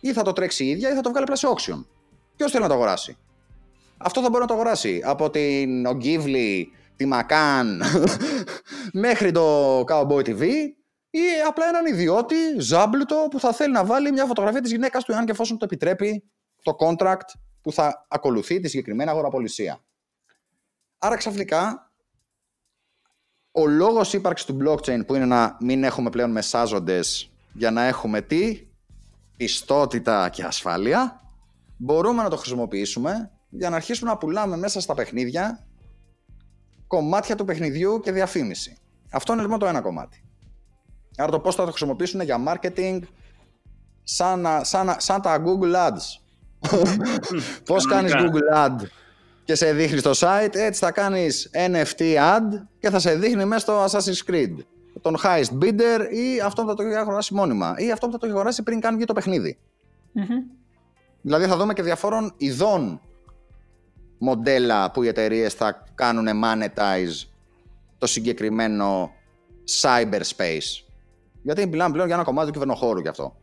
ή 0.00 0.12
θα 0.12 0.22
το 0.22 0.32
τρέξει 0.32 0.64
η 0.64 0.68
ίδια 0.68 0.90
ή 0.90 0.94
θα 0.94 1.00
το 1.00 1.10
βγάλει 1.10 1.26
πλάσιο 1.26 1.50
auction. 1.50 1.84
Ποιος 2.36 2.50
θέλει 2.50 2.62
να 2.62 2.68
το 2.68 2.74
αγοράσει; 2.74 3.16
Αυτό 3.96 4.20
θα 4.22 4.28
μπορεί 4.28 4.40
να 4.40 4.46
το 4.46 4.54
αγοράσει. 4.54 5.00
Από 5.04 5.30
την 5.30 5.86
Ogivli, 5.88 6.64
τη 6.96 7.08
Macan 7.12 7.66
μέχρι 9.06 9.30
το 9.32 9.80
Cowboy 9.80 10.24
TV 10.24 10.42
ή 11.10 11.20
απλά 11.48 11.68
έναν 11.68 11.86
ιδιώτη 11.86 12.36
ζάμπλουτο 12.58 13.26
που 13.30 13.40
θα 13.40 13.52
θέλει 13.52 13.72
να 13.72 13.84
βάλει 13.84 14.12
μια 14.12 14.24
φωτογραφία 14.24 14.60
της 14.60 14.70
γυναίκας 14.70 15.04
του, 15.04 15.14
αν 15.14 15.24
και 15.24 15.30
εφόσον 15.30 15.58
το 15.58 15.64
επιτρέπει 15.64 16.24
το 16.62 16.76
contract 16.80 17.38
που 17.60 17.72
θα 17.72 18.06
ακολουθεί 18.08 18.60
τη 18.60 18.68
συγκεκριμένη 18.68 19.10
αγοραπολισία. 19.10 19.80
Άρα 21.02 21.16
ξαφνικά 21.16 21.92
ο 23.52 23.66
λόγος 23.66 24.12
ύπαρξης 24.12 24.46
του 24.46 24.58
blockchain 24.62 25.06
που 25.06 25.14
είναι 25.14 25.24
να 25.24 25.56
μην 25.60 25.84
έχουμε 25.84 26.10
πλέον 26.10 26.30
μεσάζοντες 26.30 27.30
για 27.52 27.70
να 27.70 27.82
έχουμε 27.82 28.20
τι, 28.20 28.66
πιστότητα 29.36 30.28
και 30.28 30.42
ασφάλεια, 30.42 31.20
μπορούμε 31.76 32.22
να 32.22 32.28
το 32.28 32.36
χρησιμοποιήσουμε 32.36 33.30
για 33.48 33.70
να 33.70 33.76
αρχίσουμε 33.76 34.10
να 34.10 34.16
πουλάμε 34.16 34.56
μέσα 34.56 34.80
στα 34.80 34.94
παιχνίδια 34.94 35.66
κομμάτια 36.86 37.34
του 37.34 37.44
παιχνιδιού 37.44 38.00
και 38.00 38.12
διαφήμιση. 38.12 38.76
Αυτό 39.10 39.32
είναι 39.32 39.42
λοιπόν 39.42 39.58
το 39.58 39.66
ένα 39.66 39.80
κομμάτι. 39.80 40.24
Άρα 41.16 41.30
το 41.30 41.40
πώς 41.40 41.54
θα 41.54 41.64
το 41.64 41.70
χρησιμοποιήσουν 41.70 42.20
για 42.20 42.42
marketing 42.46 43.00
σαν, 44.02 44.46
σαν, 44.62 44.94
σαν 44.98 45.20
τα 45.20 45.42
Google 45.44 45.74
Ads. 45.74 46.20
πώς 47.68 47.86
κάνεις 47.86 48.12
Google 48.14 48.56
Ad; 48.56 48.76
Και 49.50 49.56
σε 49.56 49.72
δείχνει 49.72 49.98
στο 49.98 50.10
site, 50.14 50.54
έτσι 50.54 50.80
θα 50.80 50.90
κάνεις 50.90 51.50
NFT 51.52 52.00
ad 52.00 52.62
και 52.78 52.90
θα 52.90 52.98
σε 52.98 53.14
δείχνει 53.14 53.44
μέσα 53.44 53.60
στο 53.60 53.84
Assassin's 53.84 54.30
Creed. 54.30 54.54
Τον 55.00 55.16
highest 55.22 55.58
bidder 55.62 56.00
ή 56.10 56.40
αυτό 56.44 56.62
που 56.62 56.68
θα 56.68 56.74
το 56.74 56.82
έχει 56.82 56.94
αγοράσει 56.94 57.34
μόνιμα 57.34 57.74
ή 57.78 57.90
αυτό 57.90 58.06
που 58.06 58.12
θα 58.12 58.18
το 58.18 58.26
έχει 58.26 58.34
αγοράσει 58.34 58.62
πριν 58.62 58.80
κάνει 58.80 58.96
βγει 58.96 59.04
το 59.04 59.12
παιχνιδι 59.12 59.58
Δηλαδή 61.20 61.46
θα 61.46 61.56
δούμε 61.56 61.72
και 61.72 61.82
διαφόρων 61.82 62.34
ειδών 62.36 63.00
μοντέλα 64.18 64.90
που 64.90 65.02
οι 65.02 65.08
εταιρείες 65.08 65.54
θα 65.54 65.84
κάνουν 65.94 66.26
monetize 66.44 67.28
το 67.98 68.06
συγκεκριμένο 68.06 69.10
cyberspace. 69.82 70.84
Γιατί 71.42 71.66
μιλάμε 71.66 71.92
πλέον 71.92 72.06
για 72.06 72.16
ένα 72.16 72.24
κομμάτι 72.24 72.46
του 72.46 72.52
κυβερνοχώρου 72.52 73.00
γι' 73.00 73.08
αυτό. 73.08 73.36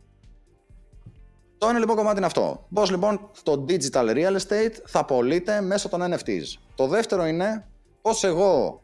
Το 1.58 1.68
ένα 1.68 1.78
λοιπόν 1.78 1.96
κομμάτι 1.96 2.16
είναι 2.16 2.26
αυτό. 2.26 2.66
Πώς 2.74 2.90
λοιπόν 2.90 3.30
το 3.42 3.64
digital 3.68 4.14
real 4.14 4.36
estate 4.36 4.72
θα 4.86 5.04
πωλείται 5.04 5.60
μέσω 5.60 5.88
των 5.88 6.14
NFTs. 6.14 6.44
Το 6.74 6.86
δεύτερο 6.86 7.26
είναι 7.26 7.66
πώς 8.02 8.24
εγώ, 8.24 8.82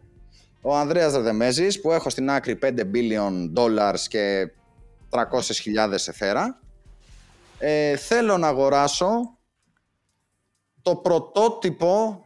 ο 0.62 0.76
Ανδρέας 0.76 1.12
Δεδεμέζης, 1.12 1.80
που 1.80 1.92
έχω 1.92 2.10
στην 2.10 2.30
άκρη 2.30 2.58
5 2.62 2.66
billion 2.66 3.52
dollars 3.56 4.00
και 4.08 4.50
300.000 5.10 5.92
εθέρα, 5.92 6.60
ε, 7.58 7.96
θέλω 7.96 8.38
να 8.38 8.48
αγοράσω 8.48 9.38
το 10.82 10.96
πρωτότυπο 10.96 12.24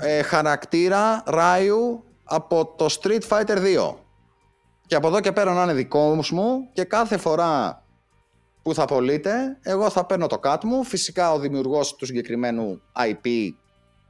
ε, 0.00 0.22
χαρακτήρα 0.22 1.22
Ράιου 1.26 2.04
από 2.24 2.66
το 2.66 2.86
Street 3.00 3.22
Fighter 3.28 3.56
2. 3.88 3.94
Και 4.86 4.94
από 4.94 5.06
εδώ 5.06 5.20
και 5.20 5.32
πέρα 5.32 5.54
να 5.54 5.62
είναι 5.62 5.72
δικός 5.72 6.30
μου 6.30 6.70
και 6.72 6.84
κάθε 6.84 7.16
φορά 7.16 7.82
που 8.68 8.74
θα 8.74 8.84
πωλείται, 8.84 9.58
εγώ 9.62 9.90
θα 9.90 10.06
παίρνω 10.06 10.26
το 10.26 10.40
cut 10.42 10.58
μου. 10.62 10.84
Φυσικά 10.84 11.32
ο 11.32 11.38
δημιουργός 11.38 11.96
του 11.96 12.06
συγκεκριμένου 12.06 12.80
IP 12.96 13.50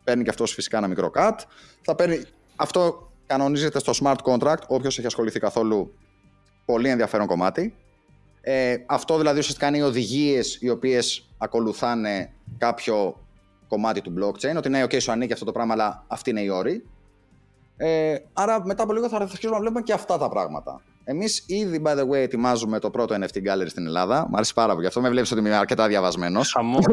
παίρνει 0.05 0.23
και 0.23 0.31
αυτός 0.31 0.53
φυσικά 0.53 0.77
ένα 0.79 0.89
μικρό 0.89 1.11
cut. 1.15 1.35
Θα 1.83 1.95
παίρνει... 1.95 2.23
Αυτό 2.57 3.11
κανονίζεται 3.27 3.79
στο 3.79 3.93
smart 4.03 4.17
contract, 4.23 4.63
όποιος 4.67 4.99
έχει 4.99 5.07
ασχοληθεί 5.07 5.39
καθόλου. 5.39 5.95
Πολύ 6.65 6.89
ενδιαφέρον 6.89 7.27
κομμάτι. 7.27 7.77
Ε, 8.41 8.77
αυτό 8.87 9.17
δηλαδή 9.17 9.39
ουσιαστικά 9.39 9.69
είναι 9.69 9.79
οι 9.79 9.81
οδηγίες 9.81 10.59
οι 10.61 10.69
οποίες 10.69 11.29
ακολουθάνε 11.39 12.33
κάποιο 12.59 13.27
κομμάτι 13.69 14.01
του 14.01 14.15
blockchain. 14.19 14.57
Ότι 14.57 14.69
ναι, 14.69 14.85
OK, 14.85 15.01
σου 15.01 15.13
ανήκει 15.13 15.33
αυτό 15.33 15.45
το 15.45 15.53
πράγμα, 15.53 15.73
αλλά 15.73 16.05
αυτή 16.09 16.31
είναι 16.31 16.41
η 16.41 16.49
όρη. 16.49 16.89
Ε, 17.77 18.17
άρα 18.33 18.65
μετά 18.65 18.83
από 18.83 18.93
λίγο 18.93 19.09
θα 19.09 19.17
αρχίσουμε 19.17 19.53
να 19.53 19.61
βλέπουμε 19.61 19.83
και 19.83 19.93
αυτά 19.93 20.19
τα 20.19 20.29
πράγματα. 20.29 20.83
Εμείς 21.11 21.45
ήδη, 21.47 21.83
by 21.85 21.99
the 21.99 22.09
way, 22.09 22.17
ετοιμάζουμε 22.17 22.79
το 22.79 22.91
πρώτο 22.91 23.15
NFT 23.15 23.37
gallery 23.37 23.67
στην 23.67 23.87
Ελλάδα. 23.87 24.27
Μ' 24.31 24.35
αρέσει 24.35 24.55
πάρα 24.55 24.75
πολύ. 24.75 24.87
Αυτό 24.87 25.01
με 25.01 25.09
βλέπεις 25.09 25.31
ότι 25.33 25.41
είμαι 25.41 25.55
αρκετά 25.55 25.87
διαβασμένος. 25.87 26.53
Χαμό. 26.53 26.79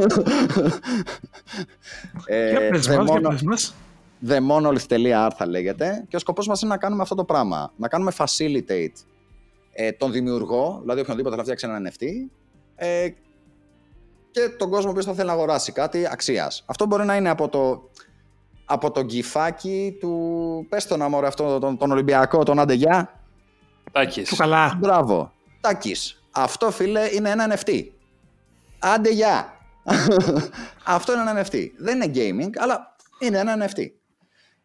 ε, 2.25 2.69
TheMonolith.art 4.27 5.29
θα 5.37 5.47
λέγεται. 5.47 6.05
Και 6.07 6.15
ο 6.15 6.19
σκοπός 6.19 6.47
μας 6.47 6.61
είναι 6.61 6.71
να 6.71 6.77
κάνουμε 6.77 7.01
αυτό 7.01 7.15
το 7.15 7.23
πράγμα. 7.23 7.73
Να 7.77 7.87
κάνουμε 7.87 8.11
facilitate 8.17 8.93
ε, 9.73 9.91
τον 9.91 10.11
δημιουργό, 10.11 10.79
δηλαδή 10.81 10.99
οποιονδήποτε 11.01 11.35
θα 11.35 11.41
φτιάξει 11.41 11.67
ένα 11.69 11.89
NFT, 11.89 12.05
ε, 12.75 13.07
και 14.31 14.49
τον 14.57 14.69
κόσμο 14.69 14.91
που 14.91 15.03
θα 15.03 15.13
θέλει 15.13 15.27
να 15.27 15.33
αγοράσει 15.33 15.71
κάτι 15.71 16.07
αξίας. 16.11 16.63
Αυτό 16.65 16.85
μπορεί 16.85 17.05
να 17.05 17.15
είναι 17.15 17.29
από 17.29 17.49
το, 17.49 17.89
από 18.65 18.91
το 18.91 19.03
γκυφάκι 19.03 19.97
του. 19.99 20.65
Πες 20.69 20.87
τον 20.87 21.01
αμόρε 21.01 21.27
αυτό, 21.27 21.59
τον, 21.59 21.77
τον 21.77 21.91
Ολυμπιακό, 21.91 22.43
τον 22.43 22.59
Αντεγιά. 22.59 23.19
Τάκης. 23.95 24.29
Του 24.29 24.35
καλά. 24.35 24.75
Μπράβο. 24.79 25.31
Τάκης. 25.61 26.23
Αυτό 26.31 26.71
φίλε 26.71 27.09
είναι 27.13 27.29
ένα 27.29 27.55
NFT. 27.55 27.83
Άντε 28.79 29.09
γεια. 29.09 29.53
Αυτό 30.97 31.13
είναι 31.13 31.29
ένα 31.29 31.45
NFT. 31.45 31.67
Δεν 31.77 32.01
είναι 32.01 32.11
gaming, 32.15 32.49
αλλά 32.57 32.95
είναι 33.19 33.37
ένα 33.37 33.67
NFT. 33.67 33.85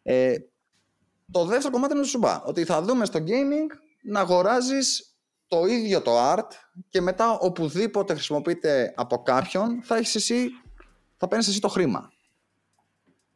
Ε, 0.03 0.35
το 1.31 1.45
δεύτερο 1.45 1.73
κομμάτι 1.73 1.93
είναι 1.93 2.03
το 2.03 2.09
σουμπά. 2.09 2.43
Ότι 2.43 2.65
θα 2.65 2.83
δούμε 2.83 3.05
στο 3.05 3.19
gaming 3.19 3.77
να 4.03 4.21
αγοράζεις 4.21 5.15
το 5.47 5.67
ίδιο 5.67 6.01
το 6.01 6.33
art 6.33 6.49
και 6.89 7.01
μετά 7.01 7.39
οπουδήποτε 7.39 8.15
χρησιμοποιείται 8.15 8.93
από 8.97 9.23
κάποιον 9.23 9.83
θα 9.83 9.97
έχεις 9.97 10.15
εσύ, 10.15 10.49
θα 11.17 11.29
παίρνεις 11.29 11.49
εσύ 11.49 11.61
το 11.61 11.69
χρήμα. 11.69 12.13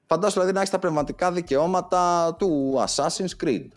Φαντάσου 0.06 0.32
δηλαδή 0.32 0.52
να 0.52 0.58
έχεις 0.58 0.70
τα 0.70 0.78
πνευματικά 0.78 1.32
δικαιώματα 1.32 2.34
του 2.38 2.74
Assassin's 2.86 3.44
Creed 3.44 3.68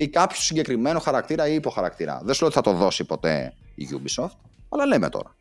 ή 0.00 0.08
κάποιο 0.08 0.40
συγκεκριμένο 0.40 0.98
χαρακτήρα 0.98 1.48
ή 1.48 1.54
υποχαρακτήρα. 1.54 2.20
Δεν 2.24 2.34
σου 2.34 2.40
λέω 2.44 2.52
ότι 2.54 2.66
θα 2.66 2.72
το 2.72 2.78
δώσει 2.78 3.04
ποτέ 3.04 3.54
η 3.74 3.88
Ubisoft, 3.92 4.36
αλλά 4.68 4.86
λέμε 4.86 5.08
τώρα. 5.08 5.36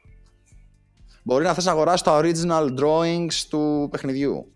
Μπορεί 1.23 1.43
να 1.43 1.53
θες 1.53 1.65
να 1.65 1.71
αγοράσεις 1.71 2.01
τα 2.01 2.21
original 2.21 2.79
drawings 2.79 3.33
του 3.49 3.87
παιχνιδιού. 3.91 4.51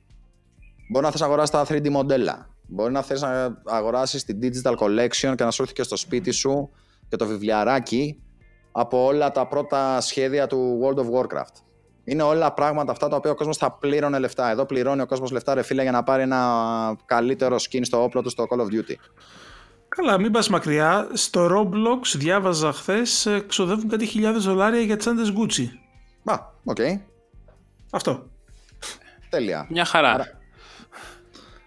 Μπορεί 0.92 1.06
να 1.06 1.12
θες 1.12 1.20
να 1.20 1.26
αγοράσεις 1.26 1.50
τα 1.50 1.66
3D 1.68 1.90
μοντέλα. 1.90 2.50
Μπορεί 2.68 2.92
να 2.92 3.02
θες 3.02 3.22
να 3.22 3.62
αγοράσεις 3.66 4.24
την 4.24 4.40
digital 4.42 4.76
collection 4.76 5.34
και 5.36 5.44
να 5.44 5.52
σου 5.52 5.62
έρθει 5.62 5.74
και 5.74 5.84
στο 5.84 5.96
σπίτι 5.96 6.32
σου 6.32 6.70
και 7.10 7.16
το 7.16 7.26
βιβλιαράκι 7.26 8.22
από 8.72 9.06
όλα 9.06 9.32
τα 9.32 9.48
πρώτα 9.48 10.02
σχέδια 10.02 10.48
του 10.48 10.80
World 10.84 11.00
of 11.00 11.06
Warcraft. 11.20 11.56
Είναι 12.04 12.24
όλα 12.24 12.54
πράγματα 12.54 12.92
αυτά 12.92 13.08
τα 13.08 13.16
οποία 13.16 13.32
ο 13.32 13.36
κόσμος 13.36 13.58
θα 13.58 13.72
πλήρωνε 13.72 14.20
λεφτά. 14.20 14.50
Εδώ 14.50 14.66
πληρώνει 14.66 15.02
ο 15.02 15.06
κόσμος 15.06 15.32
λεφτά, 15.32 15.54
ρε 15.54 15.62
φίλε, 15.62 15.82
για 15.82 15.92
να 15.92 16.04
πάρει 16.04 16.22
ένα 16.22 16.96
καλύτερο 17.06 17.56
skin 17.56 17.80
στο 17.82 18.04
όπλο 18.04 18.22
του 18.22 18.30
στο 18.30 18.48
Call 18.50 18.60
of 18.60 18.66
Duty. 18.66 18.96
Καλά, 19.96 20.20
μην 20.20 20.32
πας 20.32 20.50
μακριά. 20.50 21.10
Στο 21.14 21.48
Roblox 21.52 22.16
διάβαζα 22.16 22.72
χθες 22.72 23.28
ξοδεύουν 23.48 23.90
κάτι 23.90 24.06
χιλιάδες 24.06 24.44
δολάρια 24.44 24.82
για 24.82 24.98
τσάντες 24.98 25.34
Gucci. 25.38 25.66
Μπα, 26.24 26.34
OK. 26.64 26.78
Okay. 26.80 27.00
Αυτό. 27.92 28.30
Τέλεια. 29.30 29.68
Μια 29.70 29.86
χαρά. 29.86 30.12
Άρα, 30.12 30.28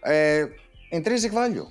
ε, 0.01 0.45
intrinsic 0.93 1.33
value. 1.33 1.67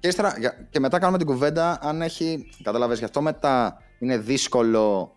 Και, 0.00 0.08
ύστερα, 0.08 0.34
και 0.70 0.80
μετά 0.80 0.98
κάνουμε 0.98 1.18
την 1.18 1.26
κουβέντα 1.26 1.78
αν 1.82 2.02
έχει, 2.02 2.50
κατάλαβες, 2.62 2.98
γι' 2.98 3.04
αυτό 3.04 3.20
μετά 3.20 3.82
είναι 3.98 4.18
δύσκολο 4.18 5.14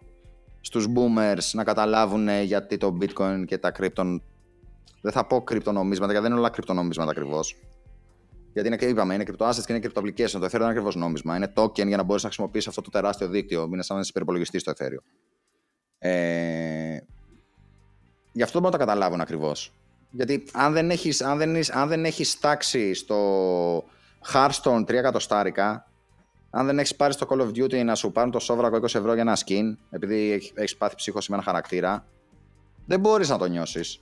στους 0.61 0.87
boomers 0.95 1.51
να 1.53 1.63
καταλάβουν 1.63 2.29
γιατί 2.29 2.77
το 2.77 2.97
bitcoin 3.01 3.43
και 3.45 3.57
τα 3.57 3.71
crypto 3.79 4.19
δεν 5.01 5.11
θα 5.11 5.25
πω 5.25 5.41
κρυπτονομίσματα 5.41 6.11
γιατί 6.11 6.23
δεν 6.27 6.31
είναι 6.31 6.41
όλα 6.41 6.49
κρυπτονομίσματα 6.49 7.11
ακριβώς 7.11 7.55
γιατί 8.53 8.67
είναι, 8.67 8.77
είπαμε, 8.91 9.13
είναι 9.13 9.23
crypto 9.27 9.51
και 9.65 9.73
είναι 9.73 9.87
crypto 9.87 9.99
application. 10.01 10.29
Το 10.29 10.45
Ethereum 10.45 10.53
είναι 10.53 10.65
ακριβώς 10.65 10.95
νόμισμα. 10.95 11.35
Είναι 11.35 11.53
token 11.55 11.87
για 11.87 11.97
να 11.97 12.03
μπορείς 12.03 12.23
να 12.23 12.29
χρησιμοποιήσεις 12.29 12.67
αυτό 12.67 12.81
το 12.81 12.89
τεράστιο 12.89 13.27
δίκτυο. 13.27 13.69
Είναι 13.71 13.83
σαν 13.83 13.95
να 13.95 14.01
είσαι 14.01 14.09
υπερπολογιστής 14.13 14.61
στο 14.61 14.71
Ethereum. 14.77 15.03
Ε, 15.97 16.97
γι' 18.31 18.41
αυτό 18.41 18.59
δεν 18.59 18.61
μπορώ 18.61 18.63
να 18.63 18.71
το 18.71 18.77
καταλάβουν 18.77 19.21
ακριβώς. 19.21 19.73
Γιατί 20.11 20.43
αν 20.53 20.73
δεν 20.73 20.89
έχεις 20.89 21.21
αν 21.21 21.37
δεν, 21.37 21.55
αν 21.71 21.87
δεν 21.87 22.05
έχεις 22.05 22.39
τάξει 22.39 22.93
στο 22.93 23.83
Hearthstone 24.33 24.79
3 24.79 24.89
εκατοστάρικα, 24.89 25.87
αν 26.49 26.65
δεν 26.65 26.79
έχεις 26.79 26.95
πάρει 26.95 27.13
στο 27.13 27.27
Call 27.29 27.41
of 27.41 27.47
Duty 27.47 27.83
να 27.83 27.95
σου 27.95 28.11
πάρουν 28.11 28.31
το 28.31 28.39
σόβρακο 28.39 28.77
20 28.77 28.83
ευρώ 28.83 29.13
για 29.13 29.21
ένα 29.21 29.37
skin, 29.45 29.75
επειδή 29.89 30.31
έχεις 30.53 30.77
πάθει 30.77 30.95
ψύχωση 30.95 31.31
με 31.31 31.35
ένα 31.35 31.45
χαρακτήρα, 31.45 32.05
δεν 32.85 32.99
μπορείς 32.99 33.29
να 33.29 33.37
το 33.37 33.45
νιώσεις. 33.45 34.01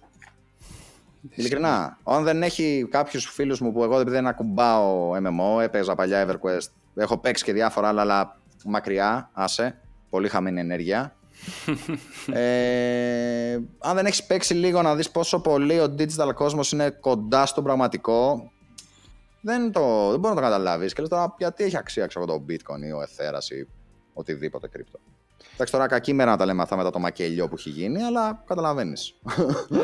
Ειλικρινά. 1.30 1.98
Αν 2.04 2.24
δεν 2.24 2.44
έχει 2.44 2.88
κάποιους 2.92 3.26
φίλους 3.26 3.60
μου 3.60 3.72
που 3.72 3.84
εγώ 3.84 4.04
δεν 4.04 4.28
ακουμπάω 4.28 5.12
MMO, 5.12 5.62
έπαιζα 5.62 5.96
παλιά 5.96 6.28
EverQuest, 6.28 6.68
έχω 6.96 7.18
παίξει 7.18 7.44
και 7.44 7.54
διάφορα 7.54 7.88
άλλα, 7.88 8.02
αλλά 8.02 8.40
μακριά, 8.66 9.30
άσε. 9.34 9.82
Πολύ 10.10 10.30
χαμένη 10.30 10.60
ενέργεια. 10.60 11.16
ε, 12.34 13.54
αν 13.80 13.96
δεν 13.96 14.06
έχεις 14.06 14.24
παίξει 14.24 14.54
λίγο 14.54 14.82
να 14.82 14.96
δεις 14.96 15.10
πόσο 15.12 15.40
πολύ 15.40 15.80
ο 15.80 15.96
digital 15.98 16.34
κόσμος 16.34 16.72
είναι 16.72 16.90
κοντά 16.90 17.46
στο 17.46 17.62
πραγματικό, 17.62 18.52
δεν, 19.42 19.72
το, 19.72 20.10
δεν 20.10 20.20
μπορεί 20.20 20.36
να 20.36 20.42
το 20.42 20.48
καταλάβεις. 20.48 20.94
Και 20.94 21.02
λες 21.02 21.10
τώρα, 21.10 21.36
γιατί 21.38 21.64
έχει 21.64 21.78
αξία 21.78 22.06
ξέρω, 22.06 22.26
το 22.26 22.46
bitcoin 22.50 22.82
ή 22.88 22.92
ο 22.92 23.02
Ethereum 23.02 23.52
ή 23.52 23.68
οτιδήποτε 24.14 24.68
κρύπτο. 24.68 25.00
Εντάξει, 25.54 25.74
τώρα 25.74 25.88
κακή 25.88 26.14
μέρα 26.14 26.32
να 26.32 26.38
τα 26.38 26.46
λέμε 26.46 26.62
αυτά 26.62 26.76
μετά 26.76 26.90
το 26.90 27.00
μακελιό 27.00 27.48
που 27.48 27.56
έχει 27.58 27.70
γίνει, 27.70 28.04
αλλά 28.04 28.44
καταλαβαίνεις. 28.48 29.14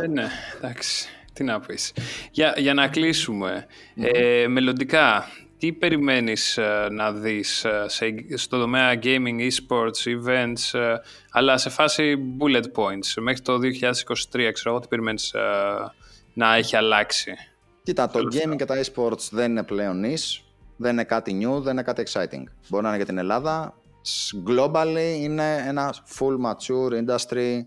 Ε, 0.02 0.08
ναι, 0.08 0.28
εντάξει. 0.58 1.08
Τι 1.34 1.44
να 1.44 1.60
πεις. 1.60 1.94
Για, 2.32 2.54
για 2.58 2.74
να 2.74 2.88
κλεισουμε 2.88 3.66
ε, 3.96 4.48
μελλοντικά, 4.48 5.28
τι 5.64 5.74
περιμένεις 5.74 6.58
ε, 6.58 6.88
να 6.92 7.12
δεις 7.12 7.66
ε, 7.66 7.86
σε, 7.88 8.06
στο 8.36 8.60
τομέα 8.60 9.00
gaming, 9.04 9.50
esports, 9.50 10.26
events, 10.26 10.80
ε, 10.80 10.96
αλλά 11.32 11.58
σε 11.58 11.70
φάση 11.70 12.16
bullet 12.40 12.64
points, 12.76 13.22
μέχρι 13.22 13.42
το 13.42 13.54
2023, 13.54 14.50
ξέρω 14.54 14.70
εγώ, 14.70 14.80
τι 14.80 14.88
περιμένεις 14.88 15.36
να 16.34 16.56
έχει 16.56 16.76
αλλάξει; 16.76 17.34
Κοίτα, 17.84 18.10
το 18.10 18.20
gaming 18.20 18.56
και 18.56 18.66
τα 18.66 18.84
esports 18.84 19.30
δεν 19.32 19.52
είναι 19.52 19.64
πλέον 19.64 20.04
niche, 20.06 20.42
δεν 20.78 20.92
είναι 20.92 21.04
κάτι 21.04 21.40
new, 21.42 21.62
δεν 21.62 21.74
είναι 21.74 21.84
κάτι 21.84 22.04
exciting. 22.08 22.44
Μπορεί 22.70 22.84
να 22.84 22.88
είναι 22.88 22.98
για 22.98 23.06
την 23.06 23.18
Ελλάδα. 23.18 23.74
Globally 24.48 25.18
είναι 25.20 25.64
ένα 25.68 25.94
full 25.94 26.38
mature 26.46 27.06
industry 27.06 27.60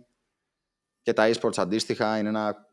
και 1.03 1.13
τα 1.13 1.31
esports 1.31 1.57
αντίστοιχα 1.57 2.19
είναι 2.19 2.29
ένα 2.29 2.66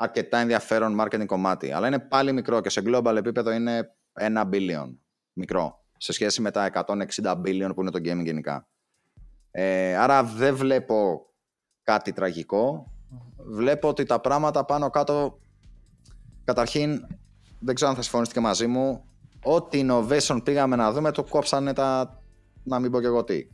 αρκετά 0.00 0.38
ενδιαφέρον 0.38 1.00
marketing 1.00 1.26
κομμάτι. 1.26 1.72
Αλλά 1.72 1.86
είναι 1.86 1.98
πάλι 1.98 2.32
μικρό 2.32 2.60
και 2.60 2.68
σε 2.68 2.82
global 2.84 3.14
επίπεδο 3.16 3.50
είναι 3.50 3.94
ένα 4.12 4.48
billion 4.52 4.94
μικρό 5.32 5.84
σε 5.96 6.12
σχέση 6.12 6.40
με 6.40 6.50
τα 6.50 6.70
160 6.74 7.32
billion 7.32 7.70
που 7.74 7.80
είναι 7.80 7.90
το 7.90 7.98
gaming 7.98 8.24
γενικά. 8.24 8.68
Ε, 9.50 9.96
άρα 9.96 10.24
δεν 10.24 10.56
βλέπω 10.56 11.26
κάτι 11.82 12.12
τραγικό. 12.12 12.92
Βλέπω 13.36 13.88
ότι 13.88 14.04
τα 14.04 14.20
πράγματα 14.20 14.64
πάνω 14.64 14.90
κάτω 14.90 15.40
καταρχήν 16.44 17.06
δεν 17.58 17.74
ξέρω 17.74 17.90
αν 17.90 17.96
θα 17.96 18.02
συμφωνήσετε 18.02 18.38
και 18.38 18.46
μαζί 18.46 18.66
μου 18.66 19.04
ό,τι 19.42 19.86
innovation 19.88 20.40
πήγαμε 20.44 20.76
να 20.76 20.92
δούμε 20.92 21.10
το 21.10 21.24
κόψανε 21.24 21.72
τα 21.72 22.18
να 22.62 22.78
μην 22.78 22.90
πω 22.90 23.00
και 23.00 23.06
εγώ 23.06 23.24
τι. 23.24 23.46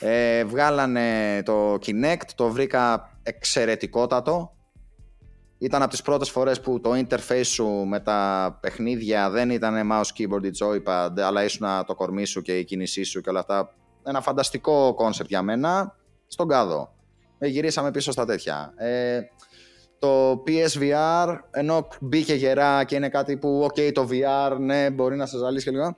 Ε, 0.00 0.44
βγάλανε 0.44 1.42
το 1.44 1.74
Kinect, 1.74 2.28
το 2.34 2.50
βρήκα 2.50 3.10
εξαιρετικότατο 3.22 4.54
ήταν 5.64 5.82
από 5.82 5.90
τις 5.90 6.02
πρώτες 6.02 6.30
φορές 6.30 6.60
που 6.60 6.80
το 6.80 6.90
interface 6.90 7.44
σου 7.44 7.66
με 7.66 8.00
τα 8.00 8.58
παιχνίδια 8.60 9.30
δεν 9.30 9.50
ήταν 9.50 9.90
mouse, 9.92 10.18
keyboard 10.18 10.44
ή 10.44 10.50
joypad, 10.60 11.10
αλλά 11.20 11.44
ήσουν 11.44 11.66
το 11.86 11.94
κορμί 11.94 12.24
σου 12.24 12.42
και 12.42 12.58
η 12.58 12.64
κίνησή 12.64 13.02
σου 13.02 13.20
και 13.20 13.30
όλα 13.30 13.40
αυτά. 13.40 13.74
Ένα 14.04 14.20
φανταστικό 14.20 14.94
concept 14.94 15.28
για 15.28 15.42
μένα, 15.42 15.96
στον 16.26 16.48
κάδο. 16.48 16.94
Ε, 17.38 17.46
γυρίσαμε 17.46 17.90
πίσω 17.90 18.12
στα 18.12 18.24
τέτοια. 18.24 18.72
Ε, 18.76 19.20
το 19.98 20.42
PSVR, 20.46 21.38
ενώ 21.50 21.88
μπήκε 22.00 22.34
γερά 22.34 22.84
και 22.84 22.94
είναι 22.94 23.08
κάτι 23.08 23.36
που, 23.36 23.68
ok, 23.70 23.92
το 23.92 24.08
VR, 24.10 24.56
ναι, 24.58 24.90
μπορεί 24.90 25.16
να 25.16 25.26
σε 25.26 25.38
ζαλίσει 25.38 25.64
και 25.64 25.70
λίγο. 25.70 25.96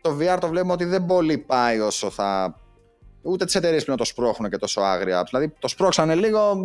Το 0.00 0.16
VR 0.20 0.38
το 0.40 0.48
βλέπουμε 0.48 0.72
ότι 0.72 0.84
δεν 0.84 1.06
πολύ 1.06 1.38
πάει 1.38 1.80
όσο 1.80 2.10
θα 2.10 2.60
ούτε 3.22 3.44
τις 3.44 3.54
εταιρείες 3.54 3.84
πλέον 3.84 3.98
το 3.98 4.04
σπρώχνουν 4.04 4.50
και 4.50 4.56
τόσο 4.56 4.80
άγρια. 4.80 5.22
Δηλαδή 5.28 5.52
το 5.58 5.68
σπρώξανε 5.68 6.14
λίγο, 6.14 6.62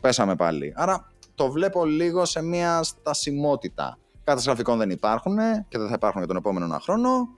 πέσαμε 0.00 0.36
πάλι. 0.36 0.72
Άρα 0.76 1.10
το 1.40 1.50
βλέπω 1.50 1.84
λίγο 1.84 2.24
σε 2.24 2.42
μια 2.42 2.82
στασιμότητα. 2.82 3.98
Καταστραφικών 4.24 4.78
δεν 4.78 4.90
υπάρχουν 4.90 5.36
και 5.68 5.78
δεν 5.78 5.88
θα 5.88 5.94
υπάρχουν 5.94 6.18
για 6.18 6.28
τον 6.28 6.36
επόμενο 6.36 6.64
ένα 6.64 6.80
χρόνο. 6.80 7.28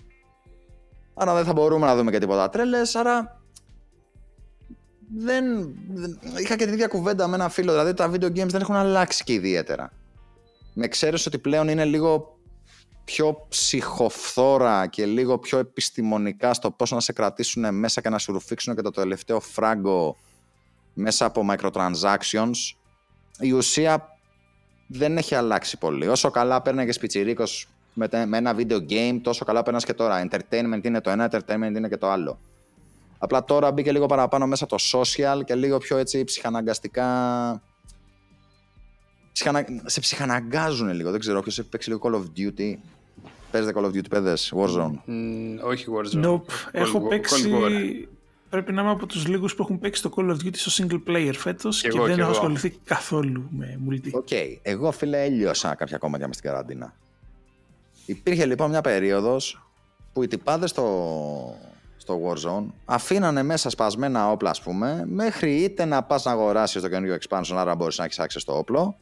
Άρα 1.15 1.35
δεν 1.35 1.45
θα 1.45 1.53
μπορούμε 1.53 1.87
να 1.87 1.97
δούμε 1.97 2.11
και 2.11 2.19
τίποτα 2.19 2.49
τρέλες. 2.49 2.95
Άρα 2.95 3.41
δεν, 5.17 5.45
είχα 6.39 6.57
και 6.57 6.65
την 6.65 6.73
ίδια 6.73 6.87
κουβέντα 6.87 7.27
με 7.27 7.35
ένα 7.35 7.49
φίλο. 7.49 7.73
Δηλαδή 7.73 7.95
τα 7.95 8.11
video 8.11 8.27
games 8.27 8.49
δεν 8.49 8.61
έχουν 8.61 8.75
αλλάξει 8.75 9.25
και 9.25 9.33
ιδιαίτερα. 9.33 9.93
Με 10.75 10.85
εξαίρεση 10.85 11.29
ότι 11.29 11.39
πλέον 11.39 11.69
είναι 11.69 11.85
λίγο 11.85 12.39
πιο 13.05 13.47
ψυχοφθόρα 13.49 14.87
και 14.87 15.07
λίγο 15.07 15.39
πιο 15.39 15.59
επιστημονικά 15.59 16.55
στο 16.55 16.71
πώς 16.71 16.91
να 16.91 17.01
σε 17.01 17.13
κρατήσουν 17.13 17.75
μέσα 17.75 18.01
και 18.01 18.09
να 18.09 18.19
σου 18.19 18.33
ρουφήξουν 18.33 18.75
και 18.75 18.83
το 18.83 18.91
τελευταίο 18.91 19.41
φράγκο 19.41 20.17
μέσα 20.95 21.25
από 21.25 21.47
microtransactions, 21.51 22.82
η 23.39 23.53
ουσία 23.53 24.17
δεν 24.87 25.17
έχει 25.17 25.35
αλλάξει 25.35 25.79
πολύ. 25.79 26.09
Όσο 26.09 26.31
καλά 26.31 26.63
και 26.63 26.99
πιτσιρίκος 27.01 27.69
με, 27.95 28.09
με 28.27 28.37
ένα 28.37 28.55
video 28.57 28.79
game, 28.91 29.19
τόσο 29.23 29.45
καλά 29.45 29.63
παίρνει 29.63 29.81
και 29.81 29.95
τώρα. 29.95 30.29
Entertainment 30.29 30.81
είναι 30.83 31.01
το 31.01 31.11
ένα, 31.11 31.31
entertainment 31.31 31.75
είναι 31.77 31.89
και 31.89 31.97
το 31.97 32.11
άλλο. 32.11 32.39
Απλά 33.19 33.45
τώρα 33.45 33.73
μπήκε 33.73 33.93
λίγο 33.93 34.07
παραπάνω 34.07 34.47
μέσα 34.47 34.67
το 34.67 34.77
social 34.93 35.41
και 35.45 35.55
λίγο 35.55 35.79
πιο 35.79 35.97
έτσι 35.97 36.25
ψυχαναγκαστικά. 36.25 37.63
Ψυχανα... 39.33 39.65
Σε 39.85 40.01
ψυχαναγκάζουν 40.01 40.93
λίγο. 40.93 41.11
Δεν 41.11 41.21
ξέρω, 41.21 41.41
ποιο 41.41 41.53
έχει 41.59 41.69
παίξει 41.69 41.89
λίγο 41.89 42.01
Call 42.05 42.15
of 42.15 42.41
Duty. 42.41 42.75
Παίζετε 43.51 43.81
Call 43.81 43.85
of 43.85 43.89
Duty, 43.89 44.09
παιδες, 44.11 44.53
Warzone. 44.57 44.95
Mm, 45.09 45.59
όχι 45.63 45.87
Warzone. 45.89 46.25
Nope. 46.25 46.43
Έχω 46.73 47.01
παίξει. 47.01 48.09
Πρέπει 48.53 48.73
να 48.73 48.83
είμαι 48.83 48.91
από 48.91 49.07
τους 49.07 49.27
λίγους 49.27 49.55
που 49.55 49.63
έχουν 49.63 49.79
παίξει 49.79 50.03
το 50.03 50.13
Call 50.17 50.29
of 50.31 50.35
Duty 50.35 50.57
στο 50.57 50.85
single 50.85 51.03
player 51.09 51.33
φέτος 51.35 51.81
και, 51.81 51.89
και 51.89 52.01
δεν 52.01 52.19
έχω 52.19 52.31
ασχοληθεί 52.31 52.71
καθόλου 52.71 53.49
με 53.51 53.81
multi. 53.89 54.11
OK. 54.13 54.27
Okay. 54.31 54.59
Εγώ 54.63 54.93
φίλε 54.93 55.25
έλειωσα 55.25 55.75
κάποια 55.75 55.99
κόμματα 55.99 56.27
μες 56.27 56.37
στην 56.37 56.51
καραντίνα. 56.51 56.95
Υπήρχε 58.07 58.47
λοιπόν 58.47 58.71
μια 58.71 58.81
περίοδος 58.81 59.67
που 60.13 60.23
οι 60.23 60.27
τυπάδες 60.27 60.71
στο, 60.71 61.57
στο 61.97 62.21
Warzone 62.25 62.65
αφήνανε 62.85 63.43
μέσα 63.43 63.71
σπασμένα 63.71 64.31
όπλα 64.31 64.51
ας 64.51 64.63
πούμε 64.63 65.05
μέχρι 65.07 65.55
είτε 65.55 65.85
να 65.85 66.03
πας 66.03 66.25
να 66.25 66.31
αγοράσεις 66.31 66.83
το 66.83 66.89
καινούργιο 66.89 67.17
expansion 67.21 67.55
άρα 67.57 67.75
μπορείς 67.75 67.99
να 67.99 68.05
έχεις 68.05 68.19
access 68.19 68.41
στο 68.41 68.59
όπλο 68.59 68.97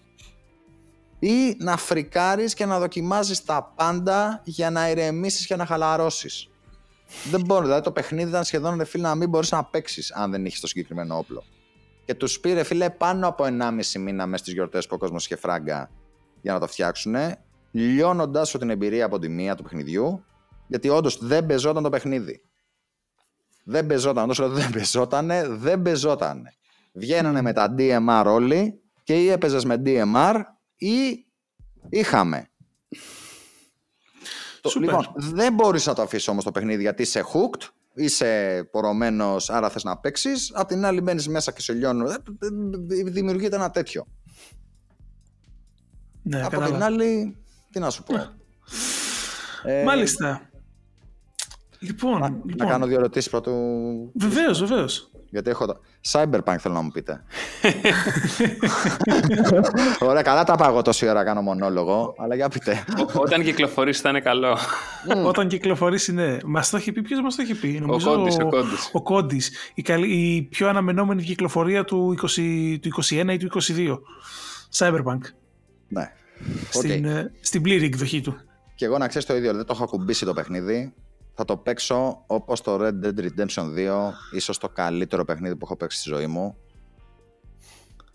ή 1.18 1.56
να 1.58 1.76
φρικάρεις 1.76 2.54
και 2.54 2.66
να 2.66 2.78
δοκιμάζεις 2.78 3.44
τα 3.44 3.72
πάντα 3.76 4.40
για 4.44 4.70
να 4.70 4.90
ηρεμήσεις 4.90 5.46
και 5.46 5.56
να 5.56 5.66
χαλαρώσεις. 5.66 6.48
Δεν 7.30 7.44
μπορεί, 7.44 7.64
δηλαδή 7.64 7.82
το 7.82 7.92
παιχνίδι 7.92 8.28
ήταν 8.28 8.44
σχεδόν 8.44 8.76
ρε 8.76 8.84
φίλε 8.84 9.02
να 9.02 9.14
μην 9.14 9.28
μπορείς 9.28 9.50
να 9.50 9.64
παίξεις 9.64 10.12
αν 10.12 10.30
δεν 10.30 10.44
είχες 10.44 10.60
το 10.60 10.66
συγκεκριμένο 10.66 11.18
όπλο. 11.18 11.44
Και 12.04 12.14
τους 12.14 12.40
πήρε 12.40 12.62
φίλε 12.62 12.90
πάνω 12.90 13.28
από 13.28 13.44
1,5 13.44 13.98
μήνα 13.98 14.26
μέσα 14.26 14.42
στις 14.42 14.54
γιορτές 14.54 14.86
που 14.86 14.94
ο 14.94 14.98
κόσμος 14.98 15.24
είχε 15.24 15.36
φράγκα 15.36 15.90
για 16.40 16.52
να 16.52 16.60
το 16.60 16.66
φτιάξουν 16.66 17.14
λιώνοντας 17.70 18.48
σου 18.48 18.58
την 18.58 18.70
εμπειρία 18.70 19.04
από 19.04 19.18
τη 19.18 19.28
μία 19.28 19.54
του 19.54 19.62
παιχνιδιού, 19.62 20.24
γιατί 20.66 20.88
όντως 20.88 21.18
δεν 21.26 21.46
πεζόταν 21.46 21.82
το 21.82 21.88
παιχνίδι. 21.88 22.42
Δεν 23.64 23.86
πεζόταν, 23.86 24.24
όντως 24.30 24.50
δεν 24.50 24.70
πεζότανε, 24.70 25.48
δεν 25.48 25.82
πεζότανε. 25.82 26.54
Βγαίνανε 26.92 27.42
με 27.42 27.52
τα 27.52 27.74
DMR 27.78 28.24
όλοι 28.26 28.80
και 29.02 29.22
ή 29.22 29.28
έπαιζες 29.28 29.64
με 29.64 29.82
DMR 29.84 30.42
ή 30.76 31.26
είχαμε. 31.88 32.49
Λοιπόν, 34.80 35.06
δεν 35.14 35.54
μπορείς 35.54 35.86
να 35.86 35.94
το 35.94 36.02
αφήσεις 36.02 36.28
όμως 36.28 36.44
το 36.44 36.52
παιχνίδι 36.52 36.82
γιατί 36.82 37.02
είσαι 37.02 37.24
hooked, 37.32 37.68
είσαι 37.94 38.62
πορωμένος, 38.70 39.50
άρα 39.50 39.70
θες 39.70 39.84
να 39.84 39.96
παίξεις. 39.98 40.50
Απ' 40.54 40.68
την 40.68 40.84
άλλη, 40.84 41.00
μπαίνεις 41.00 41.28
μέσα 41.28 41.52
και 41.52 41.60
σε 41.60 41.72
λιώνουν. 41.72 42.06
Ε, 42.06 42.10
ε, 42.10 42.16
ε, 43.00 43.02
δημιουργείται 43.10 43.56
ένα 43.56 43.70
τέτοιο. 43.70 44.06
Ναι, 46.22 46.42
Από 46.44 46.60
την 46.64 46.82
άλλη, 46.82 47.36
τι 47.72 47.78
να 47.78 47.90
σου 47.90 48.02
πω. 48.02 48.14
ε, 49.64 49.82
Μάλιστα. 49.84 50.49
Λοιπόν, 51.80 52.20
να, 52.20 52.28
λοιπόν. 52.28 52.54
να 52.56 52.64
κάνω 52.66 52.86
δύο 52.86 52.98
ερωτήσεις 52.98 53.30
πρώτου. 53.30 53.52
Βεβαίως, 54.14 54.58
βεβαίως. 54.58 55.10
Γιατί 55.30 55.50
έχω. 55.50 55.66
Το... 55.66 55.80
Cyberpunk 56.10 56.56
θέλω 56.58 56.74
να 56.74 56.80
μου 56.80 56.90
πείτε. 56.90 57.24
Ωραία, 60.08 60.22
καλά 60.22 60.44
τα 60.44 60.56
πάω 60.56 60.82
τόση 60.82 61.08
ώρα 61.08 61.24
κάνω 61.24 61.42
μονόλογο, 61.42 62.14
αλλά 62.18 62.34
για 62.34 62.48
πείτε. 62.48 62.84
Όταν 63.14 63.42
κυκλοφορήσει 63.42 64.00
θα 64.00 64.08
είναι 64.08 64.20
καλό. 64.20 64.58
Όταν 65.24 65.48
κυκλοφορήσει, 65.48 66.12
ναι. 66.12 66.36
Μας 66.44 66.70
το 66.70 66.76
έχει 66.76 66.92
πει, 66.92 67.02
ποιος 67.02 67.20
μας 67.20 67.36
το 67.36 67.42
έχει 67.42 67.54
πει; 67.54 67.82
ο 67.86 67.98
Κόντι. 67.98 68.42
Ο, 68.42 68.48
ο 68.92 69.02
Κόντις. 69.02 69.50
Η, 69.74 69.84
η 70.06 70.42
πιο 70.42 70.68
αναμενόμενη 70.68 71.22
κυκλοφορία 71.22 71.84
του, 71.84 72.14
20, 72.36 72.78
του 72.80 73.02
21 73.04 73.26
ή 73.28 73.36
του 73.36 73.60
22. 73.60 73.98
Cyberpunk. 74.78 75.20
Ναι 75.88 76.12
στην, 76.70 77.06
okay. 77.06 77.08
Ε, 77.08 77.24
στην 77.40 77.62
πλήρη 77.62 77.84
εκδοχή 77.84 78.20
του. 78.20 78.36
Και 78.74 78.84
εγώ 78.84 78.98
να 78.98 79.08
ξέρεις 79.08 79.26
το 79.26 79.36
ίδιο, 79.36 79.54
δεν 79.54 79.64
το 79.64 79.72
έχω 79.72 79.84
ακουμπήσει 79.84 80.24
το 80.24 80.32
παιχνίδι. 80.32 80.92
Θα 81.34 81.44
το 81.44 81.56
παίξω 81.56 82.24
όπως 82.26 82.60
το 82.60 82.78
Red 82.80 83.04
Dead 83.04 83.18
Redemption 83.18 83.64
2, 83.76 84.10
ίσως 84.32 84.58
το 84.58 84.68
καλύτερο 84.68 85.24
παιχνίδι 85.24 85.56
που 85.56 85.64
έχω 85.64 85.76
παίξει 85.76 86.00
στη 86.00 86.08
ζωή 86.08 86.26
μου. 86.26 86.56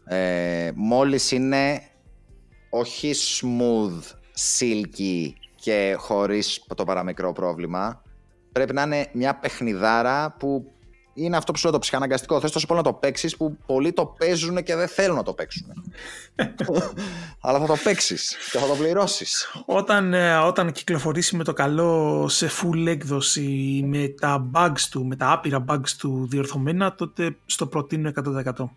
Ε, 0.06 0.72
μόλις 0.76 1.32
είναι 1.32 1.82
όχι 2.70 3.12
smooth, 3.16 4.02
silky 4.60 5.30
και 5.56 5.96
χωρίς 5.98 6.66
το 6.76 6.84
παραμικρό 6.84 7.32
πρόβλημα, 7.32 8.02
πρέπει 8.52 8.74
να 8.74 8.82
είναι 8.82 9.08
μια 9.14 9.36
παιχνιδάρα 9.36 10.36
που 10.40 10.75
είναι 11.18 11.38
αυτό 11.38 11.52
που 11.52 11.58
σου 11.58 11.64
λέω 11.64 11.74
το 11.74 11.80
ψυχαναγκαστικό. 11.80 12.40
Θες 12.40 12.52
τόσο 12.52 12.68
πολύ 12.68 12.80
να 12.80 12.86
το 12.86 12.94
παίξεις 12.94 13.38
που 13.38 13.58
πολλοί 13.66 13.94
το 13.94 14.06
παίζουν 14.06 14.64
και 14.64 14.76
δεν 14.76 14.88
θέλουν 14.88 15.16
να 15.16 15.24
το 15.24 15.34
παίξουν. 15.34 15.68
Αλλά 17.42 17.60
θα 17.60 17.66
το 17.66 17.76
παίξεις 17.84 18.38
και 18.52 18.58
θα 18.58 18.68
το 18.68 18.74
πληρώσεις. 18.74 19.52
Όταν, 19.66 20.14
ε, 20.14 20.36
όταν 20.36 20.72
κυκλοφορήσει 20.72 21.36
με 21.36 21.44
το 21.44 21.54
καλό 21.54 22.26
σε 22.30 22.50
full 22.62 22.88
έκδοση 22.88 23.82
με 23.86 24.08
τα 24.08 24.50
bugs 24.54 24.82
του, 24.90 25.06
με 25.06 25.16
τα 25.16 25.32
άπειρα 25.32 25.66
bugs 25.68 25.90
του 25.98 26.28
διορθωμένα, 26.30 26.96
τότε 26.96 27.36
στο 27.46 27.68
προτείνω 27.68 28.12
100%. 28.16 28.70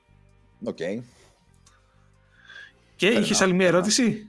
OK. 0.65 0.77
Okay. 0.77 1.03
Και 2.97 3.07
είχες 3.07 3.41
άλλη 3.41 3.53
μια 3.53 3.67
ερώτηση; 3.67 4.27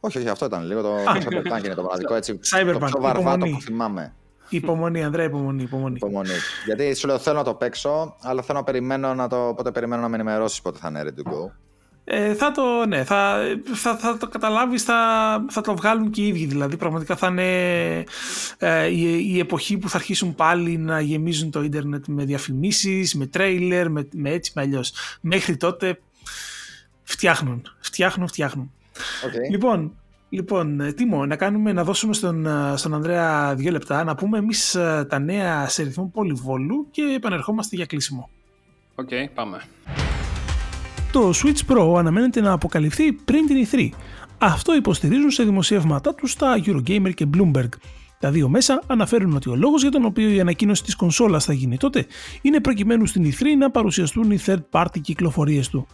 Όχι, 0.00 0.18
όχι, 0.18 0.28
αυτό 0.28 0.44
ήταν 0.44 0.66
λίγο 0.66 0.82
το. 0.82 0.96
Cyberpunk 1.04 1.64
είναι 1.64 1.74
το 1.74 1.82
μοναδικό 1.82 2.14
έτσι. 2.14 2.38
Cyberpunk, 2.52 2.72
το 2.72 2.86
πιο 2.86 3.00
βαρβάτο 3.00 3.46
που 3.46 3.60
θυμάμαι. 3.60 4.14
Υπομονή, 4.56 5.04
Ανδρέα, 5.04 5.24
υπομονή, 5.24 5.62
υπομονή. 5.62 5.94
υπομονή. 5.96 6.34
Γιατί 6.64 6.94
σου 6.94 7.06
λέω 7.06 7.18
θέλω 7.18 7.36
να 7.36 7.44
το 7.44 7.54
παίξω, 7.54 8.16
αλλά 8.20 8.42
θέλω 8.42 8.58
να 8.58 8.64
περιμένω 8.64 9.14
να 9.14 9.28
το. 9.28 9.52
Πότε 9.56 9.70
περιμένω 9.70 10.02
να 10.02 10.08
με 10.08 10.14
ενημερώσεις 10.14 10.62
πότε 10.62 10.78
θα 10.78 10.88
είναι 10.88 11.02
ready 11.02 11.28
to 11.28 11.32
go. 11.32 11.50
Ε, 12.04 12.34
θα 12.34 12.50
το, 12.52 12.86
ναι, 12.86 13.04
θα, 13.04 13.38
θα, 13.74 13.96
θα 13.96 14.16
το 14.16 14.28
καταλάβεις, 14.28 14.82
θα, 14.82 15.44
θα 15.50 15.60
το 15.60 15.76
βγάλουν 15.76 16.10
και 16.10 16.22
οι 16.22 16.26
ίδιοι 16.26 16.46
δηλαδή. 16.46 16.76
Πραγματικά 16.76 17.16
θα 17.16 17.26
είναι 17.26 18.04
ε, 18.58 18.86
η, 18.86 19.30
η, 19.34 19.38
εποχή 19.38 19.78
που 19.78 19.88
θα 19.88 19.96
αρχίσουν 19.96 20.34
πάλι 20.34 20.76
να 20.76 21.00
γεμίζουν 21.00 21.50
το 21.50 21.62
ίντερνετ 21.62 22.04
με 22.06 22.24
διαφημίσεις, 22.24 23.14
με 23.14 23.26
τρέιλερ, 23.26 23.90
με, 23.90 24.08
με 24.12 24.30
έτσι 24.30 24.52
με 24.54 24.62
αλλιώς. 24.62 24.92
Μέχρι 25.20 25.56
τότε 25.56 26.00
φτιάχνουν, 27.02 27.62
φτιάχνουν, 27.80 28.28
φτιάχνουν. 28.28 28.72
Okay. 28.94 29.50
Λοιπόν, 29.50 29.92
Λοιπόν, 30.32 30.80
ε, 30.80 30.92
Τίμο, 30.92 31.26
να, 31.26 31.36
κάνουμε, 31.36 31.72
να 31.72 31.84
δώσουμε 31.84 32.12
στον, 32.14 32.46
ε, 32.46 32.76
στον 32.76 32.94
Ανδρέα 32.94 33.54
δύο 33.54 33.70
λεπτά 33.70 34.04
να 34.04 34.14
πούμε 34.14 34.38
εμείς 34.38 34.74
ε, 34.74 35.06
τα 35.08 35.18
νέα 35.18 35.68
σε 35.68 35.82
ρυθμό 35.82 36.10
πολυβόλου 36.14 36.86
και 36.90 37.02
επανερχόμαστε 37.16 37.76
για 37.76 37.86
κλείσιμο. 37.86 38.30
OK, 38.94 39.08
okay, 39.10 39.28
πάμε. 39.34 39.62
Το 41.12 41.30
Switch 41.30 41.72
Pro 41.72 41.98
αναμένεται 41.98 42.40
να 42.40 42.52
αποκαλυφθεί 42.52 43.12
πριν 43.12 43.46
την 43.46 43.66
E3. 43.70 43.88
Αυτό 44.38 44.74
υποστηρίζουν 44.74 45.30
σε 45.30 45.44
δημοσιεύματά 45.44 46.14
τους 46.14 46.30
στα 46.30 46.62
Eurogamer 46.64 47.14
και 47.14 47.26
Bloomberg. 47.36 47.68
Τα 48.22 48.30
δύο 48.30 48.48
μέσα 48.48 48.82
αναφέρουν 48.86 49.36
ότι 49.36 49.50
ο 49.50 49.54
λόγος 49.54 49.82
για 49.82 49.90
τον 49.90 50.04
οποίο 50.04 50.28
η 50.28 50.40
ανακοίνωση 50.40 50.82
της 50.82 50.94
κονσόλας 50.94 51.44
θα 51.44 51.52
γίνει 51.52 51.76
τότε 51.76 52.06
είναι 52.42 52.60
προκειμένου 52.60 53.06
στην 53.06 53.24
E3 53.24 53.44
να 53.58 53.70
παρουσιαστούν 53.70 54.30
οι 54.30 54.38
third 54.46 54.62
party 54.70 55.00
κυκλοφορίες 55.02 55.68
του. 55.68 55.86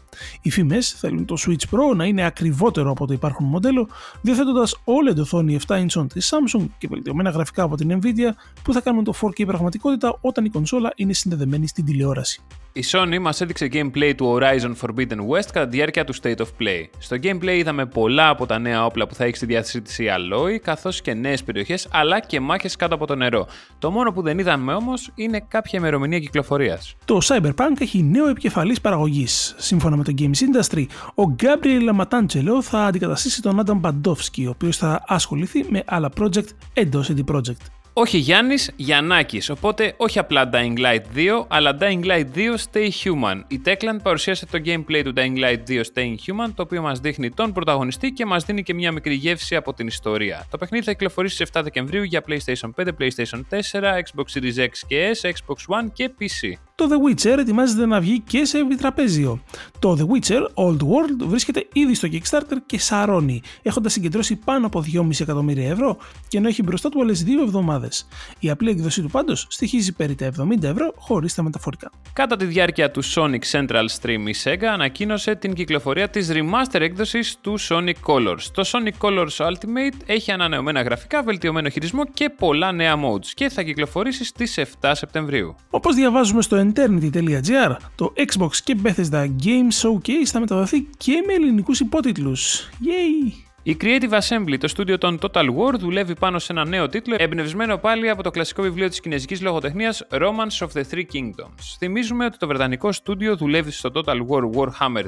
Οι 0.43 0.51
φήμες 0.51 0.91
θέλουν 0.91 1.25
το 1.25 1.37
Switch 1.47 1.75
Pro 1.75 1.97
να 1.97 2.05
είναι 2.05 2.25
ακριβότερο 2.25 2.91
από 2.91 3.07
το 3.07 3.13
υπάρχον 3.13 3.47
μοντέλο, 3.47 3.89
διαθέτοντας 4.21 4.77
OLED 4.85 5.17
οθόνη 5.19 5.59
7 5.67 5.77
inch 5.77 6.07
της 6.13 6.33
Samsung 6.35 6.67
και 6.79 6.89
βελτιωμένα 6.91 7.31
γραφικά 7.31 7.63
από 7.63 7.77
την 7.77 7.99
Nvidia 8.01 8.31
που 8.63 8.73
θα 8.73 8.81
κάνουν 8.81 9.05
το 9.05 9.15
4K 9.21 9.47
πραγματικότητα 9.47 10.19
όταν 10.21 10.45
η 10.45 10.49
κονσόλα 10.49 10.93
είναι 10.97 11.13
συνδεδεμένη 11.13 11.69
στην 11.69 11.85
τηλεόραση. 11.85 12.43
Η 12.73 12.85
Sony 12.91 13.19
μας 13.21 13.41
έδειξε 13.41 13.69
gameplay 13.73 14.13
του 14.17 14.39
Horizon 14.39 14.73
Forbidden 14.81 15.19
West 15.19 15.49
κατά 15.53 15.69
τη 15.69 15.77
διάρκεια 15.77 16.05
του 16.05 16.15
State 16.23 16.37
of 16.37 16.47
Play. 16.61 16.85
Στο 16.99 17.17
gameplay 17.23 17.57
είδαμε 17.57 17.87
πολλά 17.87 18.29
από 18.29 18.47
τα 18.47 18.59
νέα 18.59 18.85
όπλα 18.85 19.07
που 19.07 19.15
θα 19.15 19.25
έχει 19.25 19.37
στη 19.37 19.47
διάθεσή 19.47 19.83
της 19.83 19.99
η 19.99 20.07
Alloy, 20.09 20.59
καθώς 20.63 21.01
και 21.01 21.15
νέες 21.15 21.45
περιοχές, 21.45 21.89
αλλά 21.91 22.18
και 22.21 22.41
μάχες 22.41 22.77
κάτω 22.77 22.95
από 22.95 23.07
το 23.07 23.15
νερό. 23.15 23.47
Το 23.79 23.91
μόνο 23.91 24.13
που 24.13 24.23
δεν 24.23 24.39
είδαμε 24.39 24.75
όμως 24.75 25.11
είναι 25.15 25.45
κάποια 25.49 25.79
ημερομηνία 25.79 26.19
κυκλοφορίας. 26.19 26.97
Το 27.05 27.19
Cyberpunk 27.23 27.81
έχει 27.81 28.03
νέο 28.03 28.29
επικεφαλής 28.29 28.81
παραγωγής. 28.81 29.55
Σύμφωνα 29.59 29.97
με 29.97 30.05
το 30.05 30.13
Games 30.19 30.23
Industry, 30.25 30.85
ο 31.15 31.35
Gabriel 31.43 31.93
Ματάντσελο 31.95 32.63
θα 32.63 32.85
αντικαταστήσει 32.85 33.43
τον 33.43 33.63
Adam 33.67 33.81
Bandowski, 33.81 34.45
ο 34.47 34.49
οποίος 34.49 34.77
θα 34.77 35.05
ασχοληθεί 35.07 35.65
με 35.69 35.83
άλλα 35.87 36.11
project 36.21 36.49
εντός 36.73 37.11
CD 37.13 37.35
Projekt. 37.35 37.78
Όχι 38.01 38.19
Γιάννης, 38.19 38.71
Γιαννάκης, 38.77 39.51
οπότε 39.51 39.95
όχι 39.97 40.19
απλά 40.19 40.51
Dying 40.53 40.79
Light 40.79 41.01
2, 41.15 41.45
αλλά 41.49 41.77
Dying 41.81 42.05
Light 42.05 42.25
2 42.35 42.55
Stay 42.73 42.89
Human. 43.05 43.43
Η 43.49 43.61
Techland 43.65 43.99
παρουσίασε 44.03 44.47
το 44.47 44.59
gameplay 44.65 45.01
του 45.05 45.13
Dying 45.17 45.39
Light 45.39 45.59
2 45.69 45.81
Stay 45.95 46.15
Human, 46.27 46.51
το 46.55 46.63
οποίο 46.63 46.83
μας 46.83 47.01
δείχνει 47.01 47.31
τον 47.31 47.53
πρωταγωνιστή 47.53 48.11
και 48.11 48.27
μας 48.27 48.45
δίνει 48.45 48.63
και 48.63 48.75
μια 48.75 48.93
μικρή 48.93 49.15
γεύση 49.15 49.57
από 49.57 49.75
την 49.75 49.87
ιστορία. 49.87 50.47
Το 50.51 50.59
παιχνίδι 50.59 50.85
θα 50.85 50.93
κυκλοφορήσει 50.93 51.35
στις 51.35 51.51
7 51.53 51.61
Δεκεμβρίου 51.63 52.03
για 52.03 52.25
PlayStation 52.29 52.71
5, 52.77 52.89
PlayStation 52.99 53.41
4, 53.51 53.81
Xbox 53.81 54.39
Series 54.39 54.59
X 54.65 54.71
και 54.87 55.17
S, 55.21 55.29
Xbox 55.29 55.77
One 55.77 55.87
και 55.93 56.11
PC. 56.21 56.68
Το 56.79 56.89
The 56.91 57.11
Witcher 57.11 57.39
ετοιμάζεται 57.39 57.87
να 57.87 58.01
βγει 58.01 58.21
και 58.21 58.45
σε 58.45 58.59
επιτραπέζιο. 58.59 59.41
Το 59.79 59.97
The 59.99 60.03
Witcher 60.03 60.43
Old 60.55 60.77
World 60.77 61.27
βρίσκεται 61.27 61.67
ήδη 61.73 61.95
στο 61.95 62.09
Kickstarter 62.13 62.57
και 62.67 62.79
σαρώνει, 62.79 63.43
έχοντας 63.63 63.93
συγκεντρώσει 63.93 64.37
πάνω 64.37 64.67
από 64.67 64.85
2,5 64.95 65.21
εκατομμύρια 65.21 65.69
ευρώ 65.71 65.97
και 66.29 66.39
ενώ 66.39 66.49
έχει 66.49 66.63
μπροστά 66.63 66.89
του 66.89 67.01
άλλες 67.03 67.23
δύο 67.23 67.43
εβδομάδες. 67.43 68.09
Η 68.39 68.51
απλή 68.51 68.71
έκδοσή 68.71 69.03
του 69.03 69.11
πάντως 69.11 69.47
στοιχίζει 69.51 69.93
περί 69.93 70.15
τα 70.15 70.31
70 70.39 70.63
ευρώ 70.63 70.95
χωρίς 70.97 71.35
τα 71.35 71.43
μεταφορικά. 71.43 71.91
Κατά 72.13 72.37
τη 72.37 72.45
διάρκεια 72.45 72.91
του 72.91 73.05
Sonic 73.05 73.43
Central 73.51 73.87
Stream 74.01 74.25
η 74.27 74.35
Sega 74.45 74.65
ανακοίνωσε 74.73 75.35
την 75.35 75.55
κυκλοφορία 75.55 76.09
της 76.09 76.31
remaster 76.33 76.81
έκδοσης 76.81 77.37
του 77.41 77.61
Sonic 77.61 77.95
Colors. 78.07 78.43
Το 78.53 78.71
Sonic 78.73 79.09
Colors 79.09 79.47
Ultimate 79.47 79.97
έχει 80.07 80.33
ανανεωμένα 80.33 80.83
γραφικά, 80.83 81.23
βελτιωμένο 81.23 81.69
χειρισμό 81.69 82.05
και 82.05 82.31
πολλά 82.31 82.73
νέα 82.73 82.95
modes 82.97 83.27
και 83.35 83.49
θα 83.49 83.63
κυκλοφορήσει 83.63 84.25
στις 84.25 84.59
7 84.81 84.91
Σεπτεμβρίου. 84.95 85.55
Όπως 85.71 85.95
διαβάζουμε 85.95 86.43
στο 86.43 86.57
eternity.gr, 86.75 87.77
το 87.95 88.13
Xbox 88.17 88.57
και 88.65 88.77
Bethesda 88.83 89.25
Game 89.25 89.71
Showcase 89.83 90.25
θα 90.25 90.41
μεταδοθεί 90.41 90.89
και 90.97 91.23
με 91.27 91.33
ελληνικούς 91.33 91.81
υπότιτλους. 91.81 92.69
Yay! 92.85 93.33
Η 93.63 93.77
Creative 93.81 94.19
Assembly, 94.19 94.57
το 94.61 94.69
στούντιο 94.69 94.99
των 94.99 95.19
Total 95.23 95.45
War, 95.45 95.75
δουλεύει 95.79 96.15
πάνω 96.15 96.39
σε 96.39 96.53
ένα 96.53 96.65
νέο 96.65 96.89
τίτλο, 96.89 97.17
εμπνευσμένο 97.19 97.77
πάλι 97.77 98.11
από 98.11 98.23
το 98.23 98.31
κλασικό 98.31 98.63
βιβλίο 98.63 98.89
της 98.89 99.01
κινέζικης 99.01 99.41
λογοτεχνίας 99.41 100.07
Romance 100.11 100.67
of 100.67 100.69
the 100.73 100.83
Three 100.91 101.05
Kingdoms. 101.13 101.77
Θυμίζουμε 101.79 102.25
ότι 102.25 102.39
το 102.39 102.47
βρετανικό 102.47 102.93
στούντιο 102.93 103.37
δουλεύει 103.37 103.71
στο 103.71 103.91
Total 103.95 104.17
War 104.29 104.51
Warhammer 104.57 105.05
3 105.05 105.07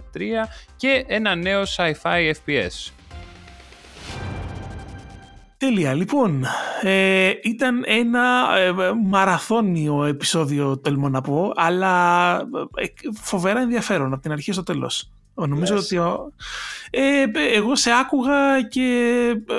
και 0.76 1.04
ένα 1.06 1.34
νέο 1.34 1.62
sci-fi 1.76 2.32
FPS. 2.44 2.92
Τέλεια. 5.60 5.94
Λοιπόν, 5.94 6.44
ε, 6.82 7.32
ήταν 7.42 7.82
ένα 7.86 8.48
ε, 8.56 8.72
μαραθώνιο 9.04 10.04
επεισόδιο, 10.04 10.78
τολμώ 10.78 11.08
να 11.08 11.20
πω, 11.20 11.52
αλλά 11.54 12.36
ε, 12.74 12.84
φοβερά 13.20 13.60
ενδιαφέρον 13.60 14.12
από 14.12 14.22
την 14.22 14.32
αρχή 14.32 14.52
στο 14.52 14.62
τέλος. 14.62 15.10
Νομίζω 15.34 15.76
ότι 15.76 15.96
ε, 16.90 17.24
εγώ 17.54 17.76
σε 17.76 17.90
άκουγα 18.00 18.62
και 18.62 19.12
ε, 19.48 19.54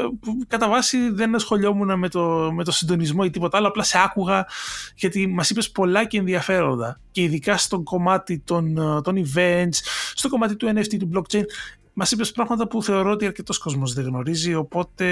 κατά 0.47 0.69
βάση 0.69 1.09
δεν 1.09 1.35
ασχολιόμουν 1.35 1.99
με 1.99 2.09
το, 2.09 2.51
με 2.53 2.63
το 2.63 2.71
συντονισμό 2.71 3.21
ή 3.25 3.29
τίποτα 3.29 3.57
άλλο, 3.57 3.67
απλά 3.67 3.83
σε 3.83 3.97
άκουγα 4.03 4.47
γιατί 4.95 5.27
μας 5.27 5.49
είπες 5.49 5.71
πολλά 5.71 6.05
και 6.05 6.17
ενδιαφέροντα 6.17 6.99
και 7.11 7.21
ειδικά 7.21 7.57
στο 7.57 7.81
κομμάτι 7.81 8.39
των, 8.39 8.75
των 9.03 9.25
events, 9.25 9.77
στο 10.13 10.29
κομμάτι 10.29 10.55
του 10.55 10.67
NFT, 10.75 10.97
του 10.99 11.09
blockchain 11.13 11.43
Μας 11.93 12.11
είπε 12.11 12.25
πράγματα 12.25 12.67
που 12.67 12.83
θεωρώ 12.83 13.11
ότι 13.11 13.25
αρκετός 13.25 13.57
κόσμος 13.57 13.93
δεν 13.93 14.05
γνωρίζει, 14.05 14.55
οπότε 14.55 15.05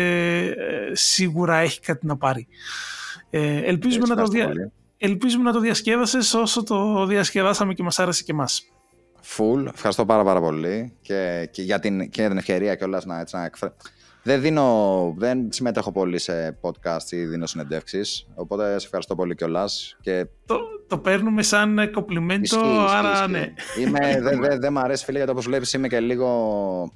ε, 0.45 0.55
σίγουρα 0.91 1.57
έχει 1.57 1.79
κάτι 1.79 2.05
να 2.05 2.17
πάρει. 2.17 2.47
Ε, 3.29 3.57
ελπίζουμε, 3.57 4.07
να 4.07 4.15
το 4.15 4.27
δια... 4.27 4.71
ελπίζουμε 4.97 5.43
να 5.43 5.51
το 5.51 5.59
διασκέδασες 5.59 6.33
όσο 6.33 6.63
το 6.63 7.05
διασκεδάσαμε 7.05 7.73
και 7.73 7.83
μας 7.83 7.99
άρεσε 7.99 8.23
και 8.23 8.31
εμάς. 8.31 8.63
Φουλ, 9.21 9.65
ευχαριστώ 9.65 10.05
πάρα 10.05 10.23
πάρα 10.23 10.39
πολύ 10.39 10.93
και, 11.01 11.49
και, 11.51 11.61
για, 11.61 11.79
την, 11.79 11.99
και 12.09 12.21
για 12.21 12.29
την 12.29 12.37
ευκαιρία 12.37 12.75
κιόλας 12.75 13.05
να, 13.05 13.19
έτσι, 13.19 13.35
να 13.35 13.45
εκφράσω 13.45 13.75
δεν, 14.29 14.41
δίνω, 14.41 15.13
δεν 15.17 15.51
συμμετέχω 15.51 15.91
πολύ 15.91 16.19
σε 16.19 16.57
podcast 16.61 17.11
ή 17.11 17.25
δίνω 17.25 17.45
συνεντεύξεις. 17.45 18.27
Οπότε 18.35 18.79
σε 18.79 18.85
ευχαριστώ 18.85 19.15
πολύ 19.15 19.35
κιόλας. 19.35 19.97
Και... 20.01 20.25
Το, 20.45 20.57
το 20.87 20.97
παίρνουμε 20.97 21.41
σαν 21.41 21.91
κοπλιμέντο, 21.91 22.59
άρα 22.87 23.27
ναι. 23.27 23.53
Είμαι, 23.79 24.21
δεν 24.21 24.39
δε, 24.43 24.57
δε 24.57 24.69
μ' 24.69 24.77
αρέσει, 24.77 25.05
φίλε, 25.05 25.17
γιατί 25.17 25.31
όπως 25.31 25.45
βλέπεις 25.45 25.73
είμαι 25.73 25.87
και 25.87 25.99
λίγο. 25.99 26.91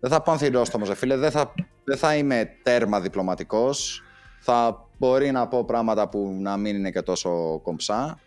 Δεν 0.00 0.10
θα 0.10 0.22
πω 0.22 0.32
ανθυρόστομο, 0.32 0.84
φίλε. 0.84 1.16
Δεν 1.16 1.30
θα, 1.30 1.54
δεν 1.84 1.96
θα 1.96 2.16
είμαι 2.16 2.50
τέρμα 2.62 3.00
διπλωματικός. 3.00 4.02
Θα 4.40 4.88
μπορεί 4.98 5.30
να 5.30 5.48
πω 5.48 5.64
πράγματα 5.64 6.08
που 6.08 6.36
να 6.40 6.56
μην 6.56 6.76
είναι 6.76 6.90
και 6.90 7.02
τόσο 7.02 7.60
κομψά. 7.62 8.18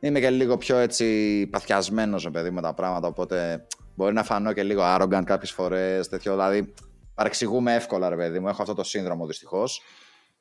Είμαι 0.00 0.20
και 0.20 0.30
λίγο 0.30 0.56
πιο 0.56 0.76
έτσι 0.76 1.46
παθιασμένος, 1.46 2.28
παιδί, 2.30 2.50
με 2.50 2.60
τα 2.60 2.74
πράγματα. 2.74 3.08
Οπότε 3.08 3.66
Μπορεί 3.96 4.14
να 4.14 4.22
φανώ 4.22 4.52
και 4.52 4.62
λίγο 4.62 4.82
arrogant 4.84 5.22
κάποιες 5.24 5.50
φορές, 5.50 6.08
τέτοιο. 6.08 6.32
Δηλαδή, 6.32 6.74
παρεξηγούμε 7.14 7.74
εύκολα, 7.74 8.08
ρε 8.08 8.16
παιδί 8.16 8.38
μου. 8.38 8.48
Έχω 8.48 8.62
αυτό 8.62 8.74
το 8.74 8.84
σύνδρομο 8.84 9.26
δυστυχώς. 9.26 9.82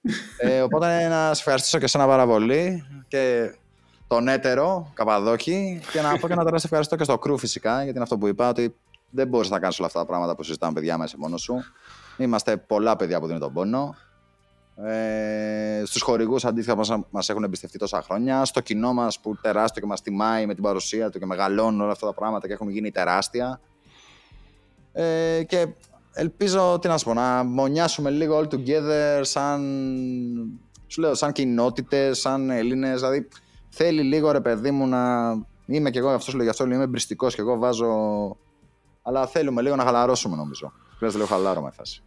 ε, 0.38 0.62
οπότε 0.62 1.08
να 1.08 1.34
σε 1.34 1.40
ευχαριστήσω 1.40 1.78
και 1.78 1.84
εσένα 1.84 2.06
πάρα 2.06 2.26
πολύ 2.26 2.86
και 3.08 3.56
τον 4.08 4.28
έτερο 4.28 4.92
Καπαδόκη 4.94 5.82
και 5.92 6.02
να 6.02 6.18
πω 6.18 6.28
και 6.28 6.36
να 6.36 6.44
τώρα 6.44 6.58
σε 6.58 6.66
ευχαριστώ 6.66 6.96
και 6.96 7.04
στο 7.04 7.18
κρού 7.18 7.38
φυσικά, 7.38 7.76
γιατί 7.76 7.90
είναι 7.90 8.04
αυτό 8.04 8.18
που 8.18 8.28
είπα, 8.28 8.50
ότι 8.50 8.76
δεν 9.10 9.28
μπορείς 9.28 9.50
να 9.50 9.60
κάνεις 9.60 9.78
όλα 9.78 9.88
αυτά 9.88 10.00
τα 10.00 10.06
πράγματα 10.06 10.36
που 10.36 10.44
συζητάμε 10.44 10.74
παιδιά 10.74 10.98
μέσα 10.98 11.16
μόνο 11.18 11.38
σου. 11.38 11.64
Είμαστε 12.18 12.58
πολλά 12.58 12.96
παιδιά 12.96 13.20
που 13.20 13.26
δίνουν 13.26 13.42
τον 13.42 13.54
πόνο. 13.54 13.96
Ε, 14.84 15.84
στους 15.86 16.02
χορηγούς 16.02 16.46
αντίθετα 16.46 16.78
μας, 16.78 16.92
μας 17.10 17.30
έχουν 17.30 17.44
εμπιστευτεί 17.44 17.78
τόσα 17.78 18.02
χρόνια, 18.02 18.46
στο 18.46 18.62
κοινό 18.62 18.94
μας 18.94 19.20
που 19.20 19.38
τεράστιο 19.42 19.82
και 19.82 19.88
μας 19.88 20.02
τιμάει 20.02 20.46
με 20.46 20.54
την 20.54 20.64
παρουσία 20.64 21.10
του 21.10 21.20
και 21.20 21.26
μεγαλώνουν 21.26 21.82
όλα 21.82 21.92
αυτά 21.92 22.06
τα 22.06 22.14
πράγματα 22.14 22.48
και 22.48 22.54
έχουν 22.54 22.70
γίνει 22.70 22.92
τεράστια. 22.92 23.60
Ε, 24.92 25.44
και 25.44 25.68
ελπίζω, 26.14 26.80
τι 26.82 26.88
να 26.88 26.98
σου 26.98 27.06
πω, 27.06 27.14
να 27.14 27.44
μονιάσουμε 27.44 28.10
λίγο 28.10 28.40
all 28.40 28.48
together 28.54 29.20
σαν, 29.22 29.62
σου 30.88 31.02
λέω, 31.02 31.14
σαν 31.14 31.32
κοινότητες, 31.32 32.20
σαν 32.20 32.50
Έλληνες, 32.50 33.00
δηλαδή 33.00 33.28
θέλει 33.70 34.02
λίγο 34.02 34.32
ρε 34.32 34.42
παιδί 34.42 34.72
μου 34.72 34.88
να... 34.88 35.34
Είμαι 35.68 35.90
και 35.90 36.00
εγώ, 36.00 36.10
αυτό 36.10 36.30
σου 36.30 36.36
λέω, 36.36 36.46
γι' 36.46 36.52
αυτό 36.52 36.66
είμαι 36.66 36.88
μπριστικό 36.88 37.28
και 37.28 37.42
εγώ 37.42 37.58
βάζω... 37.58 37.88
Αλλά 39.02 39.28
θέλουμε 39.28 39.62
λίγο 39.62 39.76
να 39.76 39.84
χαλαρώσουμε 39.84 40.36
νομίζω. 40.36 40.72
Χρειάζεται 40.98 41.24
λίγο 41.24 41.36
χαλάρωμα 41.36 41.70
η 41.72 41.76
φάση. 41.76 42.04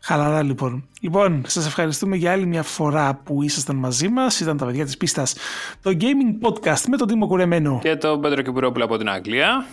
Χαλαρά 0.00 0.42
λοιπόν. 0.42 0.88
Λοιπόν, 1.00 1.42
σας 1.46 1.66
ευχαριστούμε 1.66 2.16
για 2.16 2.32
άλλη 2.32 2.46
μια 2.46 2.62
φορά 2.62 3.14
που 3.14 3.42
ήσασταν 3.42 3.76
μαζί 3.76 4.08
μας. 4.08 4.40
Ήταν 4.40 4.56
τα 4.56 4.66
παιδιά 4.66 4.84
της 4.84 4.96
πίστας 4.96 5.34
το 5.82 5.96
Gaming 6.00 6.48
Podcast 6.48 6.80
με 6.88 6.96
τον 6.96 7.08
Τίμο 7.08 7.26
Κουρεμένο. 7.26 7.78
Και 7.82 7.96
τον 7.96 8.20
Πέτρο 8.20 8.42
Κυπουρόπουλο 8.42 8.84
από 8.84 8.96
την 8.96 9.08
Αγγλία. 9.08 9.66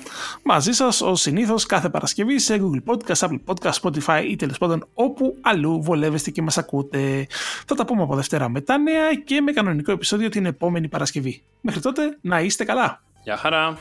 Μαζί 0.43 0.71
σας, 0.71 1.01
ως 1.01 1.21
συνήθως, 1.21 1.65
κάθε 1.65 1.89
Παρασκευή 1.89 2.39
σε 2.39 2.61
Google 2.61 2.93
Podcast, 2.93 3.27
Apple 3.27 3.39
Podcast, 3.45 3.73
Spotify 3.81 4.23
ή 4.29 4.35
τέλος 4.35 4.57
πάντων 4.57 4.87
όπου 4.93 5.37
αλλού 5.41 5.81
βολεύεστε 5.81 6.31
και 6.31 6.41
μας 6.41 6.57
ακούτε. 6.57 7.27
Θα 7.67 7.75
τα 7.75 7.85
πούμε 7.85 8.01
από 8.01 8.15
Δευτέρα 8.15 8.49
με 8.49 8.61
τα 8.61 8.77
νέα 8.77 9.13
και 9.13 9.41
με 9.41 9.51
κανονικό 9.51 9.91
επεισόδιο 9.91 10.29
την 10.29 10.45
επόμενη 10.45 10.87
Παρασκευή. 10.87 11.43
Μέχρι 11.61 11.81
τότε, 11.81 12.17
να 12.21 12.39
είστε 12.39 12.63
καλά. 12.63 13.03
Γεια 13.23 13.37
χαρά. 13.37 13.77